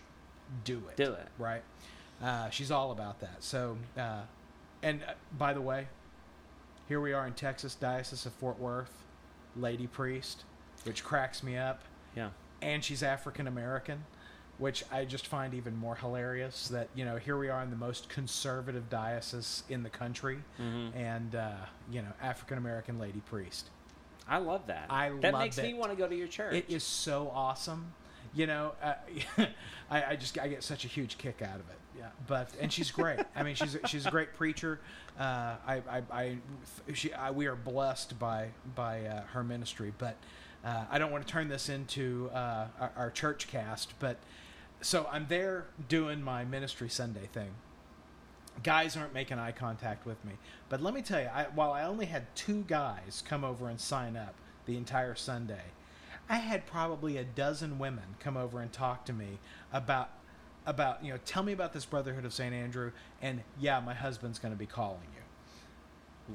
Do 0.64 0.84
it. 0.90 0.98
Do 0.98 1.14
it. 1.14 1.28
Right. 1.40 1.64
Uh, 2.22 2.50
she's 2.52 2.70
all 2.70 2.92
about 2.92 3.20
that. 3.22 3.44
So, 3.44 3.78
uh, 3.98 4.22
and 4.84 5.02
uh, 5.08 5.14
by 5.38 5.54
the 5.54 5.62
way, 5.62 5.88
here 6.88 7.02
we 7.02 7.14
are 7.14 7.26
in 7.26 7.34
Texas, 7.34 7.74
Diocese 7.74 8.26
of 8.28 8.34
Fort 8.34 8.60
Worth, 8.60 8.94
lady 9.56 9.88
priest, 9.88 10.44
which 10.84 11.04
cracks 11.04 11.42
me 11.42 11.58
up. 11.58 11.82
Yeah. 12.16 12.30
And 12.64 12.84
she's 12.84 13.04
African 13.04 13.48
American, 13.48 14.06
which 14.58 14.84
I 14.92 15.06
just 15.06 15.28
find 15.28 15.54
even 15.54 15.76
more 15.76 15.96
hilarious. 15.96 16.68
That 16.70 16.88
you 16.96 17.06
know, 17.06 17.18
here 17.18 17.38
we 17.38 17.50
are 17.50 17.62
in 17.62 17.70
the 17.70 17.76
most 17.76 18.10
conservative 18.10 18.90
diocese 18.90 19.64
in 19.70 19.84
the 19.84 19.90
country, 19.90 20.40
Mm-hmm. 20.60 20.98
and 20.98 21.36
uh, 21.36 21.52
you 21.92 22.02
know, 22.02 22.14
African 22.22 22.58
American 22.58 23.00
lady 23.00 23.22
priest. 23.30 23.70
I 24.28 24.38
love 24.38 24.68
that. 24.68 24.86
I 24.90 25.10
that 25.22 25.34
makes 25.38 25.58
me 25.58 25.74
want 25.74 25.92
to 25.92 25.98
go 25.98 26.08
to 26.08 26.16
your 26.16 26.28
church. 26.28 26.54
It 26.56 26.66
is 26.70 26.84
so 26.84 27.30
awesome. 27.34 27.94
You 28.34 28.48
know, 28.48 28.72
uh, 28.82 28.94
I, 29.92 30.04
I 30.12 30.16
just 30.16 30.40
I 30.40 30.48
get 30.48 30.64
such 30.64 30.86
a 30.86 30.88
huge 30.88 31.18
kick 31.18 31.42
out 31.42 31.56
of 31.60 31.70
it. 31.70 31.78
Yeah, 31.98 32.08
but 32.26 32.50
and 32.60 32.72
she's 32.72 32.90
great. 32.90 33.20
I 33.36 33.44
mean, 33.44 33.56
she's 33.56 33.78
she's 33.88 34.06
a 34.06 34.12
great 34.12 34.34
preacher. 34.34 34.80
Uh, 35.20 35.56
I, 35.68 35.82
I, 35.88 36.02
I, 36.12 36.38
she, 36.94 37.14
I, 37.14 37.30
we 37.30 37.46
are 37.46 37.56
blessed 37.56 38.18
by 38.18 38.48
by 38.76 39.06
uh, 39.06 39.22
her 39.34 39.44
ministry. 39.44 39.94
But 39.98 40.16
uh, 40.64 40.86
I 40.90 40.98
don't 40.98 41.12
want 41.12 41.26
to 41.28 41.32
turn 41.32 41.48
this 41.50 41.70
into 41.70 42.30
uh, 42.34 42.68
our, 42.80 42.92
our 42.96 43.12
church 43.12 43.48
cast. 43.48 43.94
But 44.00 44.18
so 44.82 45.08
I'm 45.12 45.28
there 45.28 45.66
doing 45.90 46.22
my 46.24 46.46
ministry 46.46 46.90
Sunday 46.90 47.28
thing. 47.34 47.52
Guys 48.64 48.96
aren't 48.96 49.14
making 49.14 49.40
eye 49.40 49.52
contact 49.52 50.06
with 50.06 50.24
me. 50.24 50.34
But 50.70 50.82
let 50.82 50.94
me 50.94 51.02
tell 51.02 51.20
you, 51.20 51.28
I, 51.28 51.46
while 51.56 51.72
I 51.72 51.84
only 51.84 52.06
had 52.06 52.34
two 52.36 52.64
guys 52.68 53.24
come 53.28 53.44
over 53.44 53.68
and 53.68 53.80
sign 53.80 54.16
up 54.16 54.36
the 54.66 54.78
entire 54.78 55.16
Sunday, 55.16 55.64
I 56.30 56.38
had 56.38 56.66
probably 56.66 57.18
a 57.18 57.24
dozen 57.24 57.80
women 57.80 58.16
come 58.20 58.38
over 58.38 58.62
and 58.62 58.72
talk 58.72 59.06
to 59.06 59.14
me 59.14 59.40
about 59.72 60.10
about 60.66 61.04
you 61.04 61.12
know 61.12 61.20
tell 61.26 61.44
me 61.44 61.52
about 61.52 61.74
this 61.74 61.84
Brotherhood 61.84 62.24
of 62.24 62.32
Saint 62.34 62.54
Andrew 62.54 62.92
and 63.22 63.42
yeah, 63.60 63.82
my 63.82 63.94
husband's 63.94 64.40
going 64.40 64.54
to 64.54 64.58
be 64.58 64.66
calling 64.66 65.02
you 65.14 65.22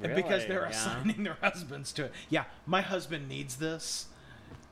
And 0.03 0.13
because 0.15 0.45
they're 0.45 0.61
Yeah. 0.63 0.69
assigning 0.69 1.23
their 1.23 1.37
husbands 1.41 1.91
to 1.93 2.05
it. 2.05 2.13
Yeah, 2.29 2.43
my 2.67 2.81
husband 2.81 3.27
needs 3.27 3.55
this. 3.55 4.07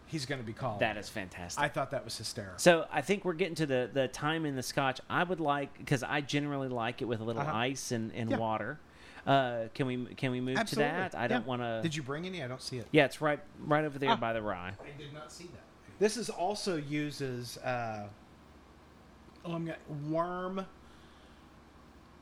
He's 0.07 0.25
going 0.25 0.39
to 0.39 0.47
be 0.47 0.53
called. 0.53 0.79
That 0.79 0.97
is 0.97 1.09
fantastic. 1.09 1.61
I 1.63 1.67
thought 1.67 1.91
that 1.91 2.03
was 2.05 2.17
hysterical. 2.17 2.57
so 2.59 2.85
I 2.91 3.01
think 3.01 3.25
we're 3.25 3.33
getting 3.33 3.55
to 3.55 3.65
the, 3.65 3.89
the 3.91 4.07
time 4.07 4.45
in 4.45 4.55
the 4.55 4.63
scotch. 4.63 5.01
I 5.09 5.23
would 5.23 5.39
like 5.41 5.77
because 5.77 6.01
I 6.01 6.21
generally 6.21 6.69
like 6.69 7.01
it 7.01 7.05
with 7.05 7.19
a 7.19 7.23
little 7.23 7.41
Uh-huh. 7.41 7.51
ice 7.53 7.91
and, 7.91 8.11
and 8.13 8.31
Yeah. 8.31 8.37
water. 8.37 8.79
Uh, 9.25 9.67
can 9.73 9.85
we 9.87 10.05
can 10.15 10.31
we 10.31 10.39
move 10.39 10.57
Absolutely. 10.57 10.89
to 10.93 10.97
that? 11.11 11.15
I 11.17 11.23
Yeah. 11.23 11.27
don't 11.27 11.45
want 11.45 11.61
to. 11.61 11.81
Did 11.83 11.93
you 11.95 12.01
bring 12.03 12.25
any? 12.25 12.41
I 12.41 12.47
don't 12.47 12.61
see 12.61 12.77
it. 12.77 12.87
Yeah, 12.91 13.03
it's 13.05 13.19
right 13.21 13.41
right 13.59 13.83
over 13.83 13.99
there 13.99 14.11
Ah. 14.11 14.15
by 14.15 14.31
the 14.31 14.41
rye. 14.41 14.71
I 14.81 14.97
did 14.97 15.13
not 15.13 15.29
see 15.31 15.45
that. 15.45 15.63
This 15.99 16.15
is 16.15 16.29
also 16.29 16.77
uses 16.77 17.57
uh, 17.57 18.07
oh, 19.43 19.51
I'm 19.53 19.65
gonna, 19.65 19.77
worm 20.09 20.65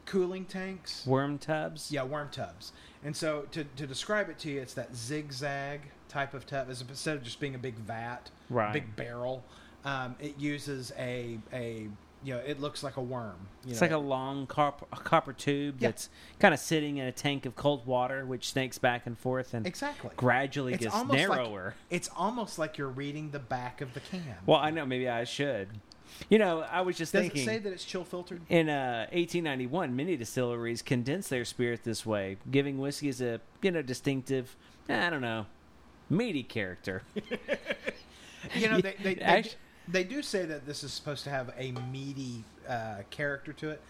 cooling 0.05 0.45
tanks. 0.45 1.05
Worm 1.05 1.37
tubs. 1.37 1.91
Yeah, 1.91 2.03
worm 2.03 2.29
tubs. 2.31 2.71
And 3.03 3.15
so 3.15 3.43
to, 3.51 3.63
to 3.63 3.85
describe 3.85 4.29
it 4.29 4.39
to 4.39 4.49
you, 4.49 4.61
it's 4.61 4.73
that 4.75 4.95
zigzag 4.95 5.81
type 6.09 6.33
of 6.33 6.45
tub. 6.45 6.69
As 6.69 6.81
instead 6.81 7.17
of 7.17 7.23
just 7.23 7.39
being 7.39 7.55
a 7.55 7.59
big 7.59 7.75
vat, 7.75 8.29
Right. 8.49 8.73
big 8.73 8.95
barrel, 8.95 9.43
um, 9.83 10.15
it 10.19 10.37
uses 10.39 10.91
a 10.97 11.39
a 11.53 11.87
you 12.23 12.33
know 12.33 12.39
it 12.39 12.59
looks 12.59 12.81
like 12.83 12.97
a 12.97 13.01
worm. 13.01 13.35
You 13.65 13.71
It's 13.71 13.81
know. 13.81 13.85
like 13.85 13.93
a 13.93 13.97
long 13.99 14.47
cop- 14.47 14.87
a 14.91 14.95
copper 14.97 15.33
tube 15.33 15.75
Yeah. 15.79 15.89
that's 15.89 16.09
kind 16.39 16.53
of 16.53 16.59
sitting 16.59 16.97
in 16.97 17.05
a 17.05 17.11
tank 17.11 17.45
of 17.45 17.55
cold 17.55 17.85
water, 17.85 18.25
which 18.25 18.49
snakes 18.49 18.77
back 18.79 19.05
and 19.05 19.17
forth 19.17 19.53
and 19.53 19.67
exactly. 19.67 20.09
gradually 20.17 20.73
It's 20.73 20.83
gets 20.85 20.95
almost 20.95 21.19
like- 21.27 21.37
narrower. 21.39 21.75
It's 21.91 22.09
almost 22.15 22.57
like 22.57 22.77
you're 22.79 22.87
reading 22.89 23.29
the 23.31 23.39
back 23.39 23.79
of 23.81 23.93
the 23.93 23.99
can. 23.99 24.37
Well, 24.45 24.57
I 24.59 24.71
know 24.71 24.85
maybe 24.85 25.07
I 25.07 25.23
should. 25.23 25.67
You 26.29 26.39
know, 26.39 26.61
I 26.61 26.81
was 26.81 26.97
just 26.97 27.11
Does 27.13 27.23
thinking. 27.23 27.41
it 27.41 27.45
say 27.45 27.57
that 27.59 27.73
it's 27.73 27.83
chill 27.83 28.05
filtered? 28.05 28.41
In 28.47 28.69
uh, 28.69 29.07
1891, 29.11 29.95
many 29.95 30.15
distilleries 30.15 30.81
condensed 30.81 31.29
their 31.29 31.43
spirit 31.45 31.83
this 31.83 32.05
way, 32.05 32.37
giving 32.49 32.79
whiskeys 32.79 33.21
a 33.21 33.41
you 33.61 33.69
know 33.71 33.81
distinctive, 33.81 34.55
I 34.87 35.09
don't 35.09 35.21
know, 35.21 35.45
meaty 36.09 36.43
character. 36.43 37.03
You 38.53 38.69
know, 38.69 38.79
they 38.79 38.95
they, 39.01 39.15
they, 39.15 39.43
they 39.87 40.03
do 40.03 40.21
say 40.21 40.45
that 40.45 40.65
this 40.65 40.83
is 40.83 40.93
supposed 40.93 41.23
to 41.23 41.29
have 41.29 41.51
a 41.57 41.71
meaty 41.91 42.43
uh, 42.67 42.97
character 43.09 43.53
to 43.53 43.71
it. 43.71 43.81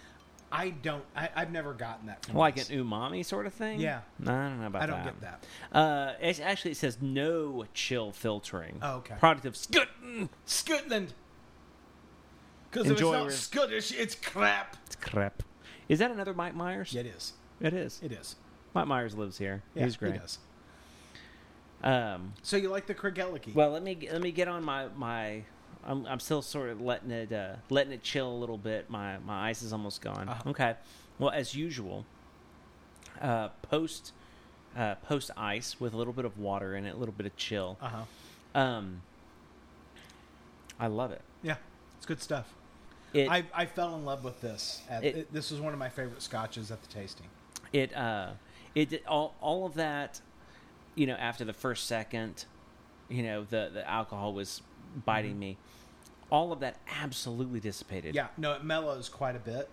I 0.51 0.69
don't. 0.69 1.03
I, 1.15 1.29
I've 1.35 1.51
never 1.51 1.73
gotten 1.73 2.07
that. 2.07 2.25
From 2.25 2.35
like 2.35 2.55
this. 2.55 2.69
an 2.69 2.77
umami 2.83 3.25
sort 3.25 3.45
of 3.45 3.53
thing. 3.53 3.79
Yeah. 3.79 4.01
I 4.21 4.25
don't 4.25 4.61
know 4.61 4.67
about 4.67 4.83
I 4.83 4.85
don't 4.85 5.03
that. 5.03 5.21
get 5.21 5.39
that. 5.71 5.77
Uh, 5.77 6.13
it's, 6.21 6.39
actually, 6.39 6.71
it 6.71 6.77
says 6.77 6.99
no 7.01 7.65
chill 7.73 8.11
filtering. 8.11 8.79
Oh, 8.81 8.97
okay. 8.97 9.15
Product 9.19 9.45
of 9.45 9.57
Scotland. 9.57 10.29
Scotland. 10.45 11.13
Because 12.71 12.87
if 12.87 12.93
it's 12.93 13.01
not 13.01 13.31
Scottish, 13.31 13.91
it's 13.91 14.15
crap. 14.15 14.77
It's 14.85 14.95
crap. 14.95 15.43
Is 15.89 15.99
that 15.99 16.11
another 16.11 16.33
Mike 16.33 16.55
Myers? 16.55 16.93
Yeah, 16.93 17.01
it 17.01 17.07
is. 17.07 17.33
It 17.59 17.73
is. 17.73 17.99
It 18.03 18.11
is. 18.11 18.35
Mike 18.73 18.87
Myers 18.87 19.15
lives 19.15 19.37
here. 19.37 19.63
Yeah, 19.73 19.85
He's 19.85 19.97
great. 19.97 20.13
He 20.13 20.19
does. 20.19 20.39
Um, 21.85 22.33
So 22.41 22.57
you 22.57 22.69
like 22.69 22.87
the 22.87 22.95
Craigellachie? 22.95 23.53
well, 23.53 23.69
let 23.71 23.83
me 23.83 23.97
let 24.11 24.21
me 24.21 24.31
get 24.31 24.47
on 24.47 24.63
my 24.63 24.87
my. 24.97 25.43
I'm, 25.87 26.03
I'm 26.07 26.19
still 26.19 26.41
sort 26.41 26.69
of 26.71 26.81
letting 26.81 27.11
it 27.11 27.31
uh, 27.31 27.57
letting 27.69 27.93
it 27.93 28.01
chill 28.01 28.27
a 28.31 28.35
little 28.35 28.57
bit. 28.57 28.89
My 28.89 29.19
my 29.19 29.49
ice 29.49 29.61
is 29.61 29.71
almost 29.71 30.01
gone. 30.01 30.27
Uh-huh. 30.27 30.49
Okay. 30.49 30.73
Well, 31.19 31.29
as 31.29 31.53
usual, 31.53 32.05
uh, 33.21 33.49
post 33.61 34.11
uh, 34.75 34.95
post 34.95 35.29
ice 35.37 35.79
with 35.79 35.93
a 35.93 35.97
little 35.97 36.11
bit 36.13 36.25
of 36.25 36.39
water 36.39 36.75
in 36.75 36.85
it, 36.85 36.95
a 36.95 36.97
little 36.97 37.13
bit 37.13 37.27
of 37.27 37.35
chill. 37.37 37.77
uh 37.81 37.87
huh. 37.89 38.59
Um, 38.59 39.01
I 40.79 40.87
love 40.87 41.11
it. 41.11 41.21
Yeah, 41.43 41.57
it's 41.97 42.05
good 42.07 42.21
stuff. 42.21 42.51
It 43.13 43.29
I 43.29 43.43
I 43.53 43.65
fell 43.67 43.95
in 43.95 44.05
love 44.05 44.23
with 44.23 44.41
this. 44.41 44.81
At, 44.89 45.03
It- 45.03 45.15
it, 45.17 45.33
this 45.33 45.51
was 45.51 45.61
one 45.61 45.71
of 45.71 45.77
my 45.79 45.89
favorite 45.89 46.21
scotches 46.23 46.71
at 46.71 46.81
the 46.81 46.87
tasting. 46.89 47.27
it 47.73 47.95
uh 47.95 48.31
it 48.73 48.89
did- 48.89 49.05
all 49.07 49.35
all 49.39 49.65
of 49.67 49.75
that 49.75 50.19
you 50.95 51.05
know 51.07 51.15
after 51.15 51.43
the 51.45 51.53
first 51.53 51.85
second 51.87 52.45
you 53.09 53.21
know 53.23 53.43
the 53.43 53.69
the 53.73 53.87
alcohol 53.89 54.33
was 54.33 54.61
biting 55.05 55.37
me 55.37 55.57
all 56.31 56.51
of 56.51 56.59
that 56.61 56.77
absolutely 57.01 57.59
dissipated 57.59 58.15
Mm-hmm. 58.15 58.17
Yeah, 58.17 58.27
no, 58.37 58.53
it 58.53 58.63
mellows 58.63 59.09
quite 59.09 59.35
a 59.35 59.39
bit. 59.39 59.69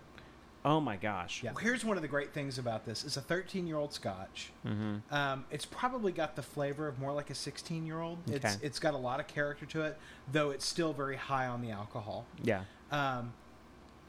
oh 0.65 0.79
my 0.79 0.95
gosh 0.97 1.41
Yeah. 1.43 1.51
Here's 1.59 1.83
one 1.83 1.97
of 1.97 2.01
the 2.03 2.07
great 2.07 2.31
things 2.33 2.57
about 2.59 2.85
this: 2.85 3.03
it's 3.03 3.17
a 3.17 3.21
13 3.21 3.65
year 3.67 3.77
old 3.77 3.91
Scotch. 3.93 4.51
mm-hmm. 4.65 5.13
Um, 5.13 5.45
it's 5.49 5.65
probably 5.65 6.11
got 6.11 6.35
the 6.35 6.41
flavor 6.43 6.87
of 6.87 6.99
more 6.99 7.11
like 7.11 7.29
a 7.29 7.35
16 7.35 7.85
year 7.85 7.99
old. 7.99 8.19
It's 8.27 8.45
Okay. 8.45 8.55
it's 8.61 8.79
got 8.79 8.93
a 8.93 8.97
lot 8.97 9.19
of 9.19 9.27
character 9.27 9.65
to 9.67 9.81
it, 9.83 9.97
though 10.31 10.51
it's 10.51 10.65
still 10.65 10.93
very 10.93 11.15
high 11.17 11.47
on 11.47 11.61
the 11.61 11.71
alcohol. 11.71 12.25
yeah 12.43 12.63
Um, 12.91 13.33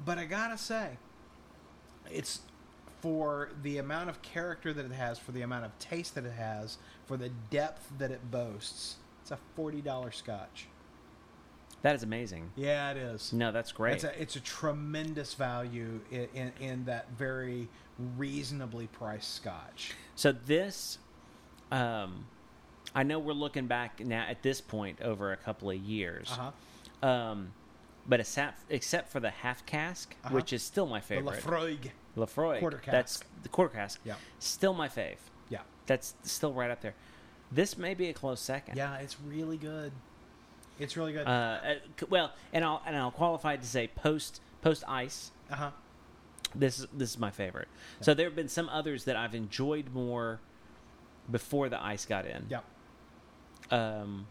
but 0.04 0.18
I 0.18 0.24
gotta 0.26 0.58
say, 0.58 0.98
it's 2.10 2.40
for 3.00 3.50
the 3.62 3.78
amount 3.78 4.08
of 4.10 4.20
character 4.22 4.72
that 4.72 4.84
it 4.84 4.92
has, 4.92 5.18
for 5.18 5.32
the 5.32 5.42
amount 5.42 5.64
of 5.64 5.78
taste 5.78 6.14
that 6.14 6.24
it 6.24 6.32
has, 6.32 6.78
for 7.07 7.16
the 7.16 7.30
depth 7.50 7.90
that 7.98 8.11
it 8.11 8.30
boasts, 8.30 8.96
it's 9.22 9.30
a 9.30 9.38
forty 9.57 9.80
dollar 9.80 10.11
Scotch. 10.11 10.66
That 11.82 11.94
is 11.94 12.02
amazing. 12.02 12.50
Yeah, 12.57 12.92
it 12.92 12.96
is. 12.96 13.32
No, 13.32 13.52
that's 13.52 13.70
great. 13.70 13.94
It's 13.96 14.05
a, 14.05 14.22
it's 14.22 14.36
a 14.36 14.40
tremendous 14.40 15.34
value 15.34 16.00
in, 16.11 16.28
in, 16.34 16.52
in 16.59 16.84
that 16.86 17.11
very 17.11 17.68
reasonably 18.16 18.86
priced 18.86 19.34
Scotch. 19.34 19.92
So 20.16 20.32
this, 20.32 20.96
um, 21.70 22.24
I 22.94 23.02
know 23.02 23.18
we're 23.18 23.34
looking 23.34 23.66
back 23.66 24.00
now 24.00 24.24
at 24.26 24.42
this 24.42 24.62
point 24.62 25.02
over 25.02 25.32
a 25.32 25.36
couple 25.36 25.68
of 25.70 25.76
years. 25.76 26.30
Uh-huh. 26.32 27.07
Um, 27.07 27.52
but 28.07 28.18
except 28.20 28.62
except 28.70 29.11
for 29.12 29.20
the 29.20 29.30
half 29.30 29.66
cask, 29.66 30.14
Uh-huh. 30.24 30.34
which 30.34 30.55
is 30.55 30.62
still 30.62 30.86
my 30.86 31.00
The 31.00 31.07
favorite, 31.07 31.42
Laphroaig. 31.42 31.90
Lafroy. 32.16 32.61
Quarter 32.61 32.80
That's 32.86 33.20
the 33.42 33.48
quarter 33.50 33.74
cask. 33.74 34.00
Yeah. 34.05 34.14
Still 34.38 34.72
my 34.72 34.88
fave. 34.88 35.16
Yeah. 35.85 35.97
That's 35.97 36.14
still 36.22 36.53
right 36.53 36.70
up 36.70 36.80
there. 36.80 36.95
This 37.53 37.76
may 37.78 37.95
be 37.95 38.09
a 38.09 38.12
close 38.12 38.41
second. 38.41 38.76
Yeah, 38.76 38.97
it's 38.97 39.16
really 39.20 39.57
good. 39.57 39.93
It's 40.78 40.97
really 40.97 41.12
good. 41.12 41.26
Uh, 41.26 41.30
uh, 41.30 41.74
well, 42.09 42.32
and 42.53 42.64
I'll 42.64 42.82
and 42.87 42.97
I'll 42.97 43.11
qualify 43.12 43.57
to 43.57 43.66
say 43.66 43.89
post 43.89 44.41
post 44.62 44.82
ice. 44.89 45.30
Uh 45.51 45.55
huh. 45.57 45.70
This 46.55 46.80
is 46.80 46.87
this 46.93 47.11
is 47.11 47.18
my 47.18 47.30
favorite. 47.30 47.68
So 48.01 48.14
there 48.14 48.26
have 48.26 48.35
been 48.37 48.49
some 48.49 48.68
others 48.68 49.05
that 49.05 49.16
I've 49.16 49.35
enjoyed 49.35 49.93
more 49.93 50.41
before 51.30 51.68
the 51.68 51.82
ice 51.82 52.05
got 52.07 52.26
in. 52.26 52.47
Yeah. 52.49 52.61
Um, 53.70 54.26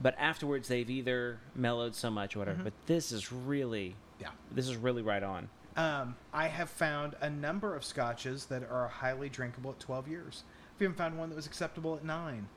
but 0.00 0.14
afterwards 0.18 0.68
they've 0.68 0.88
either 0.88 1.40
mellowed 1.54 1.94
so 1.94 2.10
much 2.10 2.36
or 2.36 2.40
whatever. 2.40 2.60
Mhm. 2.60 2.64
But 2.64 2.72
this 2.86 3.10
is 3.12 3.32
really 3.32 3.96
Yeah. 4.20 4.30
this 4.50 4.68
is 4.68 4.76
really 4.76 5.02
right 5.02 5.22
on. 5.22 5.48
Um, 5.76 6.16
I 6.32 6.48
have 6.48 6.70
found 6.70 7.14
a 7.20 7.28
number 7.28 7.74
of 7.76 7.84
scotches 7.84 8.46
that 8.46 8.62
are 8.70 8.88
highly 8.88 9.28
drinkable 9.28 9.72
at 9.72 9.80
12 9.80 10.08
years. 10.08 10.44
I've 10.74 10.82
even 10.82 10.94
found 10.94 11.18
one 11.18 11.28
that 11.28 11.36
was 11.36 11.46
acceptable 11.46 11.94
at 11.96 12.04
nine. 12.04 12.48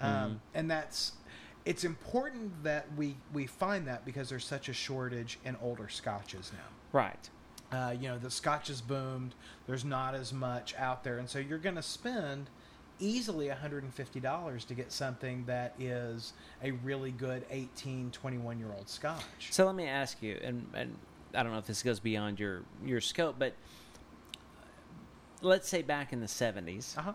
Um, 0.00 0.10
Mhm. 0.10 0.38
And 0.54 0.70
that's 0.70 1.12
it's 1.64 1.84
important 1.84 2.62
that 2.62 2.86
we 2.94 3.16
we 3.32 3.46
find 3.46 3.86
that 3.86 4.04
because 4.04 4.28
there's 4.28 4.44
such 4.46 4.68
a 4.68 4.72
shortage 4.74 5.38
in 5.44 5.56
older 5.62 5.88
scotches 5.88 6.52
now. 6.52 6.68
Right. 6.92 7.30
Uh, 7.72 7.94
you 7.98 8.08
know, 8.08 8.18
the 8.18 8.30
scotch 8.30 8.68
has 8.68 8.80
boomed. 8.80 9.34
There's 9.66 9.84
not 9.84 10.14
as 10.14 10.32
much 10.32 10.74
out 10.76 11.04
there, 11.04 11.18
and 11.18 11.28
so 11.28 11.38
you're 11.38 11.58
going 11.58 11.74
to 11.76 11.82
spend 11.82 12.50
easily 13.00 13.48
$150 13.48 14.64
to 14.66 14.74
get 14.74 14.92
something 14.92 15.44
that 15.46 15.74
is 15.78 16.32
a 16.62 16.70
really 16.72 17.10
good 17.10 17.44
18, 17.50 18.10
21 18.12 18.58
year 18.58 18.70
old 18.76 18.88
scotch. 18.88 19.48
So 19.50 19.66
let 19.66 19.74
me 19.74 19.86
ask 19.86 20.22
you, 20.22 20.38
and 20.42 20.68
and 20.74 20.96
I 21.34 21.42
don't 21.42 21.52
know 21.52 21.58
if 21.58 21.66
this 21.66 21.82
goes 21.82 22.00
beyond 22.00 22.38
your 22.40 22.62
your 22.84 23.00
scope, 23.00 23.36
but 23.38 23.54
let's 25.42 25.68
say 25.68 25.82
back 25.82 26.12
in 26.12 26.20
the 26.20 26.28
seventies, 26.28 26.94
Uh 26.98 27.12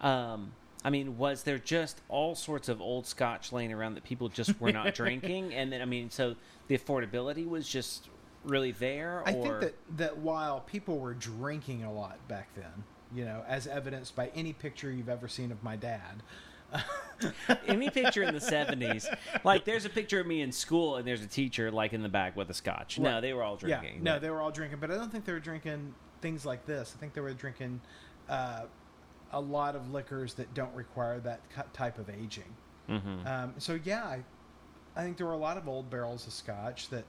huh. 0.00 0.06
um, 0.06 0.52
I 0.84 0.90
mean, 0.90 1.18
was 1.18 1.42
there 1.42 1.58
just 1.58 2.00
all 2.08 2.34
sorts 2.34 2.68
of 2.68 2.80
old 2.80 3.06
Scotch 3.06 3.52
laying 3.52 3.72
around 3.72 3.94
that 3.94 4.04
people 4.04 4.28
just 4.28 4.60
were 4.60 4.72
not 4.72 4.94
drinking, 4.94 5.54
and 5.54 5.72
then 5.72 5.82
I 5.82 5.84
mean, 5.84 6.10
so 6.10 6.36
the 6.68 6.76
affordability 6.78 7.48
was 7.48 7.68
just 7.68 8.08
really 8.44 8.72
there, 8.72 9.20
or 9.20 9.28
I 9.28 9.32
think 9.32 9.60
that, 9.60 9.74
that 9.96 10.18
while 10.18 10.60
people 10.60 10.98
were 10.98 11.14
drinking 11.14 11.84
a 11.84 11.92
lot 11.92 12.16
back 12.28 12.48
then, 12.54 12.84
you 13.14 13.24
know, 13.24 13.42
as 13.48 13.66
evidenced 13.66 14.14
by 14.14 14.28
any 14.34 14.52
picture 14.52 14.90
you've 14.90 15.08
ever 15.08 15.28
seen 15.28 15.50
of 15.50 15.62
my 15.64 15.76
dad, 15.76 16.22
any 17.66 17.90
picture 17.90 18.22
in 18.22 18.34
the 18.34 18.40
seventies, 18.40 19.08
like 19.44 19.64
there's 19.64 19.84
a 19.84 19.88
picture 19.90 20.20
of 20.20 20.26
me 20.26 20.42
in 20.42 20.52
school, 20.52 20.96
and 20.96 21.06
there's 21.06 21.22
a 21.22 21.26
teacher 21.26 21.70
like 21.70 21.92
in 21.92 22.02
the 22.02 22.08
back 22.08 22.36
with 22.36 22.50
a 22.50 22.54
Scotch. 22.54 22.98
No, 22.98 23.14
Right. 23.14 23.20
they 23.20 23.32
were 23.32 23.42
all 23.42 23.58
yeah, 23.64 23.80
drinking. 23.80 24.02
no, 24.02 24.18
they 24.18 24.30
were 24.30 24.40
all 24.42 24.50
drinking, 24.50 24.78
but 24.80 24.90
I 24.90 24.94
don't 24.94 25.10
think 25.10 25.24
they 25.24 25.32
were 25.32 25.40
drinking 25.40 25.94
things 26.20 26.44
like 26.44 26.66
this. 26.66 26.94
I 26.96 27.00
think 27.00 27.14
they 27.14 27.20
were 27.20 27.32
drinking 27.32 27.80
uh, 28.28 28.62
a 29.32 29.40
lot 29.40 29.76
of 29.76 29.90
liquors 29.92 30.34
that 30.34 30.52
don't 30.54 30.74
require 30.74 31.20
that 31.20 31.40
cu- 31.54 31.62
type 31.72 31.98
of 31.98 32.10
aging. 32.10 32.54
Mhm. 32.88 33.26
Um, 33.26 33.54
so 33.58 33.78
yeah, 33.84 34.04
I, 34.04 34.22
I 34.94 35.02
think 35.02 35.16
there 35.16 35.26
were 35.26 35.32
a 35.32 35.38
lot 35.38 35.56
of 35.56 35.68
old 35.68 35.90
barrels 35.90 36.26
of 36.26 36.32
Scotch 36.32 36.88
that 36.90 37.04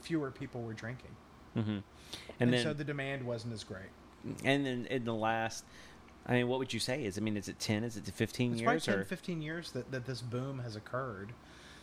fewer 0.00 0.30
people 0.30 0.62
were 0.62 0.72
drinking, 0.74 1.14
Mhm. 1.56 1.66
and, 1.68 1.82
and 2.40 2.52
then 2.52 2.62
so 2.62 2.72
the 2.72 2.84
demand 2.84 3.24
wasn't 3.26 3.52
as 3.54 3.64
great. 3.64 3.90
and 4.44 4.64
then 4.66 4.86
in 4.90 5.04
the 5.04 5.14
last, 5.14 5.64
I 6.28 6.32
mean, 6.32 6.48
what 6.48 6.58
would 6.58 6.72
you 6.72 6.80
say 6.80 7.04
is? 7.04 7.18
I 7.18 7.20
mean, 7.20 7.36
is 7.36 7.48
it 7.48 7.58
ten? 7.58 7.84
Is 7.84 7.96
it 7.96 8.04
fifteen 8.06 8.52
It's 8.52 8.62
probably 8.62 8.76
years? 8.76 8.84
10, 8.84 8.94
or 8.98 9.04
15 9.04 9.42
years 9.42 9.70
that, 9.72 9.90
that 9.92 10.06
this 10.06 10.20
boom 10.20 10.58
has 10.58 10.76
occurred. 10.76 11.32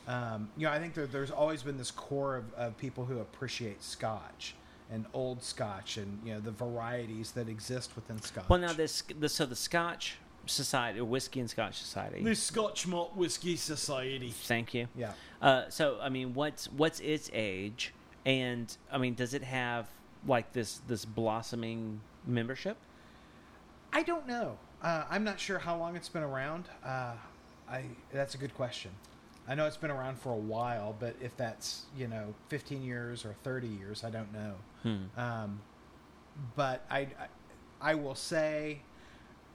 Um, 0.07 0.49
you 0.57 0.67
know, 0.67 0.73
I 0.73 0.79
think 0.79 0.93
there, 0.93 1.07
there's 1.07 1.31
always 1.31 1.63
been 1.63 1.77
this 1.77 1.91
core 1.91 2.35
of, 2.35 2.53
of 2.55 2.77
people 2.77 3.05
who 3.05 3.19
appreciate 3.19 3.81
Scotch 3.81 4.55
and 4.91 5.05
old 5.13 5.41
Scotch 5.41 5.97
and 5.97 6.19
you 6.25 6.33
know 6.33 6.39
the 6.41 6.51
varieties 6.51 7.31
that 7.31 7.47
exist 7.47 7.95
within 7.95 8.21
Scotch. 8.21 8.49
Well, 8.49 8.59
now 8.59 8.73
this, 8.73 9.03
the, 9.17 9.29
so 9.29 9.45
the 9.45 9.55
Scotch 9.55 10.17
Society, 10.45 10.99
Whiskey 10.99 11.39
and 11.39 11.49
Scotch 11.49 11.77
Society. 11.79 12.21
The 12.21 12.35
Scotch 12.35 12.85
Malt 12.85 13.15
Whiskey 13.15 13.55
Society. 13.55 14.31
Thank 14.31 14.73
you. 14.73 14.87
Yeah. 14.95 15.13
Uh, 15.41 15.69
so, 15.69 15.99
I 16.01 16.09
mean, 16.09 16.33
what's 16.33 16.65
what's 16.71 16.99
its 16.99 17.29
age? 17.33 17.93
And 18.25 18.75
I 18.91 18.97
mean, 18.97 19.15
does 19.15 19.33
it 19.33 19.43
have 19.43 19.87
like 20.27 20.51
this 20.51 20.81
this 20.87 21.05
blossoming 21.05 22.01
membership? 22.27 22.77
I 23.93 24.03
don't 24.03 24.27
know. 24.27 24.57
Uh, 24.81 25.05
I'm 25.09 25.23
not 25.23 25.39
sure 25.39 25.59
how 25.59 25.77
long 25.77 25.95
it's 25.95 26.09
been 26.09 26.23
around. 26.23 26.65
Uh, 26.83 27.13
I 27.69 27.83
that's 28.11 28.35
a 28.35 28.37
good 28.37 28.53
question. 28.55 28.91
I 29.47 29.55
know 29.55 29.65
it's 29.67 29.77
been 29.77 29.91
around 29.91 30.19
for 30.19 30.31
a 30.31 30.37
while, 30.37 30.95
but 30.99 31.15
if 31.21 31.35
that's 31.37 31.83
you 31.97 32.07
know 32.07 32.33
15 32.49 32.83
years 32.83 33.23
or 33.23 33.35
30 33.43 33.67
years, 33.67 34.03
I 34.03 34.09
don't 34.09 34.33
know. 34.33 34.53
Hmm. 34.81 35.19
Um, 35.19 35.61
but 36.55 36.85
I, 36.89 36.99
I, 36.99 37.07
I 37.81 37.95
will 37.95 38.15
say, 38.15 38.79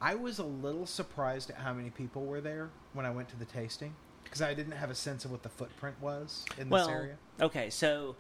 I 0.00 0.14
was 0.14 0.38
a 0.38 0.44
little 0.44 0.86
surprised 0.86 1.50
at 1.50 1.56
how 1.56 1.72
many 1.74 1.90
people 1.90 2.24
were 2.24 2.40
there 2.40 2.70
when 2.92 3.04
I 3.04 3.10
went 3.10 3.28
to 3.30 3.36
the 3.36 3.44
tasting 3.44 3.94
because 4.22 4.40
I 4.40 4.54
didn't 4.54 4.72
have 4.72 4.90
a 4.90 4.94
sense 4.94 5.24
of 5.24 5.32
what 5.32 5.42
the 5.42 5.48
footprint 5.48 5.96
was 6.00 6.44
in 6.58 6.68
well, 6.68 6.86
this 6.86 6.94
area. 6.94 7.16
okay, 7.40 7.70
so 7.70 8.14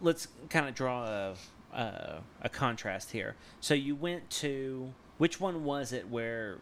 let's 0.00 0.28
kind 0.48 0.66
of 0.66 0.74
draw 0.74 1.04
a, 1.04 1.34
a 1.72 2.22
a 2.42 2.48
contrast 2.48 3.10
here. 3.10 3.36
So 3.60 3.74
you 3.74 3.94
went 3.94 4.30
to 4.30 4.94
which 5.20 5.38
one 5.38 5.64
was 5.64 5.92
it 5.92 6.08
where 6.08 6.56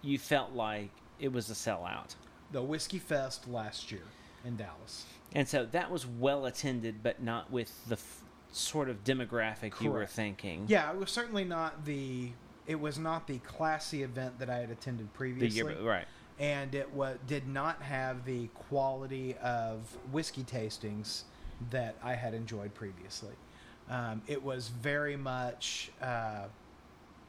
you 0.00 0.18
felt 0.18 0.52
like 0.52 0.88
it 1.20 1.30
was 1.30 1.50
a 1.50 1.52
sellout? 1.52 2.14
The 2.52 2.62
Whiskey 2.62 2.98
Fest 2.98 3.46
last 3.46 3.92
year 3.92 4.04
in 4.46 4.56
Dallas. 4.56 5.04
And 5.34 5.46
so 5.46 5.66
that 5.66 5.90
was 5.90 6.06
well 6.06 6.46
attended, 6.46 7.02
but 7.02 7.22
not 7.22 7.50
with 7.52 7.86
the 7.86 7.96
f- 7.96 8.22
sort 8.50 8.88
of 8.88 9.04
demographic 9.04 9.78
you 9.82 9.90
were 9.90 10.06
thinking. 10.06 10.64
Yeah, 10.68 10.90
it 10.90 10.96
was 10.96 11.10
certainly 11.10 11.44
not 11.44 11.84
the. 11.84 12.30
It 12.66 12.80
was 12.80 12.98
not 12.98 13.26
the 13.26 13.38
classy 13.40 14.02
event 14.04 14.38
that 14.38 14.48
I 14.48 14.56
had 14.56 14.70
attended 14.70 15.08
the 15.08 15.16
previously. 15.16 15.74
year, 15.74 15.82
right? 15.82 16.06
and 16.38 16.74
it 16.74 16.90
wa- 16.92 17.12
did 17.26 17.46
not 17.46 17.82
have 17.82 18.24
the 18.24 18.46
quality 18.54 19.36
of 19.42 19.80
whiskey 20.10 20.42
tastings 20.44 21.24
that 21.70 21.94
I 22.02 22.14
had 22.14 22.32
enjoyed 22.32 22.74
previously. 22.74 23.34
Um, 23.90 24.22
it 24.26 24.42
was 24.42 24.68
very 24.68 25.16
much 25.16 25.92
uh, 26.00 26.46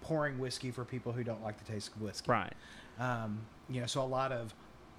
pouring 0.06 0.38
whiskey 0.38 0.70
for 0.70 0.86
people 0.86 1.12
who 1.12 1.24
don't 1.24 1.44
like 1.44 1.58
the 1.58 1.72
taste 1.72 1.90
of 1.96 2.02
whiskey. 2.02 2.32
Right. 2.32 2.54
Um, 3.00 3.42
you 3.68 3.82
know, 3.82 3.88
so 3.88 4.02
a 4.02 4.06
lot 4.06 4.32
of 4.32 4.54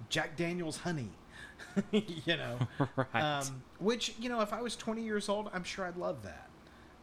Jack 0.09 0.35
Daniel's 0.35 0.77
honey. 0.77 1.09
you 1.91 2.35
know, 2.35 2.59
Right. 2.95 3.21
um, 3.21 3.63
which 3.79 4.13
you 4.19 4.27
know, 4.27 4.41
if 4.41 4.51
I 4.51 4.61
was 4.61 4.75
20 4.75 5.01
years 5.01 5.29
old, 5.29 5.49
I'm 5.53 5.63
sure 5.63 5.85
I'd 5.85 5.95
love 5.95 6.23
that. 6.23 6.49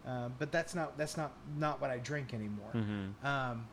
Uh, 0.07 0.29
but 0.39 0.53
that's 0.53 0.75
not 0.75 0.99
that's 0.99 1.17
not 1.17 1.33
not 1.57 1.81
what 1.81 1.91
I 1.91 1.97
drink 1.97 2.35
anymore. 2.35 2.71
Mhm. 2.75 3.25
Um, 3.25 3.67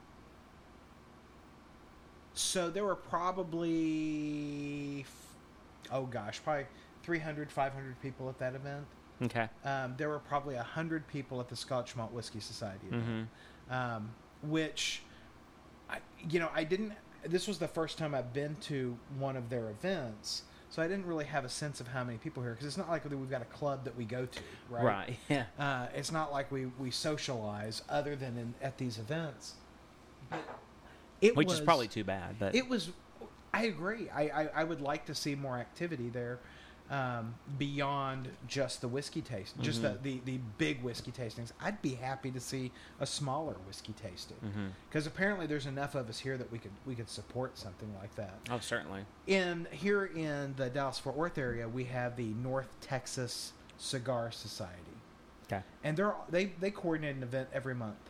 so 2.33 2.69
there 2.69 2.85
were 2.85 2.95
probably, 2.95 5.05
oh 5.91 6.05
gosh, 6.05 6.41
probably 6.41 6.67
300, 7.03 7.51
500 7.51 8.01
people 8.01 8.29
at 8.29 8.39
that 8.39 8.55
event. 8.55 8.85
Okay. 9.23 9.49
Um, 9.65 9.95
there 9.97 10.07
were 10.07 10.19
probably 10.19 10.55
100 10.55 11.05
people 11.07 11.41
at 11.41 11.49
the 11.49 11.55
Scotch 11.57 11.97
Malt 11.97 12.13
Whiskey 12.13 12.39
Society 12.39 12.87
event, 12.87 13.03
hmm 13.03 13.21
um, 13.71 14.09
which, 14.43 15.01
I, 15.89 15.97
you 16.29 16.39
know, 16.39 16.49
I 16.53 16.63
didn't, 16.63 16.93
this 17.25 17.47
was 17.47 17.57
the 17.57 17.67
first 17.67 17.97
time 17.97 18.13
I've 18.13 18.33
been 18.33 18.55
to 18.61 18.97
one 19.17 19.35
of 19.35 19.49
their 19.49 19.69
events. 19.69 20.43
So 20.69 20.81
I 20.81 20.87
didn't 20.87 21.05
really 21.05 21.25
have 21.25 21.43
a 21.43 21.49
sense 21.49 21.81
of 21.81 21.87
how 21.87 22.03
many 22.03 22.17
people 22.17 22.41
here 22.41 22.53
because 22.53 22.65
it's 22.65 22.77
not 22.77 22.89
like 22.89 23.03
we've 23.09 23.29
got 23.29 23.41
a 23.41 23.45
club 23.45 23.83
that 23.83 23.97
we 23.97 24.05
go 24.05 24.25
to, 24.25 24.39
right? 24.69 24.83
Right. 24.83 25.17
Yeah. 25.29 25.45
Uh, 25.59 25.87
it's 25.93 26.11
not 26.11 26.31
like 26.31 26.49
we, 26.51 26.67
we 26.79 26.91
socialize 26.91 27.81
other 27.89 28.15
than 28.15 28.37
in, 28.37 28.53
at 28.61 28.77
these 28.77 28.97
events. 28.97 29.55
It 31.19 31.35
Which 31.35 31.51
is 31.51 31.59
probably 31.59 31.89
too 31.89 32.03
bad, 32.05 32.37
but 32.39 32.55
It 32.55 32.67
was. 32.69 32.89
I 33.53 33.65
agree. 33.65 34.09
I, 34.09 34.21
I, 34.21 34.49
I 34.55 34.63
would 34.63 34.79
like 34.79 35.05
to 35.07 35.15
see 35.15 35.35
more 35.35 35.57
activity 35.57 36.07
there 36.07 36.39
um, 36.91 37.33
beyond 37.57 38.27
just 38.47 38.81
the 38.81 38.87
whiskey 38.87 39.21
taste, 39.21 39.57
just 39.61 39.81
Mhm. 39.81 40.03
the, 40.03 40.09
the, 40.19 40.21
the 40.25 40.37
big 40.57 40.83
whiskey 40.83 41.11
tastings. 41.11 41.53
I'd 41.61 41.81
be 41.81 41.95
happy 41.95 42.29
to 42.31 42.39
see 42.39 42.71
a 42.99 43.05
smaller 43.05 43.53
whiskey 43.65 43.93
tasting 43.93 44.73
because 44.89 45.07
apparently 45.07 45.47
there's 45.47 45.65
enough 45.65 45.95
of 45.95 46.09
us 46.09 46.19
here 46.19 46.37
that 46.37 46.51
we 46.51 46.59
could 46.59 46.71
we 46.85 46.93
could 46.95 47.09
support 47.09 47.57
something 47.57 47.93
like 47.99 48.13
that. 48.15 48.35
oh, 48.49 48.59
certainly. 48.59 49.05
In 49.25 49.67
here 49.71 50.05
in 50.05 50.53
the 50.57 50.69
Dallas 50.69 50.99
Fort 50.99 51.15
Worth 51.15 51.37
area, 51.37 51.67
we 51.69 51.85
have 51.85 52.17
the 52.17 52.33
North 52.33 52.67
Texas 52.81 53.53
Cigar 53.77 54.29
Society. 54.31 54.77
Okay. 55.45 55.63
and 55.83 55.95
they're 55.97 56.13
they 56.29 56.45
they 56.59 56.71
coordinate 56.71 57.15
an 57.15 57.23
event 57.23 57.47
every 57.53 57.75
month, 57.75 58.09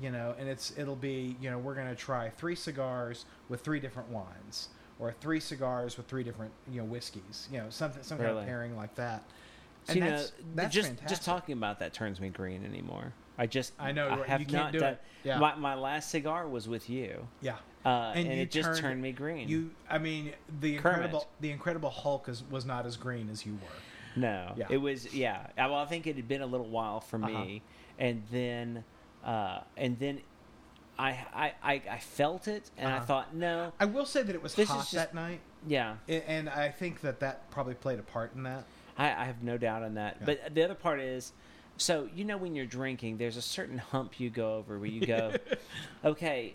you 0.00 0.10
know, 0.10 0.34
and 0.38 0.48
it's 0.48 0.72
it'll 0.78 0.96
be 0.96 1.36
you 1.40 1.50
know 1.50 1.58
we're 1.58 1.74
gonna 1.74 1.94
try 1.94 2.30
three 2.30 2.54
cigars 2.56 3.24
with 3.50 3.60
three 3.62 3.78
different 3.80 4.08
wines, 4.10 4.68
or 5.02 5.12
three 5.20 5.40
cigars 5.40 5.96
with 5.96 6.06
three 6.06 6.22
different 6.22 6.52
you 6.70 6.78
know 6.80 6.84
whiskeys, 6.84 7.48
you 7.50 7.58
know 7.58 7.66
something 7.70 8.02
some 8.04 8.18
kind 8.18 8.28
Really? 8.30 8.42
of 8.42 8.46
pairing 8.46 8.76
like 8.76 8.94
that. 8.94 9.24
So, 9.84 9.94
And 9.94 9.96
you 9.96 10.04
know, 10.04 10.10
that's, 10.16 10.32
that's 10.54 10.74
just 10.74 10.88
fantastic. 10.88 11.08
just 11.08 11.24
talking 11.24 11.54
about 11.54 11.80
that 11.80 11.92
turns 11.92 12.20
me 12.20 12.28
green 12.28 12.64
anymore. 12.64 13.12
I 13.36 13.46
just 13.46 13.72
I 13.80 13.90
know, 13.90 14.08
I 14.08 14.26
have 14.28 14.40
you 14.40 14.46
can't 14.46 14.64
not 14.66 14.72
do 14.72 14.78
done. 14.78 14.92
it. 14.94 15.00
Yeah. 15.24 15.38
My 15.38 15.54
my 15.56 15.74
last 15.74 16.10
cigar 16.10 16.46
was 16.48 16.68
with 16.68 16.88
you, 16.88 17.26
Yeah, 17.40 17.56
uh, 17.84 18.12
and, 18.14 18.26
you 18.26 18.32
it 18.42 18.50
just 18.52 18.66
turned- 18.68 18.78
turned 18.80 19.02
me 19.02 19.10
green. 19.12 19.48
You, 19.48 19.70
I 19.90 19.98
mean, 19.98 20.32
the 20.60 20.76
Kermit. 20.78 20.96
incredible 21.06 21.26
the 21.40 21.50
Incredible 21.50 21.90
Hulk 21.90 22.28
is, 22.28 22.44
was 22.48 22.64
not 22.64 22.86
as 22.86 22.96
green 22.96 23.28
as 23.28 23.44
you 23.44 23.54
were. 23.54 24.20
No, 24.20 24.52
Yeah. 24.56 24.66
it 24.70 24.76
was 24.76 25.12
yeah. 25.14 25.46
Uh, 25.58 25.66
Well, 25.70 25.74
I 25.76 25.86
think 25.86 26.06
it 26.06 26.14
had 26.14 26.28
been 26.28 26.42
a 26.42 26.46
little 26.46 26.68
while 26.68 27.00
for 27.00 27.18
me, 27.18 27.34
Uh-huh. 27.34 28.06
and 28.06 28.22
then, 28.30 28.84
uh, 29.24 29.60
and 29.76 29.98
then, 29.98 30.20
I 31.02 31.26
I 31.34 31.52
I, 31.62 31.82
I 31.90 31.98
felt 31.98 32.48
it, 32.48 32.70
and 32.76 32.88
I 32.92 32.96
Uh-huh. 32.98 33.06
thought, 33.06 33.34
no, 33.34 33.72
I 33.80 33.84
will 33.86 34.06
say 34.06 34.22
that 34.22 34.34
it 34.34 34.42
was 34.42 34.54
hot 34.54 34.66
just- 34.66 34.92
that 34.92 35.14
night, 35.14 35.40
yeah, 35.66 35.96
and 36.08 36.48
I 36.48 36.68
think 36.70 37.00
that 37.00 37.20
that 37.20 37.50
probably 37.50 37.74
played 37.74 37.98
a 37.98 38.02
part 38.02 38.34
in 38.34 38.42
that. 38.44 38.64
I, 38.96 39.06
I 39.06 39.24
have 39.24 39.42
no 39.42 39.56
doubt 39.58 39.82
on 39.82 39.94
that. 39.94 40.18
Yeah. 40.20 40.26
But 40.26 40.54
the 40.54 40.62
other 40.62 40.74
part 40.74 41.00
is, 41.00 41.32
so 41.76 42.08
you 42.14 42.24
know, 42.24 42.36
when 42.36 42.54
you're 42.54 42.66
drinking, 42.66 43.16
there's 43.18 43.36
a 43.36 43.42
certain 43.42 43.78
hump 43.78 44.20
you 44.20 44.30
go 44.30 44.54
over 44.56 44.78
where 44.78 44.88
you 44.88 45.04
go, 45.06 45.32
okay, 46.04 46.54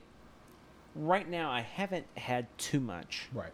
right 0.96 1.28
now 1.28 1.50
I 1.50 1.62
haven't 1.62 2.06
had 2.16 2.48
too 2.58 2.80
much, 2.80 3.28
Right. 3.34 3.52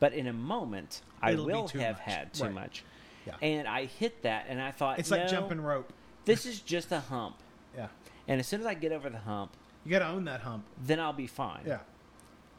but 0.00 0.12
in 0.12 0.26
a 0.26 0.32
moment 0.32 1.02
I 1.22 1.32
It'll 1.32 1.46
be 1.46 1.52
will 1.52 1.68
have 1.68 1.96
much. 1.96 2.04
had 2.04 2.32
too 2.34 2.44
Right. 2.44 2.52
much, 2.54 2.84
Yeah. 3.26 3.34
and 3.42 3.68
I 3.68 3.84
hit 3.84 4.22
that, 4.22 4.46
and 4.48 4.60
I 4.60 4.70
thought, 4.72 4.98
It's 4.98 5.10
like 5.10 5.22
no, 5.24 5.28
jumping 5.28 5.60
rope. 5.60 5.92
This 6.24 6.46
is 6.46 6.60
just 6.60 6.90
a 6.92 7.00
hump. 7.00 7.36
Yeah. 7.76 7.88
And 8.28 8.40
as 8.40 8.46
soon 8.46 8.60
as 8.60 8.66
I 8.66 8.74
get 8.74 8.92
over 8.92 9.08
the 9.10 9.18
hump, 9.18 9.52
You 9.84 9.90
got 9.90 10.00
to 10.00 10.08
own 10.08 10.24
that 10.26 10.40
hump. 10.42 10.64
then 10.84 11.00
I'll 11.00 11.12
be 11.12 11.26
fine. 11.26 11.62
Yeah. 11.66 11.78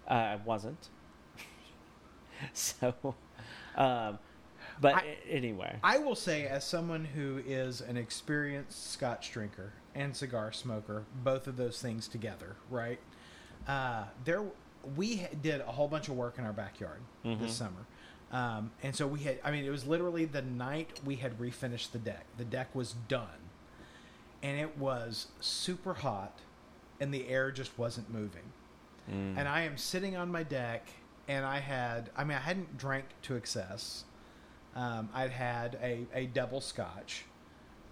Uh, 0.09 0.13
I 0.13 0.35
wasn't. 0.43 0.89
so, 2.53 2.93
um, 3.75 4.17
but 4.79 4.95
I- 4.95 5.17
anyway, 5.29 5.77
I 5.83 5.99
will 5.99 6.15
say, 6.15 6.47
as 6.47 6.65
someone 6.65 7.05
who 7.05 7.41
is 7.45 7.81
an 7.81 7.97
experienced 7.97 8.91
Scotch 8.91 9.31
drinker 9.31 9.73
and 9.93 10.15
cigar 10.15 10.51
smoker, 10.51 11.03
both 11.23 11.47
of 11.47 11.57
those 11.57 11.81
things 11.81 12.07
together, 12.07 12.55
right? 12.69 12.99
Uh, 13.67 14.05
there, 14.25 14.43
we 14.95 15.27
did 15.41 15.61
a 15.61 15.65
whole 15.65 15.87
bunch 15.87 16.07
of 16.09 16.15
work 16.15 16.39
in 16.39 16.45
our 16.45 16.53
backyard 16.53 16.99
this 17.23 17.53
summer, 17.53 17.85
um, 18.31 18.71
and 18.81 18.95
so 18.95 19.05
we 19.05 19.19
had. 19.19 19.37
I 19.43 19.51
mean, 19.51 19.63
it 19.63 19.69
was 19.69 19.85
literally 19.85 20.25
the 20.25 20.41
night 20.41 20.99
we 21.05 21.17
had 21.17 21.37
refinished 21.37 21.91
the 21.91 21.99
deck. 21.99 22.25
The 22.39 22.45
deck 22.45 22.73
was 22.73 22.95
done, 23.07 23.27
and 24.41 24.59
it 24.59 24.75
was 24.79 25.27
super 25.39 25.93
hot, 25.93 26.39
and 27.01 27.13
the 27.13 27.27
air 27.27 27.51
just 27.51 27.77
wasn't 27.77 28.09
moving. 28.13 28.43
And 29.07 29.39
I 29.45 29.63
am 29.63 29.75
sitting 29.77 30.15
on 30.15 30.31
my 30.31 30.43
deck, 30.43 30.87
and 31.27 31.45
I 31.45 31.59
had. 31.59 32.11
I 32.15 32.23
mean, 32.23 32.37
I 32.37 32.39
hadn't 32.39 32.77
drank 32.77 33.03
to 33.23 33.35
excess. 33.35 34.05
Um, 34.73 35.09
I'd 35.13 35.31
had 35.31 35.77
a, 35.83 36.05
a 36.13 36.27
double 36.27 36.61
scotch. 36.61 37.25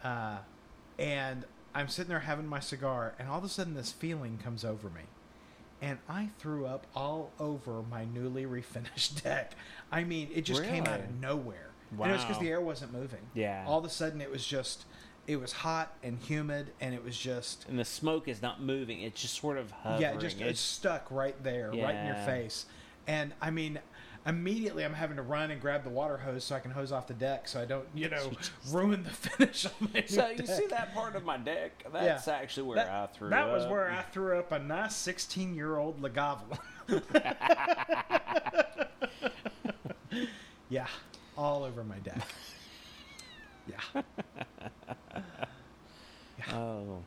Uh, 0.02 0.38
and 0.98 1.44
I'm 1.76 1.90
sitting 1.90 2.08
there 2.10 2.22
having 2.22 2.48
my 2.48 2.62
cigar, 2.62 3.16
and 3.20 3.28
all 3.28 3.38
of 3.38 3.44
a 3.44 3.50
sudden 3.50 3.74
this 3.74 3.92
feeling 3.92 4.38
comes 4.42 4.64
over 4.64 4.90
me. 4.90 5.02
And 5.82 5.98
I 6.08 6.30
threw 6.40 6.66
up 6.66 6.88
all 6.96 7.32
over 7.38 7.82
my 7.82 8.06
newly 8.06 8.46
refinished 8.46 9.22
deck. 9.24 9.54
I 9.92 10.06
mean, 10.06 10.30
it 10.34 10.42
just 10.46 10.64
came 10.64 10.84
out 10.86 11.00
of 11.02 11.06
Really? 11.08 11.20
nowhere. 11.20 11.70
And 12.02 12.12
it 12.12 12.14
was 12.14 12.24
because 12.24 12.40
the 12.40 12.50
air 12.50 12.62
wasn't 12.62 12.94
moving. 12.94 13.20
Yeah. 13.34 13.66
All 13.68 13.80
of 13.80 13.84
a 13.86 13.90
sudden 13.90 14.22
it 14.22 14.32
was 14.32 14.46
just, 14.46 14.86
it 15.30 15.40
was 15.40 15.52
hot 15.54 15.94
and 16.02 16.18
humid, 16.18 16.72
and 16.82 16.96
it 16.96 17.04
was 17.04 17.16
just, 17.16 17.68
and 17.70 17.78
the 17.78 17.86
smoke 17.86 18.28
is 18.28 18.42
not 18.42 18.60
moving; 18.62 19.02
it's 19.02 19.22
just 19.22 19.40
sort 19.40 19.60
of 19.60 19.70
hovering. 19.70 20.02
yeah, 20.02 20.16
just 20.16 20.42
it's 20.42 20.50
it's 20.50 20.60
stuck 20.60 21.06
right 21.12 21.42
there, 21.44 21.70
right 21.72 21.96
in 21.96 22.08
your 22.08 22.16
face. 22.26 22.66
And 23.06 23.32
I 23.40 23.52
mean, 23.52 23.78
immediately 24.26 24.84
I'm 24.84 24.96
having 24.96 25.18
to 25.18 25.22
run 25.22 25.52
and 25.52 25.62
grab 25.62 25.84
the 25.84 25.92
water 25.92 26.18
hose 26.18 26.44
so 26.44 26.56
I 26.56 26.60
can 26.60 26.72
hose 26.72 26.92
off 26.92 27.08
the 27.08 27.14
deck 27.14 27.48
so 27.48 27.62
I 27.62 27.66
don't, 27.66 27.86
you 27.94 28.10
know, 28.10 28.32
ruin 28.72 29.04
the 29.04 29.10
finish 29.12 29.68
on 29.68 29.72
my 29.94 30.04
so 30.08 30.28
you 30.30 30.48
see 30.48 30.66
that 30.68 30.96
part 30.96 31.16
of 31.16 31.24
my 31.24 31.38
deck? 31.38 31.84
Yeah. 31.86 31.92
That's 32.02 32.28
actually 32.28 32.64
where 32.64 32.78
That- 32.78 32.90
I 32.90 33.06
threw. 33.16 33.30
That 33.30 33.52
was 33.52 33.68
where 33.68 33.92
I 33.92 34.02
threw 34.02 34.40
up 34.40 34.52
a 34.52 34.58
nice 34.58 34.96
16 34.96 35.54
year 35.56 35.78
old 35.78 36.02
Lagavulin. 36.02 36.58
Yeah, 40.72 40.86
all 41.38 41.64
over 41.64 41.84
my 41.84 41.98
deck. 41.98 42.22
yeah. 43.96 44.04
Oh, 46.54 47.00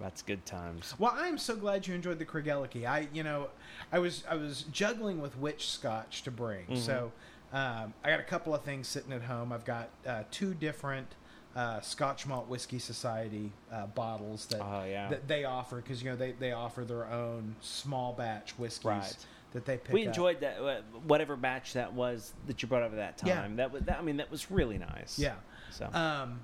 that's 0.00 0.22
good 0.22 0.44
times. 0.46 0.94
Well, 0.98 1.12
I'm 1.16 1.38
so 1.38 1.56
glad 1.56 1.86
you 1.86 1.94
enjoyed 1.94 2.18
the 2.18 2.24
Craigellachie. 2.26 2.86
I, 2.86 3.08
you 3.12 3.22
know, 3.22 3.48
I 3.92 3.98
was 3.98 4.24
I 4.28 4.36
was 4.36 4.64
juggling 4.72 5.20
with 5.20 5.36
which 5.38 5.68
Scotch 5.70 6.22
to 6.22 6.30
bring. 6.30 6.64
Mm-hmm. 6.66 6.76
So 6.76 7.12
um, 7.52 7.94
I 8.04 8.10
got 8.10 8.20
a 8.20 8.24
couple 8.24 8.54
of 8.54 8.62
things 8.62 8.88
sitting 8.88 9.12
at 9.12 9.22
home. 9.22 9.52
I've 9.52 9.64
got 9.64 9.88
uh, 10.06 10.22
two 10.30 10.54
different 10.54 11.06
uh, 11.54 11.80
Scotch 11.80 12.26
Malt 12.26 12.48
Whiskey 12.48 12.78
Society 12.78 13.50
uh, 13.72 13.86
bottles 13.86 14.46
that 14.46 14.60
Oh, 14.60 14.84
yeah. 14.84 15.08
that 15.08 15.26
they 15.26 15.44
offer 15.44 15.76
because 15.76 16.02
you 16.02 16.10
know 16.10 16.16
they, 16.16 16.32
they 16.32 16.52
offer 16.52 16.84
their 16.84 17.06
own 17.10 17.56
small 17.60 18.12
batch 18.12 18.58
whiskeys 18.58 18.84
Right. 18.84 19.16
that 19.52 19.64
they 19.64 19.78
pick. 19.78 19.94
We 19.94 20.02
up. 20.02 20.08
enjoyed 20.08 20.40
that 20.40 20.58
uh, 20.60 20.82
whatever 21.06 21.34
batch 21.36 21.72
that 21.72 21.92
was 21.94 22.34
that 22.46 22.60
you 22.60 22.68
brought 22.68 22.82
over 22.82 22.96
that 22.96 23.16
time. 23.16 23.28
Yeah. 23.28 23.48
That 23.56 23.72
was 23.72 23.82
that, 23.84 23.98
I 23.98 24.02
mean 24.02 24.18
that 24.18 24.30
was 24.30 24.50
really 24.50 24.76
nice. 24.76 25.18
Yeah. 25.18 25.36
So 25.76 25.86
Um, 25.92 26.40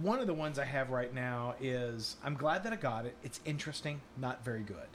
one 0.00 0.18
of 0.18 0.26
the 0.26 0.34
ones 0.34 0.58
I 0.58 0.64
have 0.64 0.90
right 0.90 1.12
now 1.14 1.54
is 1.60 2.16
I'm 2.24 2.34
glad 2.34 2.64
that 2.64 2.72
I 2.72 2.76
got 2.76 3.06
it. 3.06 3.16
It's 3.22 3.40
interesting, 3.44 4.00
not 4.16 4.44
very 4.44 4.62
good. 4.62 4.88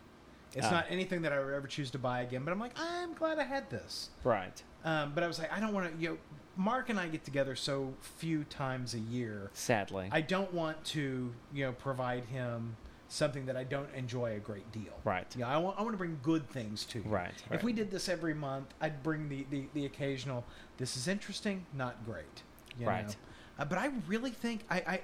It's 0.56 0.66
Ah. 0.66 0.72
not 0.72 0.86
anything 0.90 1.22
that 1.22 1.32
I 1.32 1.40
would 1.40 1.53
ever 1.53 1.68
choose 1.68 1.91
to 1.91 1.99
buy 1.99 2.22
again, 2.22 2.44
but 2.44 2.52
I'm 2.52 2.60
like, 2.60 2.72
I'm 2.76 3.14
glad 3.14 3.38
I 3.40 3.44
had 3.44 3.70
this. 3.70 4.10
right. 4.24 4.61
Um, 4.84 5.11
but 5.14 5.24
I 5.24 5.28
was 5.28 5.38
like, 5.40 5.52
I 5.52 5.60
don't 5.60 5.74
want 5.74 5.94
to, 5.94 6.02
you 6.02 6.10
know, 6.11 6.18
Mark 6.56 6.90
and 6.90 6.98
I 6.99 7.07
get 7.10 7.24
together 7.26 7.53
so 7.56 7.94
few 8.02 8.45
times 8.45 8.94
a 8.94 8.99
year. 8.99 9.49
Sadly. 9.53 10.07
I 10.11 10.22
don't 10.22 10.53
want 10.53 10.84
to, 10.86 11.34
you 11.53 11.66
know, 11.66 11.74
provide 11.74 12.26
him 12.26 12.78
something 13.10 13.45
that 13.48 13.57
I 13.57 13.64
don't 13.66 13.94
enjoy 13.94 14.36
a 14.38 14.40
great 14.40 14.72
deal. 14.72 14.94
Right. 15.03 15.28
Yeah, 15.36 15.48
I 15.49 15.57
want, 15.57 15.78
I 15.78 15.82
want 15.82 15.94
to 15.94 15.98
bring 15.98 16.18
good 16.24 16.49
things 16.49 16.86
to 16.86 16.99
you. 16.99 17.10
Right, 17.10 17.34
If 17.52 17.61
we 17.64 17.74
did 17.74 17.91
this 17.91 18.07
every 18.07 18.34
month, 18.34 18.74
I'd 18.82 19.03
bring 19.03 19.28
the, 19.30 19.45
the, 19.49 19.66
the 19.74 19.86
occasional, 19.86 20.45
this 20.78 20.95
is 20.98 21.07
interesting, 21.07 21.66
not 21.74 22.06
great. 22.06 22.44
you 22.78 22.88
Right. 22.88 23.06
know? 23.07 23.14
Uh, 23.60 23.65
but 23.65 23.77
I 23.77 23.91
really 24.07 24.31
think, 24.31 24.61
I, 24.69 24.77
I 24.77 25.02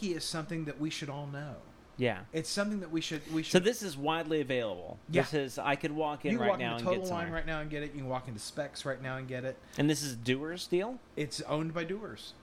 is 0.00 0.24
something 0.24 0.64
that 0.66 0.80
we 0.80 0.90
should 0.90 1.10
all 1.10 1.26
know. 1.26 1.56
yeah. 1.96 2.20
It's 2.32 2.48
something 2.48 2.80
that 2.80 2.90
we 2.90 3.00
should, 3.00 3.20
we 3.34 3.42
should. 3.42 3.52
So 3.52 3.58
this 3.58 3.82
is 3.82 3.96
widely 3.96 4.40
available. 4.40 4.98
Yeah. 5.10 5.22
This 5.22 5.34
is 5.34 5.58
I 5.58 5.74
could 5.76 5.90
walk 5.92 6.24
in 6.24 6.32
you 6.32 6.38
right 6.40 6.50
walk 6.50 6.58
now 6.60 6.76
into 6.76 6.78
and 6.78 6.84
Total 6.86 7.00
get 7.00 7.08
some. 7.08 7.16
Wine 7.18 7.30
right 7.30 7.46
now 7.46 7.60
and 7.60 7.68
get 7.68 7.82
it. 7.82 7.92
You 7.92 8.00
can 8.02 8.08
walk 8.08 8.28
into 8.28 8.40
Specs 8.40 8.84
right 8.84 9.02
now 9.02 9.16
and 9.16 9.26
get 9.26 9.44
it. 9.44 9.56
And 9.76 9.90
this 9.90 10.02
is 10.02 10.14
Dewar's 10.16 10.66
deal. 10.66 10.98
It's 11.16 11.40
owned 11.42 11.74
by 11.74 11.84
Dewar's. 11.84 12.34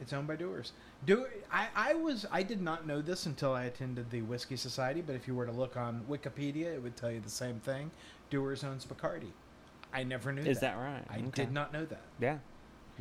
It's 0.00 0.12
owned 0.12 0.26
by 0.26 0.36
Dewar's. 0.36 0.72
Do 1.04 1.26
I, 1.52 1.68
I 1.76 1.94
was 1.94 2.26
I 2.32 2.42
did 2.42 2.62
not 2.62 2.86
know 2.86 3.00
this 3.02 3.26
until 3.26 3.52
I 3.52 3.64
attended 3.64 4.10
the 4.10 4.22
Whiskey 4.22 4.56
Society, 4.56 5.00
but 5.00 5.14
if 5.14 5.28
you 5.28 5.34
were 5.34 5.46
to 5.46 5.52
look 5.52 5.76
on 5.76 6.02
Wikipedia, 6.08 6.74
it 6.74 6.82
would 6.82 6.96
tell 6.96 7.10
you 7.10 7.20
the 7.20 7.30
same 7.30 7.60
thing. 7.60 7.90
Dewar's 8.30 8.64
owns 8.64 8.84
Bacardi. 8.86 9.30
I 9.92 10.02
never 10.04 10.32
knew 10.32 10.42
Is 10.42 10.60
that. 10.60 10.74
that 10.76 10.82
right? 10.82 11.04
I 11.10 11.18
Okay. 11.18 11.30
did 11.44 11.52
not 11.52 11.72
know 11.72 11.84
that. 11.84 12.00
Yeah. 12.18 12.38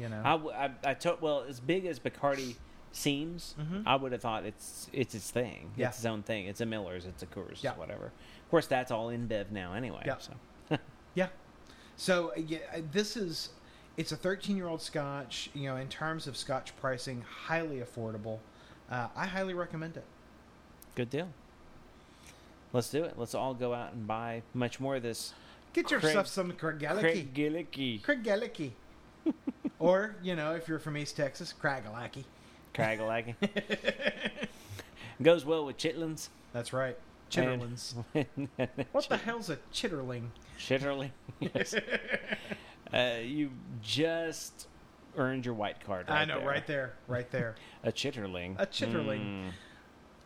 You 0.02 0.10
know. 0.10 0.22
I, 0.24 0.66
I, 0.66 0.72
I 0.84 0.94
told 0.96 1.22
well 1.22 1.46
as 1.48 1.60
big 1.60 1.86
as 1.86 2.00
Bacardi 2.00 2.56
seems, 2.92 3.56
Mhm. 3.60 3.84
I 3.86 3.96
would 3.96 4.12
have 4.12 4.22
thought 4.22 4.46
it's 4.46 4.90
it's 4.92 5.16
its 5.16 5.30
thing. 5.32 5.72
Yeah. 5.78 5.88
It's 5.90 5.98
its 5.98 6.06
own 6.06 6.24
thing. 6.24 6.48
It's 6.48 6.60
a 6.62 6.66
Miller's. 6.66 7.06
It's 7.06 7.24
a 7.24 7.28
Coors. 7.28 7.64
Yeah. 7.64 7.76
Whatever. 7.76 8.06
Of 8.08 8.50
course, 8.52 8.68
that's 8.68 8.92
all 8.92 9.08
InBev 9.10 9.52
now 9.52 9.74
anyway. 9.74 10.04
Yeah. 10.06 10.18
So 10.18 10.34
Yeah. 11.16 11.28
So 11.96 12.30
uh, 12.36 12.40
yeah, 12.48 12.58
uh, 12.76 12.80
this 12.92 13.16
is 13.16 13.50
it's 13.98 14.12
a 14.12 14.16
13 14.18 14.58
year 14.58 14.68
old 14.68 14.82
Scotch. 14.82 15.50
You 15.54 15.70
know, 15.70 15.78
in 15.78 15.88
terms 15.88 16.28
of 16.28 16.36
Scotch 16.36 16.76
pricing, 16.78 17.24
highly 17.46 17.78
affordable. 17.80 18.40
Uh, 18.90 19.08
I 19.16 19.26
highly 19.26 19.54
recommend 19.54 19.96
it. 19.96 20.04
good 20.96 21.10
deal. 21.10 21.30
Let's 22.74 22.90
do 22.90 23.04
it. 23.04 23.14
Let's 23.18 23.36
all 23.36 23.54
go 23.54 23.74
out 23.74 23.94
and 23.94 24.06
buy 24.08 24.44
much 24.54 24.80
more 24.80 24.96
of 24.98 25.04
this 25.04 25.34
Get 25.74 25.86
Craig- 25.88 26.04
yourself 26.04 26.28
some 26.28 26.52
Craigellachie. 26.54 27.00
Craig 27.00 27.34
Gillicky. 27.34 28.02
Craigellachie. 28.02 28.72
Or 29.82 30.16
you 30.22 30.36
know, 30.36 30.54
if 30.54 30.68
you're 30.68 30.80
from 30.80 30.96
East 30.96 31.18
Texas, 31.18 31.54
Kragalaki. 31.60 32.24
Cragalacky. 32.74 33.36
Goes 35.22 35.44
well 35.44 35.66
with 35.66 35.78
chitlins. 35.78 36.30
That's 36.54 36.72
right. 36.72 36.98
Chitterlings. 37.30 37.96
What 38.92 39.08
the 39.08 39.18
hell's 39.18 39.50
a 39.50 39.58
chitterling? 39.74 40.28
Chitterling. 40.60 41.12
Yes. 41.40 41.74
uh, 42.94 43.16
you 43.24 43.52
just 43.82 44.68
earned 45.18 45.46
your 45.46 45.54
white 45.54 45.84
card. 45.86 46.10
Right 46.10 46.22
I 46.22 46.26
know, 46.26 46.40
there. 46.40 46.48
right 46.48 46.68
there, 46.68 46.94
right 47.08 47.32
there. 47.32 47.56
A 47.84 47.92
chitterling. 47.92 48.56
A 48.60 48.66
chitterling. 48.66 49.22
Mm. 49.22 49.52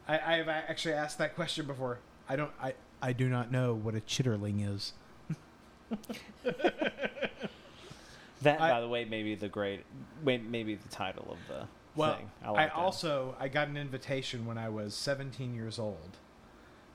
I, 0.08 0.14
I 0.14 0.38
have 0.38 0.50
actually 0.50 0.96
asked 0.96 1.20
that 1.20 1.36
question 1.36 1.68
before. 1.68 2.00
I 2.28 2.36
don't. 2.36 2.52
I 2.62 2.74
I 3.02 3.14
do 3.14 3.30
not 3.30 3.52
know 3.52 3.76
what 3.76 3.96
a 3.96 4.02
chitterling 4.02 4.68
is. 4.68 4.94
That, 8.42 8.60
I- 8.62 8.70
by 8.72 8.82
the 8.82 8.88
way, 8.88 9.06
may 9.06 9.24
be 9.24 9.36
the 9.36 9.48
great, 9.50 9.86
maybe 10.24 10.76
the 10.76 10.90
title 10.90 11.28
of 11.32 11.38
the 11.48 11.68
Well, 11.96 12.18
thing. 12.18 12.32
I, 12.44 12.50
like 12.52 12.70
that. 12.74 12.76
also 12.78 13.36
I 13.40 13.48
got 13.48 13.68
an 13.70 13.78
invitation 13.78 14.46
when 14.46 14.58
I 14.58 14.70
was 14.70 14.94
17 14.96 15.54
years 15.56 15.80
old, 15.80 16.18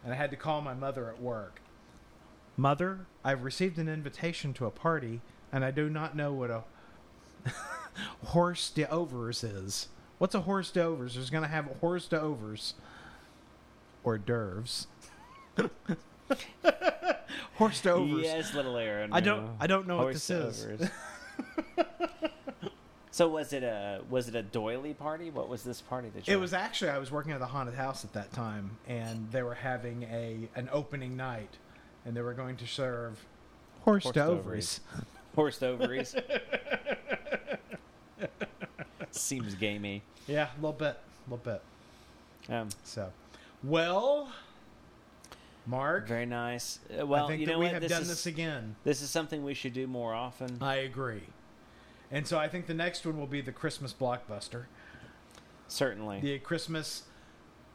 and 0.04 0.12
I 0.12 0.16
had 0.16 0.30
to 0.30 0.36
call 0.36 0.60
my 0.60 0.74
mother 0.74 1.08
at 1.08 1.20
work. 1.20 1.60
Mother, 2.56 3.06
I've 3.24 3.42
received 3.42 3.78
an 3.78 3.88
invitation 3.88 4.52
to 4.54 4.66
a 4.66 4.70
party, 4.70 5.22
and 5.52 5.64
I 5.64 5.70
do 5.70 5.88
not 5.88 6.14
know 6.14 6.32
what 6.32 6.50
a 6.50 6.64
horse 8.26 8.68
de 8.70 8.84
overs 8.90 9.42
is. 9.42 9.88
What's 10.18 10.34
a 10.34 10.42
horse 10.42 10.70
de 10.70 10.82
overs? 10.82 11.14
There's 11.14 11.30
going 11.30 11.44
to 11.44 11.48
have 11.48 11.70
a 11.70 11.74
horse 11.74 12.06
de 12.06 12.20
overs 12.20 12.74
or 14.04 14.18
d'oeuvres. 14.18 14.86
horse 17.54 17.80
de 17.80 17.90
overs. 17.90 18.22
Yes, 18.22 18.54
little 18.54 18.76
Aron. 18.76 19.12
I 19.12 19.20
don't. 19.20 19.50
I 19.58 19.66
don't 19.66 19.86
know 19.86 19.96
what 19.98 20.12
this 20.12 20.28
is. 20.30 20.66
overs. 21.78 22.70
so 23.10 23.28
was 23.28 23.52
it 23.52 23.62
a 23.62 24.00
was 24.08 24.28
it 24.28 24.34
a 24.34 24.42
doily 24.42 24.94
party? 24.94 25.30
What 25.30 25.48
was 25.48 25.62
this 25.62 25.80
party 25.80 26.08
that 26.14 26.26
you? 26.28 26.34
It 26.34 26.40
was 26.40 26.52
actually 26.52 26.90
I 26.90 26.98
was 26.98 27.10
working 27.10 27.32
at 27.32 27.40
the 27.40 27.46
haunted 27.46 27.74
house 27.74 28.04
at 28.04 28.12
that 28.14 28.32
time, 28.32 28.70
and 28.86 29.30
they 29.30 29.42
were 29.42 29.54
having 29.54 30.02
a 30.04 30.48
an 30.56 30.68
opening 30.72 31.16
night, 31.16 31.56
and 32.04 32.16
they 32.16 32.22
were 32.22 32.34
going 32.34 32.56
to 32.58 32.66
serve 32.66 33.24
horse, 33.84 34.04
Horse 34.04 34.14
to 34.14 34.20
to 34.20 34.26
ovaries. 34.26 34.80
horse 35.34 35.62
ovaries. 35.62 36.14
Seems 39.12 39.54
gamey. 39.54 40.02
Yeah, 40.26 40.48
a 40.52 40.56
little 40.56 40.72
bit, 40.72 40.96
a 41.26 41.30
little 41.30 41.44
bit. 41.44 41.62
Um, 42.54 42.68
So, 42.84 43.10
well, 43.64 44.30
Mark, 45.66 46.06
very 46.06 46.26
nice. 46.26 46.78
Uh, 46.98 47.06
well, 47.06 47.24
I 47.24 47.28
think 47.28 47.40
you 47.40 47.46
that 47.46 47.52
know 47.52 47.58
we 47.58 47.64
what? 47.66 47.74
have 47.74 47.82
this 47.82 47.90
done 47.90 48.02
is, 48.02 48.08
this 48.08 48.26
again. 48.26 48.76
This 48.84 49.02
is 49.02 49.10
something 49.10 49.42
we 49.44 49.54
should 49.54 49.72
do 49.72 49.86
more 49.86 50.14
often. 50.14 50.58
I 50.60 50.76
agree. 50.76 51.22
And 52.10 52.26
so 52.26 52.38
I 52.38 52.48
think 52.48 52.66
the 52.66 52.74
next 52.74 53.06
one 53.06 53.18
will 53.18 53.26
be 53.26 53.40
the 53.40 53.52
Christmas 53.52 53.92
blockbuster, 53.92 54.64
Certainly. 55.68 56.20
the 56.20 56.38
Christmas 56.40 57.04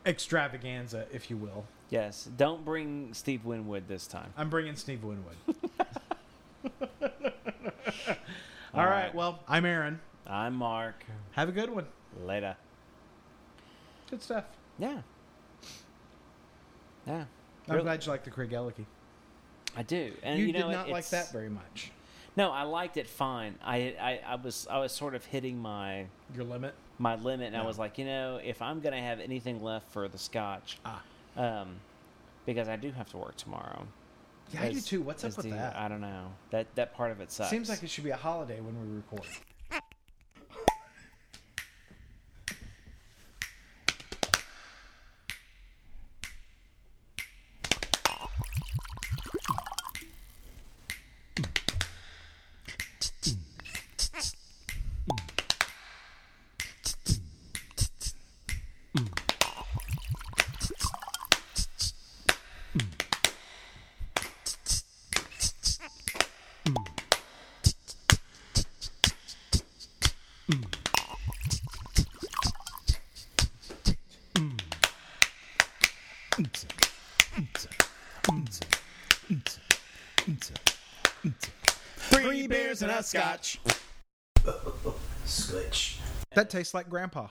extravaganza, 0.05 1.05
if 1.11 1.29
you 1.29 1.37
will. 1.37 1.65
Yes. 1.89 2.27
Don't 2.35 2.65
bring 2.65 3.13
Steve 3.13 3.45
Winwood 3.45 3.87
this 3.87 4.07
time. 4.07 4.33
I'm 4.37 4.49
bringing 4.49 4.75
Steve 4.75 5.03
Winwood. 5.03 5.35
All 5.47 6.75
All 8.73 8.85
right. 8.85 9.03
right. 9.05 9.15
Well, 9.15 9.39
I'm 9.47 9.65
Aron. 9.65 9.99
I'm 10.27 10.55
Mark. 10.55 11.05
Have 11.31 11.47
a 11.49 11.51
good 11.53 11.69
one. 11.69 11.85
Later. 12.25 12.55
Good 14.09 14.21
stuff. 14.21 14.45
Yeah. 14.79 15.01
Yeah. 17.07 17.23
I'm 17.67 17.73
Really- 17.75 17.83
glad 17.83 18.05
you 18.05 18.11
like 18.11 18.23
the 18.23 18.31
Craigellachie. 18.31 18.85
I 19.77 19.83
do. 19.83 20.11
And 20.23 20.39
you, 20.39 20.47
you, 20.47 20.53
know 20.53 20.67
did 20.69 20.71
not 20.73 20.89
like 20.89 21.09
that 21.09 21.31
very 21.31 21.49
much. 21.49 21.91
No, 22.37 22.51
I 22.51 22.63
liked 22.63 22.97
it 22.97 23.07
fine. 23.07 23.55
I, 23.63 23.95
I, 23.99 24.19
I 24.27 24.35
was 24.35 24.67
I 24.69 24.79
was 24.79 24.91
sort 24.91 25.15
of 25.15 25.23
hitting 25.25 25.57
my 25.57 26.05
Your 26.35 26.43
limit. 26.43 26.73
my 26.99 27.15
limit, 27.15 27.47
and 27.47 27.55
I 27.55 27.61
Yeah. 27.61 27.65
was 27.67 27.79
like, 27.79 27.97
you 27.97 28.05
know, 28.05 28.39
if 28.43 28.61
I'm 28.61 28.81
gonna 28.81 29.01
have 29.01 29.19
anything 29.19 29.63
left 29.63 29.89
for 29.91 30.07
the 30.07 30.17
scotch, 30.17 30.77
Ah. 30.85 31.01
um, 31.37 31.75
because 32.45 32.67
I 32.67 32.75
do 32.75 32.91
have 32.91 33.09
to 33.11 33.17
work 33.17 33.37
tomorrow. 33.37 33.87
Yeah, 34.51 34.63
I 34.63 34.71
do 34.71 34.77
As- 34.77 34.85
too. 34.85 35.01
What's 35.01 35.23
up 35.23 35.29
as 35.29 35.37
with 35.37 35.49
that? 35.51 35.75
I 35.75 35.87
don't 35.87 36.01
know. 36.01 36.31
That 36.51 36.73
that 36.75 36.93
part 36.93 37.11
of 37.11 37.21
it 37.21 37.31
sucks. 37.31 37.49
Seems 37.49 37.69
like 37.69 37.81
it 37.83 37.89
should 37.89 38.03
be 38.03 38.11
a 38.11 38.17
holiday 38.17 38.59
when 38.59 38.75
we 38.81 38.95
record. 38.97 39.27
Scotch. 83.15 83.59
Scotch. 85.25 85.99
That 86.35 86.49
tastes 86.49 86.73
like 86.73 86.89
Grandpa. 86.89 87.27